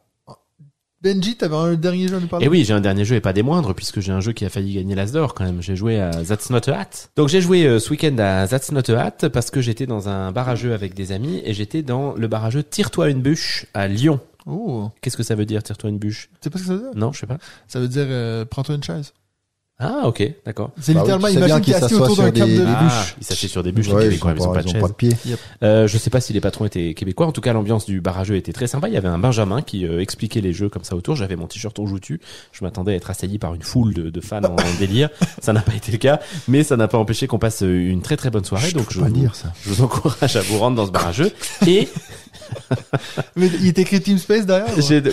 [1.01, 2.45] Benji, t'avais un dernier jeu à nous parler?
[2.45, 4.43] Et oui, j'ai un dernier jeu et pas des moindres puisque j'ai un jeu qui
[4.43, 5.61] a failli gagner l'As d'or quand même.
[5.61, 6.89] J'ai joué à That's Not a Hat.
[7.15, 10.09] Donc j'ai joué euh, ce week-end à That's Not a Hat parce que j'étais dans
[10.09, 13.09] un bar à jeux avec des amis et j'étais dans le bar à jeux Tire-toi
[13.11, 14.19] une bûche à Lyon.
[14.45, 16.29] Oh, Qu'est-ce que ça veut dire Tire-toi une bûche?
[16.33, 16.91] Tu sais pas ce que ça veut dire?
[16.95, 17.37] Non, je sais pas.
[17.69, 19.13] Ça veut dire euh, prends-toi une chaise.
[19.81, 20.71] Ah ok, d'accord.
[20.81, 22.23] C'est Bah oui, littéralement, tu sais bien imagine qu'il qu'il est assis s'assoit autour d'un
[22.25, 23.15] sur câble des- de Ah, bûche.
[23.21, 24.81] ils s'achetaient sur des bûches, Ouais, les Québécois, ils ont pas, de chaise.
[24.81, 25.15] pas de pied.
[25.63, 27.27] Euh, je sais pas si les patrons étaient québécois.
[27.27, 28.89] En tout cas, l'ambiance du barrageux était très sympa.
[28.89, 31.15] Il y avait un Benjamin qui euh, expliquait les jeux comme ça autour.
[31.15, 32.19] J'avais mon t-shirt en joutu.
[32.51, 35.09] Je m'attendais à être assailli par une foule de, de fans en, en délire.
[35.41, 36.19] Ça n'a pas été le cas,
[36.49, 38.73] mais ça n'a pas empêché qu'on passe euh, une très très bonne soirée.
[38.73, 39.53] Donc je vous, dire ça.
[39.63, 41.31] je vous encourage à vous rendre dans ce barrageux.
[41.65, 41.87] Et
[43.35, 44.67] Mais il est écrit Team Space derrière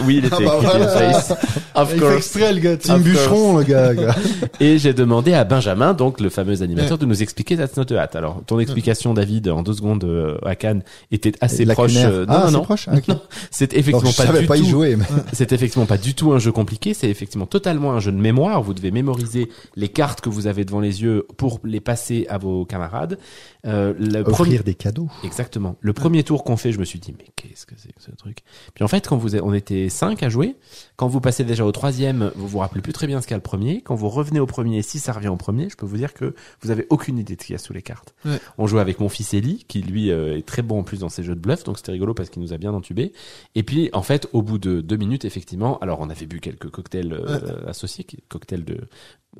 [0.04, 0.88] oui, il était Ah bah écrit voilà.
[0.88, 1.30] Face,
[1.74, 2.16] of Il fait course.
[2.16, 2.76] exprès, le gars.
[2.76, 3.12] Team Of course.
[3.14, 3.94] Bûcheron, le gars.
[3.94, 4.14] gars.
[4.60, 8.02] Et j'ai demandé à Benjamin, donc le fameux animateur, de nous expliquer That's Not a
[8.02, 8.10] Hat.
[8.14, 11.92] Alors, ton explication, David, en deux secondes euh, à Cannes, était assez proche.
[11.96, 12.62] Euh, non, ah, non, non.
[12.62, 12.88] proche.
[12.92, 13.16] Ah, ok.
[13.50, 14.62] C'est effectivement je pas du pas tout.
[14.62, 14.96] y jouer.
[14.96, 18.16] mais- C'est effectivement pas du tout un jeu compliqué, c'est effectivement totalement un jeu de
[18.18, 18.62] mémoire.
[18.62, 22.38] Vous devez mémoriser les cartes que vous avez devant les yeux pour les passer à
[22.38, 23.18] vos camarades.
[23.66, 24.50] Euh, le premier...
[24.50, 25.08] Offrir des cadeaux.
[25.24, 25.76] Exactement.
[25.80, 28.10] Le premier tour qu'on fait, je me suis dit, mais qu'est-ce que c'est que ce
[28.12, 28.38] truc?
[28.74, 30.56] Puis en fait, quand vous, on était cinq à jouer,
[30.96, 33.34] quand vous passez déjà au troisième, vous vous rappelez plus très bien ce qu'il y
[33.34, 33.80] a le premier.
[33.80, 36.34] Quand vous revenez au premier, si ça revient au premier, je peux vous dire que
[36.60, 38.14] vous avez aucune idée de ce qu'il y a sous les cartes.
[38.24, 38.38] Ouais.
[38.58, 41.08] On jouait avec mon fils Eli, qui lui euh, est très bon en plus dans
[41.08, 43.12] ses jeux de bluff, donc c'était rigolo parce qu'il nous a bien entubé.
[43.54, 46.70] Et puis, en fait, au bout de deux minutes, effectivement, alors on avait bu quelques
[46.70, 48.80] cocktails euh, associés, cocktails de,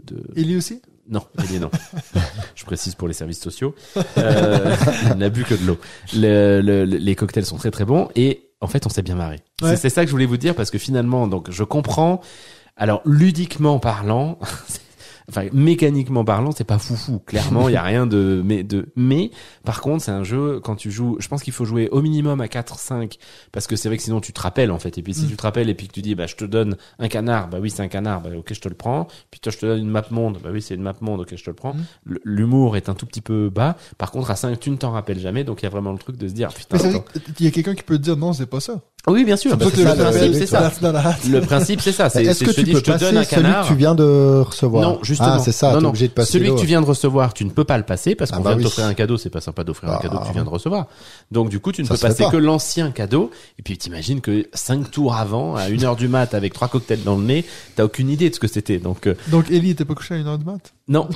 [0.03, 0.83] de Et lui aussi?
[1.09, 1.71] Non, Eli non.
[2.55, 3.75] Je précise pour les services sociaux.
[4.19, 4.75] Euh,
[5.13, 5.79] il n'a bu que de l'eau.
[6.15, 9.15] Le- le- le- les cocktails sont très très bons et en fait on s'est bien
[9.15, 9.41] marré.
[9.63, 9.77] Ouais.
[9.77, 12.21] C'est ça que je voulais vous dire parce que finalement donc je comprends.
[12.77, 14.39] Alors ludiquement parlant,
[15.29, 17.19] enfin mécaniquement parlant, c'est pas foufou.
[17.27, 19.31] Clairement, il y a rien de mais de mais
[19.65, 22.41] par contre, c'est un jeu quand tu joues, je pense qu'il faut jouer au minimum
[22.41, 23.17] à 4 5
[23.53, 25.29] parce que c'est vrai que sinon tu te rappelles en fait et puis si Mm.
[25.29, 27.59] tu te rappelles et puis que tu dis bah je te donne un canard, bah
[27.61, 29.07] oui, c'est un canard, bah OK, je te le prends.
[29.31, 31.35] Puis toi je te donne une map monde, bah oui, c'est une map monde, OK,
[31.37, 31.75] je te le prends.
[31.75, 32.15] Mm.
[32.25, 33.77] L'humour est un tout petit peu bas.
[33.99, 35.99] Par contre, à 5, tu ne t'en rappelles jamais donc il y a vraiment le
[35.99, 36.79] truc de se dire putain.
[37.37, 38.81] Qu'il y a quelqu'un qui peut te dire non, c'est pas ça.
[39.09, 39.53] Oui, bien sûr.
[39.53, 40.73] Ça que le principe, c'est ça.
[41.31, 42.07] Le principe, c'est ça.
[42.07, 43.63] Est-ce que tu dis, peux je te donne un celui canard.
[43.65, 45.35] que tu viens de recevoir Non, justement.
[45.37, 45.73] Ah, c'est ça.
[45.73, 45.89] Non, non.
[45.91, 48.15] obligé de passer Celui que tu viens de recevoir, tu ne peux pas le passer
[48.15, 48.65] parce Ah qu'on bah vient de oui.
[48.69, 49.17] t'offrir un cadeau.
[49.17, 50.33] C'est pas sympa d'offrir un Ah, cadeau que tu ah.
[50.35, 50.87] viens de recevoir.
[51.33, 52.31] Donc, du coup, tu ne Ça peux passer pas.
[52.31, 53.31] que l'ancien cadeau.
[53.59, 57.03] Et puis, t'imagines que cinq tours avant, à une heure du mat, avec trois cocktails
[57.05, 57.45] dans le nez,
[57.75, 58.79] t'as aucune idée de ce que c'était.
[58.79, 60.73] Donc, euh, Donc Ellie était pas couché à une heure du mat?
[60.89, 61.09] non.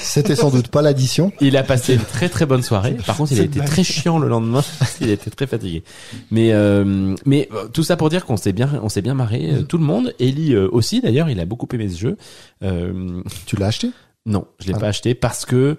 [0.00, 1.32] C'était sans doute pas l'addition.
[1.40, 2.96] Il a passé une très très bonne soirée.
[3.06, 4.62] Par contre, il a été très chiant le lendemain.
[5.00, 5.82] il a été très fatigué.
[6.30, 9.50] Mais euh, mais euh, tout ça pour dire qu'on s'est bien on s'est bien marré
[9.50, 10.14] euh, tout le monde.
[10.20, 12.16] Ellie euh, aussi d'ailleurs, il a beaucoup aimé ce jeu.
[12.62, 13.90] Euh, Tu l'as acheté?
[14.26, 14.78] Non, je l'ai Ah.
[14.80, 15.76] pas acheté parce que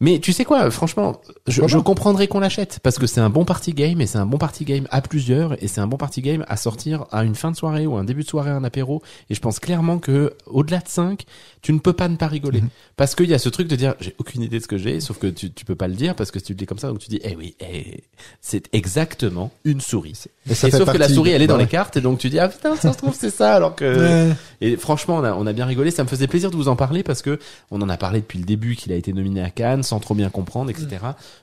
[0.00, 3.44] Mais tu sais quoi, franchement, je, je comprendrais qu'on l'achète parce que c'est un bon
[3.44, 6.22] party game et c'est un bon party game à plusieurs et c'est un bon party
[6.22, 9.02] game à sortir à une fin de soirée ou un début de soirée, un apéro.
[9.28, 11.24] Et je pense clairement que au-delà de 5,
[11.62, 12.68] tu ne peux pas ne pas rigoler Mhm.
[12.96, 15.00] parce qu'il y a ce truc de dire j'ai aucune idée de ce que j'ai,
[15.00, 16.78] sauf que tu, tu peux pas le dire parce que si tu le dis comme
[16.78, 18.04] ça, donc tu dis eh oui, eh,
[18.40, 20.26] c'est exactement une souris.
[20.48, 22.00] Et ça Et fait sauf que la souris elle est dans bah les cartes et
[22.00, 24.36] donc tu dis ah putain ça se trouve c'est ça alors que Ouais.
[24.60, 25.90] et franchement, on a, on a bien rigolé.
[25.90, 27.40] Ça me faisait plaisir de vous en parler parce que
[27.72, 30.14] on en a parlé depuis le début qu'il a été nominé à Cannes sans trop
[30.14, 30.88] bien comprendre, etc.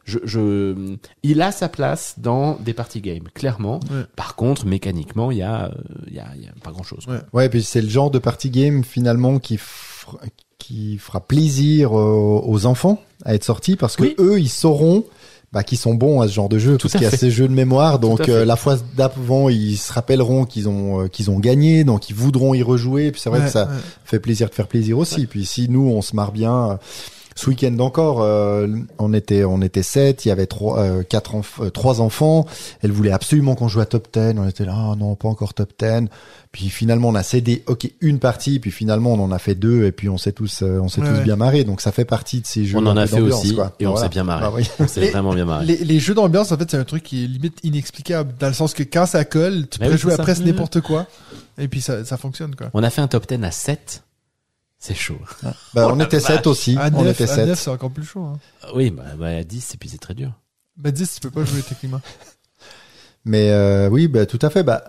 [0.06, 3.80] Je, je, il a sa place dans des party games, clairement.
[3.92, 4.04] Ouais.
[4.16, 5.72] Par contre, mécaniquement, il y a, euh,
[6.08, 7.06] il y a, il y a pas grand chose.
[7.08, 7.20] Ouais.
[7.34, 10.18] Ouais, puis c'est le genre de party game finalement qui fera,
[10.58, 14.16] qui fera plaisir euh, aux enfants à être sortis parce que Oui.
[14.20, 15.04] eux, ils sauront
[15.52, 17.32] bah, qu'ils sont bons à ce genre de jeu Tout parce qu'il y a ces
[17.32, 17.98] jeux de mémoire.
[18.00, 22.10] Donc euh, la fois d'avant, ils se rappelleront qu'ils ont euh, qu'ils ont gagné, donc
[22.10, 23.12] ils voudront y rejouer.
[23.12, 23.72] Puis c'est vrai Ouais, que ça ouais.
[24.04, 25.28] fait plaisir de faire plaisir aussi.
[25.28, 26.78] Puis si nous, on se marre bien.
[27.38, 28.66] Ce week-end encore, euh,
[28.98, 32.46] on était on était sept, il y avait trois euh, quatre enf- euh, trois enfants.
[32.82, 34.36] Elle voulait absolument qu'on joue à top 10.
[34.38, 36.08] On était là, ah non, pas encore top 10.
[36.54, 38.60] Puis finalement, on a cédé, ok, une partie.
[38.60, 39.84] Puis finalement, on en a fait deux.
[39.84, 41.24] Et puis on s'est tous euh, on s'est Ouais, tous ouais.
[41.24, 41.66] bien marrés.
[41.66, 42.78] Donc ça fait partie de ces jeux.
[42.78, 43.74] On en a fait aussi quoi.
[43.82, 44.46] et on s'est bien marré.
[44.48, 44.70] Ah oui.
[44.80, 45.66] On s'est vraiment bien marré.
[45.66, 48.54] Les, les jeux d'ambiance, en fait, c'est un truc qui est limite inexplicable, dans le
[48.54, 50.48] sens que quand ça colle, tu Mais peux oui, jouer presque Ouais.
[50.52, 51.06] n'importe quoi,
[51.58, 52.70] et puis ça, ça fonctionne, quoi.
[52.74, 54.04] On a fait un top 10 à 7.
[54.88, 55.18] C'est chaud.
[55.74, 56.48] Bah, Oh on était sept vache.
[56.48, 56.78] aussi.
[56.78, 57.48] À on 9, était à sept.
[57.48, 58.24] 9 c'est encore plus chaud.
[58.24, 58.40] Hein.
[58.76, 60.32] Oui, bah, bah, à 10, et puis c'est très dur.
[60.78, 62.02] Bah 10, tu peux pas jouer techniquement.
[63.26, 64.62] Mais euh, oui, bah, tout à fait.
[64.64, 64.84] Bah,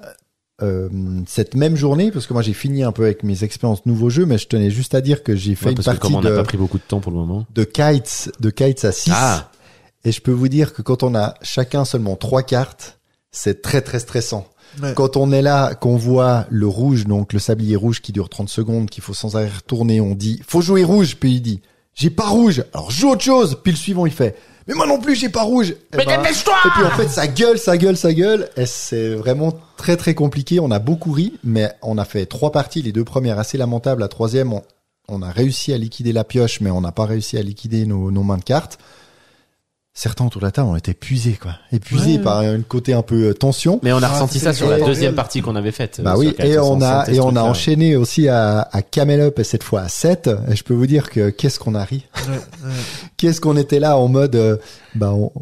[0.62, 0.88] euh,
[1.26, 4.24] cette même journée, parce que moi j'ai fini un peu avec mes expériences nouveaux jeux,
[4.26, 6.14] mais je tenais juste à dire que j'ai fait Ouais, une parce que partie comme
[6.16, 7.46] on n'a de, pas pris beaucoup de temps pour le moment.
[7.54, 9.10] de kites, de kites à 6.
[9.14, 9.50] Ah,
[10.04, 12.98] Et je peux vous dire que quand on a chacun seulement trois cartes,
[13.30, 14.46] c'est très très stressant.
[14.82, 14.92] Ouais.
[14.94, 18.48] Quand on est là, qu'on voit le rouge, donc le sablier rouge qui dure 30
[18.48, 21.60] secondes, qu'il faut sans arrêt retourner, on dit faut jouer rouge, puis il dit
[21.94, 24.36] j'ai pas rouge, alors joue autre chose, puis le suivant il fait
[24.66, 25.74] mais moi non plus j'ai pas rouge.
[25.92, 29.52] Eh ben, et puis en fait ça gueule, ça gueule, ça gueule, et c'est vraiment
[29.76, 30.58] très très compliqué.
[30.58, 34.00] On a beaucoup ri, mais on a fait trois parties, les deux premières assez lamentables,
[34.00, 34.62] la troisième on,
[35.08, 38.10] on a réussi à liquider la pioche, mais on n'a pas réussi à liquider nos,
[38.10, 38.78] nos mains de cartes.
[39.98, 41.52] Certains autour de la table ont été épuisés, quoi.
[41.72, 42.22] Épuisés Ouais.
[42.22, 43.80] par un côté un peu euh, tension.
[43.82, 46.02] mais on a Ah, ressenti c'est ça sur la deuxième partie qu'on avait faite.
[46.04, 48.82] Bah euh, oui, sur Kite, et on a et on a enchaîné aussi à, à
[48.82, 50.28] Camel Up et cette fois à 7.
[50.50, 52.04] Et je peux vous dire que qu'est-ce qu'on a ri.
[52.28, 52.70] Ouais, ouais.
[53.16, 54.58] Qu'est-ce qu'on était là en mode euh,
[54.94, 55.32] bah on-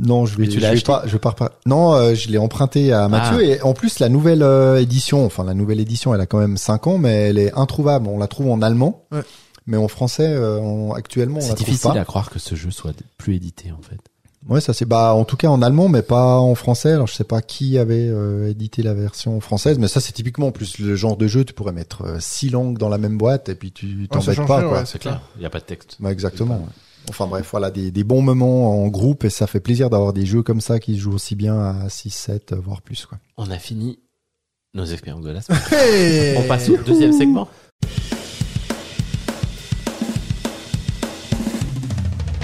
[0.00, 1.58] non, je vais Mais tu je vais pas je pars pas.
[1.66, 3.42] Non, euh, je l'ai emprunté à Mathieu Ah.
[3.42, 6.56] et en plus la nouvelle euh, édition, enfin la nouvelle édition, elle a quand même
[6.56, 8.06] 5 ans mais elle est introuvable.
[8.08, 9.02] On la trouve en allemand.
[9.68, 9.78] Ouais.
[9.78, 12.00] Mais en français euh, on- actuellement C'est difficile pas.
[12.00, 13.98] à croire que ce jeu soit plus édité en fait.
[14.48, 16.92] Ouais, ça c'est bah en tout cas en allemand mais pas en français.
[16.92, 20.46] Alors je sais pas qui avait euh, édité la version française mais ça c'est typiquement
[20.46, 23.18] en plus le genre de jeu tu pourrais mettre euh, six langues dans la même
[23.18, 25.20] boîte et puis tu t'embêtes change pas ouais, C'est clair.
[25.36, 25.96] Il n'y a pas de texte.
[26.00, 26.54] Bah, exactement.
[26.56, 27.10] ouais.
[27.10, 30.24] Enfin bref, voilà des, des bons moments en groupe et ça fait plaisir d'avoir des
[30.26, 33.18] jeux comme ça qui se jouent aussi bien à 6 7 voire plus quoi.
[33.36, 33.98] On a fini
[34.74, 35.60] nos expériences de la semaine.
[35.72, 37.48] Hey On passe au deuxième segment.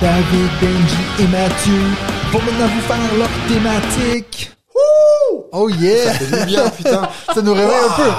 [0.04, 1.80] David, Benji et Mathieu
[2.30, 4.52] vont maintenant vous faire leur thématique.
[4.74, 5.46] Wouh!
[5.50, 6.12] Oh yeah!
[6.12, 7.08] Ça fait du bien putain.
[7.34, 8.10] Ça nous réveille un peu.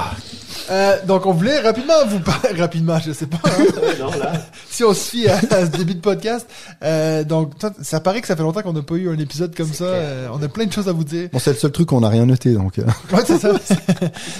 [0.70, 3.38] Euh, donc on voulait rapidement vous parler rapidement, je sais pas.
[3.44, 4.32] hein.
[4.68, 6.46] si on se fie à, à ce début de podcast,
[6.82, 9.54] euh, donc toi, ça paraît que ça fait longtemps qu'on n'a pas eu un épisode
[9.56, 9.84] comme ça.
[9.84, 11.28] euh, on a plein de choses à vous dire.
[11.32, 12.78] Bon, c'est le seul truc qu'on n'a rien noté donc.
[12.78, 13.52] euh, Ouais, c'est ça.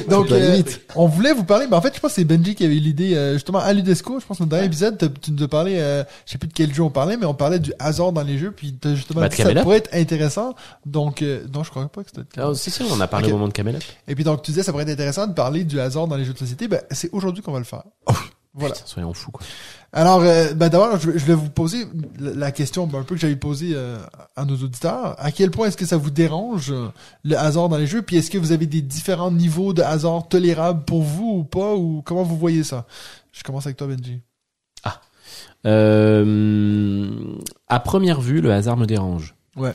[0.08, 0.80] Donc, euh, limite.
[0.94, 2.80] on voulait vous parler, mais en fait, je pense que c'est Benji qui avait eu
[2.80, 4.20] l'idée, euh, justement, à l'UDESCO.
[4.20, 6.38] Je pense que dans le dernier épisode, t'as- tu nous as parlé, euh, je sais
[6.38, 8.74] plus de quel jeu on parlait, mais on parlait du hasard dans les jeux, puis
[8.80, 10.54] t'as justement Bah, dit que ça pourrait être intéressant.
[10.84, 13.32] Donc, euh, non, je crois pas que c'était Ah, si, si, on a parlé Ok.
[13.32, 13.82] au moment de Camel Up.
[14.08, 16.24] Et puis donc, tu disais, ça pourrait être intéressant de parler du hasard dans les
[16.24, 16.68] jeux de société.
[16.68, 17.84] Ben, c'est aujourd'hui qu'on va le faire.
[18.58, 18.74] Voilà.
[18.74, 19.44] Putain, soyons fous, quoi.
[19.92, 21.86] Alors, euh, ben d'abord, je, vais- je vais vous poser
[22.18, 23.98] la question ben, un peu que j'avais posée euh,
[24.34, 25.14] à nos auditeurs.
[25.18, 26.88] À quel point est-ce que ça vous dérange euh,
[27.22, 28.00] le hasard dans les jeux?
[28.00, 31.74] Puis est-ce que vous avez des différents niveaux de hasard tolérables pour vous ou pas?
[31.74, 32.86] Ou comment vous voyez ça?
[33.32, 34.20] Je commence avec toi, Benji.
[35.66, 37.36] Euh,
[37.68, 39.34] à première vue, le hasard me dérange.
[39.56, 39.72] Ouais.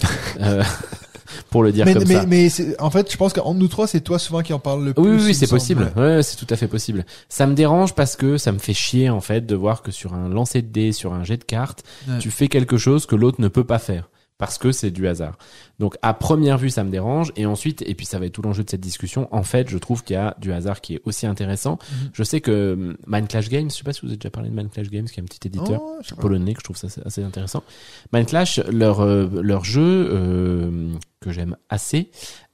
[1.49, 2.63] Pour le dire mais comme mais, ça.
[2.65, 4.93] mais en fait, je pense qu'entre nous trois, c'est toi souvent qui en parle le
[4.93, 5.03] plus.
[5.03, 5.91] Oui, oui, oui, c'est possible.
[5.95, 6.01] Ouais.
[6.17, 7.05] Ouais, c'est tout à fait possible.
[7.29, 10.13] Ça me dérange parce que ça me fait chier en fait de voir que sur
[10.13, 12.19] un lancer de dés, sur un jet de cartes, Ouais.
[12.19, 14.09] tu fais quelque chose que l'autre ne peut pas faire.
[14.41, 15.37] Parce que c'est du hasard.
[15.77, 18.41] Donc à première vue, ça me dérange, et ensuite, et puis ça va être tout
[18.41, 19.27] l'enjeu de cette discussion.
[19.31, 21.77] En fait, je trouve qu'il y a du hasard qui est aussi intéressant.
[21.79, 22.09] Mhm.
[22.13, 24.49] Je sais que hum, Mind Clash Games, je sais pas si vous avez déjà parlé
[24.49, 26.87] de Mind Clash Games, qui est un petit éditeur Oh, polonais que je trouve ça
[27.05, 27.63] assez- intéressant.
[28.13, 32.09] Mind Clash, leur euh, leur jeu euh, que j'aime assez,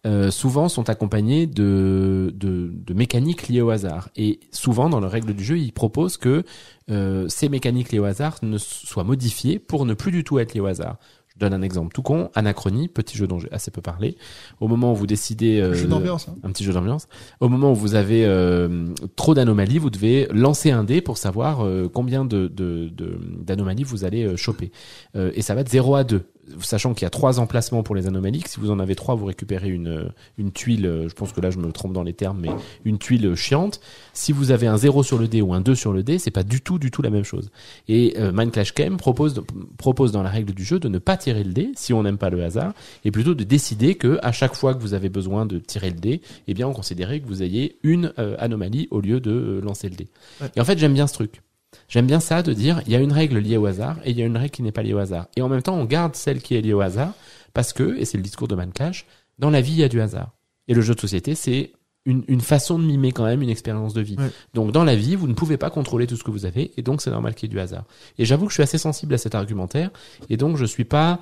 [0.05, 4.09] euh, souvent sont accompagnés de, de de mécaniques liées au hasard.
[4.18, 6.43] Et souvent dans les règles du jeu, ils proposent que
[6.89, 10.53] euh, ces mécaniques liées au hasard ne soient modifiées pour ne plus du tout être
[10.53, 10.97] liées au hasard.
[11.38, 14.18] Je donne un exemple tout con, Anachronie, petit jeu dont j'ai assez peu parlé.
[14.59, 16.27] Au moment où vous décidez euh, Jeu d'ambiance.
[16.30, 16.35] Hein.
[16.43, 17.07] un petit jeu d'ambiance.
[17.39, 21.64] Au moment où vous avez euh, trop d'anomalies, vous devez lancer un dé pour savoir
[21.64, 24.72] euh, combien de de- de- d'anomalies vous allez euh, choper.
[25.15, 26.23] Euh, et ça va de 0 à 2.
[26.61, 29.26] Sachant qu'il y a trois emplacements pour les anomalies, si vous en avez trois, vous
[29.26, 32.14] récupérez une, euh, une tuile, euh, je pense que là je me trompe dans les
[32.14, 32.49] termes, mais
[32.86, 33.80] une tuile euh, chiante.
[34.14, 36.32] Si vous avez un 0 sur le dé ou un 2 sur le dé, c'est
[36.32, 37.52] pas du tout, du tout la même chose.
[37.88, 39.44] Et euh, Mind Clash Game propose,
[39.78, 42.18] propose dans la règle du jeu de ne pas tirer le dé si on n'aime
[42.18, 42.74] pas le hasard,
[43.06, 45.99] et plutôt de décider que à chaque fois que vous avez besoin de tirer le
[45.99, 49.61] dé, eh bien on considérait que vous ayez une euh, anomalie au lieu de euh,
[49.61, 50.07] lancer le dé.
[50.41, 50.48] Ouais.
[50.56, 51.41] Et en fait j'aime bien ce truc.
[51.89, 54.18] J'aime bien ça de dire il y a une règle liée au hasard et il
[54.18, 55.27] y a une règle qui n'est pas liée au hasard.
[55.35, 57.14] Et en même temps on garde celle qui est liée au hasard
[57.53, 59.06] parce que, et c'est le discours de Mind Clash,
[59.39, 60.31] dans la vie il y a du hasard.
[60.68, 61.72] Et le jeu de société c'est
[62.07, 64.15] une, une façon de mimer quand même une expérience de vie.
[64.18, 64.31] Ouais.
[64.53, 66.81] Donc dans la vie, vous ne pouvez pas contrôler tout ce que vous avez, et
[66.81, 67.84] donc c'est normal qu'il y ait du hasard.
[68.18, 69.91] Et j'avoue que je suis assez sensible à cet argumentaire,
[70.30, 71.19] et donc je suis pas,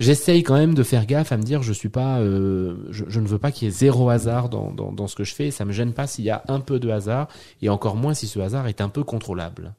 [0.00, 3.20] j'essaye quand même de faire gaffe à me dire je suis pas, euh, je, je
[3.20, 5.46] ne veux pas qu'il y ait zéro hasard dans, dans, dans ce que je fais,
[5.48, 7.28] et ça me gêne pas s'il y a un peu de hasard,
[7.62, 9.74] et encore moins si ce hasard est un peu contrôlable.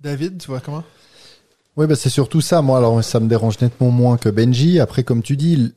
[0.00, 0.84] David, tu vois comment?
[1.76, 2.60] Oui, bah c'est surtout ça.
[2.60, 4.78] Moi, alors ça me dérange nettement moins que Benji.
[4.78, 5.74] Après, comme tu dis,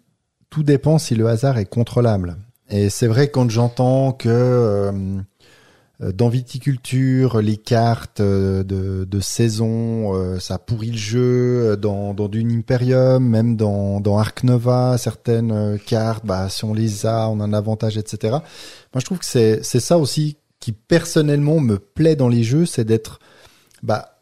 [0.49, 2.38] tout dépend si le hasard est contrôlable.
[2.69, 4.91] Et c'est vrai quand j'entends que euh,
[6.02, 11.20] dans viticulture, les cartes euh, de, de saison, euh, ça pourrit le jeu.
[11.72, 16.66] euh, Dans, dans Dune Imperium, même dans, dans Ark Nova, certaines euh, cartes, bah, si
[16.66, 18.32] on les a, on a un avantage, etc.
[18.32, 22.66] Moi, je trouve que c'est c'est ça aussi qui personnellement me plaît dans les jeux,
[22.66, 23.20] c'est d'être
[23.84, 24.22] bah,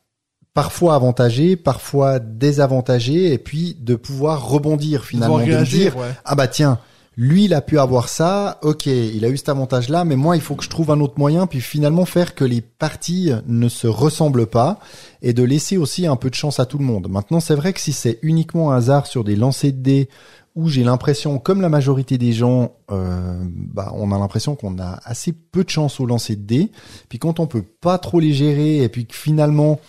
[0.53, 6.11] parfois avantagé, parfois désavantagé, et puis de pouvoir rebondir finalement, Pouvoir de dire ouais.
[6.25, 6.77] ah bah tiens,
[7.15, 10.41] lui il a pu avoir ça, ok, il a eu cet avantage-là, mais moi il
[10.41, 13.87] faut que je trouve un autre moyen, puis finalement faire que les parties ne se
[13.87, 14.79] ressemblent pas
[15.21, 17.09] et de laisser aussi un peu de chance à tout le monde.
[17.09, 20.09] Maintenant c'est vrai que si c'est uniquement un hasard sur des lancers de dés
[20.55, 24.99] où j'ai l'impression, comme la majorité des gens, euh, bah, on a l'impression qu'on a
[25.03, 26.71] assez peu de chance au lancer de dés.
[27.09, 29.79] Puis quand on peut pas trop les gérer et puis que finalement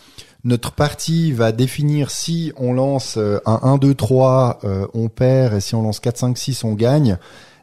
[0.44, 5.54] notre partie va définir si on lance euh, un 1, 2, 3, euh, on perd,
[5.54, 7.18] et si on lance 4, 5, 6, on gagne.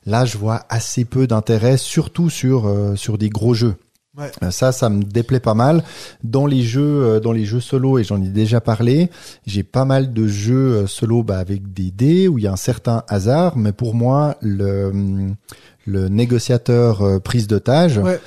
[0.07, 3.75] Là, je vois assez peu d'intérêt, surtout sur euh, sur des gros jeux.
[4.17, 4.31] Ouais.
[4.43, 5.83] Euh, Ça, ça me déplaît pas mal.
[6.23, 9.11] Dans les jeux, dans les jeux solo, et j'en ai déjà parlé,
[9.45, 12.57] j'ai pas mal de jeux solo bah, avec des dés où il y a un
[12.57, 15.35] certain hasard, mais pour moi, le hum,
[15.85, 18.19] le négociateur prise d'otage, Ouais.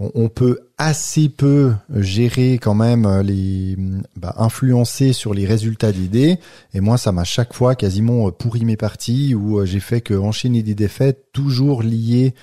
[0.00, 3.76] On, peut assez peu gérer quand même euh, les
[4.16, 6.38] bah, influencer sur les résultats des dés
[6.72, 10.00] et moi ça m'a chaque fois quasiment euh, pourri mes parties où euh, j'ai fait
[10.00, 12.34] que enchaîner des défaites toujours liées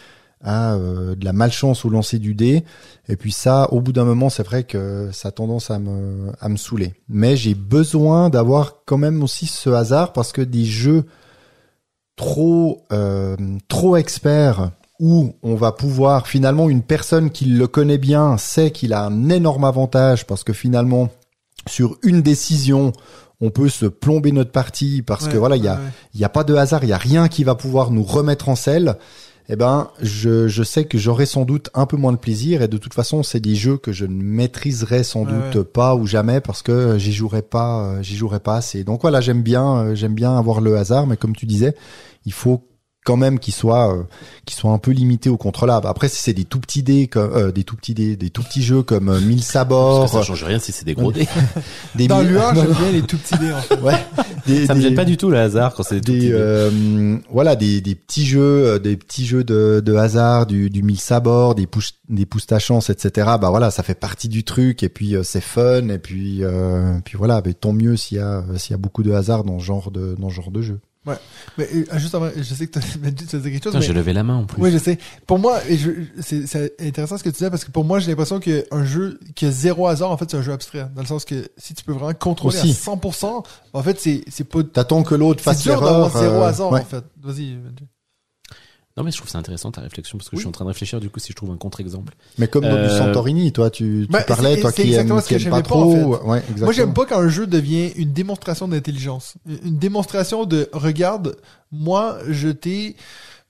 [0.44, 2.64] à de la malchance au lancer du dé.
[3.10, 6.32] Et puis ça au bout d'un moment c'est vrai que ça a tendance à me
[6.40, 6.94] à me saouler.
[7.10, 11.06] Mais j'ai besoin d'avoir quand même aussi ce hasard parce que des jeux
[12.16, 12.84] trop
[13.68, 18.94] trop experts où on va pouvoir finalement une personne qui le connaît bien sait qu'il
[18.94, 21.10] a un énorme avantage parce que finalement
[21.68, 22.92] sur une décision
[23.40, 25.90] on peut se plomber notre partie parce Ouais, que voilà il y a ouais, ouais.
[26.16, 28.50] il y a pas de hasard il y a rien qui va pouvoir nous remettre
[28.50, 28.98] en selle
[29.50, 32.68] eh ben je, je sais que j'aurai sans doute un peu moins de plaisir et
[32.68, 35.64] de toute façon c'est des jeux que je ne maîtriserai sans Ouais, doute ouais.
[35.64, 39.22] pas ou jamais parce que j'y jouerai pas euh, j'y jouerai pas assez donc voilà
[39.22, 41.76] j'aime bien euh, j'aime bien avoir le hasard mais comme tu disais
[42.26, 42.64] il faut
[43.08, 44.04] quand même qu'il soit euh,
[44.46, 47.32] qu'il soit un peu limité au contrôlable après si c'est des tout petits dés comme
[47.34, 50.12] euh, des tout petits dés des tout petits jeux comme euh, mille Parce sabords que
[50.12, 51.26] ça change rien si c'est des gros dés.
[51.96, 53.76] des Dans mille- l'UA, j'aime bien les tout petits dés, en fait.
[53.82, 54.06] ouais
[54.46, 56.18] des, ça me des- gêne pas du tout le hasard quand c'est des tout des
[56.18, 56.34] petits dés.
[56.36, 60.84] euh, voilà des, des petits jeux euh, des petits jeux de, de hasard du, du
[60.84, 63.10] mille sabords des pouces des pouces ta chance etc
[63.40, 67.00] bah voilà ça fait partie du truc et puis euh, c'est fun et puis euh,
[67.06, 69.44] puis voilà mais tant mieux s'il y a euh, s'il y a beaucoup de hasard
[69.46, 70.80] dans ce genre de dans ce genre de jeu
[71.58, 73.60] Mais euh, juste avant, je sais que tu as dit quelque chose.
[73.60, 74.62] Putain, mais- j'ai levé la main en plus.
[74.62, 74.98] Oui, je sais.
[75.26, 75.60] Pour moi,
[76.20, 79.46] c'est, intéressant ce que tu disais parce que pour moi, j'ai l'impression qu'un jeu qui
[79.46, 80.88] a zéro hasard, en fait, c'est un jeu abstrait.
[80.96, 82.72] Dans le sens que si tu peux vraiment contrôler Aussi.
[82.90, 83.44] à 100%,
[83.74, 86.48] en fait, c'est, c'est pas, t'attends que l'autre c'est fasse dur l'erreur d'avoir zéro euh,
[86.48, 86.82] hasard, ouais.
[86.82, 87.04] en fait.
[87.22, 87.58] Vas-y.
[88.98, 90.40] Non mais je trouve ça intéressant ta réflexion parce que Oui.
[90.40, 92.16] je suis en train de réfléchir du coup si je trouve un contre-exemple.
[92.40, 94.92] Mais comme dans du Euh, Santorini, toi, tu, tu Bah, parlais, toi qui ce qui
[94.94, 96.18] que aimes pas j'aimais pas, en trop.
[96.26, 96.42] Ouais.
[96.58, 99.36] Moi, j'aime pas quand un jeu devient une démonstration d'intelligence.
[99.46, 101.38] Une démonstration de, regarde,
[101.72, 102.96] moi, je t'ai,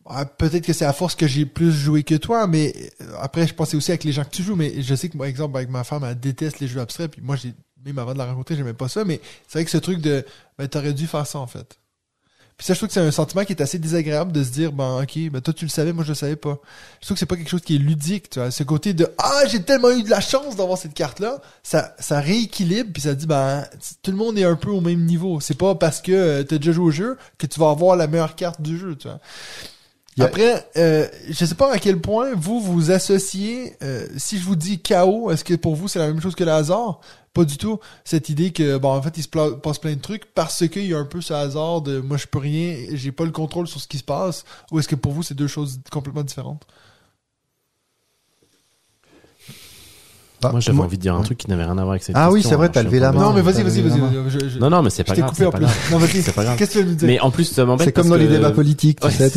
[0.05, 3.47] ah, peut-être que c'est à force que j'ai plus joué que toi, mais euh, après,
[3.47, 5.55] je pensais aussi avec les gens que tu joues, mais je sais que, par exemple,
[5.55, 7.53] avec ma femme, elle déteste les jeux abstraits, puis moi, j'ai,
[7.85, 10.25] même avant de la rencontrer, j'aimais pas ça, mais c'est vrai que ce truc de,
[10.57, 11.77] ben, t'aurais dû faire ça, en fait.
[12.57, 14.71] Puis ça, je trouve que c'est un sentiment qui est assez désagréable de se dire,
[14.71, 16.57] ben, ok, ben, toi, tu le savais, moi, je le savais pas.
[17.01, 18.49] Je trouve que c'est pas quelque chose qui est ludique, tu vois.
[18.49, 22.19] Ce côté de, ah, j'ai tellement eu de la chance d'avoir cette carte-là, ça, ça
[22.19, 23.63] rééquilibre, puis ça dit, ben,
[24.01, 25.39] tout le monde est un peu au même niveau.
[25.39, 28.07] C'est pas parce que euh, t'as déjà joué au jeu que tu vas avoir la
[28.07, 29.19] meilleure carte du jeu, tu vois.
[30.25, 33.75] Après, euh, je sais pas à quel point vous vous associez.
[33.83, 36.43] euh, si je vous dis chaos, est-ce que pour vous c'est la même chose que
[36.43, 37.01] le hasard?
[37.33, 37.79] Pas du tout.
[38.03, 40.93] Cette idée que bon en fait il se passe plein de trucs parce qu'il y
[40.93, 43.79] a un peu ce hasard de moi je peux rien, j'ai pas le contrôle sur
[43.79, 44.43] ce qui se passe.
[44.71, 46.63] Ou est-ce que pour vous c'est deux choses complètement différentes?
[50.43, 51.23] Ah, moi j'avais envie de dire un ouais.
[51.25, 52.83] truc qui n'avait rien à voir avec cette Ah oui, question, c'est vrai, alors t'as
[52.83, 53.21] levé la main.
[53.21, 54.59] Non mais vas-y t'as vas-y vas-y.
[54.59, 55.31] Non non mais c'est je pas t'ai grave.
[55.31, 55.91] coupé en c'est plus.
[55.91, 56.21] Non vas-y.
[56.21, 56.57] C'est pas grave.
[56.57, 58.99] Qu'est-ce que tu dire Mais en plus ça m'embête C'est comme dans les débats politiques,
[58.99, 59.31] tu sais.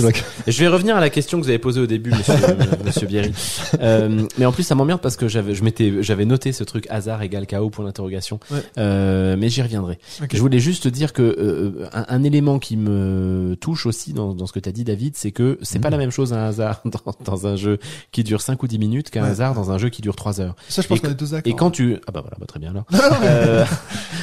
[0.46, 2.34] Je vais revenir à la question que vous avez posée au début, monsieur,
[2.84, 3.32] monsieur Bierry.
[3.80, 6.86] Euh, mais en plus, ça m'emmerde parce que j'avais, je m'étais, j'avais noté ce truc
[6.90, 8.38] hasard égale chaos pour l'interrogation.
[8.50, 8.58] Ouais.
[8.78, 9.98] Euh, mais j'y reviendrai.
[10.32, 14.46] Je voulais juste dire que euh, un, un élément qui me touche aussi dans, dans
[14.46, 15.82] ce que tu as dit, David, c'est que c'est Mhm.
[15.82, 17.78] pas la même chose un hasard dans, dans un jeu
[18.12, 19.30] qui dure 5 ou 10 minutes qu'un Ouais.
[19.30, 20.54] hasard dans un jeu qui dure 3 heures.
[20.68, 21.50] Ça je pense Et qu'on est tous d'accord.
[21.52, 22.84] Et quand tu ah bah voilà bah très bien alors.
[23.22, 23.64] Euh,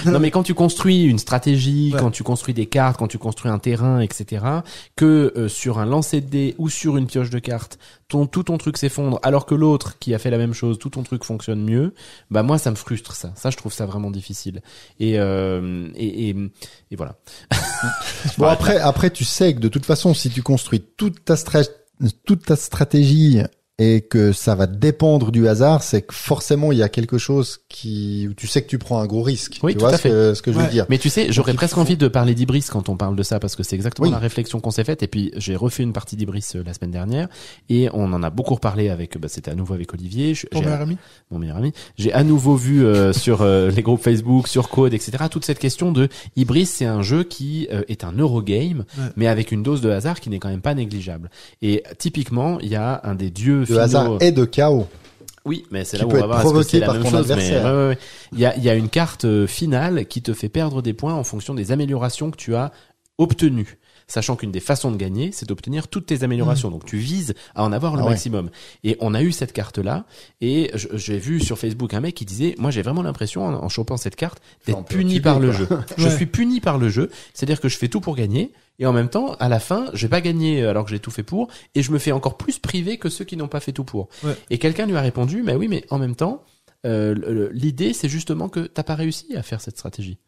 [0.06, 1.99] non mais quand tu construis une stratégie, Ouais.
[1.99, 4.45] quand tu construis des cartes, quand tu construis un terrain, etc.
[4.95, 7.77] Que euh, sur un lancer de dés ou sur une pioche de cartes,
[8.07, 10.90] ton tout ton truc s'effondre, alors que l'autre qui a fait la même chose, tout
[10.90, 11.93] ton truc fonctionne mieux.
[12.32, 13.32] Bah moi ça me frustre ça.
[13.35, 14.61] Ça je trouve ça vraiment difficile.
[15.00, 16.35] Et euh, et, et,
[16.91, 17.16] et voilà.
[18.38, 21.67] Bon après, après tu sais que de toute façon, si tu construis toute ta stra-
[22.25, 23.41] toute ta stratégie
[23.80, 27.59] et que ça va dépendre du hasard, c'est que forcément il y a quelque chose
[27.69, 29.59] qui tu sais que tu prends un gros risque.
[29.61, 30.09] Oui, tu tout vois à ce fait.
[30.09, 30.88] que, ce que je veux dire.
[30.89, 33.39] Mais tu sais, j'aurais presque faut- envie de parler d'Ibris quand on parle de ça
[33.39, 34.11] parce que c'est exactement Oui.
[34.11, 35.03] la réflexion qu'on s'est faite.
[35.03, 37.27] Et puis j'ai refait une partie d'Ibris euh, la semaine dernière
[37.69, 39.17] et on en a beaucoup reparlé avec.
[39.19, 40.33] Bah, c'était à nouveau avec Olivier.
[40.33, 40.97] Je- j'ai- meilleur ami
[41.30, 41.72] mon meilleur ami.
[41.97, 45.25] J'ai à nouveau vu euh, sur euh, les groupes Facebook, sur Code, etc.
[45.30, 49.03] toute cette question de Ibris, c'est un jeu qui euh, est un Eurogame, Ouais.
[49.17, 51.30] mais avec une dose de hasard qui n'est quand même pas négligeable.
[51.61, 53.79] Et typiquement, il y a un des dieux finaux.
[53.79, 54.87] hasard et de chaos.
[55.45, 56.95] Oui, mais c'est là où on va être voir est-ce que provoqué c'est la par
[56.95, 57.27] même ton chose.
[57.27, 57.63] Mais adversaire.
[57.65, 57.97] ouais, ouais, ouais.
[58.33, 60.93] il y a, il y a une carte euh, finale qui te fait perdre des
[60.93, 62.71] points en fonction des améliorations que tu as
[63.17, 63.77] obtenues.
[64.09, 66.69] Sachant qu'une des façons de gagner, c'est d'obtenir toutes tes améliorations.
[66.71, 68.11] Donc tu vises à en avoir le Ah ouais.
[68.11, 68.49] maximum.
[68.85, 70.05] Et on a eu cette carte-là.
[70.39, 73.67] Et j'ai vu sur Facebook un mec qui disait, moi j'ai vraiment l'impression en, en
[73.67, 75.67] chopant cette carte d'être puni par le jeu.
[75.97, 76.15] Je Ouais.
[76.15, 77.09] suis puni par le jeu.
[77.33, 78.53] C'est-à-dire que je fais tout pour gagner.
[78.80, 81.11] Et en même temps, à la fin, je vais pas gagner alors que j'ai tout
[81.11, 81.49] fait pour.
[81.73, 84.09] Et je me fais encore plus priver que ceux qui n'ont pas fait tout pour.
[84.23, 84.35] Ouais.
[84.49, 86.43] Et quelqu'un lui a répondu, mais oui, mais en même temps,
[86.85, 90.19] euh, l'idée c'est justement que t'as pas réussi à faire cette stratégie.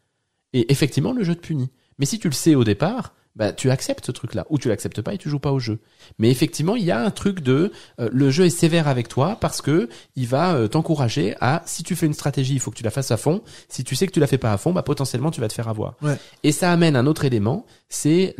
[0.52, 1.70] Et effectivement, le jeu te punit.
[1.98, 5.00] Mais si tu le sais au départ, bah tu acceptes ce truc-là, ou tu l'acceptes
[5.02, 5.78] pas et tu joues pas au jeu.
[6.18, 9.36] Mais effectivement, il y a un truc de euh, le jeu est sévère avec toi
[9.40, 12.76] parce que il va euh, t'encourager à si tu fais une stratégie, il faut que
[12.76, 13.42] tu la fasses à fond.
[13.68, 15.52] Si tu sais que tu la fais pas à fond, bah potentiellement tu vas te
[15.52, 15.94] faire avoir.
[16.02, 16.16] Ouais.
[16.42, 18.34] Et ça amène un autre élément, c'est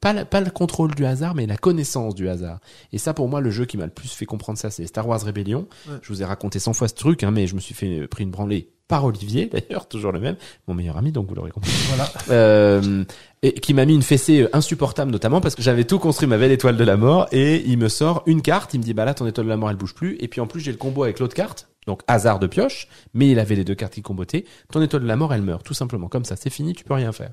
[0.00, 2.60] pas pas le contrôle du hasard, mais la connaissance du hasard.
[2.92, 5.06] Et ça, pour moi, le jeu qui m'a le plus fait comprendre ça, c'est Star
[5.08, 5.66] Wars Rebellion.
[5.88, 5.96] Ouais.
[6.02, 8.06] Je vous ai raconté 100 fois ce truc, hein, mais je me suis fait euh,
[8.06, 11.50] pris une branlée par Olivier, d'ailleurs, toujours le même, mon meilleur ami, donc vous l'aurez
[11.50, 11.72] compris.
[11.88, 12.08] Voilà.
[12.30, 13.04] Euh,
[13.42, 16.38] et qui m'a mis une fessée euh, insupportable, notamment parce que j'avais tout construit ma
[16.38, 19.04] belle étoile de la mort, et il me sort une carte, il me dit, bah
[19.04, 20.78] là, ton étoile de la mort, elle bouge plus, et puis en plus, j'ai le
[20.78, 24.02] combo avec l'autre carte, donc hasard de pioche, mais il avait les deux cartes qui
[24.02, 26.84] combotaient, ton étoile de la mort, elle meurt, tout simplement, comme ça, c'est fini, tu
[26.84, 27.32] peux rien faire.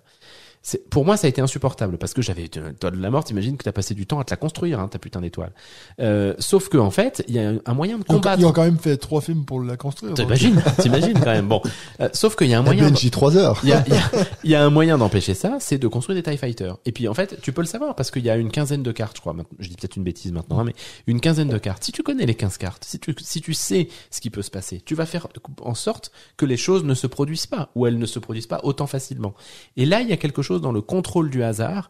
[0.90, 3.26] Pour moi, ça a été insupportable parce que j'avais une étoile de la mort.
[3.26, 5.52] T'imagines que t'as passé du temps à te la construire, hein, ta putain d'étoile.
[6.00, 8.40] Euh, sauf que en fait, il y a un- moyen de combattre.
[8.40, 10.14] ils ont quand même fait trois films pour la construire.
[10.14, 11.48] T'imagines, t'imagines quand même.
[11.50, 11.62] Bon,
[12.00, 12.90] Euh, sauf qu'il y a un moyen.
[12.90, 13.60] BNJ 3 heures.
[13.64, 14.12] Il y a, il y a-
[14.46, 16.78] il y a un moyen d'empêcher ça, c'est de construire des TIE Fighters.
[16.86, 18.92] Et puis en fait, tu peux le savoir parce qu'il y a une quinzaine de
[18.94, 19.36] cartes, je crois.
[19.60, 20.76] Je dis peut-être une bêtise maintenant, hein, mais
[21.08, 21.84] une quinzaine de cartes.
[21.84, 24.52] Si tu connais les 15 cartes, si tu, si tu sais ce qui peut se
[24.52, 25.28] passer, tu vas faire
[25.62, 28.62] en sorte que les choses ne se produisent pas ou elles ne se produisent pas
[28.64, 29.34] autant facilement.
[29.76, 31.90] Et là, il y a quelque chose dans le contrôle du hasard.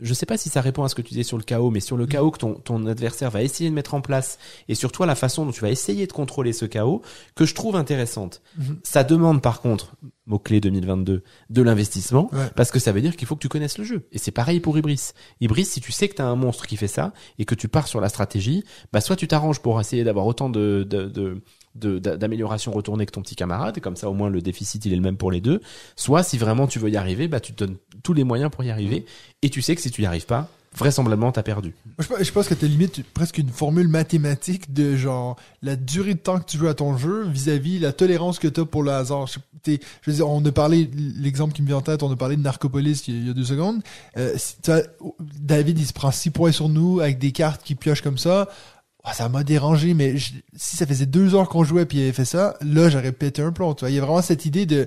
[0.00, 1.80] Je sais pas si ça répond à ce que tu disais sur le chaos, mais
[1.80, 4.92] sur le chaos que ton, ton adversaire va essayer de mettre en place et sur
[4.92, 7.02] toi la façon dont tu vas essayer de contrôler ce chaos
[7.34, 8.42] que je trouve intéressante.
[8.58, 8.78] Mhm.
[8.84, 12.48] Ça demande par contre, mot-clé 2022, de l'investissement Ouais.
[12.54, 14.06] parce que ça veut dire qu'il faut que tu connaisses le jeu.
[14.12, 15.10] Et c'est pareil pour Ibris.
[15.40, 17.66] Ibris, si tu sais que tu as un monstre qui fait ça et que tu
[17.66, 18.62] pars sur la stratégie,
[18.92, 20.86] bah soit tu t'arranges pour essayer d'avoir autant de,
[21.76, 24.96] d'amélioration retournée que ton petit camarade et comme ça au moins le déficit il est
[24.96, 25.60] le même pour les deux
[25.96, 28.64] soit si vraiment tu veux y arriver bah tu te donnes tous les moyens pour
[28.64, 29.04] y arriver
[29.42, 31.74] et tu sais que si tu y arrives pas vraisemblablement t'as perdu.
[31.98, 36.38] Je pense- que t'as limite presque une formule mathématique de genre la durée de temps
[36.38, 39.26] que tu joues à ton jeu vis-à-vis la tolérance que t'as pour le hasard.
[39.26, 39.38] Je,
[40.06, 42.42] veux dire, on a parlé, l'exemple qui me vient en tête, on a parlé de
[42.42, 43.82] Narcopolis il y a, deux secondes.
[44.16, 44.36] Euh,
[45.40, 48.48] David, il se prend six points sur nous avec des cartes qui piochent comme ça.
[49.08, 52.12] Ah, ça m'a dérangé, mais si ça faisait deux heures qu'on jouait puis il avait
[52.12, 53.72] fait ça, là, j'aurais pété un plomb.
[53.72, 54.86] Tu vois, il y a vraiment cette idée de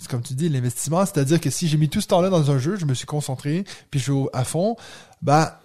[0.00, 2.58] c'est comme tu dis, l'investissement, c'est-à-dire que si j'ai mis tout ce temps-là dans un
[2.58, 4.76] jeu, je me suis concentré, puis je joue à fond,
[5.20, 5.60] bah,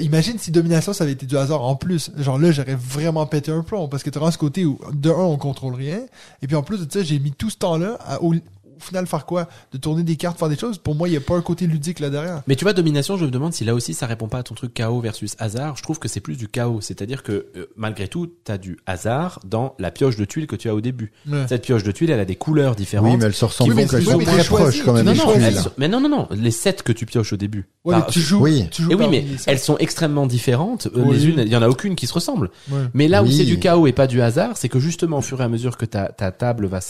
[0.00, 2.12] imagine si Domination, ça avait été du hasard en plus.
[2.16, 5.14] Genre là, j'aurais vraiment pété un plomb, parce que tu ce côté où, de un,
[5.14, 6.00] on contrôle rien,
[6.42, 8.34] et puis en plus de ça, j'ai mis tout ce temps-là à, au,
[8.76, 9.48] au final, faire quoi?
[9.72, 10.78] De tourner des cartes, faire des choses?
[10.78, 12.42] Pour moi, il n'y a pas un côté ludique là derrière.
[12.46, 14.54] Mais tu vois, domination, je me demande si là aussi ça répond pas à ton
[14.54, 15.76] truc chaos versus hasard.
[15.76, 16.80] Je trouve que c'est plus du chaos.
[16.80, 20.68] C'est-à-dire que, euh, malgré tout, t'as du hasard dans la pioche de tuiles que tu
[20.68, 21.12] as au début.
[21.28, 21.46] Ouais.
[21.48, 23.10] Cette pioche de tuiles, elle a des couleurs différentes.
[23.10, 25.04] Oui, mais elles se ressemblent Oui, elles sont oui, mais très proches quand même.
[25.12, 27.36] tu non, non, elles sont- mais non, non, non, les sets que tu pioches au
[27.36, 27.66] début.
[27.84, 28.66] Ouais, Par- mais tu joues, oui.
[28.70, 30.86] tu joues Et oui, parmi mais elles sont extrêmement différentes.
[30.94, 31.16] euh, Oui.
[31.16, 32.50] Les unes, il y en a aucune qui se ressemble.
[32.70, 32.78] Ouais.
[32.94, 33.36] Mais là où Oui.
[33.36, 35.76] c'est du chaos et pas du hasard, c'est que justement, au fur et à mesure
[35.76, 36.80] que ta, ta table va,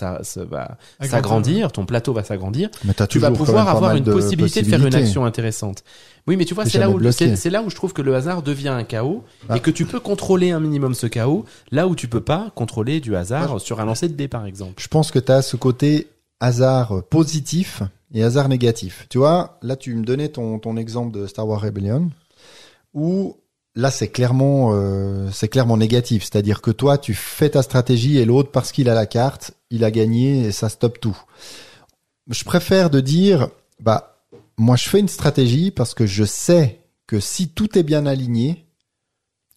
[1.00, 2.68] s'agrandir, ton plateau va s'agrandir,
[3.08, 5.84] tu vas pouvoir avoir une de possibilité de faire une action intéressante.
[6.26, 8.42] Oui, mais tu vois, c'est là où c'est là où je trouve que le hasard
[8.42, 9.56] devient un chaos Ah.
[9.56, 12.98] et que tu peux contrôler un minimum ce chaos, là où tu peux pas contrôler
[13.00, 14.74] du hasard sur un lancer de dés par exemple.
[14.82, 16.08] Je pense que tu as ce côté
[16.40, 17.82] hasard positif
[18.12, 19.06] et hasard négatif.
[19.08, 22.10] Tu vois, là tu me donnais ton, ton exemple de Star Wars Rebellion
[22.94, 23.36] où
[23.74, 28.24] là c'est clairement euh, c'est clairement négatif, c'est-à-dire que toi tu fais ta stratégie et
[28.24, 31.16] l'autre parce qu'il a la carte, il a gagné et ça stoppe tout.
[32.28, 33.48] Je préfère de dire
[33.80, 34.16] bah
[34.56, 38.66] moi je fais une stratégie parce que je sais que si tout est bien aligné,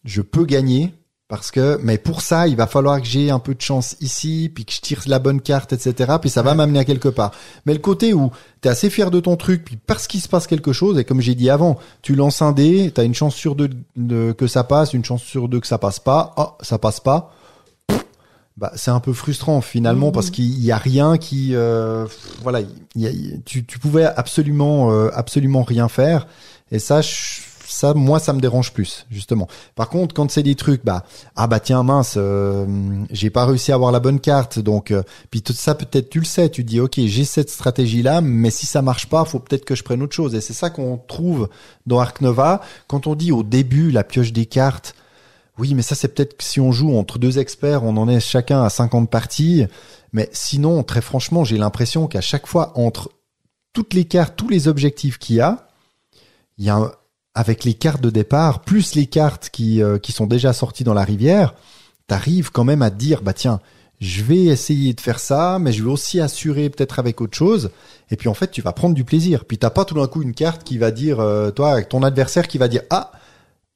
[0.04, 0.94] je peux gagner
[1.26, 4.50] parce que, mais pour ça, il va falloir que j'ai un peu de chance ici,
[4.52, 6.14] puis que je tire la bonne carte, etc.
[6.20, 7.30] Puis ça va m'amener à quelque part.
[7.66, 10.48] Mais le côté où t'es assez fier de ton truc, puis parce qu'il se passe
[10.48, 13.54] quelque chose, et comme j'ai dit avant, tu lances un dé, t'as une chance sur
[13.54, 16.34] deux de- que ça passe, une chance sur deux que ça passe pas.
[16.36, 17.32] Oh, ça passe pas.
[18.60, 22.06] Bah, c'est un peu frustrant finalement parce qu'il y a rien qui, euh,
[22.42, 26.26] voilà, il y a- il- tu, tu pouvais absolument, euh, absolument rien faire.
[26.70, 29.48] Et ça, je- ça, moi, ça me dérange plus, justement.
[29.76, 31.04] Par contre, quand c'est des trucs, bah,
[31.36, 32.66] ah bah tiens mince, euh,
[33.10, 36.18] j'ai pas réussi à avoir la bonne carte, donc euh, puis tout ça peut-être tu
[36.18, 39.38] le sais, tu dis ok j'ai cette stratégie là, mais si ça marche pas, faut
[39.38, 40.34] peut-être que je prenne autre chose.
[40.34, 41.48] Et c'est ça qu'on trouve
[41.86, 44.94] dans Ark Nova quand on dit au début la pioche des cartes.
[45.60, 48.18] Oui, mais ça c'est peut-être que si on joue entre deux experts, on en est
[48.18, 49.66] chacun à 50 parties.
[50.14, 53.10] Mais sinon, très franchement, j'ai l'impression qu'à chaque fois entre
[53.74, 55.68] toutes les cartes, tous les objectifs qu'il y a,
[56.56, 56.92] il y a
[57.34, 60.94] avec les cartes de départ, plus les cartes qui, euh, qui sont déjà sorties dans
[60.94, 61.52] la rivière,
[62.06, 63.60] t'arrives quand même à dire, bah tiens,
[64.00, 67.70] je vais essayer de faire ça, mais je vais aussi assurer peut-être avec autre chose.
[68.10, 69.44] Et puis en fait, tu vas prendre du plaisir.
[69.44, 72.02] Puis t'as pas tout d'un coup une carte qui va dire, euh, toi, avec ton
[72.02, 73.12] adversaire qui va dire, ah,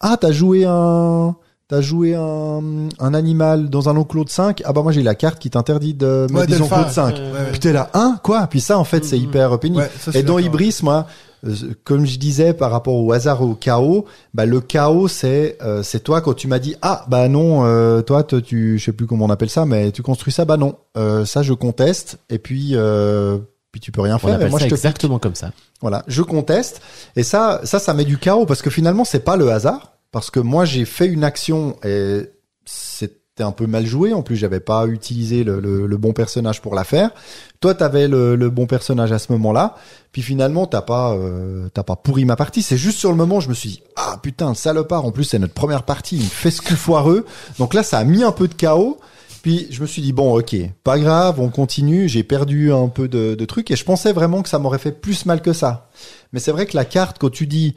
[0.01, 1.37] ah, t'as joué un,
[1.69, 2.61] t'as joué un,
[2.99, 5.95] un animal dans un enclos de 5, ah bah moi j'ai la carte qui t'interdit
[5.95, 7.15] de mettre Ouais, de des enclos de 5.
[7.17, 7.51] Ouais, ouais.
[7.53, 8.47] Puis t'es là, hein, quoi?
[8.49, 9.25] Puis ça, en fait, c'est Mhm.
[9.25, 9.83] hyper pénible.
[9.83, 10.39] Ouais, ça, Et dans.
[10.39, 11.07] Ibris, moi,
[11.47, 15.59] euh, comme je disais par rapport au hasard et au chaos, bah le chaos c'est
[15.63, 18.85] euh, c'est toi quand tu m'as dit ah bah non euh, toi te- tu je
[18.87, 21.53] sais plus comment on appelle ça mais tu construis ça bah non euh, ça je
[21.53, 23.37] conteste et puis euh,
[23.73, 25.51] puis tu peux rien On faire et moi ça je te exactement comme ça.
[25.83, 26.81] voilà, je conteste.
[27.17, 29.94] Et ça, ça, ça met du chaos parce que finalement, c'est pas le hasard.
[30.15, 32.31] Parce que moi, j'ai fait une action et
[32.67, 34.13] c'était un peu mal joué.
[34.13, 37.11] En plus, j'avais pas utilisé le, bon personnage pour la faire.
[37.59, 39.75] Toi, t'avais le, le bon personnage à ce moment-là.
[40.13, 42.63] Puis finalement, t'as pas, euh, t'as pas pourri ma partie.
[42.63, 45.05] C'est juste sur le moment, je me suis dit, ah putain, le salopard.
[45.05, 46.15] En plus, c'est notre première partie.
[46.15, 47.27] Il fait ce coup foireux.
[47.59, 49.01] Donc là, ça a mis un peu de chaos.
[49.43, 53.09] Puis je me suis dit bon ok pas grave on continue j'ai perdu un peu
[53.09, 55.91] de, de trucs et je pensais vraiment que ça m'aurait fait plus mal que ça
[56.33, 57.77] mais c'est vrai que la carte quand tu dis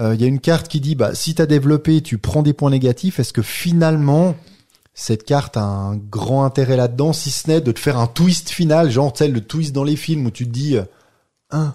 [0.00, 2.52] euh, il y a une carte qui dit bah si t'as développé tu prends des
[2.52, 4.34] points négatifs est-ce que finalement
[4.92, 8.50] cette carte a un grand intérêt là-dedans si ce n'est de te faire un twist
[8.50, 10.84] final genre tu le twist dans les films où tu te dis euh,
[11.50, 11.74] hein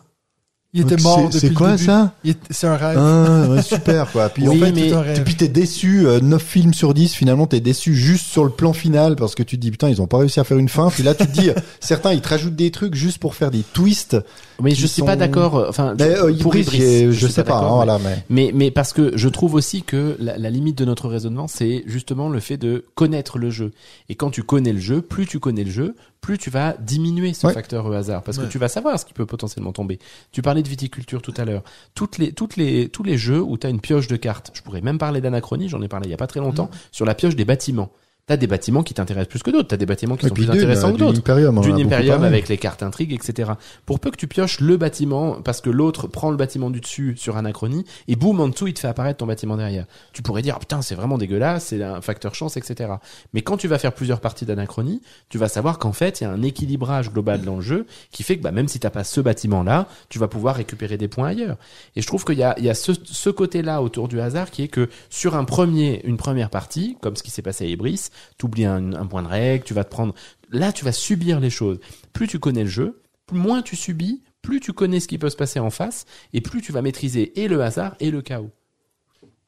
[0.71, 1.83] Il était c'est- mort depuis c'est le quoi début.
[1.85, 2.97] ça Il est- C'est un rêve.
[2.99, 4.29] ah, ouais, super quoi.
[4.29, 7.59] Puis Oui, en fait, mais- puis t'es déçu, euh, 9 films sur 10, finalement t'es
[7.59, 10.19] déçu juste sur le plan final parce que tu te dis putain ils ont pas
[10.19, 10.89] réussi à faire une fin.
[10.91, 11.49] Puis là tu te dis
[11.79, 14.17] certains ils te rajoutent des trucs juste pour faire des twists.
[14.61, 15.57] Mais je suis sont- pas d'accord.
[15.57, 18.23] euh, Enfin, Mais euh, pour Ibris, je, suis sais pas, d'accord, hein, mais- voilà mais
[18.29, 21.83] Mais, mais parce que je trouve aussi que la, la limite de notre raisonnement, c'est
[21.87, 23.71] justement le fait de connaître le jeu.
[24.07, 27.33] Et quand tu connais le jeu, plus tu connais le jeu, plus tu vas diminuer
[27.33, 27.53] ce Ouais.
[27.53, 28.23] facteur au hasard.
[28.23, 28.45] Parce Ouais.
[28.45, 29.99] que tu vas savoir ce qui peut potentiellement tomber.
[30.31, 31.63] Tu parlais de viticulture tout à l'heure.
[31.95, 34.51] Toutes les, toutes les, tous les jeux où tu as une pioche de cartes.
[34.53, 37.05] Je pourrais même parler d'anachronie, j'en ai parlé il y a pas très longtemps, sur
[37.05, 37.91] la pioche des bâtiments.
[38.29, 39.69] T'as des bâtiments qui t'intéressent plus que d'autres.
[39.69, 41.17] T'as des bâtiments qui Et sont plus d'une, intéressants que d'une d'autres.
[41.17, 43.53] Imperium, en a D'une Imperium avec les cartes intrigues, etc.
[43.87, 47.15] Pour peu que tu pioches le bâtiment, parce que l'autre prend le bâtiment du dessus
[47.17, 49.87] sur Anachronie, et boum, en dessous, il te fait apparaître ton bâtiment derrière.
[50.13, 52.91] Tu pourrais dire, Ah, putain, c'est vraiment dégueulasse, c'est un facteur chance, etc.
[53.33, 56.27] Mais quand tu vas faire plusieurs parties d'Anachronie, tu vas savoir qu'en fait, il y
[56.27, 59.03] a un équilibrage global dans le jeu qui fait que bah, même si t'as pas
[59.03, 61.57] ce bâtiment-là, tu vas pouvoir récupérer des points ailleurs.
[61.95, 64.51] Et je trouve qu'il y a, il y a ce, ce côté-là autour du hasard
[64.51, 67.67] qui est que sur un premier, une première partie, comme ce qui s'est passé à
[67.67, 70.13] Ibris, t'oublies un, un point de règle, tu vas te prendre,
[70.51, 71.79] là, tu vas subir les choses.
[72.13, 75.35] Plus tu connais le jeu, moins tu subis, plus tu connais ce qui peut se
[75.35, 78.51] passer en face, et plus tu vas maîtriser et le hasard et le chaos.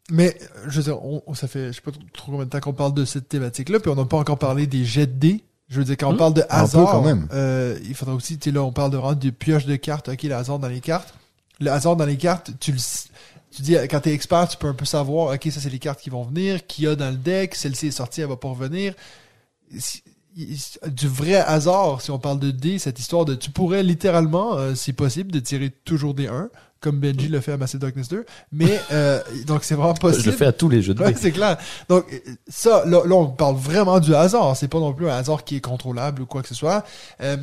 [0.10, 2.60] Mais, je veux dire, on, on- ça fait, je sais pas trop, combien de temps
[2.60, 5.44] qu'on parle de cette thématique-là, puis on n'a pas encore parlé des jets de dés.
[5.70, 6.18] Je veux dire, quand on Hmm.
[6.18, 7.28] parle de hasard, quand même.
[7.32, 10.10] euh, il faudra aussi, tu sais, là, on parle de rendre des pioches de cartes,
[10.10, 11.14] ok, le hasard dans les cartes.
[11.62, 12.78] Le hasard dans les cartes, tu le,
[13.56, 16.00] tu dis, quand t'es expert, tu peux un peu savoir, ok, ça c'est les cartes
[16.02, 18.50] qui vont venir, qu'il y a dans le deck, celle-ci est sortie, elle va pas
[18.50, 18.94] revenir.
[19.78, 20.04] Si-
[20.88, 24.76] Du vrai hasard, si on parle de dés, cette histoire de, tu pourrais littéralement, euh,
[24.76, 26.50] si possible, de tirer toujours des 1,
[26.80, 30.24] comme Benji le fait à Massive Darkness 2, mais, euh, donc c'est vraiment possible.
[30.24, 31.58] Je le fais à tous les jeux de Ouais, c'est clair.
[31.90, 34.56] Donc, euh, ça, là, là, on parle vraiment du hasard.
[34.56, 36.86] C'est pas non plus un hasard qui est contrôlable ou quoi que ce soit.
[37.22, 37.36] Euh,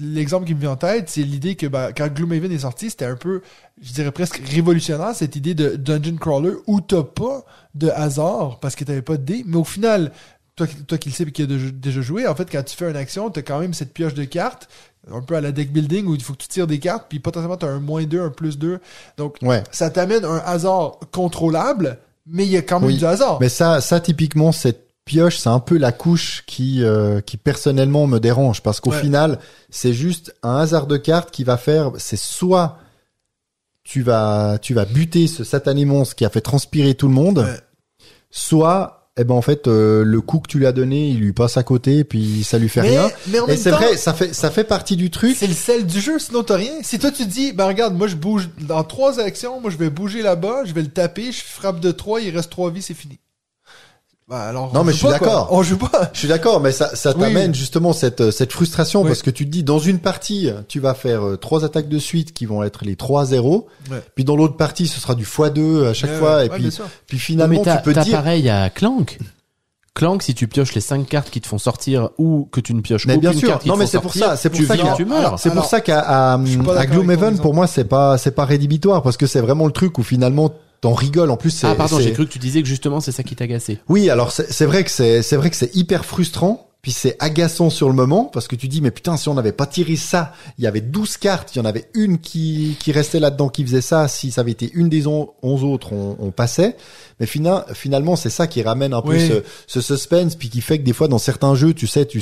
[0.00, 3.04] L'exemple qui me vient en tête, c'est l'idée que ben, quand Gloomhaven est sorti, c'était
[3.04, 3.42] un peu,
[3.82, 8.74] je dirais presque révolutionnaire, cette idée de dungeon crawler où t'as pas de hasard parce
[8.76, 10.12] que t'avais pas de dés, mais au final,
[10.56, 12.76] toi, qui- toi qui le sais et qui a déjà- joué, en fait, quand tu
[12.76, 14.68] fais une action, t'as quand même cette pioche de cartes,
[15.10, 17.18] un peu à la deck building où il faut que tu tires des cartes, puis
[17.18, 18.78] potentiellement t'as un moins 2, un plus 2.
[19.18, 19.62] Donc, Ouais.
[19.70, 22.96] ça t'amène un hasard contrôlable, mais il y a quand même Oui.
[22.98, 23.38] du hasard.
[23.40, 28.06] Mais ça, ça typiquement, cette pioche, c'est un peu la couche qui, euh, qui personnellement
[28.06, 29.00] me dérange parce qu'au Ouais.
[29.00, 29.38] final,
[29.70, 32.78] c'est juste un hasard de cartes qui va faire, c'est soit
[33.82, 37.38] tu vas, tu vas buter ce satané monstre qui a fait transpirer tout le monde,
[37.40, 37.60] Ouais.
[38.30, 41.32] soit, eh ben en fait, euh, le coup que tu lui as donné, il lui
[41.34, 43.10] passe à côté, puis ça lui fait mais, rien.
[43.28, 45.36] mais en Et c'est vrai, ça fait, ça fait partie du truc.
[45.38, 46.72] c'est le sel du jeu, sinon t'as rien.
[46.82, 49.90] Si toi tu dis, ben regarde, moi je bouge dans trois actions, moi je vais
[49.90, 52.94] bouger là-bas, je vais le taper, je frappe de trois, il reste trois vies, c'est
[52.94, 53.18] fini.
[54.26, 55.48] Ben alors, Non, on mais je suis d'accord.
[55.50, 56.10] On joue pas.
[56.14, 57.20] Je suis d'accord, mais ça, ça Oui.
[57.20, 59.08] t'amène justement cette, euh, cette frustration Oui.
[59.08, 61.98] parce que tu te dis dans une partie, tu vas faire euh, trois attaques de
[61.98, 64.02] suite qui vont être les 3-0, Ouais.
[64.14, 66.56] puis dans l'autre partie, ce sera du x2 à chaque Ouais, fois, ouais, et ouais,
[66.56, 66.80] puis, puis
[67.12, 68.16] mais finalement, t'as, tu peux t'as dire.
[68.16, 69.18] pareil à Clank.
[69.94, 72.80] Clank, si tu pioches les cinq cartes qui te font sortir ou que tu ne
[72.80, 73.48] pioches Mais aucune bien sûr.
[73.48, 74.96] carte qui Non, te mais font c'est pour sortir, ça, c'est pour tu ça ou
[74.96, 75.38] tu meurs.
[75.38, 79.02] C'est pour ça qu'à à, à avec Gloomhaven, pour moi, c'est pas c'est pas rédhibitoire
[79.02, 80.50] parce que c'est vraiment le truc où finalement
[80.84, 81.30] t'en rigoles.
[81.30, 83.34] En plus, c'est Ah pardon, j'ai cru que tu disais que justement c'est ça qui
[83.34, 83.78] t'agaçait.
[83.88, 86.68] Oui, alors c'est vrai que c'est c'est vrai que c'est hyper frustrant.
[86.82, 89.52] Puis c'est agaçant sur le moment parce que tu dis mais putain si on n'avait
[89.52, 92.92] pas tiré ça, il y avait 12 cartes, il y en avait une qui qui
[92.92, 96.16] restait là-dedans qui faisait ça, si ça avait été une des on- 11 autres, on,
[96.20, 96.76] on passait.
[97.20, 100.78] Mais fina- finalement, c'est ça qui ramène un peu ce, ce suspense puis qui fait
[100.78, 102.20] que des fois dans certains jeux, tu sais tu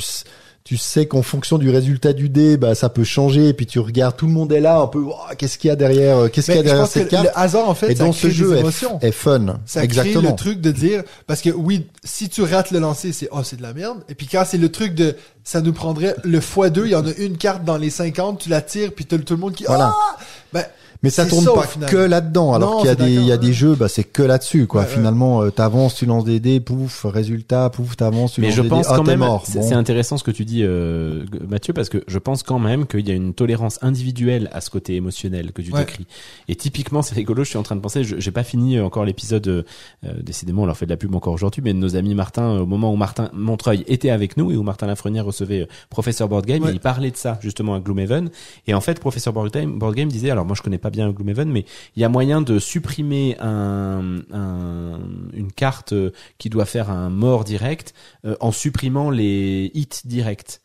[0.63, 3.79] tu sais qu'en fonction du résultat du dé, bah ça peut changer et puis tu
[3.79, 6.27] regardes tout le monde est là un peu Ouah, qu'est-ce qu'il y a derrière euh,
[6.29, 8.05] qu'est-ce qu'il y a derrière pense que cette carte le hasard, en fait, et ça
[8.05, 8.99] dans crée ce jeu des est, émotions.
[9.01, 9.59] est fun.
[9.65, 10.29] Ça crée Exactement.
[10.29, 13.57] le truc de dire, parce que oui, si tu rates le lancer, c'est, oh, c'est
[13.57, 13.99] de la merde.
[14.07, 17.05] Et puis quand c'est le truc de, ça nous prendrait le x2, il y en
[17.05, 19.65] a une carte dans les 50, tu la tires, puis t'as tout le monde qui,
[19.65, 19.93] Voilà.
[19.93, 20.17] ah!
[20.53, 20.63] Ben,
[21.03, 22.53] Mais ça tourne ça, pas que là-dedans.
[22.53, 24.81] Alors qu'il y a des, il y a des jeux, bah, c'est que là-dessus, quoi.
[24.81, 24.87] Ouais.
[24.87, 28.61] Finalement, euh, t'avances, tu lances des dés, pouf, résultat, pouf, t'avances, tu Mais lances je
[28.61, 29.43] des pense dés, ah, quand t'es même, mort.
[29.45, 29.75] c'est Bon.
[29.75, 33.11] intéressant ce que tu dis, euh, Mathieu, parce que je pense quand même qu'il y
[33.11, 35.79] a une tolérance individuelle à ce côté émotionnel que tu Ouais.
[35.81, 36.05] décris.
[36.47, 39.03] Et typiquement, c'est rigolo, je suis en train de penser, je- j'ai pas fini encore
[39.03, 39.63] l'épisode, euh,
[40.05, 42.59] euh, décidément, on leur fait de la pub encore aujourd'hui, mais de nos amis Martin,
[42.59, 46.29] au moment où Martin Montreuil était avec nous et où Martin Lafrenière recevait euh, Professeur
[46.29, 46.69] Board Game, Ouais.
[46.71, 48.29] et il parlait de ça justement à Gloomhaven.
[48.67, 51.11] Et en fait, Professeur Board Game, Board Game disait, alors moi je connais pas bien
[51.11, 51.65] Gloomhaven, mais
[51.97, 54.99] il y a moyen de supprimer un, un-
[55.33, 57.93] une carte euh, qui doit faire un mort direct
[58.25, 60.61] euh, en supprimant les hits directs.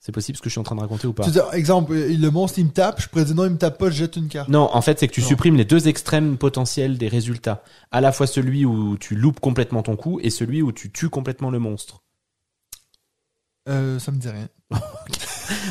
[0.00, 1.24] C'est possible ce que je suis en train de raconter ou pas?
[1.54, 3.86] Exemple, euh, le monstre, il me tape, je pourrais dire non, il me tape pas,
[3.88, 4.50] je jette une carte.
[4.50, 5.28] Non, en fait, c'est que tu Non.
[5.28, 7.62] supprimes les deux extrêmes potentiels des résultats.
[7.90, 11.08] À la fois celui où tu loupes complètement ton coup et celui où tu tues
[11.08, 12.02] complètement le monstre.
[13.66, 14.48] Euh, ça me dit rien.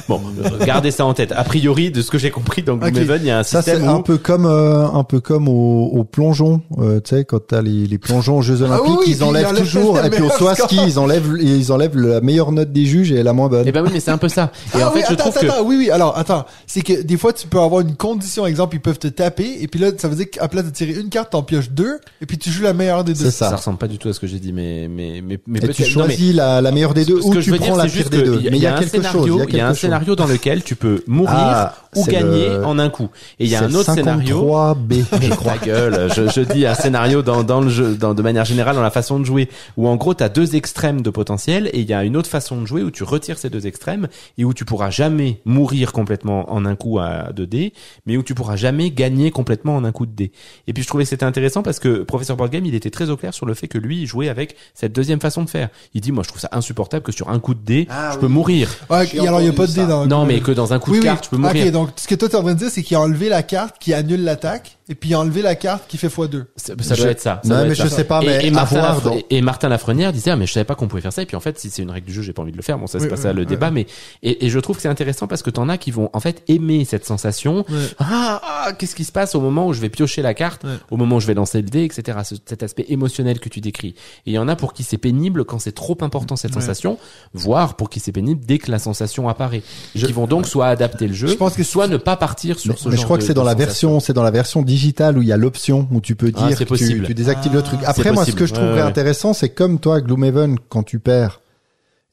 [0.08, 1.32] Bon, euh, gardez ça en tête.
[1.36, 3.72] A priori, de ce que j'ai compris dans Gloomhaven, il y a un Ça, c'est
[3.72, 4.02] système un où...
[4.04, 7.88] peu comme, euh, un peu comme au, au plongeon, euh, tu sais, quand t'as les,
[7.88, 10.78] les plongeons aux Jeux Ah Olympiques, oui, ils enlèvent toujours, et puis au à ski,
[10.86, 13.64] ils enlèvent, ils enlèvent la meilleure note des juges et la moins bonne.
[13.68, 14.52] Eh ben oui, mais c'est un peu ça.
[14.76, 15.46] Et ah en oui, fait, je attends, trouve que...
[15.48, 16.46] attends, oui, oui, alors, attends.
[16.68, 19.68] C'est que des fois, tu peux avoir une condition, exemple, ils peuvent te taper, et
[19.68, 22.26] puis là, ça veut dire qu'à place de tirer une carte, t'en pioches deux, et
[22.26, 23.26] puis tu joues la meilleure des deux.
[23.26, 23.50] C'est ça.
[23.50, 25.68] Ça ressemble pas du tout à ce que j'ai dit, mais mais mais mais Et
[25.70, 27.86] tu non, mais- choisis la, la meilleure des deux ou que je tu prends la
[27.86, 28.36] pire des que deux.
[28.40, 29.66] il y a- Mais il y a un quelque chose, il y a il y
[29.66, 33.10] a un scénario dans lequel tu peux mourir Ah, ou gagner le- en un coup.
[33.40, 34.42] Et il y a un autre scénario.
[34.42, 35.54] 53B, je crois.
[35.54, 38.76] Ta gueule, je, je dis un scénario dans, dans le jeu, dans, de manière générale
[38.76, 41.90] dans la façon de jouer, où en gros t'as deux extrêmes de potentiel et il
[41.90, 44.08] y a une autre façon de jouer où tu retires ces deux extrêmes
[44.38, 47.74] et où tu pourras jamais mourir complètement en un coup à 2 dés,
[48.06, 50.32] mais où tu pourras jamais gagner complètement en un coup de dés.
[50.68, 53.18] Et puis je trouvais que c'était intéressant parce que Professeur Boardgame il était très au
[53.18, 55.70] clair sur le fait que lui il jouait avec cette deuxième façon de faire.
[55.94, 58.28] Il dit moi je trouve ça insupportable que sur un coup de dé je peux
[58.28, 58.70] mourir.
[58.90, 59.82] Ouais, alors il y a pas de ça.
[59.82, 61.08] dé dans Non mais que dans un coup oui, de oui.
[61.10, 61.66] carte je peux mourir.
[61.68, 63.44] Ok, donc ce que toi t'es en train de dire, c'est qu'il a enlevé la
[63.44, 66.46] carte qui annule l'attaque, et puis il a enlevé la carte qui fait x2.
[66.56, 67.42] Ça, ça doit Je- être ça.
[67.44, 67.90] ça Non, doit mais je ça.
[67.90, 70.46] sais pas, Et- mais et, Martin voir Lafre- dans- et Martin Lafrenière disait ah mais
[70.46, 72.08] je savais pas qu'on pouvait faire ça et puis en fait si c'est une règle
[72.08, 73.34] du jeu j'ai pas envie de le faire bon ça c'est Oui, pas oui, ça
[73.34, 73.86] le oui, débat mais
[74.24, 76.44] et, et je trouve que c'est intéressant parce que t'en as qui vont en fait
[76.48, 77.66] aimer cette sensation.
[78.00, 80.98] Ah, ah, qu'est-ce qui se passe au moment où je vais piocher la carte au
[80.98, 83.96] moment où je vais lancer le dé etc Ce- cet aspect émotionnel que tu décris.
[84.26, 86.98] Et il y en a pour qui c'est pénible quand c'est trop important cette sensation
[87.34, 89.64] voire pour qui c'est pénible dès que la sensation apparaît.
[89.96, 92.72] Qui vont donc soit adapter le jeu Je pense que soit ne pas partir sur
[92.74, 94.62] Mais, ce mais genre je crois que c'est dans la version, c'est dans la version
[94.62, 97.54] digitale où il y a l'option où tu peux Ah, dire que tu, tu désactives
[97.54, 97.80] le truc.
[97.84, 98.88] Ah, Après, moi, ce que je trouverais Ouais, ouais.
[98.88, 101.42] intéressant, c'est comme toi, Gloomhaven, quand tu perds,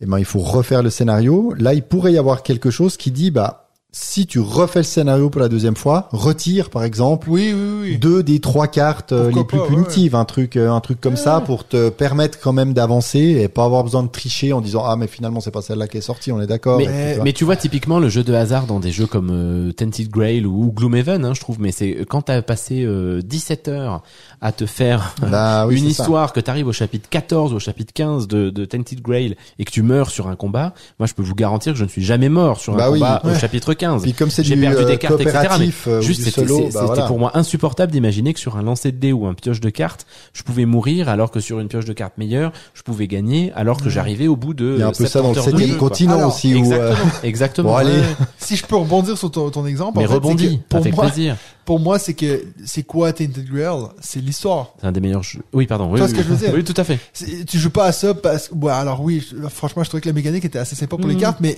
[0.01, 1.53] eh ben, il faut refaire le scénario.
[1.59, 3.60] Là, il pourrait y avoir quelque chose qui dit, bah,
[3.93, 7.99] si tu refais le scénario pour la deuxième fois, retire, par exemple, Oui, oui, oui.
[7.99, 10.78] deux des trois cartes euh, Pourquoi les plus pas, ouais, punitives, un truc, euh, un
[10.81, 14.52] truc comme ça pour te permettre quand même d'avancer et pas avoir besoin de tricher
[14.52, 16.78] en disant ah mais finalement c'est pas celle-là qui est sortie, on est d'accord.
[16.78, 17.25] Mais, tu vois.
[17.25, 20.47] mais tu vois typiquement le jeu de hasard dans des jeux comme euh, Tented Grail
[20.47, 21.60] ou Gloomhaven, hein, je trouve.
[21.60, 24.02] Mais c'est quand t'as passé euh, 17 heures
[24.41, 26.02] à te faire euh, Bah oui, une c'est ça.
[26.05, 29.65] histoire, que t'arrives au chapitre 14 ou au chapitre 15 de, de Tented Grail et
[29.65, 32.05] que tu meurs sur un combat, moi je peux vous garantir que je ne suis
[32.05, 33.01] jamais mort sur un Bah oui.
[33.01, 33.39] combat au Ouais.
[33.39, 34.02] chapitre 15.
[34.02, 35.39] Puis comme c'est J'ai du perdu euh, des cartes, etc.
[35.59, 37.07] Mais euh, juste c'était bah voilà.
[37.07, 40.07] pour moi insupportable d'imaginer que sur un lancer de dés ou un pioche de cartes,
[40.33, 43.81] je pouvais mourir alors que sur une pioche de cartes meilleure, je pouvais gagner alors
[43.83, 45.78] que j'arrivais au bout de Il y a un peu ça 70 dans le septième
[45.78, 47.70] continent Alors, aussi où euh, Exactement.
[47.70, 48.00] Bon, allez.
[48.39, 50.94] Si je peux rebondir sur ton, ton exemple, Mais en fait, c'est rebondis, pour avec
[50.97, 51.36] moi, plaisir.
[51.65, 53.83] pour moi, c'est que c'est quoi Tainted Grail?
[54.00, 54.75] C'est l'histoire.
[54.81, 55.41] C'est un des meilleurs jeux.
[55.52, 55.86] Oui, pardon.
[55.86, 56.55] Oui, Tu vois oui, ce que je veux dire?
[56.55, 56.99] Oui, tout à fait.
[57.47, 60.12] Tu joues pas à ça parce que, ouais, alors oui, franchement, je trouvais que la
[60.15, 61.20] mécanique était assez sympa pour les Mhm.
[61.20, 61.57] cartes, mais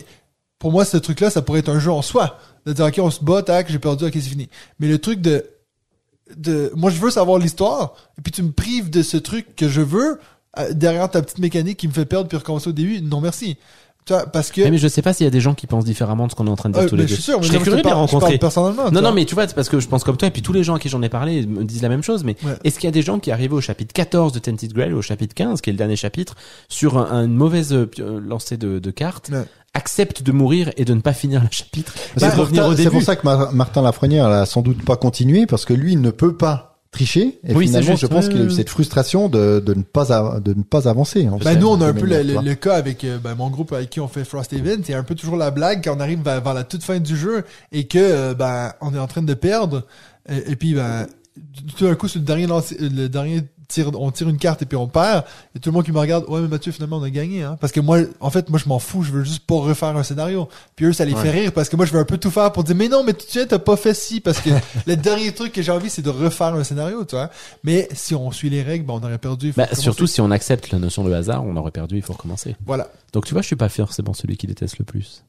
[0.63, 2.39] pour moi, ce truc-là, ça pourrait être un jeu en soi.
[2.67, 4.49] De dire, ok, on se bat, tac, j'ai perdu, ok, c'est fini.
[4.79, 5.45] Mais le truc de,
[6.37, 9.69] de, moi, je veux savoir l'histoire, et puis tu me prives de ce truc que
[9.69, 10.21] je veux,
[10.61, 13.01] euh, derrière ta petite mécanique qui me fait perdre puis recommencer au début.
[13.03, 13.57] Non, merci.
[14.05, 15.69] Tu vois, parce que, Ouais, mais je sais pas s'il y a des gens qui
[15.69, 17.13] pensent différemment de ce qu'on est en train de dire Euh, tous mais les je
[17.15, 17.15] deux.
[17.15, 18.37] suis sûr, mais je non, curieux de les rencontrer.
[18.37, 18.87] personnellement.
[18.87, 19.13] Non, non, vois.
[19.13, 20.75] mais tu vois, c'est parce que je pense comme toi, et puis tous les gens
[20.75, 22.55] à qui j'en ai parlé me disent la même chose, mais Ouais.
[22.65, 24.99] est-ce qu'il y a des gens qui arrivent au chapitre 14 de Tented Grail, ou
[24.99, 26.35] au chapitre 15, qui est le dernier chapitre,
[26.69, 27.87] sur un, un- une mauvaise euh,
[28.27, 29.45] lancée de, de cartes, Ouais.
[29.75, 33.53] Acceptent de mourir et de ne pas finir le chapitre, c'est pour, ça- que Mar-
[33.53, 37.39] Martin Lafrenière a sans doute pas continué parce que lui il ne peut pas tricher
[37.47, 39.73] et Oui, c'est finalement juste, je pense ouais, qu'il a eu cette frustration de, de
[39.73, 41.27] ne pas de ne pas avancer.
[41.27, 43.73] En Ben fait, nous, on a un peu le, le- cas avec ben, mon groupe
[43.73, 44.83] avec qui on fait Frosthaven.
[44.85, 47.17] C'est un peu toujours la blague quand on arrive vers, vers la toute fin du
[47.17, 49.85] jeu et que euh, ben on est en train de perdre.
[50.29, 51.07] Et, et puis ben
[51.79, 53.41] tout d'un coup sur le dernier lancer- le dernier
[53.79, 55.25] on tire une carte et puis on perd.
[55.55, 57.43] Et tout le monde qui me regarde, ouais mais Mathieu finalement on a gagné.
[57.43, 57.57] Hein?
[57.61, 59.03] Parce que moi, en fait, moi je m'en fous.
[59.03, 60.49] Je veux juste pas refaire un scénario.
[60.77, 62.53] Puis eux ça les fait rire parce que moi je veux un peu tout faire
[62.53, 64.51] pour dire mais non mais tu sais t'as pas fait ci parce que
[64.87, 67.31] le dernier truc que j'ai envie c'est de refaire un scénario, tu vois.
[67.65, 69.53] Mais si on suit les règles, ben on aurait perdu.
[69.57, 72.57] Bah, surtout si on accepte la notion de hasard, on aurait perdu, il faut recommencer.
[72.67, 72.89] Voilà.
[73.13, 75.25] Donc tu vois, je suis pas forcément celui qui déteste le plus.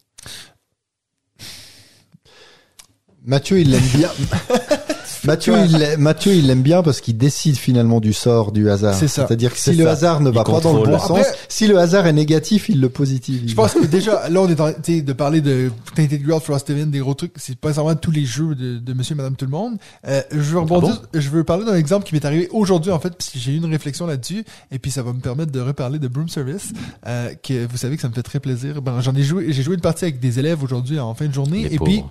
[3.26, 4.10] Mathieu il l'aime bien.
[5.26, 8.94] Mathieu, il Mathieu, il l'aime bien parce qu'il décide finalement du sort du hasard.
[8.94, 9.26] C'est ça.
[9.26, 9.92] C'est-à-dire que si le ça.
[9.92, 12.70] hasard ne Il va pas dans le bon après- sens, si le hasard est négatif,
[12.70, 13.44] il le positive.
[13.48, 16.92] Je pense que déjà, là, on est en train de parler de Tainted Grail, Frosthaven,
[16.92, 17.34] des gros trucs.
[17.38, 19.78] C'est pas nécessairement tous les jeux de, de Monsieur et Madame Tout le Monde.
[20.08, 23.12] Euh, je veux rebondir, je veux parler d'un exemple qui m'est arrivé aujourd'hui, en fait,
[23.12, 26.00] parce que j'ai eu une réflexion là-dessus, et puis ça va me permettre de reparler
[26.00, 26.72] de Broom Service,
[27.08, 28.82] euh, que vous savez que ça me fait très plaisir.
[28.82, 31.34] Ben, j'en ai joué, j'ai joué une partie avec des élèves aujourd'hui en fin de
[31.34, 32.04] journée, Les et puis,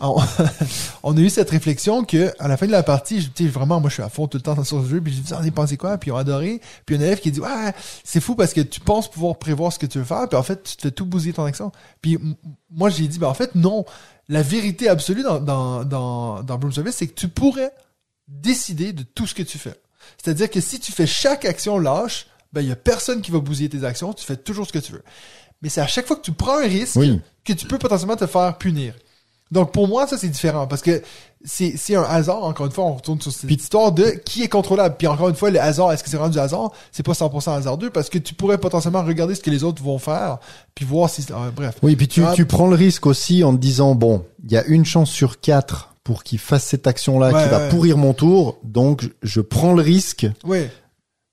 [0.00, 0.16] on,
[1.02, 3.48] on a eu cette réflexion que à la fin de la partie, je- tu sais,
[3.50, 5.32] vraiment, moi, je suis à fond tout le temps sur ce jeu, puis j'ai dit,
[5.34, 5.96] en avez pensé quoi?
[5.98, 6.60] Puis ils ont adoré.
[6.86, 7.72] Puis un élève qui dit, ouais,
[8.04, 10.42] c'est fou parce que tu penses pouvoir prévoir ce que tu veux faire, puis en
[10.42, 11.72] fait, tu te fais tout bousiller ton action.
[12.02, 12.18] Puis
[12.70, 13.84] moi, j'ai dit, ben en fait, non.
[14.28, 17.72] La vérité absolue dans, dans, dans, dans Bloom Service, c'est que tu pourrais
[18.28, 19.74] décider de tout ce que tu fais.
[20.22, 23.38] C'est-à-dire que si tu fais chaque action lâche, ben, il y a personne qui va
[23.40, 25.02] bousiller tes actions, tu fais toujours ce que tu veux.
[25.62, 27.20] Mais c'est à chaque fois que tu prends un risque Oui.
[27.44, 28.94] que tu peux potentiellement te faire punir.
[29.54, 31.00] Donc pour moi, ça c'est différent parce que
[31.46, 34.48] c'est c'est un hasard, encore une fois, on retourne sur cette histoire de qui est
[34.48, 34.96] contrôlable.
[34.98, 36.70] Puis encore une fois, le hasard, est-ce que c'est vraiment du hasard?
[36.92, 39.98] C'est pas 100% hasardeux parce que tu pourrais potentiellement regarder ce que les autres vont
[39.98, 40.38] faire
[40.74, 41.24] puis voir si...
[41.30, 41.76] euh, bref.
[41.82, 42.32] Oui, puis tu, Ah.
[42.34, 45.40] tu prends le risque aussi en te disant bon, il y a une chance sur
[45.40, 47.68] quatre pour qu'il fasse cette action-là Ouais, qui va ouais.
[47.70, 50.66] pourrir mon tour, donc je- je prends le risque Oui.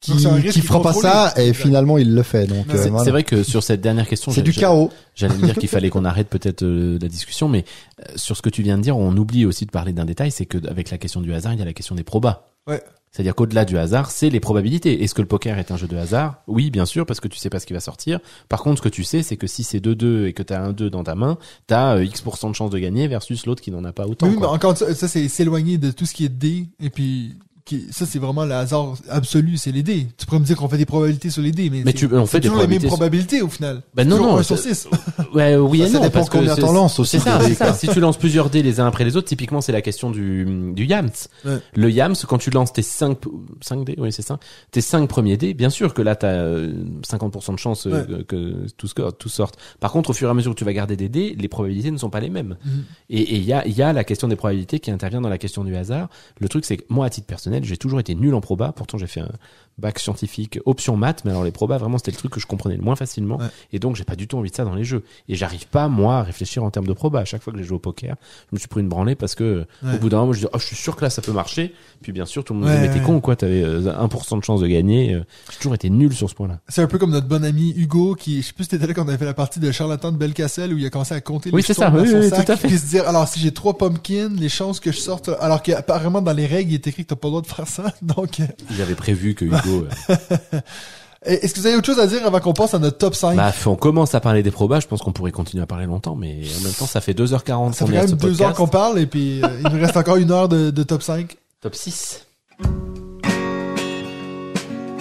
[0.01, 0.13] Qui,
[0.51, 2.47] qui fera pas ça et finalement il le fait.
[2.47, 3.11] Donc euh, C'est voilà.
[3.11, 4.89] vrai que sur cette dernière question, c'est du chaos.
[5.15, 7.65] J'allais dire qu'il fallait qu'on arrête peut-être euh, la discussion, mais
[7.99, 10.31] euh, sur ce que tu viens de dire, on oublie aussi de parler d'un détail,
[10.31, 12.47] c'est que avec la question du hasard, il y a la question des probas.
[12.67, 12.81] Ouais.
[13.11, 15.03] C'est-à-dire qu'au-delà du hasard, c'est les probabilités.
[15.03, 16.41] Est-ce que le poker est un jeu de hasard?
[16.47, 18.19] Oui, bien sûr, parce que tu sais pas ce qui va sortir.
[18.47, 20.63] Par contre, ce que tu sais, c'est que si c'est 2-2 et que tu as
[20.63, 23.69] un 2 dans ta main, tu as X% de chance de gagner versus l'autre qui
[23.69, 24.29] n'en a pas autant.
[24.29, 27.35] Oui, mais encore ça, ça c'est s'éloigner de tout ce qui est dés et puis
[27.77, 30.07] qui, ça c'est vraiment le hasard absolu, c'est les dés.
[30.17, 32.25] Tu pourrais me dire qu'on fait des probabilités sur les dés, mais, Mais tu- on
[32.25, 33.81] fait des toujours les mêmes probabilités probabilités au final.
[33.95, 34.57] Ben non, non, un sur.
[35.33, 37.43] Ouais, oui Ça, et ça non, dépend parce combien t'en lances aussi, C'est ça, des
[37.45, 37.65] c'est dés, ça.
[37.67, 37.73] quoi.
[37.73, 40.71] Si tu lances plusieurs dés les uns après les autres, typiquement c'est la question du
[40.75, 41.09] du yams.
[41.45, 41.57] Ouais.
[41.73, 43.17] Le yams, quand tu lances tes 5
[43.61, 44.39] 5 dés, oui c'est ça,
[44.71, 46.73] tes 5 premiers dés, bien sûr que là t'as euh,
[47.07, 48.23] 50% de chance euh, Ouais.
[48.25, 49.57] que tout score, tout sorte.
[49.79, 51.91] Par contre, au fur et à mesure que tu vas garder des dés, les probabilités
[51.91, 52.57] ne sont pas les mêmes.
[52.65, 52.83] Mhm.
[53.09, 55.29] Et et il y a il y a la question des probabilités qui intervient dans
[55.29, 56.09] la question du hasard.
[56.39, 58.97] Le truc c'est que moi à titre personnel, j'ai toujours été nul en proba, pourtant
[58.97, 59.31] j'ai fait un
[59.77, 62.75] bac scientifique option maths, mais alors les probas vraiment c'était le truc que je comprenais
[62.77, 63.37] le moins facilement.
[63.37, 63.45] Ouais.
[63.73, 65.03] et donc j'ai pas du tout envie de ça dans les jeux.
[65.29, 67.19] Et j'arrive pas moi à réfléchir en termes de proba.
[67.19, 68.15] À chaque fois que j'ai joué au poker
[68.51, 69.95] je me suis pris une branlée parce que Ouais.
[69.95, 71.73] au bout d'un moment je dis oh je suis sûr que là ça peut marcher.
[72.01, 73.35] Puis bien sûr tout le monde me Ouais, dit mais t'es con ou quoi?
[73.35, 75.13] T'avais euh, 1% de chance de gagner.
[75.15, 77.43] Euh, j'ai toujours été nul sur ce point là C'est un peu comme notre bon
[77.43, 79.59] ami Hugo qui, je sais plus si t'étais là quand on avait fait la partie
[79.59, 81.91] de charlatan de Belcacel où il a commencé à compter Oui, les c'est jetons ça,
[81.91, 82.67] dans oui, son oui, sac tout à fait.
[82.67, 86.21] puis se dire alors si j'ai trois pumpkins, les chances que je sorte alors qu'apparemment
[86.21, 87.93] dans les règles il est écrit que t'as pas le droit de faire ça.
[88.01, 88.45] Donc euh,
[88.77, 89.70] j'avais prévu que Hugo
[91.25, 93.35] est-ce que vous avez autre chose à dire avant qu'on passe à notre top 5
[93.35, 96.15] bah on commence à parler des probas je pense qu'on pourrait continuer à parler longtemps
[96.15, 98.57] mais en même temps ça fait 2h40 Ça qu'on fait quand même deux heures podcast.
[98.57, 101.35] qu'on parle et puis euh, il nous reste encore une heure de, de top 5.
[101.61, 102.25] top 6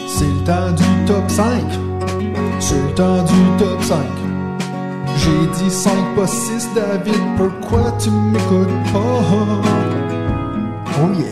[0.09, 1.63] C'est le temps du top 5.
[2.59, 3.97] C'est le temps du top 5.
[5.17, 9.23] J'ai dit 5 pas 6, David, pourquoi tu m'écoutes pas?
[11.03, 11.27] Oh yeah.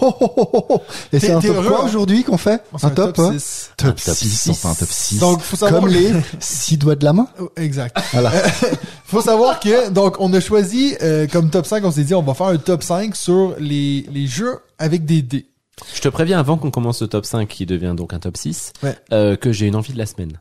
[0.00, 0.80] Oh, oh, oh, oh, oh.
[1.12, 1.86] Et c'est un top heureux, quoi hein?
[1.86, 3.70] aujourd'hui qu'on fait On fait Un top hein 6.
[3.76, 4.50] Top Un top 6, six.
[4.50, 5.18] enfin un top 6.
[5.18, 7.96] Donc, faut savoir Comme que- les six doigts de la main Oh, Exact.
[8.12, 8.30] Voilà.
[9.04, 12.22] Faut savoir que, donc, on a choisi, euh, comme top 5, on s'est dit, on
[12.22, 15.46] va faire un top 5 sur les, les jeux avec des dés.
[15.94, 18.72] je te préviens avant qu'on commence le top 5 qui devient donc un top 6
[18.82, 18.96] Ouais.
[19.12, 20.40] euh, que j'ai une envie de la semaine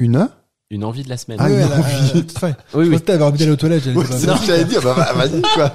[0.00, 0.28] Une?
[0.70, 1.94] Une envie de la semaine Ah, une à la- envie.
[1.94, 2.48] à la toute fin.
[2.48, 4.00] oui Je oui pense que t'avais envie d'aller aux toilettes, j'allais.
[4.10, 5.72] C'est ce que j'allais dire, bah, bah, vas-y quoi.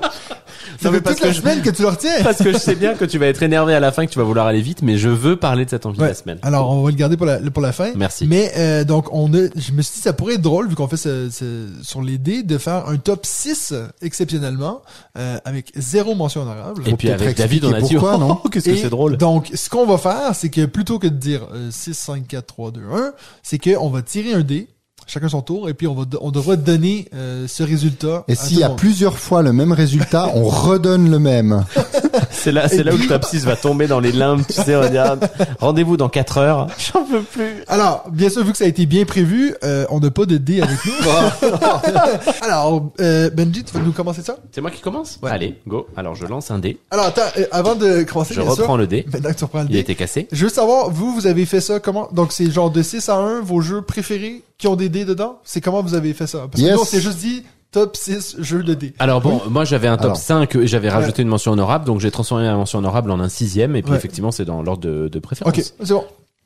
[0.79, 2.23] Ça Non, mais fait parce toute la que je- semaine que tu le retiens.
[2.23, 4.19] Parce que je sais bien que tu vas être énervé à la fin, que tu
[4.19, 6.39] vas vouloir aller vite, mais je veux parler de cette envie de la semaine.
[6.41, 7.91] Alors, on va le garder pour la, pour la fin.
[7.95, 8.25] Merci.
[8.27, 10.87] Mais euh, donc, on a, je me suis dit, ça pourrait être drôle, vu qu'on
[10.87, 14.81] fait ce, ce- sur les dés, de faire un top 6, euh, exceptionnellement,
[15.17, 16.83] euh, avec zéro mention honorable.
[16.87, 18.39] Et puis avec David, on a dit, pourquoi, non?
[18.43, 19.17] oh, qu'est-ce que c'est drôle.
[19.17, 22.45] Donc, ce qu'on va faire, c'est que plutôt que de dire euh, 6, 5, 4,
[22.45, 23.11] 3, 2, 1,
[23.43, 24.67] c'est qu'on va tirer un dé,
[25.07, 28.23] chacun son tour, et puis on, va, on devra donner euh, ce résultat.
[28.27, 28.77] Et s'il y a monde.
[28.77, 31.65] plusieurs fois le même résultat, on redonne le même.
[32.47, 34.77] C'est là, c'est là où le top 6 va tomber dans les limbes, tu sais,
[34.77, 35.29] regarde.
[35.59, 36.67] Rendez-vous dans 4 heures.
[36.93, 37.61] J'en peux plus.
[37.67, 40.37] Alors, bien sûr, vu que ça a été bien prévu, euh, on n'a pas de
[40.37, 40.93] dé avec nous.
[42.41, 44.37] Alors, euh, Benji, tu vas nous commencer ça?
[44.53, 45.19] C'est moi qui commence?
[45.21, 45.29] Ouais.
[45.31, 45.87] Allez, go.
[45.97, 46.79] Alors je lance un dé.
[46.89, 49.05] Alors, attends, euh, avant de commencer, Je bien reprends sûr, le dé.
[49.11, 50.29] maintenant que tu reprends le Il a dé, été cassé.
[50.31, 52.07] je veux savoir, vous, vous avez fait ça comment?
[52.13, 55.39] Donc, c'est genre de 6 à 1, vos jeux préférés qui ont des dés dedans?
[55.43, 56.47] C'est comment vous avez fait ça?
[56.49, 56.75] Parce que Yes.
[56.75, 58.93] nous, on s'est juste dit top 6 jeux de dés.
[58.99, 60.17] Alors bon, moi j'avais un top Alors.
[60.17, 63.29] 5 et j'avais rajouté une mention honorable, donc j'ai transformé la mention honorable en un
[63.29, 63.97] sixième, et puis Ouais.
[63.97, 65.53] effectivement c'est dans l'ordre de, de préférence.
[65.57, 66.05] Ok, c'est bon.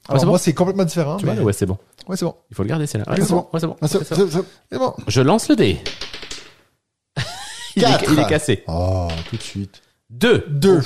[0.09, 1.17] Alors, c'est bon moi, c'est complètement différent.
[1.17, 1.77] Tu vois, ouais, c'est bon.
[2.08, 2.33] Ouais, c'est bon.
[2.50, 3.06] Il faut le garder, c'est là.
[3.16, 3.48] C'est bon.
[3.53, 3.75] Ouais, c'est bon.
[3.82, 4.93] Ah, c'est- bon.
[5.08, 5.77] Je lance le dé.
[7.75, 8.64] il, est, il est cassé.
[8.67, 9.82] Oh, tout de suite.
[10.09, 10.43] Deux.
[10.50, 10.82] Deux.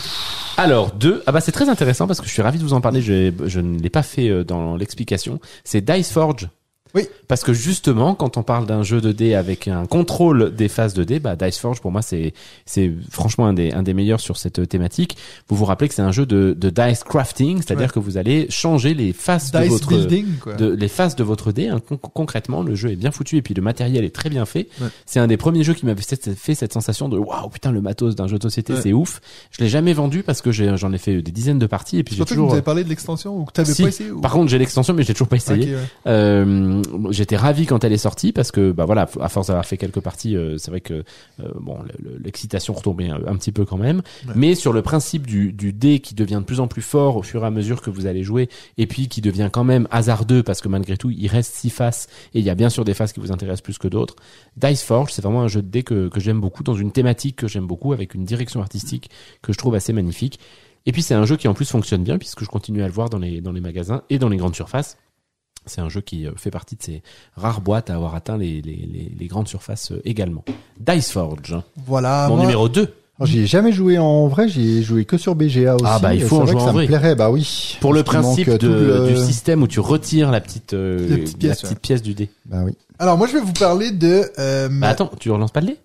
[0.58, 1.24] Alors, deux.
[1.26, 3.02] Ah bah c'est très intéressant parce que je suis ravi de vous en parler.
[3.02, 5.40] Je, je ne l'ai pas fait euh, dans l'explication.
[5.64, 6.50] C'est Dice Forge.
[6.96, 7.08] Oui.
[7.28, 10.94] Parce que justement, quand on parle d'un jeu de dés avec un contrôle des phases
[10.94, 12.34] de dés, bah Dice Forge pour moi c'est
[12.66, 15.18] c'est franchement un des un des meilleurs sur cette thématique.
[15.50, 17.92] Vous vous rappelez que c'est un jeu de, de dice crafting, c'est-à-dire Ouais.
[17.94, 20.54] que vous allez changer les faces de votre building, quoi.
[20.54, 21.68] de les faces de votre dé.
[21.68, 21.80] hein.
[21.88, 24.68] Con- concrètement, le jeu est bien foutu et puis le matériel est très bien fait.
[24.82, 24.88] Ouais.
[25.06, 28.16] C'est un des premiers jeux qui m'avait fait, cette sensation de waouh putain le matos
[28.16, 28.80] d'un jeu de société Ouais.
[28.82, 29.20] c'est ouf.
[29.52, 32.14] Je l'ai jamais vendu parce que j'en ai fait des dizaines de parties et puis
[32.14, 32.48] j'ai Surtout que toujours.
[32.50, 33.82] vous avez parlé de l'extension ou que t'avais Si.
[33.84, 34.22] pas essayé ou...
[34.22, 35.76] Par contre, j'ai l'extension, mais j'ai toujours pas essayé.
[36.08, 39.78] Euh, J'étais ravi quand elle est sortie parce que bah voilà, à force d'avoir fait
[39.78, 40.94] quelques parties, euh, c'est vrai que
[41.40, 44.02] euh, bon, le- le- l'excitation retombait un, un petit peu quand même.
[44.28, 44.34] Ouais.
[44.36, 47.24] Mais sur le principe du, du dé qui devient de plus en plus fort au
[47.24, 50.44] fur et à mesure que vous allez jouer, et puis qui devient quand même hasardeux
[50.44, 52.94] parce que malgré tout, il reste six faces et il y a bien sûr des
[52.94, 54.16] faces qui vous intéressent plus que d'autres.
[54.58, 57.36] Dice Forge, c'est vraiment un jeu de dés que, que j'aime beaucoup dans une thématique
[57.38, 59.10] que j'aime beaucoup avec une direction artistique
[59.42, 60.40] que je trouve assez magnifique.
[60.88, 62.94] Et puis c'est un jeu qui en plus fonctionne bien puisque je continue à le
[62.94, 64.98] voir dans les dans les magasins et dans les grandes surfaces.
[65.66, 67.02] C'est un jeu qui euh, fait partie de ces
[67.36, 70.44] rares boîtes à avoir atteint les, les, les, les grandes surfaces euh, également.
[70.80, 71.56] Dice Forge,
[71.88, 72.28] Voilà.
[72.30, 72.82] mon moi, numéro 2.
[73.18, 75.86] Alors, j'y ai jamais joué en vrai, j'y ai joué que sur BGA aussi.
[75.88, 76.82] Ah, bah, il faut en vrai jouer en ça vrai.
[76.84, 77.78] me plairait, bah oui.
[77.80, 81.38] Pour le principe de, le- du système où tu retires la petite, euh, La petite
[81.38, 81.76] pièce, la ouais.
[81.76, 82.30] petite pièce du dé.
[82.46, 82.74] Bah oui.
[83.00, 84.24] Alors moi je vais vous parler de.
[84.38, 85.78] Euh, Bah attends, tu relances pas le dé?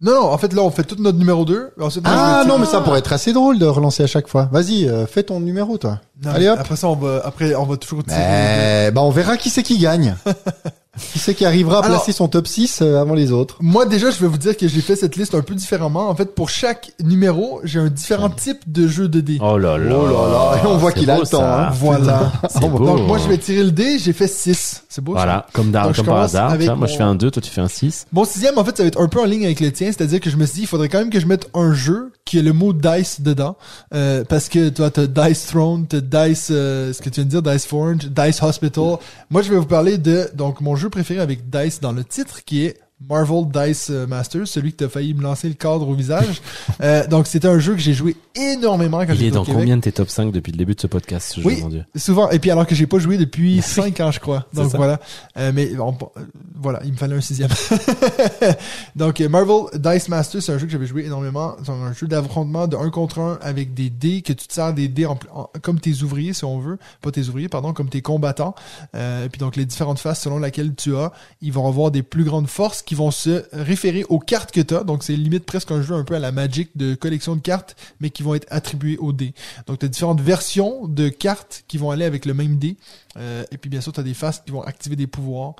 [0.00, 1.72] Non non, en fait là on fait tout notre numéro 2.
[1.80, 4.02] Ensuite, moi, je Ah vais non, tirer- mais ça pourrait être assez drôle de relancer
[4.04, 4.48] à chaque fois.
[4.52, 6.00] Vas-y, euh, fais ton numéro, toi.
[6.24, 6.58] Non, Allez, hop.
[6.60, 8.16] Après ça on va après on va toujours tirer.
[8.18, 10.14] Mais, bah, on verra qui c'est qui gagne.
[11.12, 13.56] qui c'est qui arrivera à Alors- placer son top 6 euh, avant les autres?
[13.60, 16.08] Moi déjà, je vais vous dire que j'ai fait cette liste un peu différemment.
[16.08, 19.38] En fait, pour chaque numéro, j'ai un différent type de jeu de dés.
[19.40, 19.94] Oh là là.
[19.98, 20.12] Oh là
[20.56, 21.70] là, et on voit qu'il a le temps, hein.
[21.72, 22.32] Voilà.
[22.50, 22.78] C'est beau.
[22.84, 23.98] Donc moi, je vais tirer le dé.
[23.98, 24.84] J'ai fait 6.
[24.88, 25.12] C'est beau.
[25.14, 25.18] ça?
[25.18, 26.50] Voilà, comme, d'ar- Donc, je comme par commence hasard.
[26.50, 28.06] avec moi, je mon- fais un 2, toi, tu fais un 6.
[28.12, 30.20] Mon sixième, en fait, ça va être un peu en ligne avec le tien, c'est-à-dire
[30.20, 32.38] que je me suis dit, il faudrait quand même que je mette un jeu qui
[32.38, 33.56] a le mot dice dedans,
[33.94, 37.30] euh, parce que toi, t'as Dice Throne, t'as Dice, euh, ce que tu viens de
[37.40, 38.96] dire, Dice Forge, Dice Hospital.
[39.30, 42.44] Moi, je vais vous parler de donc mon jeu préféré avec Dice dans le titre,
[42.44, 45.94] qui est Marvel Dice euh, Masters, celui que t'as failli me lancer le cadre au
[45.94, 46.40] visage.
[46.80, 49.44] Euh, donc, c'était un jeu que j'ai joué énormément quand Il est j'étais au dans
[49.44, 49.58] Québec.
[49.62, 51.60] combien de tes top 5 depuis le début de ce podcast, ce jeu, Oui.
[51.60, 54.46] mon dieu Souvent, et puis alors que j'ai pas joué depuis 5 ans, je crois.
[54.54, 55.00] Donc voilà.
[55.38, 56.20] Euh, mais bon, euh,
[56.54, 57.48] voilà, il me fallait un sixième.
[58.96, 61.56] Donc euh, Marvel Dice Master, c'est un jeu que j'avais joué énormément.
[61.64, 64.72] C'est un jeu d'affrontement de un contre un avec des dés que tu te sers
[64.72, 67.88] des dés en, en- comme tes ouvriers, si on veut, pas tes ouvriers, pardon, comme
[67.88, 68.54] tes combattants.
[68.94, 72.02] Euh, et puis donc les différentes faces selon laquelle tu as, ils vont avoir des
[72.02, 74.82] plus grandes forces qui vont se référer aux cartes que tu as.
[74.82, 77.76] Donc c'est limite presque un jeu un peu à la Magic de collection de cartes,
[78.00, 79.34] mais qui vont être attribuées aux dés.
[79.66, 82.78] Donc tu as différentes versions de cartes qui vont aller avec le même dé.
[83.18, 85.54] Euh, et puis bien sûr, tu as des faces qui vont activer des pouvoirs.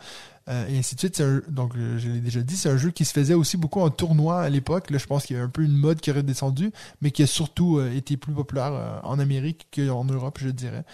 [0.48, 1.16] Euh, et ainsi de suite.
[1.16, 3.58] C'est un- donc, euh, je l'ai déjà dit, c'est un jeu qui se faisait aussi
[3.58, 4.90] beaucoup en tournoi à l'époque.
[4.90, 7.22] Là, je pense qu'il y a un peu une mode qui aurait descendu, mais qui
[7.22, 10.84] a surtout euh, été plus populaire euh, en Amérique qu'en Europe, je dirais.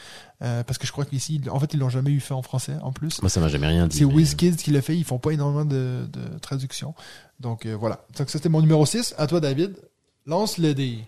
[0.42, 2.74] Euh, parce que je crois qu'ici, en fait, ils l'ont jamais eu fait en français,
[2.82, 3.22] en plus.
[3.22, 3.98] Moi, ça m'a jamais rien dit.
[3.98, 6.94] C'est mais- WizKids qui l'a fait, ils font pas énormément de, de traduction.
[7.38, 8.04] Donc euh, voilà.
[8.18, 9.14] Donc ça c'était mon numéro 6.
[9.18, 9.76] À toi David.
[10.26, 10.98] Lance le dé.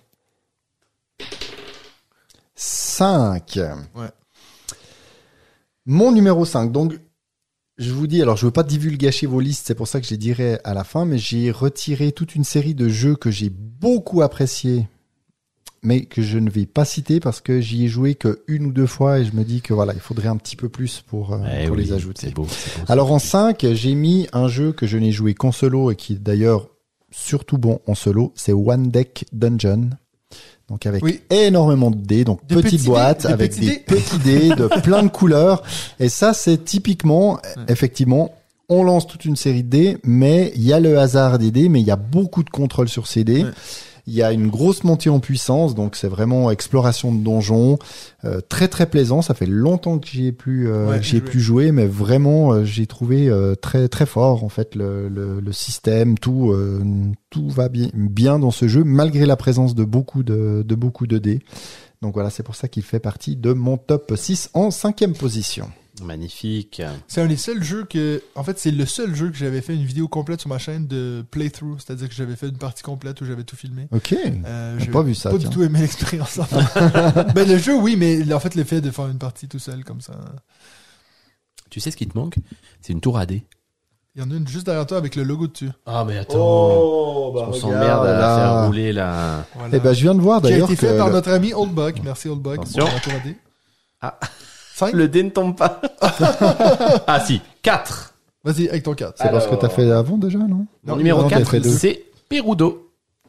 [2.55, 3.59] 5.
[3.95, 4.09] Ouais.
[5.85, 6.73] Mon numéro 5.
[6.73, 6.99] Donc,
[7.79, 10.11] je vous dis, alors je veux pas divulgacher vos listes, c'est pour ça que je
[10.13, 13.51] les dirai à la fin, mais j'ai retiré toute une série de jeux que j'ai
[13.51, 14.89] beaucoup appréciés,
[15.83, 18.73] mais que je ne vais pas citer parce que j'y ai joué que une ou
[18.73, 21.35] deux fois et je me dis que voilà, il faudrait un petit peu plus pour,
[21.35, 22.31] euh, Eh pour oui, les ajouter.
[22.31, 22.45] Beau.
[22.45, 22.49] beau,
[22.89, 26.15] Alors en 5, j'ai mis un jeu que je n'ai joué qu'en solo et qui
[26.15, 26.71] est d'ailleurs
[27.13, 29.91] surtout bon en solo, c'est One Deck Dungeon.
[30.69, 31.21] Donc avec Oui.
[31.31, 33.79] énormément de dés, donc Des petite petits boîte dés, des avec petits des dés.
[33.87, 35.63] petits dés de plein de couleurs.
[36.01, 37.39] Et ça, c'est typiquement,
[37.69, 38.35] effectivement,
[38.69, 41.69] on lance toute une série de dés, mais il y a le hasard des dés,
[41.69, 43.45] mais il y a beaucoup de contrôle sur ces dés.
[43.45, 43.51] Ouais.
[44.09, 47.79] Il y a une grosse montée en puissance, donc c'est vraiment exploration de donjons,
[48.25, 49.21] euh, très très plaisant.
[49.21, 51.73] Ça fait longtemps que j'y ai pu, euh, Ouais, j'y ai joué.
[51.73, 56.19] mais vraiment euh, j'ai trouvé euh, très très fort en fait le, le, le système,
[56.19, 56.83] tout euh,
[57.31, 61.07] tout va bien bien dans ce jeu malgré la présence de beaucoup de, de beaucoup
[61.07, 61.41] de dés.
[62.03, 65.69] Donc voilà, c'est pour ça qu'il fait partie de mon top 6 en cinquième position.
[66.03, 66.83] Magnifique.
[67.09, 69.75] C'est un des seuls jeux que, en fait, c'est le seul jeu que j'avais fait
[69.75, 73.21] une vidéo complète sur ma chaîne de playthrough, c'est-à-dire que j'avais fait une partie complète
[73.21, 73.89] où j'avais tout filmé.
[73.93, 74.15] Ok.
[74.45, 75.49] Euh, J'ai pas vu ça, Pas tiens.
[75.49, 76.39] du tout aimé l'expérience.
[77.35, 79.85] ben le jeu, oui, mais en fait, le fait de faire une partie tout seul
[79.85, 80.15] comme ça.
[81.71, 82.37] Tu sais ce qui te manque?
[82.81, 83.45] C'est une tour à dés.
[84.15, 85.69] Il y en a une juste derrière toi avec le logo dessus.
[85.85, 86.37] Ah, mais attends.
[86.39, 89.45] Oh, on s'emmerde à la faire rouler la.
[89.55, 89.77] Voilà.
[89.77, 91.31] Eh ben, je viens de voir qui a d'ailleurs été que fait par le- notre
[91.31, 92.01] ami Oldbuck.
[92.03, 92.55] Merci Oldbuck.
[92.61, 92.85] Attention.
[92.87, 93.37] pour la tour à dés.
[94.01, 94.19] Ah.
[94.77, 94.93] Cinq?
[94.93, 95.81] Le dé ne tombe pas.
[97.07, 98.13] ah si, 4.
[98.45, 99.15] Vas-y, avec ton 4.
[99.17, 100.49] c'est parce que Alors- t'as fait avant déjà, non?
[100.49, 101.71] Mon Non, numéro non, t'as 4, fait deux.
[101.71, 102.86] c'est Perudo.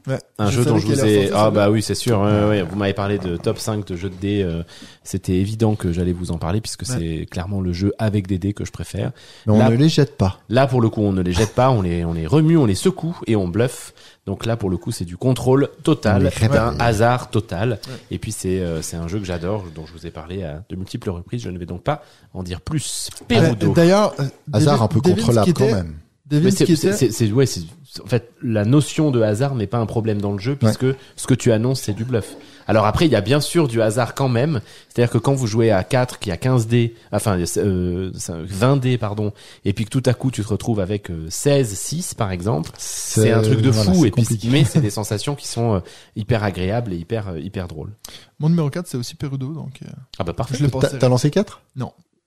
[0.08, 0.20] Ouais.
[0.40, 1.30] Un Je jeu dont je vous ai...
[1.34, 2.22] Ah bah oui, c'est sûr.
[2.22, 4.42] ouais, ouais, Vous m'avez parlé de top 5 de jeux de dés.
[4.44, 4.64] euh,
[5.04, 8.54] C'était évident que j'allais vous en parler puisque c'est clairement le jeu avec des dés
[8.54, 9.12] que je préfère.
[9.46, 10.40] Mais on Là- ne les jette pas.
[10.50, 12.66] Là, pour le coup, on ne les jette pas, on les, on les remue, on
[12.66, 13.94] les secoue et on bluffe.
[14.26, 17.80] Donc là, pour le coup, c'est du contrôle On total, d'un hasard total.
[18.12, 20.64] Et puis c'est euh, c'est un jeu que j'adore, dont je vous ai parlé à
[20.70, 21.42] de multiples reprises.
[21.44, 22.04] Je ne vais donc pas
[22.34, 23.10] en dire plus.
[23.32, 25.96] Euh, D'ailleurs, euh, Hasard un peu contrôlable quand même.
[26.30, 29.22] David Mais c'est, Skittet- c'est, c'est, c'est- ouais, c'est, c'est- en fait, la notion de
[29.22, 32.04] hasard n'est pas un problème dans le jeu puisque ce que tu annonces, c'est du
[32.04, 32.36] bluff.
[32.70, 34.60] Alors après, il y a bien sûr du hasard quand même.
[34.90, 38.98] C'est-à-dire que quand vous jouez à 4, qui a 15 dés, enfin, euh, 20 dés,
[38.98, 39.32] pardon,
[39.64, 42.72] et puis que tout à coup, tu te retrouves avec euh, 16, 6, par exemple,
[42.78, 44.06] c'est un truc de voilà, fou.
[44.06, 45.80] et puis, mais c'est des sensations qui sont euh,
[46.18, 47.94] hyper agréables et hyper, euh, hyper drôles.
[48.40, 49.88] Mon numéro 4, c'est aussi Perudo, donc euh,
[50.20, 50.58] Ah bah parfait.
[50.60, 50.98] T'as pensais.
[51.00, 51.32] t'as lancé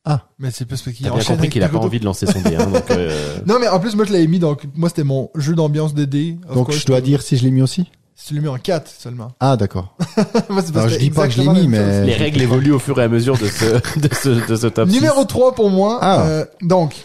[0.05, 2.41] 4 Mais c'est parce qu'il T'as bien compris qu'il a pas envie de lancer son
[2.41, 5.05] dé, hein, donc, euh, Non, mais en plus, moi, je l'avais mis, donc, moi, c'était
[5.05, 6.39] mon jeu d'ambiance de dés.
[6.55, 8.59] Donc course, je dois dire si je l'ai mis aussi Si tu l'as mis en
[8.59, 9.33] 4 seulement.
[9.41, 9.97] Ah d'accord.
[10.17, 13.09] Je dis pas que je l'ai mis, mais- les règles évoluent au fur et à
[13.09, 13.65] mesure de ce,
[13.99, 15.27] de ce, de ce top Numéro 6.
[15.27, 15.99] 3 pour moi.
[16.03, 16.27] Ah.
[16.27, 17.05] euh, donc,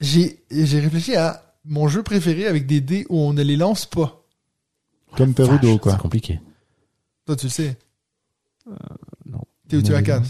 [0.00, 3.86] j'ai j'ai réfléchi à mon jeu préféré avec des dés où on ne les lance
[3.86, 4.22] pas.
[5.16, 5.92] Comme Perudo, quoi.
[5.92, 6.40] C'est compliqué.
[7.26, 7.76] Toi, tu le sais.
[9.26, 9.40] non.
[9.68, 10.22] Teotihuacan.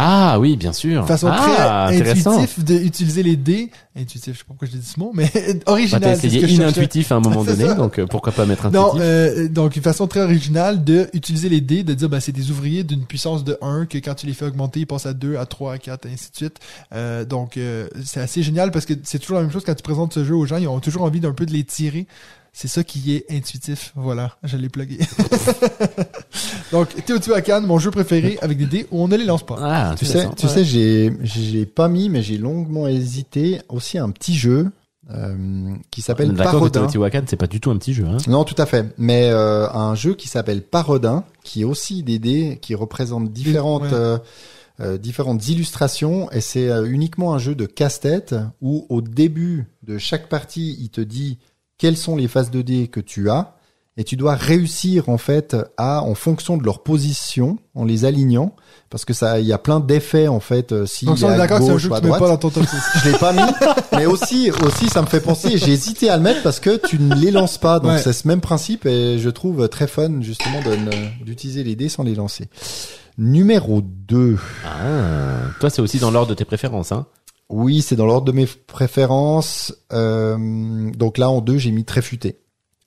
[0.00, 1.04] Ah oui, bien sûr.
[1.08, 2.38] façon ah, très intéressant.
[2.38, 3.70] intuitive d'utiliser les dés.
[3.96, 5.28] Intuitif, je sais pas pourquoi j'ai dit ce mot, mais
[5.66, 6.16] original.
[6.16, 7.74] c'est ce essayé inintuitif à un moment donné, ça.
[7.74, 11.48] donc euh, pourquoi pas mettre Non, intuitif euh, donc une façon très originale de utiliser
[11.48, 14.26] les dés, de dire bah c'est des ouvriers d'une puissance de 1 que quand tu
[14.26, 16.58] les fais augmenter, ils passent à 2, à 3, à 4, et ainsi de suite.
[16.94, 19.82] Euh, donc euh, c'est assez génial parce que c'est toujours la même chose quand tu
[19.82, 22.06] présentes ce jeu aux gens, ils ont toujours envie d'un peu de les tirer.
[22.52, 23.92] C'est ça qui est intuitif.
[23.94, 24.98] Voilà, je l'ai plugué.
[26.72, 29.56] donc Teotihuacan, mon jeu préféré avec des dés où on ne les lance pas.
[29.60, 33.60] Ah, Tu sais, tu sais, j'ai, j'ai pas mis, mais j'ai longuement hésité.
[33.68, 34.70] Aussi un petit jeu
[35.10, 36.80] euh, qui s'appelle Parodin.
[36.82, 38.04] Teotihuacan, c'est pas du tout un petit jeu.
[38.06, 38.18] Hein.
[38.26, 38.86] Non, tout à fait.
[38.98, 43.82] Mais euh, un jeu qui s'appelle Parodin, qui est aussi des dés qui représentent différentes
[43.84, 43.88] Ouais.
[43.92, 44.18] euh,
[44.80, 49.98] euh, différentes illustrations, et c'est euh, uniquement un jeu de casse-tête où au début de
[49.98, 51.38] chaque partie, il te dit
[51.78, 53.54] quelles sont les phases de dés que tu as,
[53.96, 58.54] et tu dois réussir en fait à, en fonction de leur position, en les alignant,
[58.90, 60.86] parce que ça, il y a plein d'effets en fait.
[60.86, 62.20] Si Donc il on est d'accord c'est un jeu que à tu mets droite.
[62.22, 62.76] pas dans ton top 6.
[63.04, 63.40] Je l'ai pas mis,
[63.96, 65.58] mais aussi, aussi, ça me fait penser.
[65.58, 67.98] J'ai hésité à le mettre parce que tu ne les lances pas, donc Ouais.
[67.98, 70.60] c'est ce même principe et je trouve très fun justement
[71.24, 72.48] d'utiliser les dés sans les lancer.
[73.18, 74.38] Numéro 2.
[74.64, 76.92] Ah, toi, c'est aussi dans l'ordre de tes préférences.
[76.92, 77.06] Hein.
[77.50, 79.74] Oui, c'est dans l'ordre de mes préférences.
[79.92, 80.36] Euh,
[80.96, 82.38] donc là, en 2, j'ai mis très futé.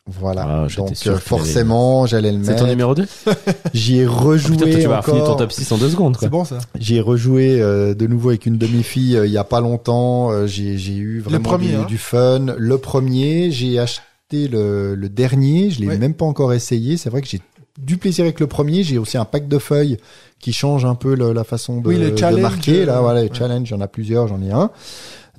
[0.08, 0.66] Voilà.
[0.66, 2.68] Ah, donc sûr euh, forcément, j'allais le C'est ton mettre.
[2.68, 3.06] numéro 2
[3.74, 5.38] J'y ai Putain, rejoué toi, tu vas fini ton encore.
[5.38, 6.18] top 6 en deux secondes.
[6.20, 6.58] C'est bon ça.
[6.80, 9.44] J'y ai rejoué euh, de nouveau avec une de mes filles euh, il y a
[9.44, 10.32] pas longtemps.
[10.32, 11.86] Euh, j'ai j'ai eu vraiment premier, du, hein.
[11.88, 12.46] du fun.
[12.58, 15.70] Le premier, j'ai acheté le, le dernier.
[15.70, 15.98] Je l'ai Ouais.
[16.00, 16.98] même pas encore essayé.
[16.98, 17.40] C'est vrai que j'ai
[17.82, 18.84] du plaisir avec le premier.
[18.84, 19.98] J'ai aussi un pack de feuilles
[20.40, 22.86] qui change un peu le- la façon de, Oui, le de challenge, marquer.
[22.86, 23.30] Là, voilà, ouais.
[23.34, 24.72] challenge, j'en ai plusieurs, j'en ai un.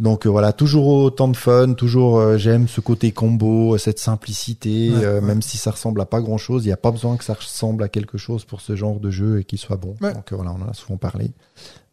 [0.01, 4.91] Donc euh, voilà, toujours autant de fun, toujours euh, j'aime ce côté combo, cette simplicité,
[4.91, 5.27] Ouais, euh, ouais.
[5.27, 7.35] même si ça ressemble à pas grand chose, il n'y a pas besoin que ça
[7.35, 9.95] ressemble à quelque chose pour ce genre de jeu et qu'il soit bon.
[10.01, 11.31] Donc voilà, on en a souvent parlé.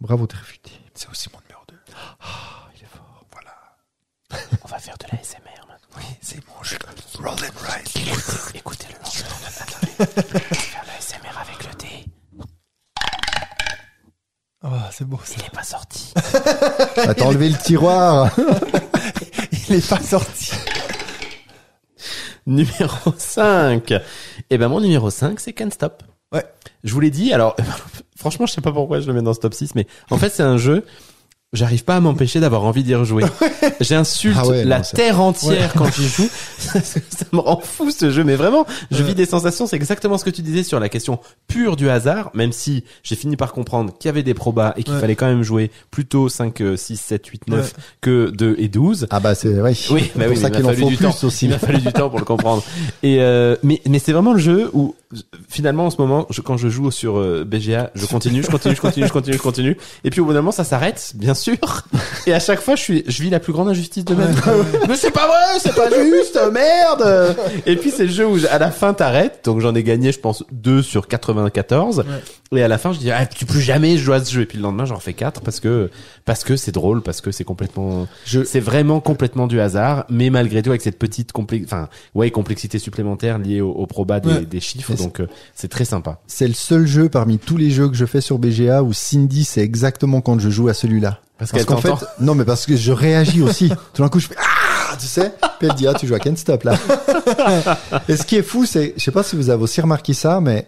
[0.01, 0.71] Bravo Tréfuté.
[0.93, 1.75] C'est aussi mon numéro 2.
[2.77, 3.25] il est fort.
[3.33, 4.47] Voilà.
[4.63, 5.48] On va faire de la SMR.
[5.99, 6.77] Oui, c'est mon jeu.
[7.19, 7.93] Roll and Rise.
[7.95, 9.29] Écoutez, écoutez le lancement.
[9.59, 9.91] Attendez.
[9.99, 10.23] On va
[10.55, 12.05] faire de la SMR avec le dé.
[14.63, 15.35] Ah, c'est beau ça.
[15.37, 16.13] Il est pas sorti.
[16.95, 18.31] T'as enlevé le tiroir.
[19.69, 20.51] Il est pas sorti.
[22.45, 23.93] numéro 5.
[24.49, 26.03] Eh ben, mon numéro 5, c'est Can't Stop.
[26.31, 26.45] Ouais.
[26.83, 27.55] Je vous l'ai dit, alors,
[28.15, 30.29] franchement, je sais pas pourquoi je le mets dans ce top 6, mais en fait,
[30.29, 30.85] c'est un jeu,
[31.53, 33.23] j'arrive pas à m'empêcher d'avoir envie d'y rejouer.
[33.79, 36.29] J'insulte Ah ouais, la non, terre entière quand j'y joue.
[36.59, 40.25] ça me rend fou ce jeu, mais vraiment, je vis des sensations, c'est exactement ce
[40.25, 43.93] que tu disais sur la question pure du hasard, même si j'ai fini par comprendre
[43.97, 44.99] qu'il y avait des probas et qu'il Ouais.
[44.99, 47.83] fallait quand même jouer plutôt 5, euh, 6, 7, 8, 9 Ouais.
[48.01, 49.07] que 2 et 12.
[49.09, 49.73] Ah bah c'est vrai.
[49.89, 51.15] Oui, bah c'est oui, pour ça mais qu'il il en faut du plus temps.
[51.27, 51.45] aussi.
[51.45, 52.63] Il m'a fallu du temps pour le comprendre.
[53.03, 54.95] Et euh, mais mais c'est vraiment le jeu où
[55.47, 58.75] finalement en ce moment, je, quand je joue sur euh, BGA, je continue, je continue,
[58.75, 59.77] je continue, je continue, je continue.
[60.03, 61.55] Et puis au bout d'un moment, ça s'arrête, bien sûr.
[62.27, 64.39] Et à chaque fois, je suis, je vis la plus grande injustice de ma vie.
[64.87, 67.35] mais c'est pas vrai, c'est pas juste, merde.
[67.65, 69.41] Et puis c'est le jeu où à la fin t'arrêtes.
[69.45, 72.03] Donc j'en ai gagné, je pense 2 sur 94.
[72.51, 74.41] Et à la fin, je dis ah, tu plus jamais jouer à ce jeu.
[74.41, 75.89] Et puis le lendemain, j'en refais 4 parce que
[76.25, 80.29] parce que c'est drôle, parce que c'est complètement Je- c'est vraiment complètement du hasard, mais
[80.29, 81.31] malgré tout avec cette petite
[81.65, 84.41] enfin, ouais, complexité supplémentaire liée au, au proba des, Ouais.
[84.45, 86.19] des chiffres, donc euh, c'est très sympa.
[86.27, 89.43] C'est le seul jeu parmi tous les jeux que je fais sur BGA où Cindy
[89.45, 91.19] c'est exactement quand je joue à celui-là.
[91.37, 93.69] Parce Parce qu'en fait, non mais parce que je réagis aussi.
[93.93, 95.31] Tout d'un coup je fais ah, tu sais.
[95.59, 96.75] Puis elle dit ah tu joues à Can't Stop là.
[98.09, 100.41] Et ce qui est fou c'est, je sais pas si vous avez aussi remarqué ça,
[100.41, 100.67] mais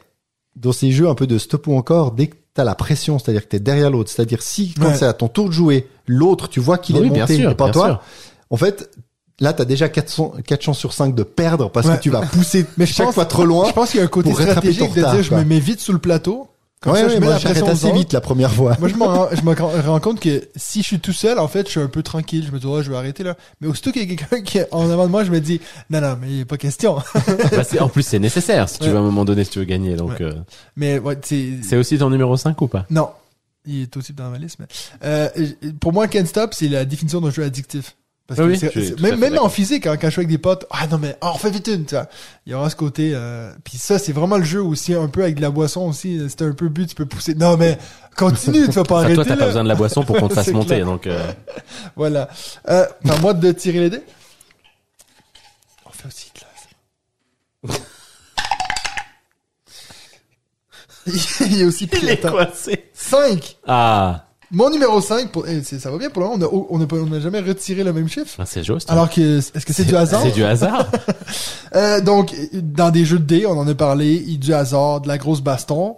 [0.56, 3.44] dans ces jeux un peu de stop ou encore, dès que t'as la pression, c'est-à-dire
[3.44, 4.96] que t'es derrière l'autre, c'est-à-dire si quand Ouais.
[4.96, 7.56] c'est à ton tour de jouer, l'autre tu vois qu'il Oui, est monté sûr, et
[7.56, 7.86] pas toi.
[7.88, 8.02] sûr.
[8.50, 8.90] En fait.
[9.42, 11.98] Là, t'as déjà 4, 4 chances sur 5 de perdre parce Ouais.
[11.98, 13.68] que tu vas pousser Mais je chaque pense- fois trop loin.
[13.68, 15.92] Je pense qu'il y a un côté stratégique de dire je me mets vite sous
[15.94, 16.48] le plateau.
[16.80, 18.52] Comme ouais, ça, ouais, je mets moi la j'arrête pression aux assez vite la première
[18.52, 18.76] fois.
[18.80, 21.48] Moi, je me rends, je me rends compte que si je suis tout seul, en
[21.48, 22.44] fait, je suis un peu tranquille.
[22.48, 23.36] Je me dis, oh, je vais arrêter là.
[23.62, 25.62] Mais aussitôt qu'il y a quelqu'un qui est en avant de moi, je me dis,
[25.92, 26.96] non, non, mais il n'y a pas question.
[27.52, 28.90] Bah, c'est- en plus, c'est nécessaire si tu Ouais.
[28.92, 29.96] veux à un moment donné, si tu veux gagner.
[29.96, 30.22] Donc, Ouais.
[30.22, 30.34] euh,
[30.76, 32.86] mais, ouais, c'est, c'est aussi ton numéro 5 ou pas?
[32.90, 33.10] Non.
[33.68, 34.66] Il est aussi dans ma liste, mais,
[35.04, 35.30] euh,
[35.80, 37.96] pour moi, Can't Stop, c'est la définition d'un jeu addictif.
[38.36, 40.38] Parce que oui, c'est- c'est- même, même en physique, hein, quand je suis avec des
[40.38, 42.08] potes, ah non mais, ah, on fait vite une, tu vois.
[42.46, 45.22] Il y aura ce côté, euh, puis ça, c'est vraiment le jeu aussi, un peu
[45.24, 47.36] avec de la boisson aussi, c'est un peu but, tu peux pousser.
[47.36, 47.78] Non mais,
[48.16, 49.38] continue, tu vas pas arrêter Toi, t'as là.
[49.42, 50.76] pas besoin de la boisson pour qu'on te fasse C'est monter.
[50.76, 50.86] clair.
[50.86, 51.32] Donc, euh,
[51.98, 52.30] Voilà.
[52.70, 54.04] Euh, à moi de tirer les dés.
[55.86, 57.80] On fait aussi classe.
[61.42, 62.32] Il y a aussi il est Pilote.
[62.32, 62.90] coincé.
[62.94, 63.58] 5.
[63.68, 66.86] Ah, Mon numéro 5, pour, eh, c'est- ça va bien pour le moment, on n'a
[66.86, 68.36] pas- on n'a jamais retiré le même chiffre.
[68.38, 68.90] Ah, c'est juste.
[68.92, 70.22] Alors que, est-ce que c'est du hasard?
[70.24, 70.90] C'est du hasard.
[71.74, 74.54] Euh, donc, dans des jeux de dés, on en a parlé, il y a du
[74.54, 75.96] hasard, de la grosse baston.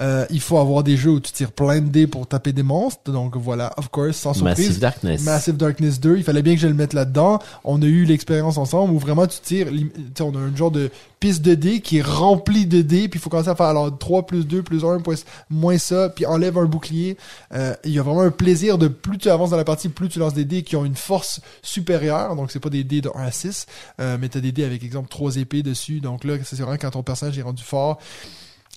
[0.00, 2.64] Euh, il faut avoir des jeux où tu tires plein de dés pour taper des
[2.64, 3.12] monstres.
[3.12, 4.58] Donc voilà, of course, sans surprise.
[4.66, 5.22] Massive Darkness.
[5.22, 7.38] Massive Darkness 2, il fallait bien que je le mette là-dedans.
[7.62, 10.54] On a eu l'expérience ensemble où vraiment tu tires, lim- tu sais, on a un
[10.56, 10.90] genre de
[11.20, 13.96] piste de dés qui est remplie de dés, puis il faut commencer à faire alors
[13.96, 17.16] 3 plus 2 plus 1 plus- moins ça, puis enlève un bouclier.
[17.54, 20.08] Euh, il y a vraiment un plaisir de plus tu avances dans la partie, plus
[20.08, 22.36] tu lances des dés qui ont une force supérieure.
[22.36, 23.66] Donc c'est pas des dés de 1 à 6,
[24.00, 26.00] euh, mais t'as des dés avec exemple 3 épées dessus.
[26.00, 27.98] Donc là, c'est vraiment quand ton personnage est rendu fort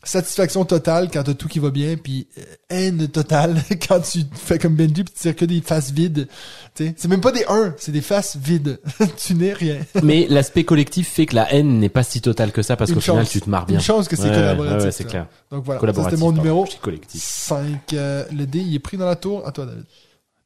[0.07, 4.57] satisfaction totale quand t'as tout qui va bien, puis euh, haine totale quand tu fais
[4.59, 6.27] comme Benji puis tu tires que des faces vides.
[6.75, 8.79] Tu sais, c'est même pas des 1, c'est des faces vides.
[9.17, 9.77] tu n'es rien.
[10.03, 12.99] Mais l'aspect collectif fait que la haine n'est pas si totale que ça parce qu'au
[12.99, 13.77] final tu te marres bien.
[13.77, 14.77] Une chance que c'est Ouais, collaboratif.
[14.79, 15.27] ouais, ouais, c'est clair.
[15.51, 17.21] Donc voilà, c'était mon pardon, numéro dis collectif.
[17.23, 17.65] 5.
[17.93, 19.47] Euh, le dé, il est pris dans la tour.
[19.47, 19.83] À toi, David.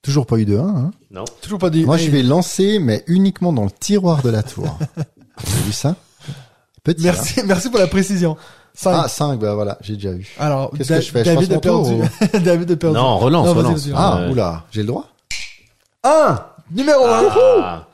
[0.02, 0.92] Toujours pas eu de 1, hein.
[1.12, 1.26] Non.
[1.42, 4.42] Toujours pas des Moi, Hey, je vais lancer, mais uniquement dans le tiroir de la
[4.42, 4.66] tour.
[5.44, 5.96] Vous avez vu ça?
[6.84, 7.02] Petit.
[7.08, 7.12] hein.
[7.14, 8.36] Merci, merci pour la précision.
[8.74, 8.92] 5.
[9.04, 10.28] Ah, 5, bah voilà, j'ai déjà eu.
[10.40, 11.20] Alors, Qu'est-ce que je fais?
[11.20, 12.44] Je David passe a mon tour perdu.
[12.46, 12.96] David a perdu.
[12.96, 13.90] Non, relance, Non, relance.
[13.94, 15.08] Ah, Euh, oula, j'ai le droit?
[16.04, 16.40] 1.
[16.74, 17.30] Numéro 1.
[17.36, 17.88] Ah.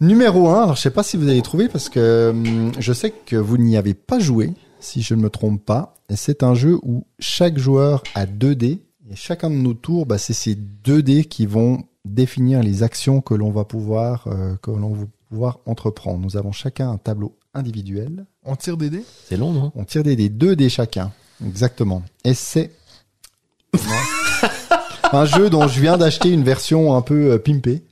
[0.00, 3.10] Numéro 1, alors je sais pas si vous allez trouver parce que hum, je sais
[3.10, 5.94] que vous n'y avez pas joué, si je ne me trompe pas.
[6.10, 10.06] Et c'est un jeu où chaque joueur a 2 dés et chacun de nos tours,
[10.06, 14.56] bah, c'est ces 2 dés qui vont définir les actions que l'on va pouvoir euh,
[14.60, 16.18] que l'on va pouvoir entreprendre.
[16.20, 18.26] Nous avons chacun un tableau individuel.
[18.44, 19.04] On tire des dés.
[19.28, 21.12] C'est long, non On tire des dés, 2 dés chacun.
[21.44, 22.02] Exactement.
[22.24, 22.70] Et c'est
[25.12, 27.82] un jeu dont je viens d'acheter une version un peu euh, pimpée.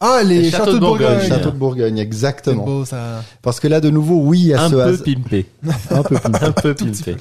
[0.00, 1.20] Ah, les, Les châteaux, de Bourgogne.
[1.28, 2.64] Château de Bourgogne, C'est exactement.
[2.64, 3.22] beau, ça.
[3.42, 5.46] Parce que là, de nouveau, oui, il y a Un ce peu hasard- pimpé.
[5.90, 6.38] un peu pimpé.
[6.44, 7.16] Un peu pimpé.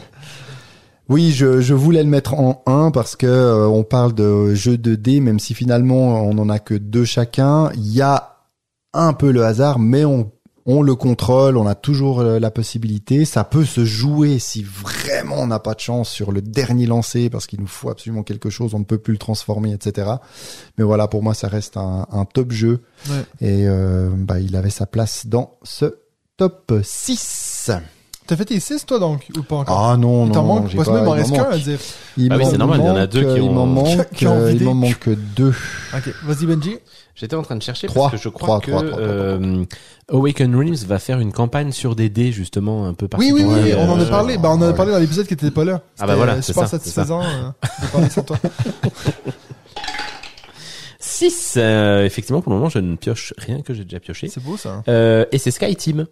[1.10, 4.78] Oui, je, je voulais le mettre en 1 parce que euh, on parle de jeu
[4.78, 7.72] de dés, même si finalement on en a que deux chacun.
[7.76, 8.36] Il y a
[8.94, 10.30] un peu le hasard, mais on,
[10.70, 13.26] on le contrôle, on a toujours euh, la possibilité.
[13.26, 17.30] Ça peut se jouer si vraiment on n'a pas de chance sur le dernier lancé
[17.30, 20.12] parce qu'il nous faut absolument quelque chose, on ne peut plus le transformer, etc.
[20.78, 23.24] Mais voilà, pour moi, ça reste un, un top jeu Ouais.
[23.42, 26.00] et euh, bah, il avait sa place dans ce
[26.36, 27.72] top 6.
[28.28, 29.80] T'as fait tes 6, toi, donc, ou pas encore?
[29.92, 31.44] Ah non, il non, t'en non, manque, pas- que même, il m'en il reste qu'un
[31.44, 31.54] manque.
[31.54, 31.80] à dire.
[32.18, 33.66] Il Ah oui, c'est normal, il y en a deux qui euh, Il ont- m'en
[33.66, 34.60] manque, qui ont euh, vidé.
[34.60, 35.54] il m'en manque deux.
[35.96, 36.78] Ok, vas-y, Benji.
[37.16, 38.10] J'étais en train de chercher Trois.
[38.12, 39.64] parce que je crois Trois, que trois, trois, trois, euh,
[40.12, 43.78] Awaken Realms va faire une campagne sur des dés justement un peu Oui, oui, particulière.
[43.80, 44.38] oui, Ouais, on en a euh, parlé.
[44.38, 45.82] Bah, on en a parlé dans l'épisode qui était pas là.
[46.00, 47.50] Ah bah voilà, C'était c'est super ça, satisfaisant euh,
[47.82, 48.38] de parler sans toi.
[51.00, 54.28] 6 euh, effectivement pour le moment je ne pioche rien que j'ai déjà pioché.
[54.28, 54.84] C'est beau, ça.
[54.88, 56.06] Euh, et c'est Sky Team.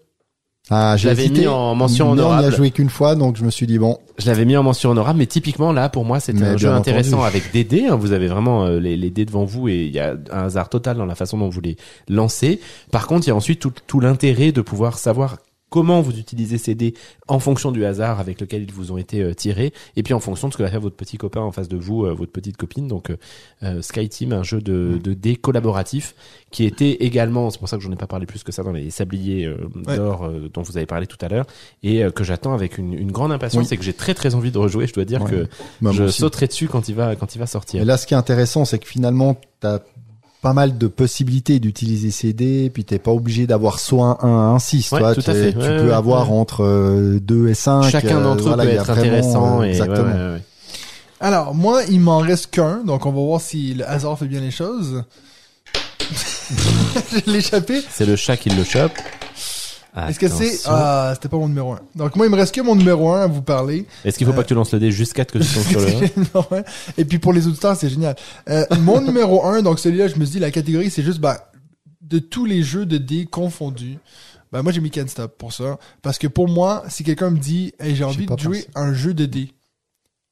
[0.72, 2.48] Ah, Je l'avais mis en mention mais On n'y honorable.
[2.48, 4.00] a joué qu'une fois, donc je me suis dit bon.
[4.18, 7.18] Je l'avais mis en mention honorable, mais typiquement là, pour moi, c'était un jeu intéressant
[7.18, 7.28] entendu.
[7.28, 7.86] avec des dés.
[7.88, 7.96] hein.
[7.96, 10.70] Vous avez vraiment euh, les, les dés devant vous et il y a un hasard
[10.70, 11.78] total dans la façon dont vous les
[12.10, 12.60] lancez.
[12.92, 15.38] Par contre, il y a ensuite tout, tout l'intérêt de pouvoir savoir
[15.76, 16.94] comment vous utilisez ces dés
[17.28, 20.22] en fonction du hasard avec lequel ils vous ont été euh, tirés et puis en
[20.22, 22.32] fonction de ce que va faire votre petit copain en face de vous, euh, votre
[22.32, 22.88] petite copine.
[22.88, 23.12] Donc
[23.62, 26.16] euh, Sky Team, un jeu de, de dés collaboratif
[26.52, 28.72] qui était également, c'est pour ça que j'en ai pas parlé plus que ça dans
[28.72, 29.50] les sabliers
[29.86, 29.98] Ouais.
[29.98, 31.46] d'or dont vous avez parlé tout à l'heure
[31.84, 33.74] et que j'attends avec une, une grande impatience Oui.
[33.74, 34.88] et que j'ai très très envie de rejouer.
[34.88, 35.30] Je dois dire Ouais.
[35.30, 35.48] que
[35.82, 36.20] Bah, je aussi.
[36.22, 37.82] sauterai dessus quand il va quand il va sortir.
[37.82, 39.80] Et là, ce qui est intéressant, c'est que finalement, t'as
[40.46, 44.54] pas mal de possibilités d'utiliser ces dés, puis t'es pas obligé d'avoir soit un 1,
[44.54, 45.16] un 6, Ouais, toi.
[45.16, 45.54] tout à fait.
[45.54, 46.38] Tu Ouais, peux ouais, avoir ouais.
[46.38, 47.90] entre euh, 2 et 5.
[47.90, 50.06] Chacun d'entre eux peut être intéressant et ouais, exactement.
[50.06, 50.42] ouais, ouais.
[51.20, 54.40] Alors, moi, il m'en reste qu'un, donc on va voir si le hasard fait bien
[54.40, 55.04] les choses.
[57.26, 57.82] Je l'ai échappé.
[57.90, 58.92] C'est le chat qui le chope.
[59.96, 60.62] Est-ce que c'est...
[60.66, 61.80] Ah, c'était pas mon numéro 1.
[61.96, 63.86] Donc moi, il me reste que mon numéro 1 à vous parler.
[64.04, 65.80] Est-ce qu'il faut pas que tu lances le dé jusqu'à ce que tu tombes sur
[65.80, 66.64] le 1 C'est le numéro un.
[66.98, 68.16] Et puis pour les auditeurs, c'est génial.
[68.50, 71.50] Euh, mon numéro 1, donc celui-là, je me dis, la catégorie, c'est juste, bah,
[72.02, 73.98] de tous les jeux de dés confondus.
[74.52, 75.78] Bah, moi, j'ai mis Can't Stop pour ça.
[76.02, 78.70] Parce que pour moi, si quelqu'un me dit, hey, j'ai envie de jouer pensé.
[78.76, 79.54] un jeu de dés,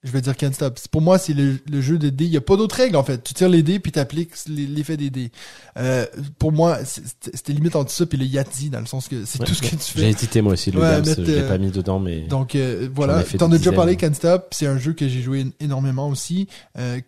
[0.04, 0.80] je vais dire Can't Stop.
[0.92, 2.26] Pour moi, c'est le, le jeu de dés.
[2.26, 3.24] Il y a pas d'autres règles, en fait.
[3.24, 5.32] Tu tires les dés, puis t'appliques l'effet des dés.
[5.78, 6.06] Euh,
[6.40, 9.46] pour moi, c'était limite entre ça puis le Yahtzee, dans le sens que c'est Ouais,
[9.48, 10.10] tout ce que tu J'ai fais.
[10.10, 12.56] hésité moi aussi, le Ouais, Dams, mettre, je l'ai euh, pas mis dedans, mais Donc
[12.56, 15.46] euh, voilà, t'en as des déjà parlé, Can't Stop, c'est un jeu que j'ai joué
[15.60, 16.48] énormément aussi.
[16.78, 17.00] Euh,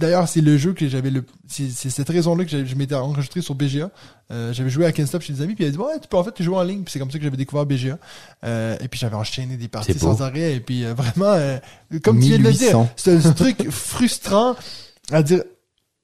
[0.00, 3.54] D'ailleurs, c'est le jeu que j'avais le, c'est cette raison-là que je m'étais enregistré sur
[3.54, 3.90] BGA.
[4.30, 6.08] Euh, j'avais joué à Can't Stop chez des amis, puis ils avaient dit ouais, tu
[6.08, 7.98] peux en fait tu joues en ligne, puis c'est comme ça que j'avais découvert BGA.
[8.44, 11.58] Euh, et puis j'avais enchaîné des parties sans arrêt, et puis euh, vraiment, euh,
[12.02, 12.88] comme tu viens de le dire, 1800.
[12.96, 14.56] c'est un truc frustrant
[15.10, 15.42] à dire.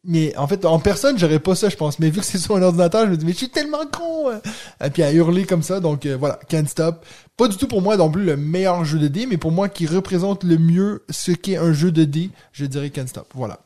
[0.04, 1.98] Mais en fait, en personne, j'aurais pas ça, je pense.
[1.98, 4.30] Mais vu que c'est sur un ordinateur, je me dis, mais je suis tellement con!
[4.84, 7.04] Et puis à hurler comme ça, donc euh, voilà, Can't Stop.
[7.36, 9.68] Pas du tout pour moi non plus le meilleur jeu de dés, mais pour moi
[9.68, 13.32] qui représente le mieux ce qu'est un jeu de dés, je dirais Can't Stop.
[13.34, 13.60] Voilà.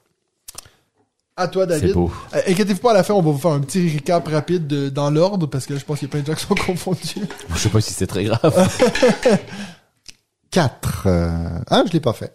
[1.37, 1.89] À toi, David.
[1.89, 2.11] C'est beau.
[2.35, 4.89] Euh, Inquiétez-vous pas, à la fin, on va vous faire un petit récap rapide de-
[4.91, 7.27] dans l'ordre, parce que je pense qu'il y a plein de gens qui sont confondus.
[7.55, 8.69] Je sais pas si c'est très grave.
[10.51, 11.09] 4.
[11.71, 12.33] Ah, je l'ai pas fait.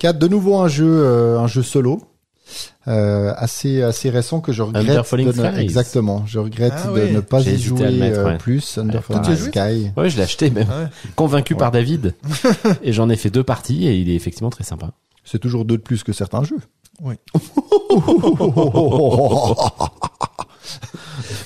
[0.00, 0.18] 4.
[0.18, 2.00] De nouveau un jeu, euh, un jeu solo.
[2.86, 7.10] Euh, assez assez récent que je regrette de ne- exactement je regrette Ah de ouais.
[7.10, 8.38] ne pas y jouer mettre, euh, ouais.
[8.38, 10.68] plus Under Ouais, tu as Sky Ouais, je l'ai acheté même.
[10.68, 10.86] Ouais.
[11.16, 12.14] Convaincu par David.
[12.84, 14.92] et j'en ai fait deux parties et il est effectivement très sympa.
[15.24, 16.60] c'est toujours deux de plus que certains jeux
[17.02, 17.14] Oui.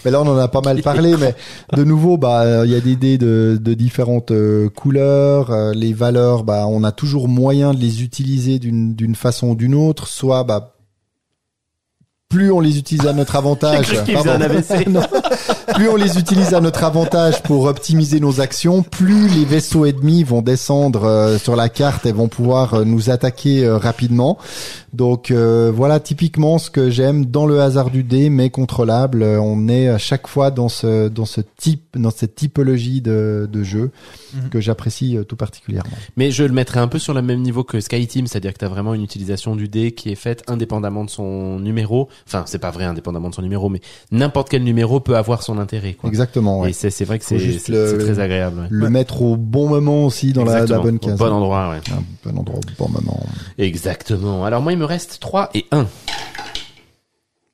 [0.04, 1.34] mais là on en a pas mal parlé mais
[1.74, 5.72] de nouveau bah euh, il y a des dés de, de différentes euh, couleurs euh,
[5.74, 9.74] les valeurs bah on a toujours moyen de les utiliser d'une d'une façon ou d'une
[9.74, 10.74] autre soit bah
[12.30, 14.86] plus on les utilise à notre avantage, cru un AVC.
[14.88, 15.02] Non.
[15.74, 20.22] plus on les utilise à notre avantage pour optimiser nos actions, plus les vaisseaux ennemis
[20.22, 24.38] vont descendre euh, sur la carte et vont pouvoir euh, nous attaquer euh, rapidement.
[24.92, 29.22] Donc euh, voilà typiquement ce que j'aime dans le hasard du dé, mais contrôlable.
[29.22, 33.48] Euh, On est à chaque fois dans ce dans ce type, dans cette typologie de,
[33.50, 33.90] de jeu
[34.32, 34.48] Mhm.
[34.50, 35.90] que j'apprécie euh, tout particulièrement.
[36.16, 38.58] Mais je le mettrais un peu sur le même niveau que Sky Team, c'est-à-dire que
[38.58, 42.08] tu as vraiment une utilisation du dé qui est faite indépendamment de son numéro.
[42.28, 43.80] Enfin, c'est pas vrai indépendamment de son numéro, mais
[44.12, 45.94] n'importe quel numéro peut avoir son intérêt.
[45.94, 46.08] Quoi.
[46.08, 46.60] Exactement.
[46.60, 46.70] ouais.
[46.70, 47.38] Et c'est c'est vrai que c'est
[47.98, 48.60] très agréable.
[48.60, 48.66] ouais.
[48.70, 51.18] Le mettre au bon moment aussi dans la, bonne Au case.
[51.18, 51.80] bon endroit, ouais.
[51.92, 53.20] Un bon endroit au bon moment.
[53.58, 54.44] Exactement.
[54.44, 55.86] Alors moi, il me reste 3 et 1.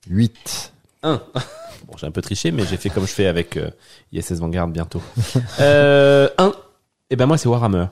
[0.09, 0.73] 8.
[1.03, 1.23] 1.
[1.87, 3.71] Bon, j'ai un peu triché, mais j'ai fait comme je fais avec euh,
[4.13, 5.03] ISS Vanguard bientôt.
[5.61, 6.53] Euh, 1.
[7.11, 7.87] Et ben moi, c'est Warhammer.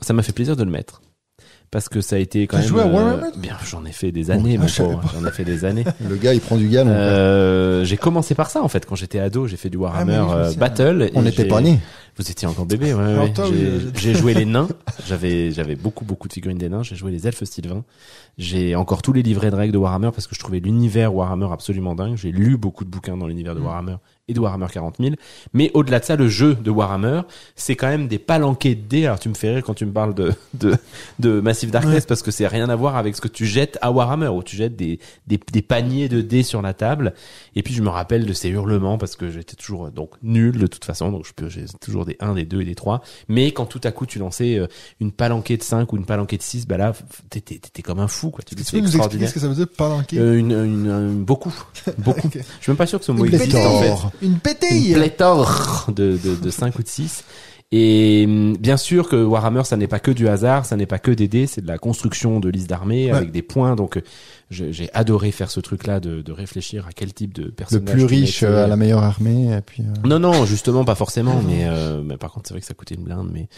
[0.00, 1.02] Ça m'a fait plaisir de le mettre.
[1.72, 2.66] Parce que ça a été quand même...
[2.66, 3.28] joué à euh, Warhammer?
[3.36, 5.02] Bien, j'en ai fait des années, mon pauvre.
[5.14, 5.84] J'en ai fait des années.
[6.08, 6.90] Le gars, il prend du galon.
[6.90, 10.34] Euh, j'ai commencé par ça en fait quand j'étais ado j'ai fait du Warhammer Ah,
[10.34, 10.60] euh, souviens.
[10.60, 11.80] Battle On n'était pas nés.
[12.22, 13.32] Vous étiez encore bébé ouais, ouais.
[13.38, 14.68] oui, euh, j'ai joué les nains.
[15.06, 16.82] J'avais j'avais beaucoup beaucoup de figurines des nains.
[16.82, 17.84] J'ai joué les elfes sylvains.
[18.38, 21.48] J'ai encore tous les livrets de règles de Warhammer parce que je trouvais l'univers Warhammer
[21.52, 22.16] absolument dingue.
[22.16, 23.64] J'ai lu beaucoup de bouquins dans l'univers de Mm.
[23.66, 23.96] Warhammer
[24.28, 25.14] et de Warhammer 40 000
[25.52, 27.22] mais au-delà de ça le jeu de Warhammer
[27.56, 29.06] c'est quand même des palanquets de dés.
[29.06, 30.76] Alors tu me fais rire quand tu me parles de de,
[31.18, 32.06] de Massive Darkness Ouais.
[32.08, 34.56] parce que c'est rien à voir avec ce que tu jettes à Warhammer où tu
[34.56, 37.12] jettes des, des, des paniers de dés sur la table.
[37.56, 40.66] Et puis je me rappelle de ces hurlements parce que j'étais toujours donc nul de
[40.68, 41.10] toute façon.
[41.10, 43.80] Donc je peux j'ai toujours des 1 des 2 et des 3 mais quand tout
[43.84, 44.66] à coup tu lançais euh,
[45.00, 46.92] une palanquée de 5 ou une palanquée de 6 bah là
[47.30, 49.68] t'étais t'étais comme un fou quoi tu peux nous expliquer ce que ça veut dire
[49.76, 50.18] palanquer?
[50.18, 51.52] euh, une, une, une- beaucoup
[51.98, 52.34] beaucoup Ok.
[52.34, 53.94] je suis même pas sûr que ce mot Une existe en fait.
[54.22, 54.92] Une une pétille!
[54.94, 57.24] pléthore de, de, de 5 ou de 6.
[57.74, 60.98] Et hum, bien sûr que Warhammer, ça n'est pas que du hasard, ça n'est pas
[60.98, 63.16] que des dés, c'est de la construction de liste d'armée Ouais.
[63.16, 63.74] avec des points.
[63.76, 64.02] Donc, euh,
[64.50, 67.90] j'ai adoré faire ce truc-là de, de réfléchir à quel type de Le personnage.
[67.94, 69.54] plus tu riche euh, à la meilleure armée.
[69.56, 72.60] Et puis, euh, Non, non, justement, pas forcément, mais, euh, mais par contre, c'est vrai
[72.60, 73.48] que ça coûtait une blinde, mais.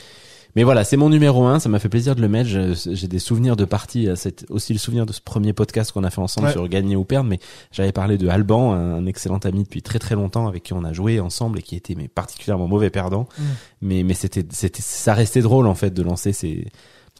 [0.56, 2.48] Mais voilà, c'est mon numéro un, ça m'a fait plaisir de le mettre.
[2.48, 6.04] J'ai des souvenirs de parties, euh, c'est aussi le souvenir de ce premier podcast qu'on
[6.04, 6.52] a fait ensemble Ouais.
[6.52, 7.40] sur gagner ou perdre, mais
[7.72, 10.92] j'avais parlé de Alban, un excellent ami depuis très très longtemps avec qui on a
[10.92, 13.28] joué ensemble et qui était mais particulièrement mauvais perdant.
[13.38, 13.42] Mm.
[13.82, 16.66] Mais mais c'était c'était ça restait drôle en fait de lancer ces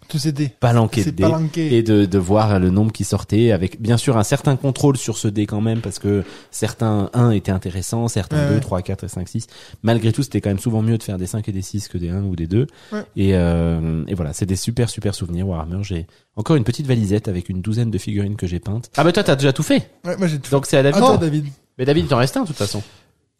[0.08, 0.50] Tous ces dés.
[0.60, 1.76] palanqués de dés palanqué.
[1.76, 5.16] et de, de voir le nombre qui sortait avec bien sûr un certain contrôle sur
[5.18, 8.60] ce dé quand même parce que certains 1 étaient intéressants, certains Ouais, 2, ouais.
[8.60, 9.46] 3, 4 et 5, 6.
[9.82, 11.98] Malgré tout, c'était quand même souvent mieux de faire des 5 et des 6 que
[11.98, 12.66] des 1 ou des 2.
[12.92, 12.98] Ouais.
[13.16, 15.78] Et, euh, et voilà, c'est des super super souvenirs Warhammer.
[15.82, 18.90] J'ai encore une petite valisette avec une douzaine de figurines que j'ai peintes.
[18.96, 19.90] Ah bah toi t'as déjà tout fait.
[20.04, 20.50] Ouais, moi j'ai tout.
[20.50, 21.00] Donc c'est à David.
[21.00, 21.46] toi, David.
[21.78, 22.82] Mais David, il t'en reste un de toute façon.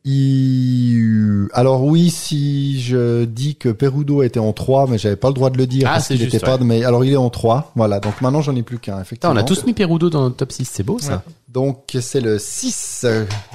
[0.05, 5.34] Il- Alors oui, si je dis que Perudo était en 3, mais j'avais pas le
[5.34, 6.65] droit de le dire Ah, parce qu'il juste, était pas ouais.
[6.65, 7.73] mais alors il est en 3.
[7.76, 9.34] Voilà, donc maintenant j'en ai plus qu'un effectivement.
[9.34, 11.23] on a tous mis Perudo dans notre top 6, c'est beau ça.
[11.49, 13.07] Donc c'est le 6.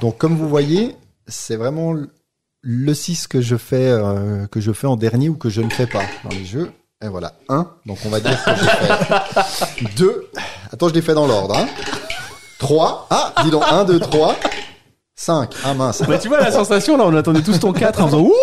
[0.02, 0.96] Donc comme vous voyez,
[1.28, 1.94] c'est vraiment
[2.62, 5.70] le 6 que je fais euh, que je fais en dernier ou que je ne
[5.70, 6.72] fais pas dans les jeux.
[7.04, 7.68] Et voilà, 1.
[7.86, 10.28] Donc on va dire que j'ai fait 2.
[10.72, 11.68] Attends, je les fais dans l'ordre hein.
[12.60, 13.08] 3.
[13.10, 14.36] Ah, dis donc 1 2 3
[15.22, 15.54] 5.
[15.66, 16.02] Ah mince.
[16.08, 18.34] Bah tu vois la sensation là, on attendait tous ton 4 en faisant ouh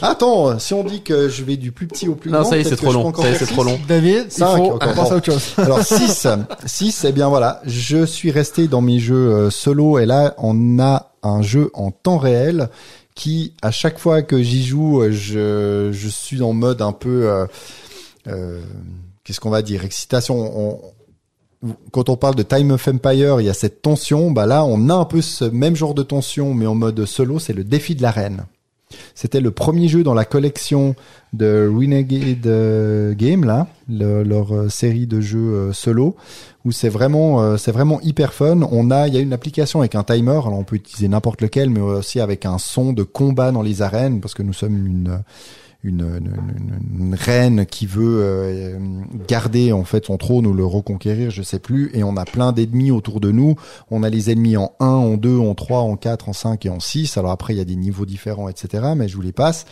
[0.00, 2.56] Attends, si on dit que je vais du plus petit au plus Non, grand, ça
[2.56, 3.06] y est, c'est trop long.
[3.06, 3.78] encore Ça y est, c'est trop long.
[3.86, 4.78] David, il Cinq, faut bon.
[4.78, 5.42] à autre chose.
[5.58, 6.26] Alors 6,
[6.64, 10.78] 6, eh bien voilà, je suis resté dans mes jeux euh, solo et là on
[10.78, 12.70] a un jeu en temps réel
[13.14, 17.28] qui à chaque fois que j'y joue, euh, je, je suis en mode un peu
[17.28, 17.44] euh,
[18.26, 18.58] euh,
[19.24, 20.34] qu'est-ce qu'on va dire, excitation.
[20.58, 20.80] On-
[21.90, 24.30] quand on parle de Time of Empire, il y a cette tension.
[24.30, 27.38] Bah là, on a un peu ce même genre de tension, mais en mode solo.
[27.38, 28.44] C'est le défi de l'arène.
[29.14, 30.96] C'était le premier jeu dans la collection
[31.32, 33.44] de Renegade euh, Game
[33.88, 36.16] leur euh, série de jeux euh, solo
[36.64, 38.60] où c'est vraiment c'est vraiment hyper fun.
[38.70, 41.40] On a il y a une application avec un timer, alors on peut utiliser n'importe
[41.40, 44.86] lequel mais aussi avec un son de combat dans les arènes parce que nous sommes
[44.86, 45.22] une
[45.82, 48.78] une, une, une- reine qui veut euh,
[49.26, 52.52] garder en fait son trône ou le reconquérir, je sais plus, et on a plein
[52.52, 53.56] d'ennemis autour de nous.
[53.90, 56.68] On a les ennemis en 1, en 2, en 3, en 4, en 5 et
[56.68, 57.16] en 6.
[57.16, 58.88] Alors après, il y a des niveaux différents, etc.
[58.96, 59.64] Mais je vous les passe.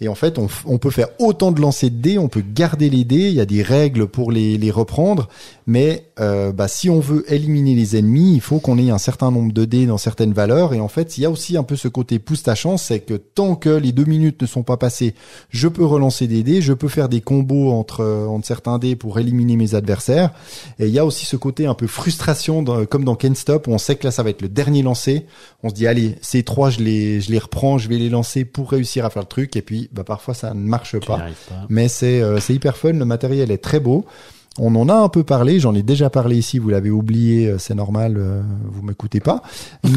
[0.00, 2.90] Et en fait, on, on peut faire autant de lancers de dés, on peut garder
[2.90, 5.28] les dés, il y a des règles pour les, les reprendre.
[5.66, 9.30] Mais euh, bah, si on veut éliminer les ennemis, il faut qu'on ait un certain
[9.30, 10.74] nombre de dés dans certaines valeurs.
[10.74, 13.00] Et en fait, il y a aussi un peu ce côté pousse ta chance, c'est
[13.00, 15.14] que tant que les deux minutes ne sont pas passées,
[15.48, 18.94] je peux relancer des dés, je peux faire des combos entre, euh, entre certains dés
[18.94, 20.32] pour éliminer mes adversaires.
[20.78, 23.66] Et il y a aussi ce côté un peu frustration, dans- comme dans Can't Stop,
[23.66, 25.24] où on sait que là, ça va être le dernier lancé.
[25.62, 28.44] On se dit, allez, ces trois, je les, je les reprends, je vais les lancer
[28.44, 29.56] pour réussir à faire le truc.
[29.56, 31.16] Et puis, bah, parfois, ça ne marche pas.
[31.70, 34.04] Mais c'est euh, c'est hyper fun, le matériel est très beau.
[34.60, 37.58] On en a un peu parlé, j'en ai déjà parlé ici, vous l'avez oublié, euh,
[37.58, 39.42] c'est normal, euh, vous m'écoutez pas.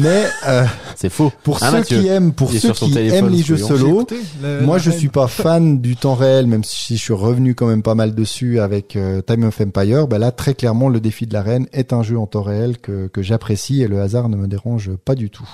[0.02, 0.64] Mais euh,
[0.96, 1.30] C'est faux.
[1.44, 4.16] pour Hein, ceux Mathieu qui aiment, pour ceux qui téléphone, aiment les jeux solo, écouté
[4.42, 4.98] le- moi je reine.
[4.98, 8.16] suis pas fan du temps réel, même si je suis revenu quand même pas mal
[8.16, 10.08] dessus avec euh, Time of Empire.
[10.08, 12.78] Ben là, très clairement, le défi de la reine est un jeu en temps réel
[12.78, 15.48] que, que j'apprécie et le hasard ne me dérange pas du tout.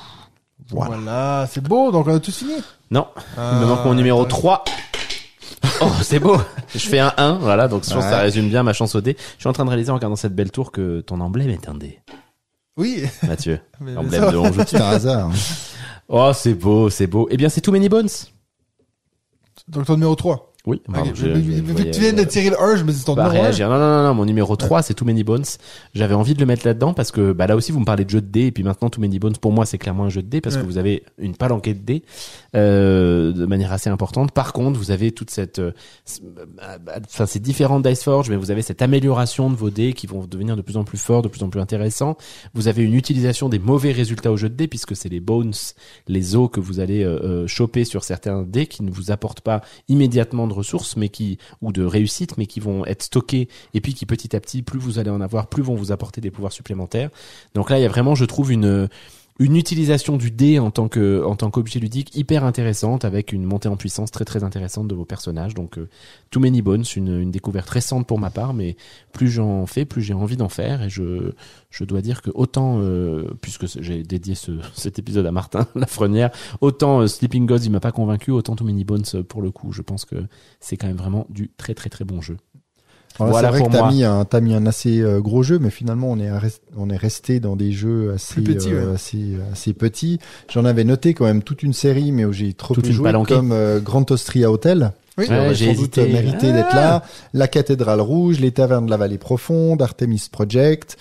[0.70, 0.96] Voilà.
[0.96, 2.54] Voilà, c'est beau, donc on a tout fini.
[2.90, 4.28] Non, Ah, il me manque mon numéro attends.
[4.38, 4.64] 3.
[5.80, 6.36] Oh, c'est beau.
[6.74, 9.00] Je fais un 1, voilà, donc je pense que ça résume bien ma chance au
[9.00, 9.16] dé.
[9.36, 11.68] Je suis en train de réaliser en regardant cette belle tour que ton emblème est
[11.68, 12.00] un dé,
[12.76, 13.04] Oui.
[13.22, 13.60] Mathieu.
[13.96, 14.62] Emblème de Honjout.
[14.66, 15.28] C'est un hasard.
[15.28, 15.32] hein.
[16.08, 17.28] Oh, c'est beau, c'est beau.
[17.30, 18.08] Eh bien, c'est Too Many Bones.
[19.68, 20.52] Donc ton numéro 3.
[20.66, 22.48] Oui, pardon, Ok, je- mais- je- mais- je vu voyais- que tu viens de tirer
[22.48, 23.42] le 1, je me dis ton Bah, numéro 1.
[23.48, 23.68] réagir.
[23.68, 25.44] Non, non, non, non, mon numéro 3, c'est Too Many Bones.
[25.94, 28.10] J'avais envie de le mettre là-dedans parce que, bah, là aussi, vous me parlez de
[28.10, 30.22] jeu de dés, et puis maintenant, Too Many Bones, pour moi, c'est clairement un jeu
[30.22, 30.62] de dés parce Ouais.
[30.62, 32.02] que vous avez une palanquée de dés,
[32.56, 34.32] euh, de manière assez importante.
[34.32, 35.72] Par contre, vous avez toute cette, euh,
[36.56, 39.92] bah, bah, enfin, c'est différent d'Ice Forge, mais vous avez cette amélioration de vos dés
[39.92, 42.16] qui vont devenir de plus en plus forts, de plus en plus intéressants.
[42.54, 45.52] Vous avez une utilisation des mauvais résultats au jeu de dés puisque c'est les bones,
[46.08, 49.40] les os que vous allez euh, euh, choper sur certains dés qui ne vous apportent
[49.42, 53.80] pas immédiatement de ressources, mais qui ou de réussite, mais qui vont être stockés et
[53.80, 56.30] puis qui petit à petit, plus vous allez en avoir, plus vont vous apporter des
[56.30, 57.10] pouvoirs supplémentaires.
[57.54, 58.88] Donc là, il y a vraiment, je trouve, une
[59.40, 63.42] une utilisation du dé en tant que en tant qu'objet ludique hyper intéressante avec une
[63.42, 65.54] montée en puissance très très intéressante de vos personnages.
[65.54, 65.88] Donc euh,
[66.30, 68.76] Too Many Bones, une, une découverte récente pour ma part, mais
[69.12, 71.32] plus j'en fais, plus j'ai envie d'en faire et je
[71.70, 76.30] je dois dire que autant euh, puisque j'ai dédié ce cet épisode à Martin Lafrenière,
[76.60, 79.50] autant euh, Sleeping Gods il m'a pas convaincu, autant Too Many Bones euh, pour le
[79.50, 80.16] coup, je pense que
[80.60, 82.36] c'est quand même vraiment du très très très bon jeu.
[83.20, 83.92] Alors Voilà c'est vrai pour que t'as moi.
[83.92, 86.30] mis un, t'as mis un assez euh, gros jeu, mais finalement on est,
[86.76, 88.94] on est resté dans des jeux assez, Plus petits, euh, ouais.
[88.94, 90.18] assez, assez petits.
[90.52, 92.96] J'en avais noté quand même toute une série, mais où j'ai trop Toute peu une
[92.96, 93.34] joué, palanquée.
[93.34, 94.92] comme euh, Grand Austria Hotel.
[95.16, 95.26] Oui.
[95.28, 96.12] aurait j'ai sans doute hésité.
[96.12, 96.52] mérité Ah.
[96.52, 97.02] d'être là.
[97.34, 100.96] La cathédrale rouge, les tavernes de la vallée profonde, Artemis Project,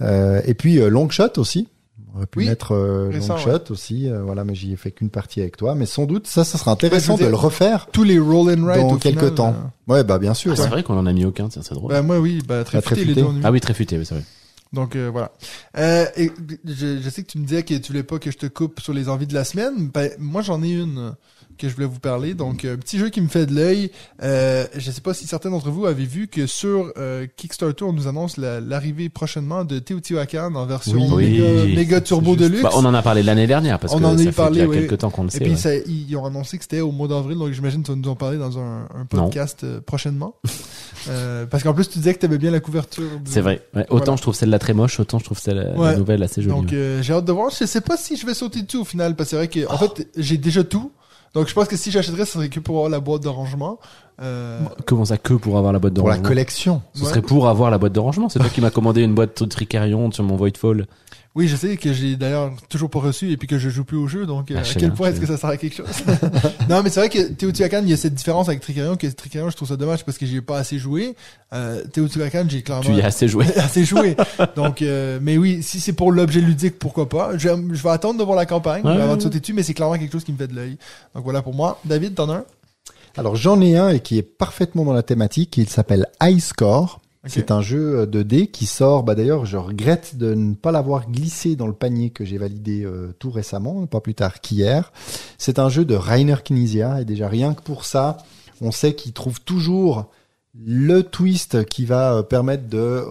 [0.00, 1.68] euh, et puis euh, Longshot aussi.
[2.12, 4.08] On aurait pu Oui, mettre euh, récent, Longshot aussi.
[4.10, 5.74] euh, voilà, mais j'y ai fait qu'une partie avec toi.
[5.74, 8.62] Mais sans doute, ça, ça sera intéressant Ouais, de le refaire Tous les roll and
[8.64, 9.54] write dans quelques final, temps.
[9.88, 10.52] euh, Ouais, bah bien sûr.
[10.52, 10.68] Ah, c'est ouais.
[10.68, 11.90] vrai qu'on en a mis aucun, tiens c'est drôle.
[11.90, 13.22] Ben moi oui, bah très Ah, très futé les futé.
[13.26, 14.24] deux ah oui très futé, oui c'est vrai.
[14.72, 15.32] Donc euh, voilà.
[15.78, 16.30] Euh, et,
[16.64, 18.80] je, je sais que tu me disais que tu voulais pas que je te coupe
[18.80, 19.88] sur les envies de la semaine.
[19.92, 21.14] Ben moi j'en ai une
[21.62, 22.34] que je voulais vous parler.
[22.34, 23.90] Donc un petit jeu qui me fait de l'œil.
[24.22, 27.92] Euh, je sais pas si certains d'entre vous avaient vu que sur euh, Kickstarter on
[27.92, 31.30] nous annonce la- l'arrivée prochainement de Teotihuacan en version Oui.
[31.30, 32.62] méga, Oui, méga c'est turbo juste- de luxe.
[32.62, 34.32] Bah, on en a parlé l'année dernière parce On que en a ça eu fait
[34.32, 34.78] parlé, déjà oui.
[34.80, 35.40] quelques temps qu'on le Et sait.
[35.40, 35.56] puis ouais.
[35.56, 38.08] ça, ils ont annoncé que c'était au mois d'avril, donc j'imagine que tu vas nous
[38.08, 40.34] en parler dans un, un podcast euh, prochainement.
[41.08, 43.02] Euh, parce qu'en plus tu disais que tu aimais bien la couverture.
[43.24, 43.66] du- C'est vrai.
[43.74, 44.16] Ouais, autant Voilà.
[44.16, 45.96] je trouve celle-là très moche, autant je trouve celle la Ouais.
[45.96, 46.54] nouvelle assez jolie.
[46.54, 47.50] Donc euh, j'ai hâte de voir.
[47.50, 49.66] Je sais pas si je vais sauter dessus au final, parce que c'est vrai que
[49.68, 49.78] en Oh.
[49.96, 50.92] fait j'ai déjà tout.
[51.34, 53.78] Donc je pense que si j'achèterais, ce serait que pour avoir la boîte de rangement.
[54.22, 56.82] Euh, Comment ça que pour avoir la boîte de Pour la rangement collection.
[56.94, 57.08] Ce Ouais.
[57.08, 58.28] serait pour avoir la boîte de rangement.
[58.28, 60.86] C'est toi qui m'as commandé une boîte de Tricarion sur mon Voidfall.
[61.34, 63.96] Oui, je sais que j'ai d'ailleurs toujours pas reçu et puis que je joue plus
[63.96, 65.86] au jeu, donc euh, Ah, à quel point est-ce que ça sert à quelque chose?
[66.68, 69.48] Non, mais c'est vrai que Teotihuacan, il y a cette différence avec Tricarion, que Tricarion,
[69.48, 71.16] je trouve ça dommage parce que j'y ai pas assez joué.
[71.54, 73.46] Euh, Teotihuacan, j'ai clairement Tu y as assez joué.
[73.56, 74.14] assez joué.
[74.56, 77.30] Donc, euh, mais oui, si c'est pour l'objet ludique, pourquoi pas?
[77.38, 79.74] Je, je vais attendre de voir la campagne Ouais, avant de sauter dessus, mais c'est
[79.74, 80.76] clairement quelque chose qui me fait de l'œil.
[81.14, 81.80] Donc voilà pour moi.
[81.86, 82.44] David, t'en as un?
[83.16, 85.56] Alors j'en ai un et qui est parfaitement dans la thématique.
[85.58, 87.00] Il s'appelle High Score.
[87.24, 89.04] C'est un jeu euh, de dés qui sort.
[89.04, 92.82] Bah d'ailleurs, je regrette de ne pas l'avoir glissé dans le panier que j'ai validé
[92.84, 94.92] euh, tout récemment, pas plus tard qu'hier.
[95.38, 98.18] C'est un jeu de Rainer Knizia et déjà rien que pour ça,
[98.60, 100.06] on sait qu'il trouve toujours
[100.66, 103.04] le twist qui va euh, permettre de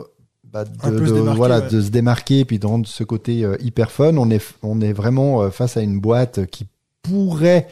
[0.43, 1.69] bah, de, se voilà ouais.
[1.69, 4.17] de se démarquer et puis de rendre ce côté euh, hyper fun.
[4.17, 6.67] On est on est vraiment face à une boîte qui
[7.01, 7.69] pourrait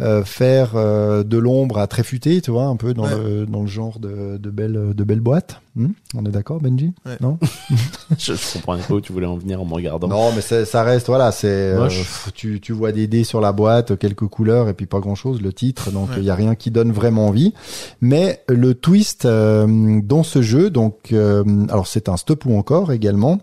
[0.00, 3.18] euh, faire euh, de l'ombre à très futé, tu vois, un peu dans Ouais.
[3.18, 5.60] le dans le genre de de belles de belles boîtes.
[5.76, 6.92] Hmm On est d'accord, Benji?
[7.06, 7.16] Ouais.
[7.20, 7.38] Non?
[8.18, 10.08] Je, je comprenais pas où tu voulais en venir en me regardant.
[10.08, 11.88] Non, mais ça reste voilà, c'est euh,
[12.34, 15.40] tu tu vois des dés sur la boîte, quelques couleurs et puis pas grand chose,
[15.42, 16.24] le titre, donc il Ouais.
[16.24, 17.52] y a rien qui donne vraiment envie.
[18.00, 22.92] Mais le twist euh, dans ce jeu, donc euh, alors c'est un stop ou encore
[22.92, 23.40] également.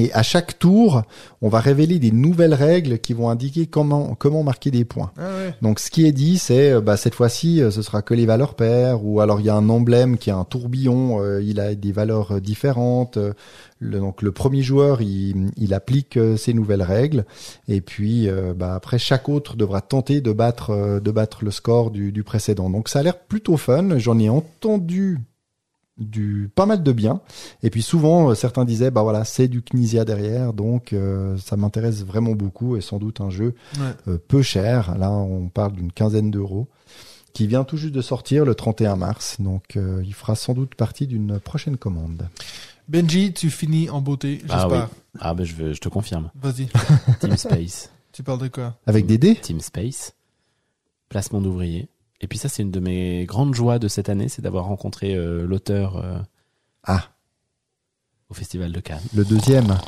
[0.00, 1.02] Et à chaque tour,
[1.42, 5.10] on va révéler des nouvelles règles qui vont indiquer comment comment marquer des points.
[5.18, 5.54] Ah ouais.
[5.60, 8.26] Donc ce qui est dit, c'est euh, bah, cette fois-ci, euh, ce sera que les
[8.26, 11.58] valeurs paires, ou alors il y a un emblème qui a un tourbillon, euh, il
[11.58, 13.18] a des valeurs différentes.
[13.80, 17.24] le, donc le premier joueur, il, il applique euh, ces nouvelles règles,
[17.68, 21.90] et puis euh, bah, après chaque autre devra tenter de battre de battre le score
[21.90, 22.70] du, du précédent.
[22.70, 23.98] Donc ça a l'air plutôt fun.
[23.98, 25.18] J'en ai entendu
[25.98, 27.20] du pas mal de bien
[27.62, 31.56] et puis souvent euh, certains disaient bah voilà c'est du Knizia derrière donc euh, ça
[31.56, 33.92] m'intéresse vraiment beaucoup et sans doute un jeu Ouais.
[34.08, 34.96] euh, peu cher.
[34.98, 36.68] Là, on parle d'une quinzaine d'euros,
[37.32, 39.36] qui vient tout juste de sortir le 31 mars.
[39.40, 42.28] Donc, euh, il fera sans doute partie d'une prochaine commande.
[42.88, 44.84] Benji, tu finis en beauté, Ah j'espère.
[44.90, 45.18] oui.
[45.20, 46.30] Ah ben je, veux- je te confirme.
[46.40, 46.68] Vas-y,
[47.20, 47.90] Team Space.
[48.12, 48.76] tu parles de quoi?
[48.86, 50.14] Avec des dés Team Space.
[51.08, 51.88] Placement d'ouvriers.
[52.20, 55.14] Et puis ça, c'est une de mes grandes joies de cette année, c'est d'avoir rencontré
[55.14, 56.18] euh, l'auteur euh,
[56.84, 57.10] Ah,
[58.30, 59.00] au Festival de Cannes.
[59.16, 59.78] le deuxième.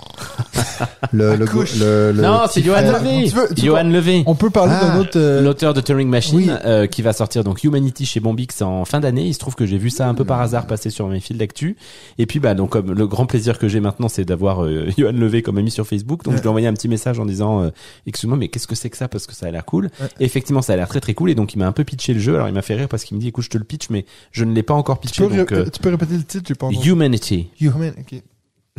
[1.13, 2.81] le, le, le, le non, c'est Johan.
[2.81, 3.31] Levé.
[3.51, 4.23] Tu tu Johan Levé.
[4.25, 5.11] On peut parler Ah, d'un autre...
[5.19, 6.51] euh, L'auteur de Turing Machine, oui.
[6.65, 9.27] euh, qui va sortir donc Humanity chez Bombix en fin d'année.
[9.27, 11.37] Il se trouve que j'ai vu ça un peu par hasard passer sur mes fils
[11.37, 11.77] d'actu.
[12.17, 15.13] Et puis bah donc comme le grand plaisir que j'ai maintenant, c'est d'avoir euh, Johan
[15.13, 16.25] Levé comme ami sur Facebook.
[16.25, 16.39] Donc Ouais.
[16.39, 17.71] je lui ai envoyé un petit message en disant euh,
[18.07, 19.09] excuse-moi mais qu'est-ce que c'est que ça?
[19.09, 19.91] Parce que ça a l'air cool.
[20.01, 20.09] Ouais.
[20.19, 21.29] Et effectivement ça a l'air très très cool.
[21.29, 22.37] Et donc il m'a un peu pitché le jeu.
[22.37, 24.07] Alors il m'a fait rire parce qu'il me dit écoute je te le pitch mais
[24.33, 25.27] je ne l'ai pas encore tu, pitché.
[25.29, 26.71] peux Donc euh, tu peux répéter le titre, j'ai pas.
[26.71, 27.49] Humanity.
[27.61, 27.93] Human.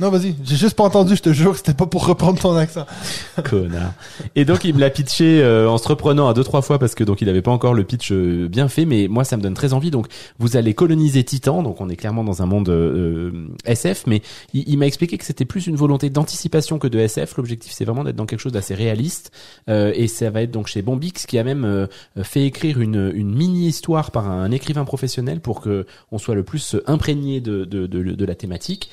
[0.00, 2.86] Non, vas-y, j'ai juste pas entendu, je te jure, c'était pas pour reprendre ton accent.
[3.44, 3.94] Connard.
[4.36, 6.94] Et donc il me l'a pitché euh, en se reprenant à deux trois fois parce
[6.94, 9.42] que donc il avait pas encore le pitch euh, bien fait, mais moi ça me
[9.42, 9.90] donne très envie.
[9.90, 10.06] Donc
[10.38, 14.22] vous allez coloniser Titan, donc on est clairement dans un monde euh, SF, mais
[14.54, 17.36] il, m'a expliqué que c'était plus une volonté d'anticipation que de SF.
[17.36, 19.32] L'objectif c'est vraiment d'être dans quelque chose d'assez réaliste,
[19.68, 21.86] Euh, et ça va être donc chez Bombix qui a même euh,
[22.22, 26.44] fait écrire une, une mini histoire par un écrivain professionnel pour que on soit le
[26.44, 28.90] plus imprégné de de, de, la thématique.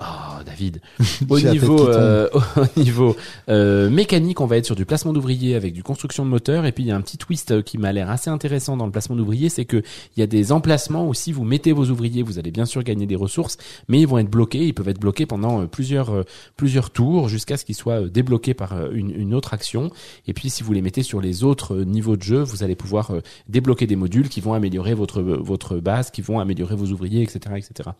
[0.00, 0.80] Oh David,
[1.28, 3.16] au niveau euh, au niveau
[3.50, 6.64] euh, mécanique, on va être sur du placement d'ouvriers avec du construction de moteur.
[6.64, 8.86] Et puis il y a un petit twist euh, qui m'a l'air assez intéressant dans
[8.86, 9.82] le placement d'ouvriers, c'est que
[10.16, 12.82] il y a des emplacements où si vous mettez vos ouvriers, vous allez bien sûr
[12.82, 14.66] gagner des ressources, mais ils vont être bloqués.
[14.66, 16.24] Ils peuvent être bloqués pendant euh, plusieurs euh,
[16.56, 19.90] plusieurs tours jusqu'à ce qu'ils soient débloqués par une, une autre action.
[20.26, 23.12] Et puis si vous les mettez sur les autres niveaux de jeu, vous allez pouvoir
[23.48, 27.56] débloquer des modules qui vont améliorer votre votre base, qui vont améliorer vos ouvriers, etc.,
[27.56, 27.90] etc.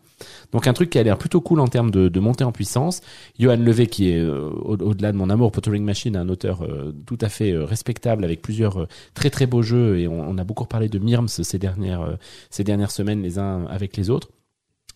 [0.51, 3.01] Donc un truc qui a l'air plutôt cool en termes de, de montée en puissance.
[3.37, 6.93] Johan Levé, qui est euh, au- au-delà de mon amour pour Machine, un auteur euh,
[7.05, 10.65] tout à fait euh, respectable avec plusieurs très très beaux jeux et on, a beaucoup
[10.65, 12.17] parlé de Mirms ces dernières
[12.49, 14.29] ces dernières semaines les uns avec les autres.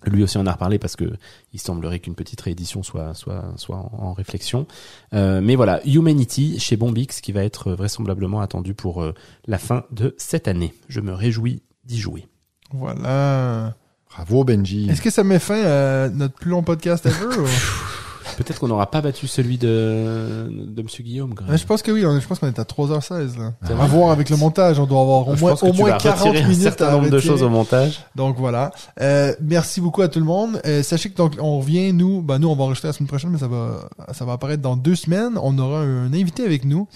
[0.05, 1.05] Lui aussi en a reparlé parce que
[1.53, 4.65] il semblerait qu'une petite réédition soit soit soit en, réflexion.
[5.11, 9.05] Mais voilà, Humanity chez Bombix qui va être vraisemblablement attendu pour
[9.47, 10.73] la fin de cette année.
[10.89, 12.27] Je me réjouis d'y jouer.
[12.71, 13.75] Voilà.
[14.15, 14.87] Bravo, Benji.
[14.89, 17.37] Est-ce que ça met fin à notre plus long podcast ever?
[17.37, 17.45] ou-
[18.37, 21.33] Peut-être qu'on n'aura pas battu celui de de Monsieur Guillaume.
[21.33, 21.51] quand même.
[21.51, 23.53] Ouais, je pense que oui, je pense qu'on est à 3h16, là.
[23.65, 25.97] C'est À voir avec le montage, on doit avoir au Je moins, au moins vas
[25.97, 27.99] 40 retirer un minutes certain à nombre de choses au montage.
[28.15, 28.71] Donc voilà.
[29.01, 30.61] Euh, merci beaucoup à tout le monde.
[30.65, 33.29] Euh, sachez que donc on revient nous, ben nous on va enregistrer la semaine prochaine,
[33.31, 35.37] mais ça va ça va apparaître dans deux semaines.
[35.41, 36.87] On aura un invité avec nous.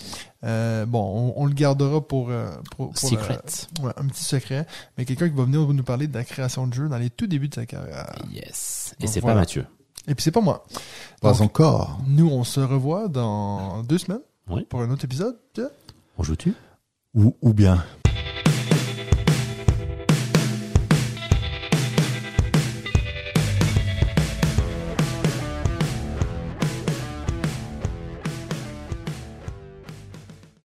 [0.45, 3.39] Euh, bon, on, on le gardera pour, euh, pour, pour, Secret.
[3.79, 4.65] euh, ouais, un petit secret,
[4.97, 7.27] mais quelqu'un qui va venir nous parler de la création de jeux dans les tout
[7.27, 8.13] débuts de sa carrière.
[8.33, 8.95] Yes.
[9.01, 9.35] Et c'est voilà.
[9.35, 9.65] pas Mathieu.
[10.07, 10.65] Et puis c'est pas moi.
[11.21, 11.99] Pas Donc, encore.
[12.07, 14.65] Nous on se revoit dans deux semaines Oui.
[14.69, 15.37] pour un autre épisode.
[16.17, 16.53] On joue-tu?
[17.15, 17.83] Ou, ou bien.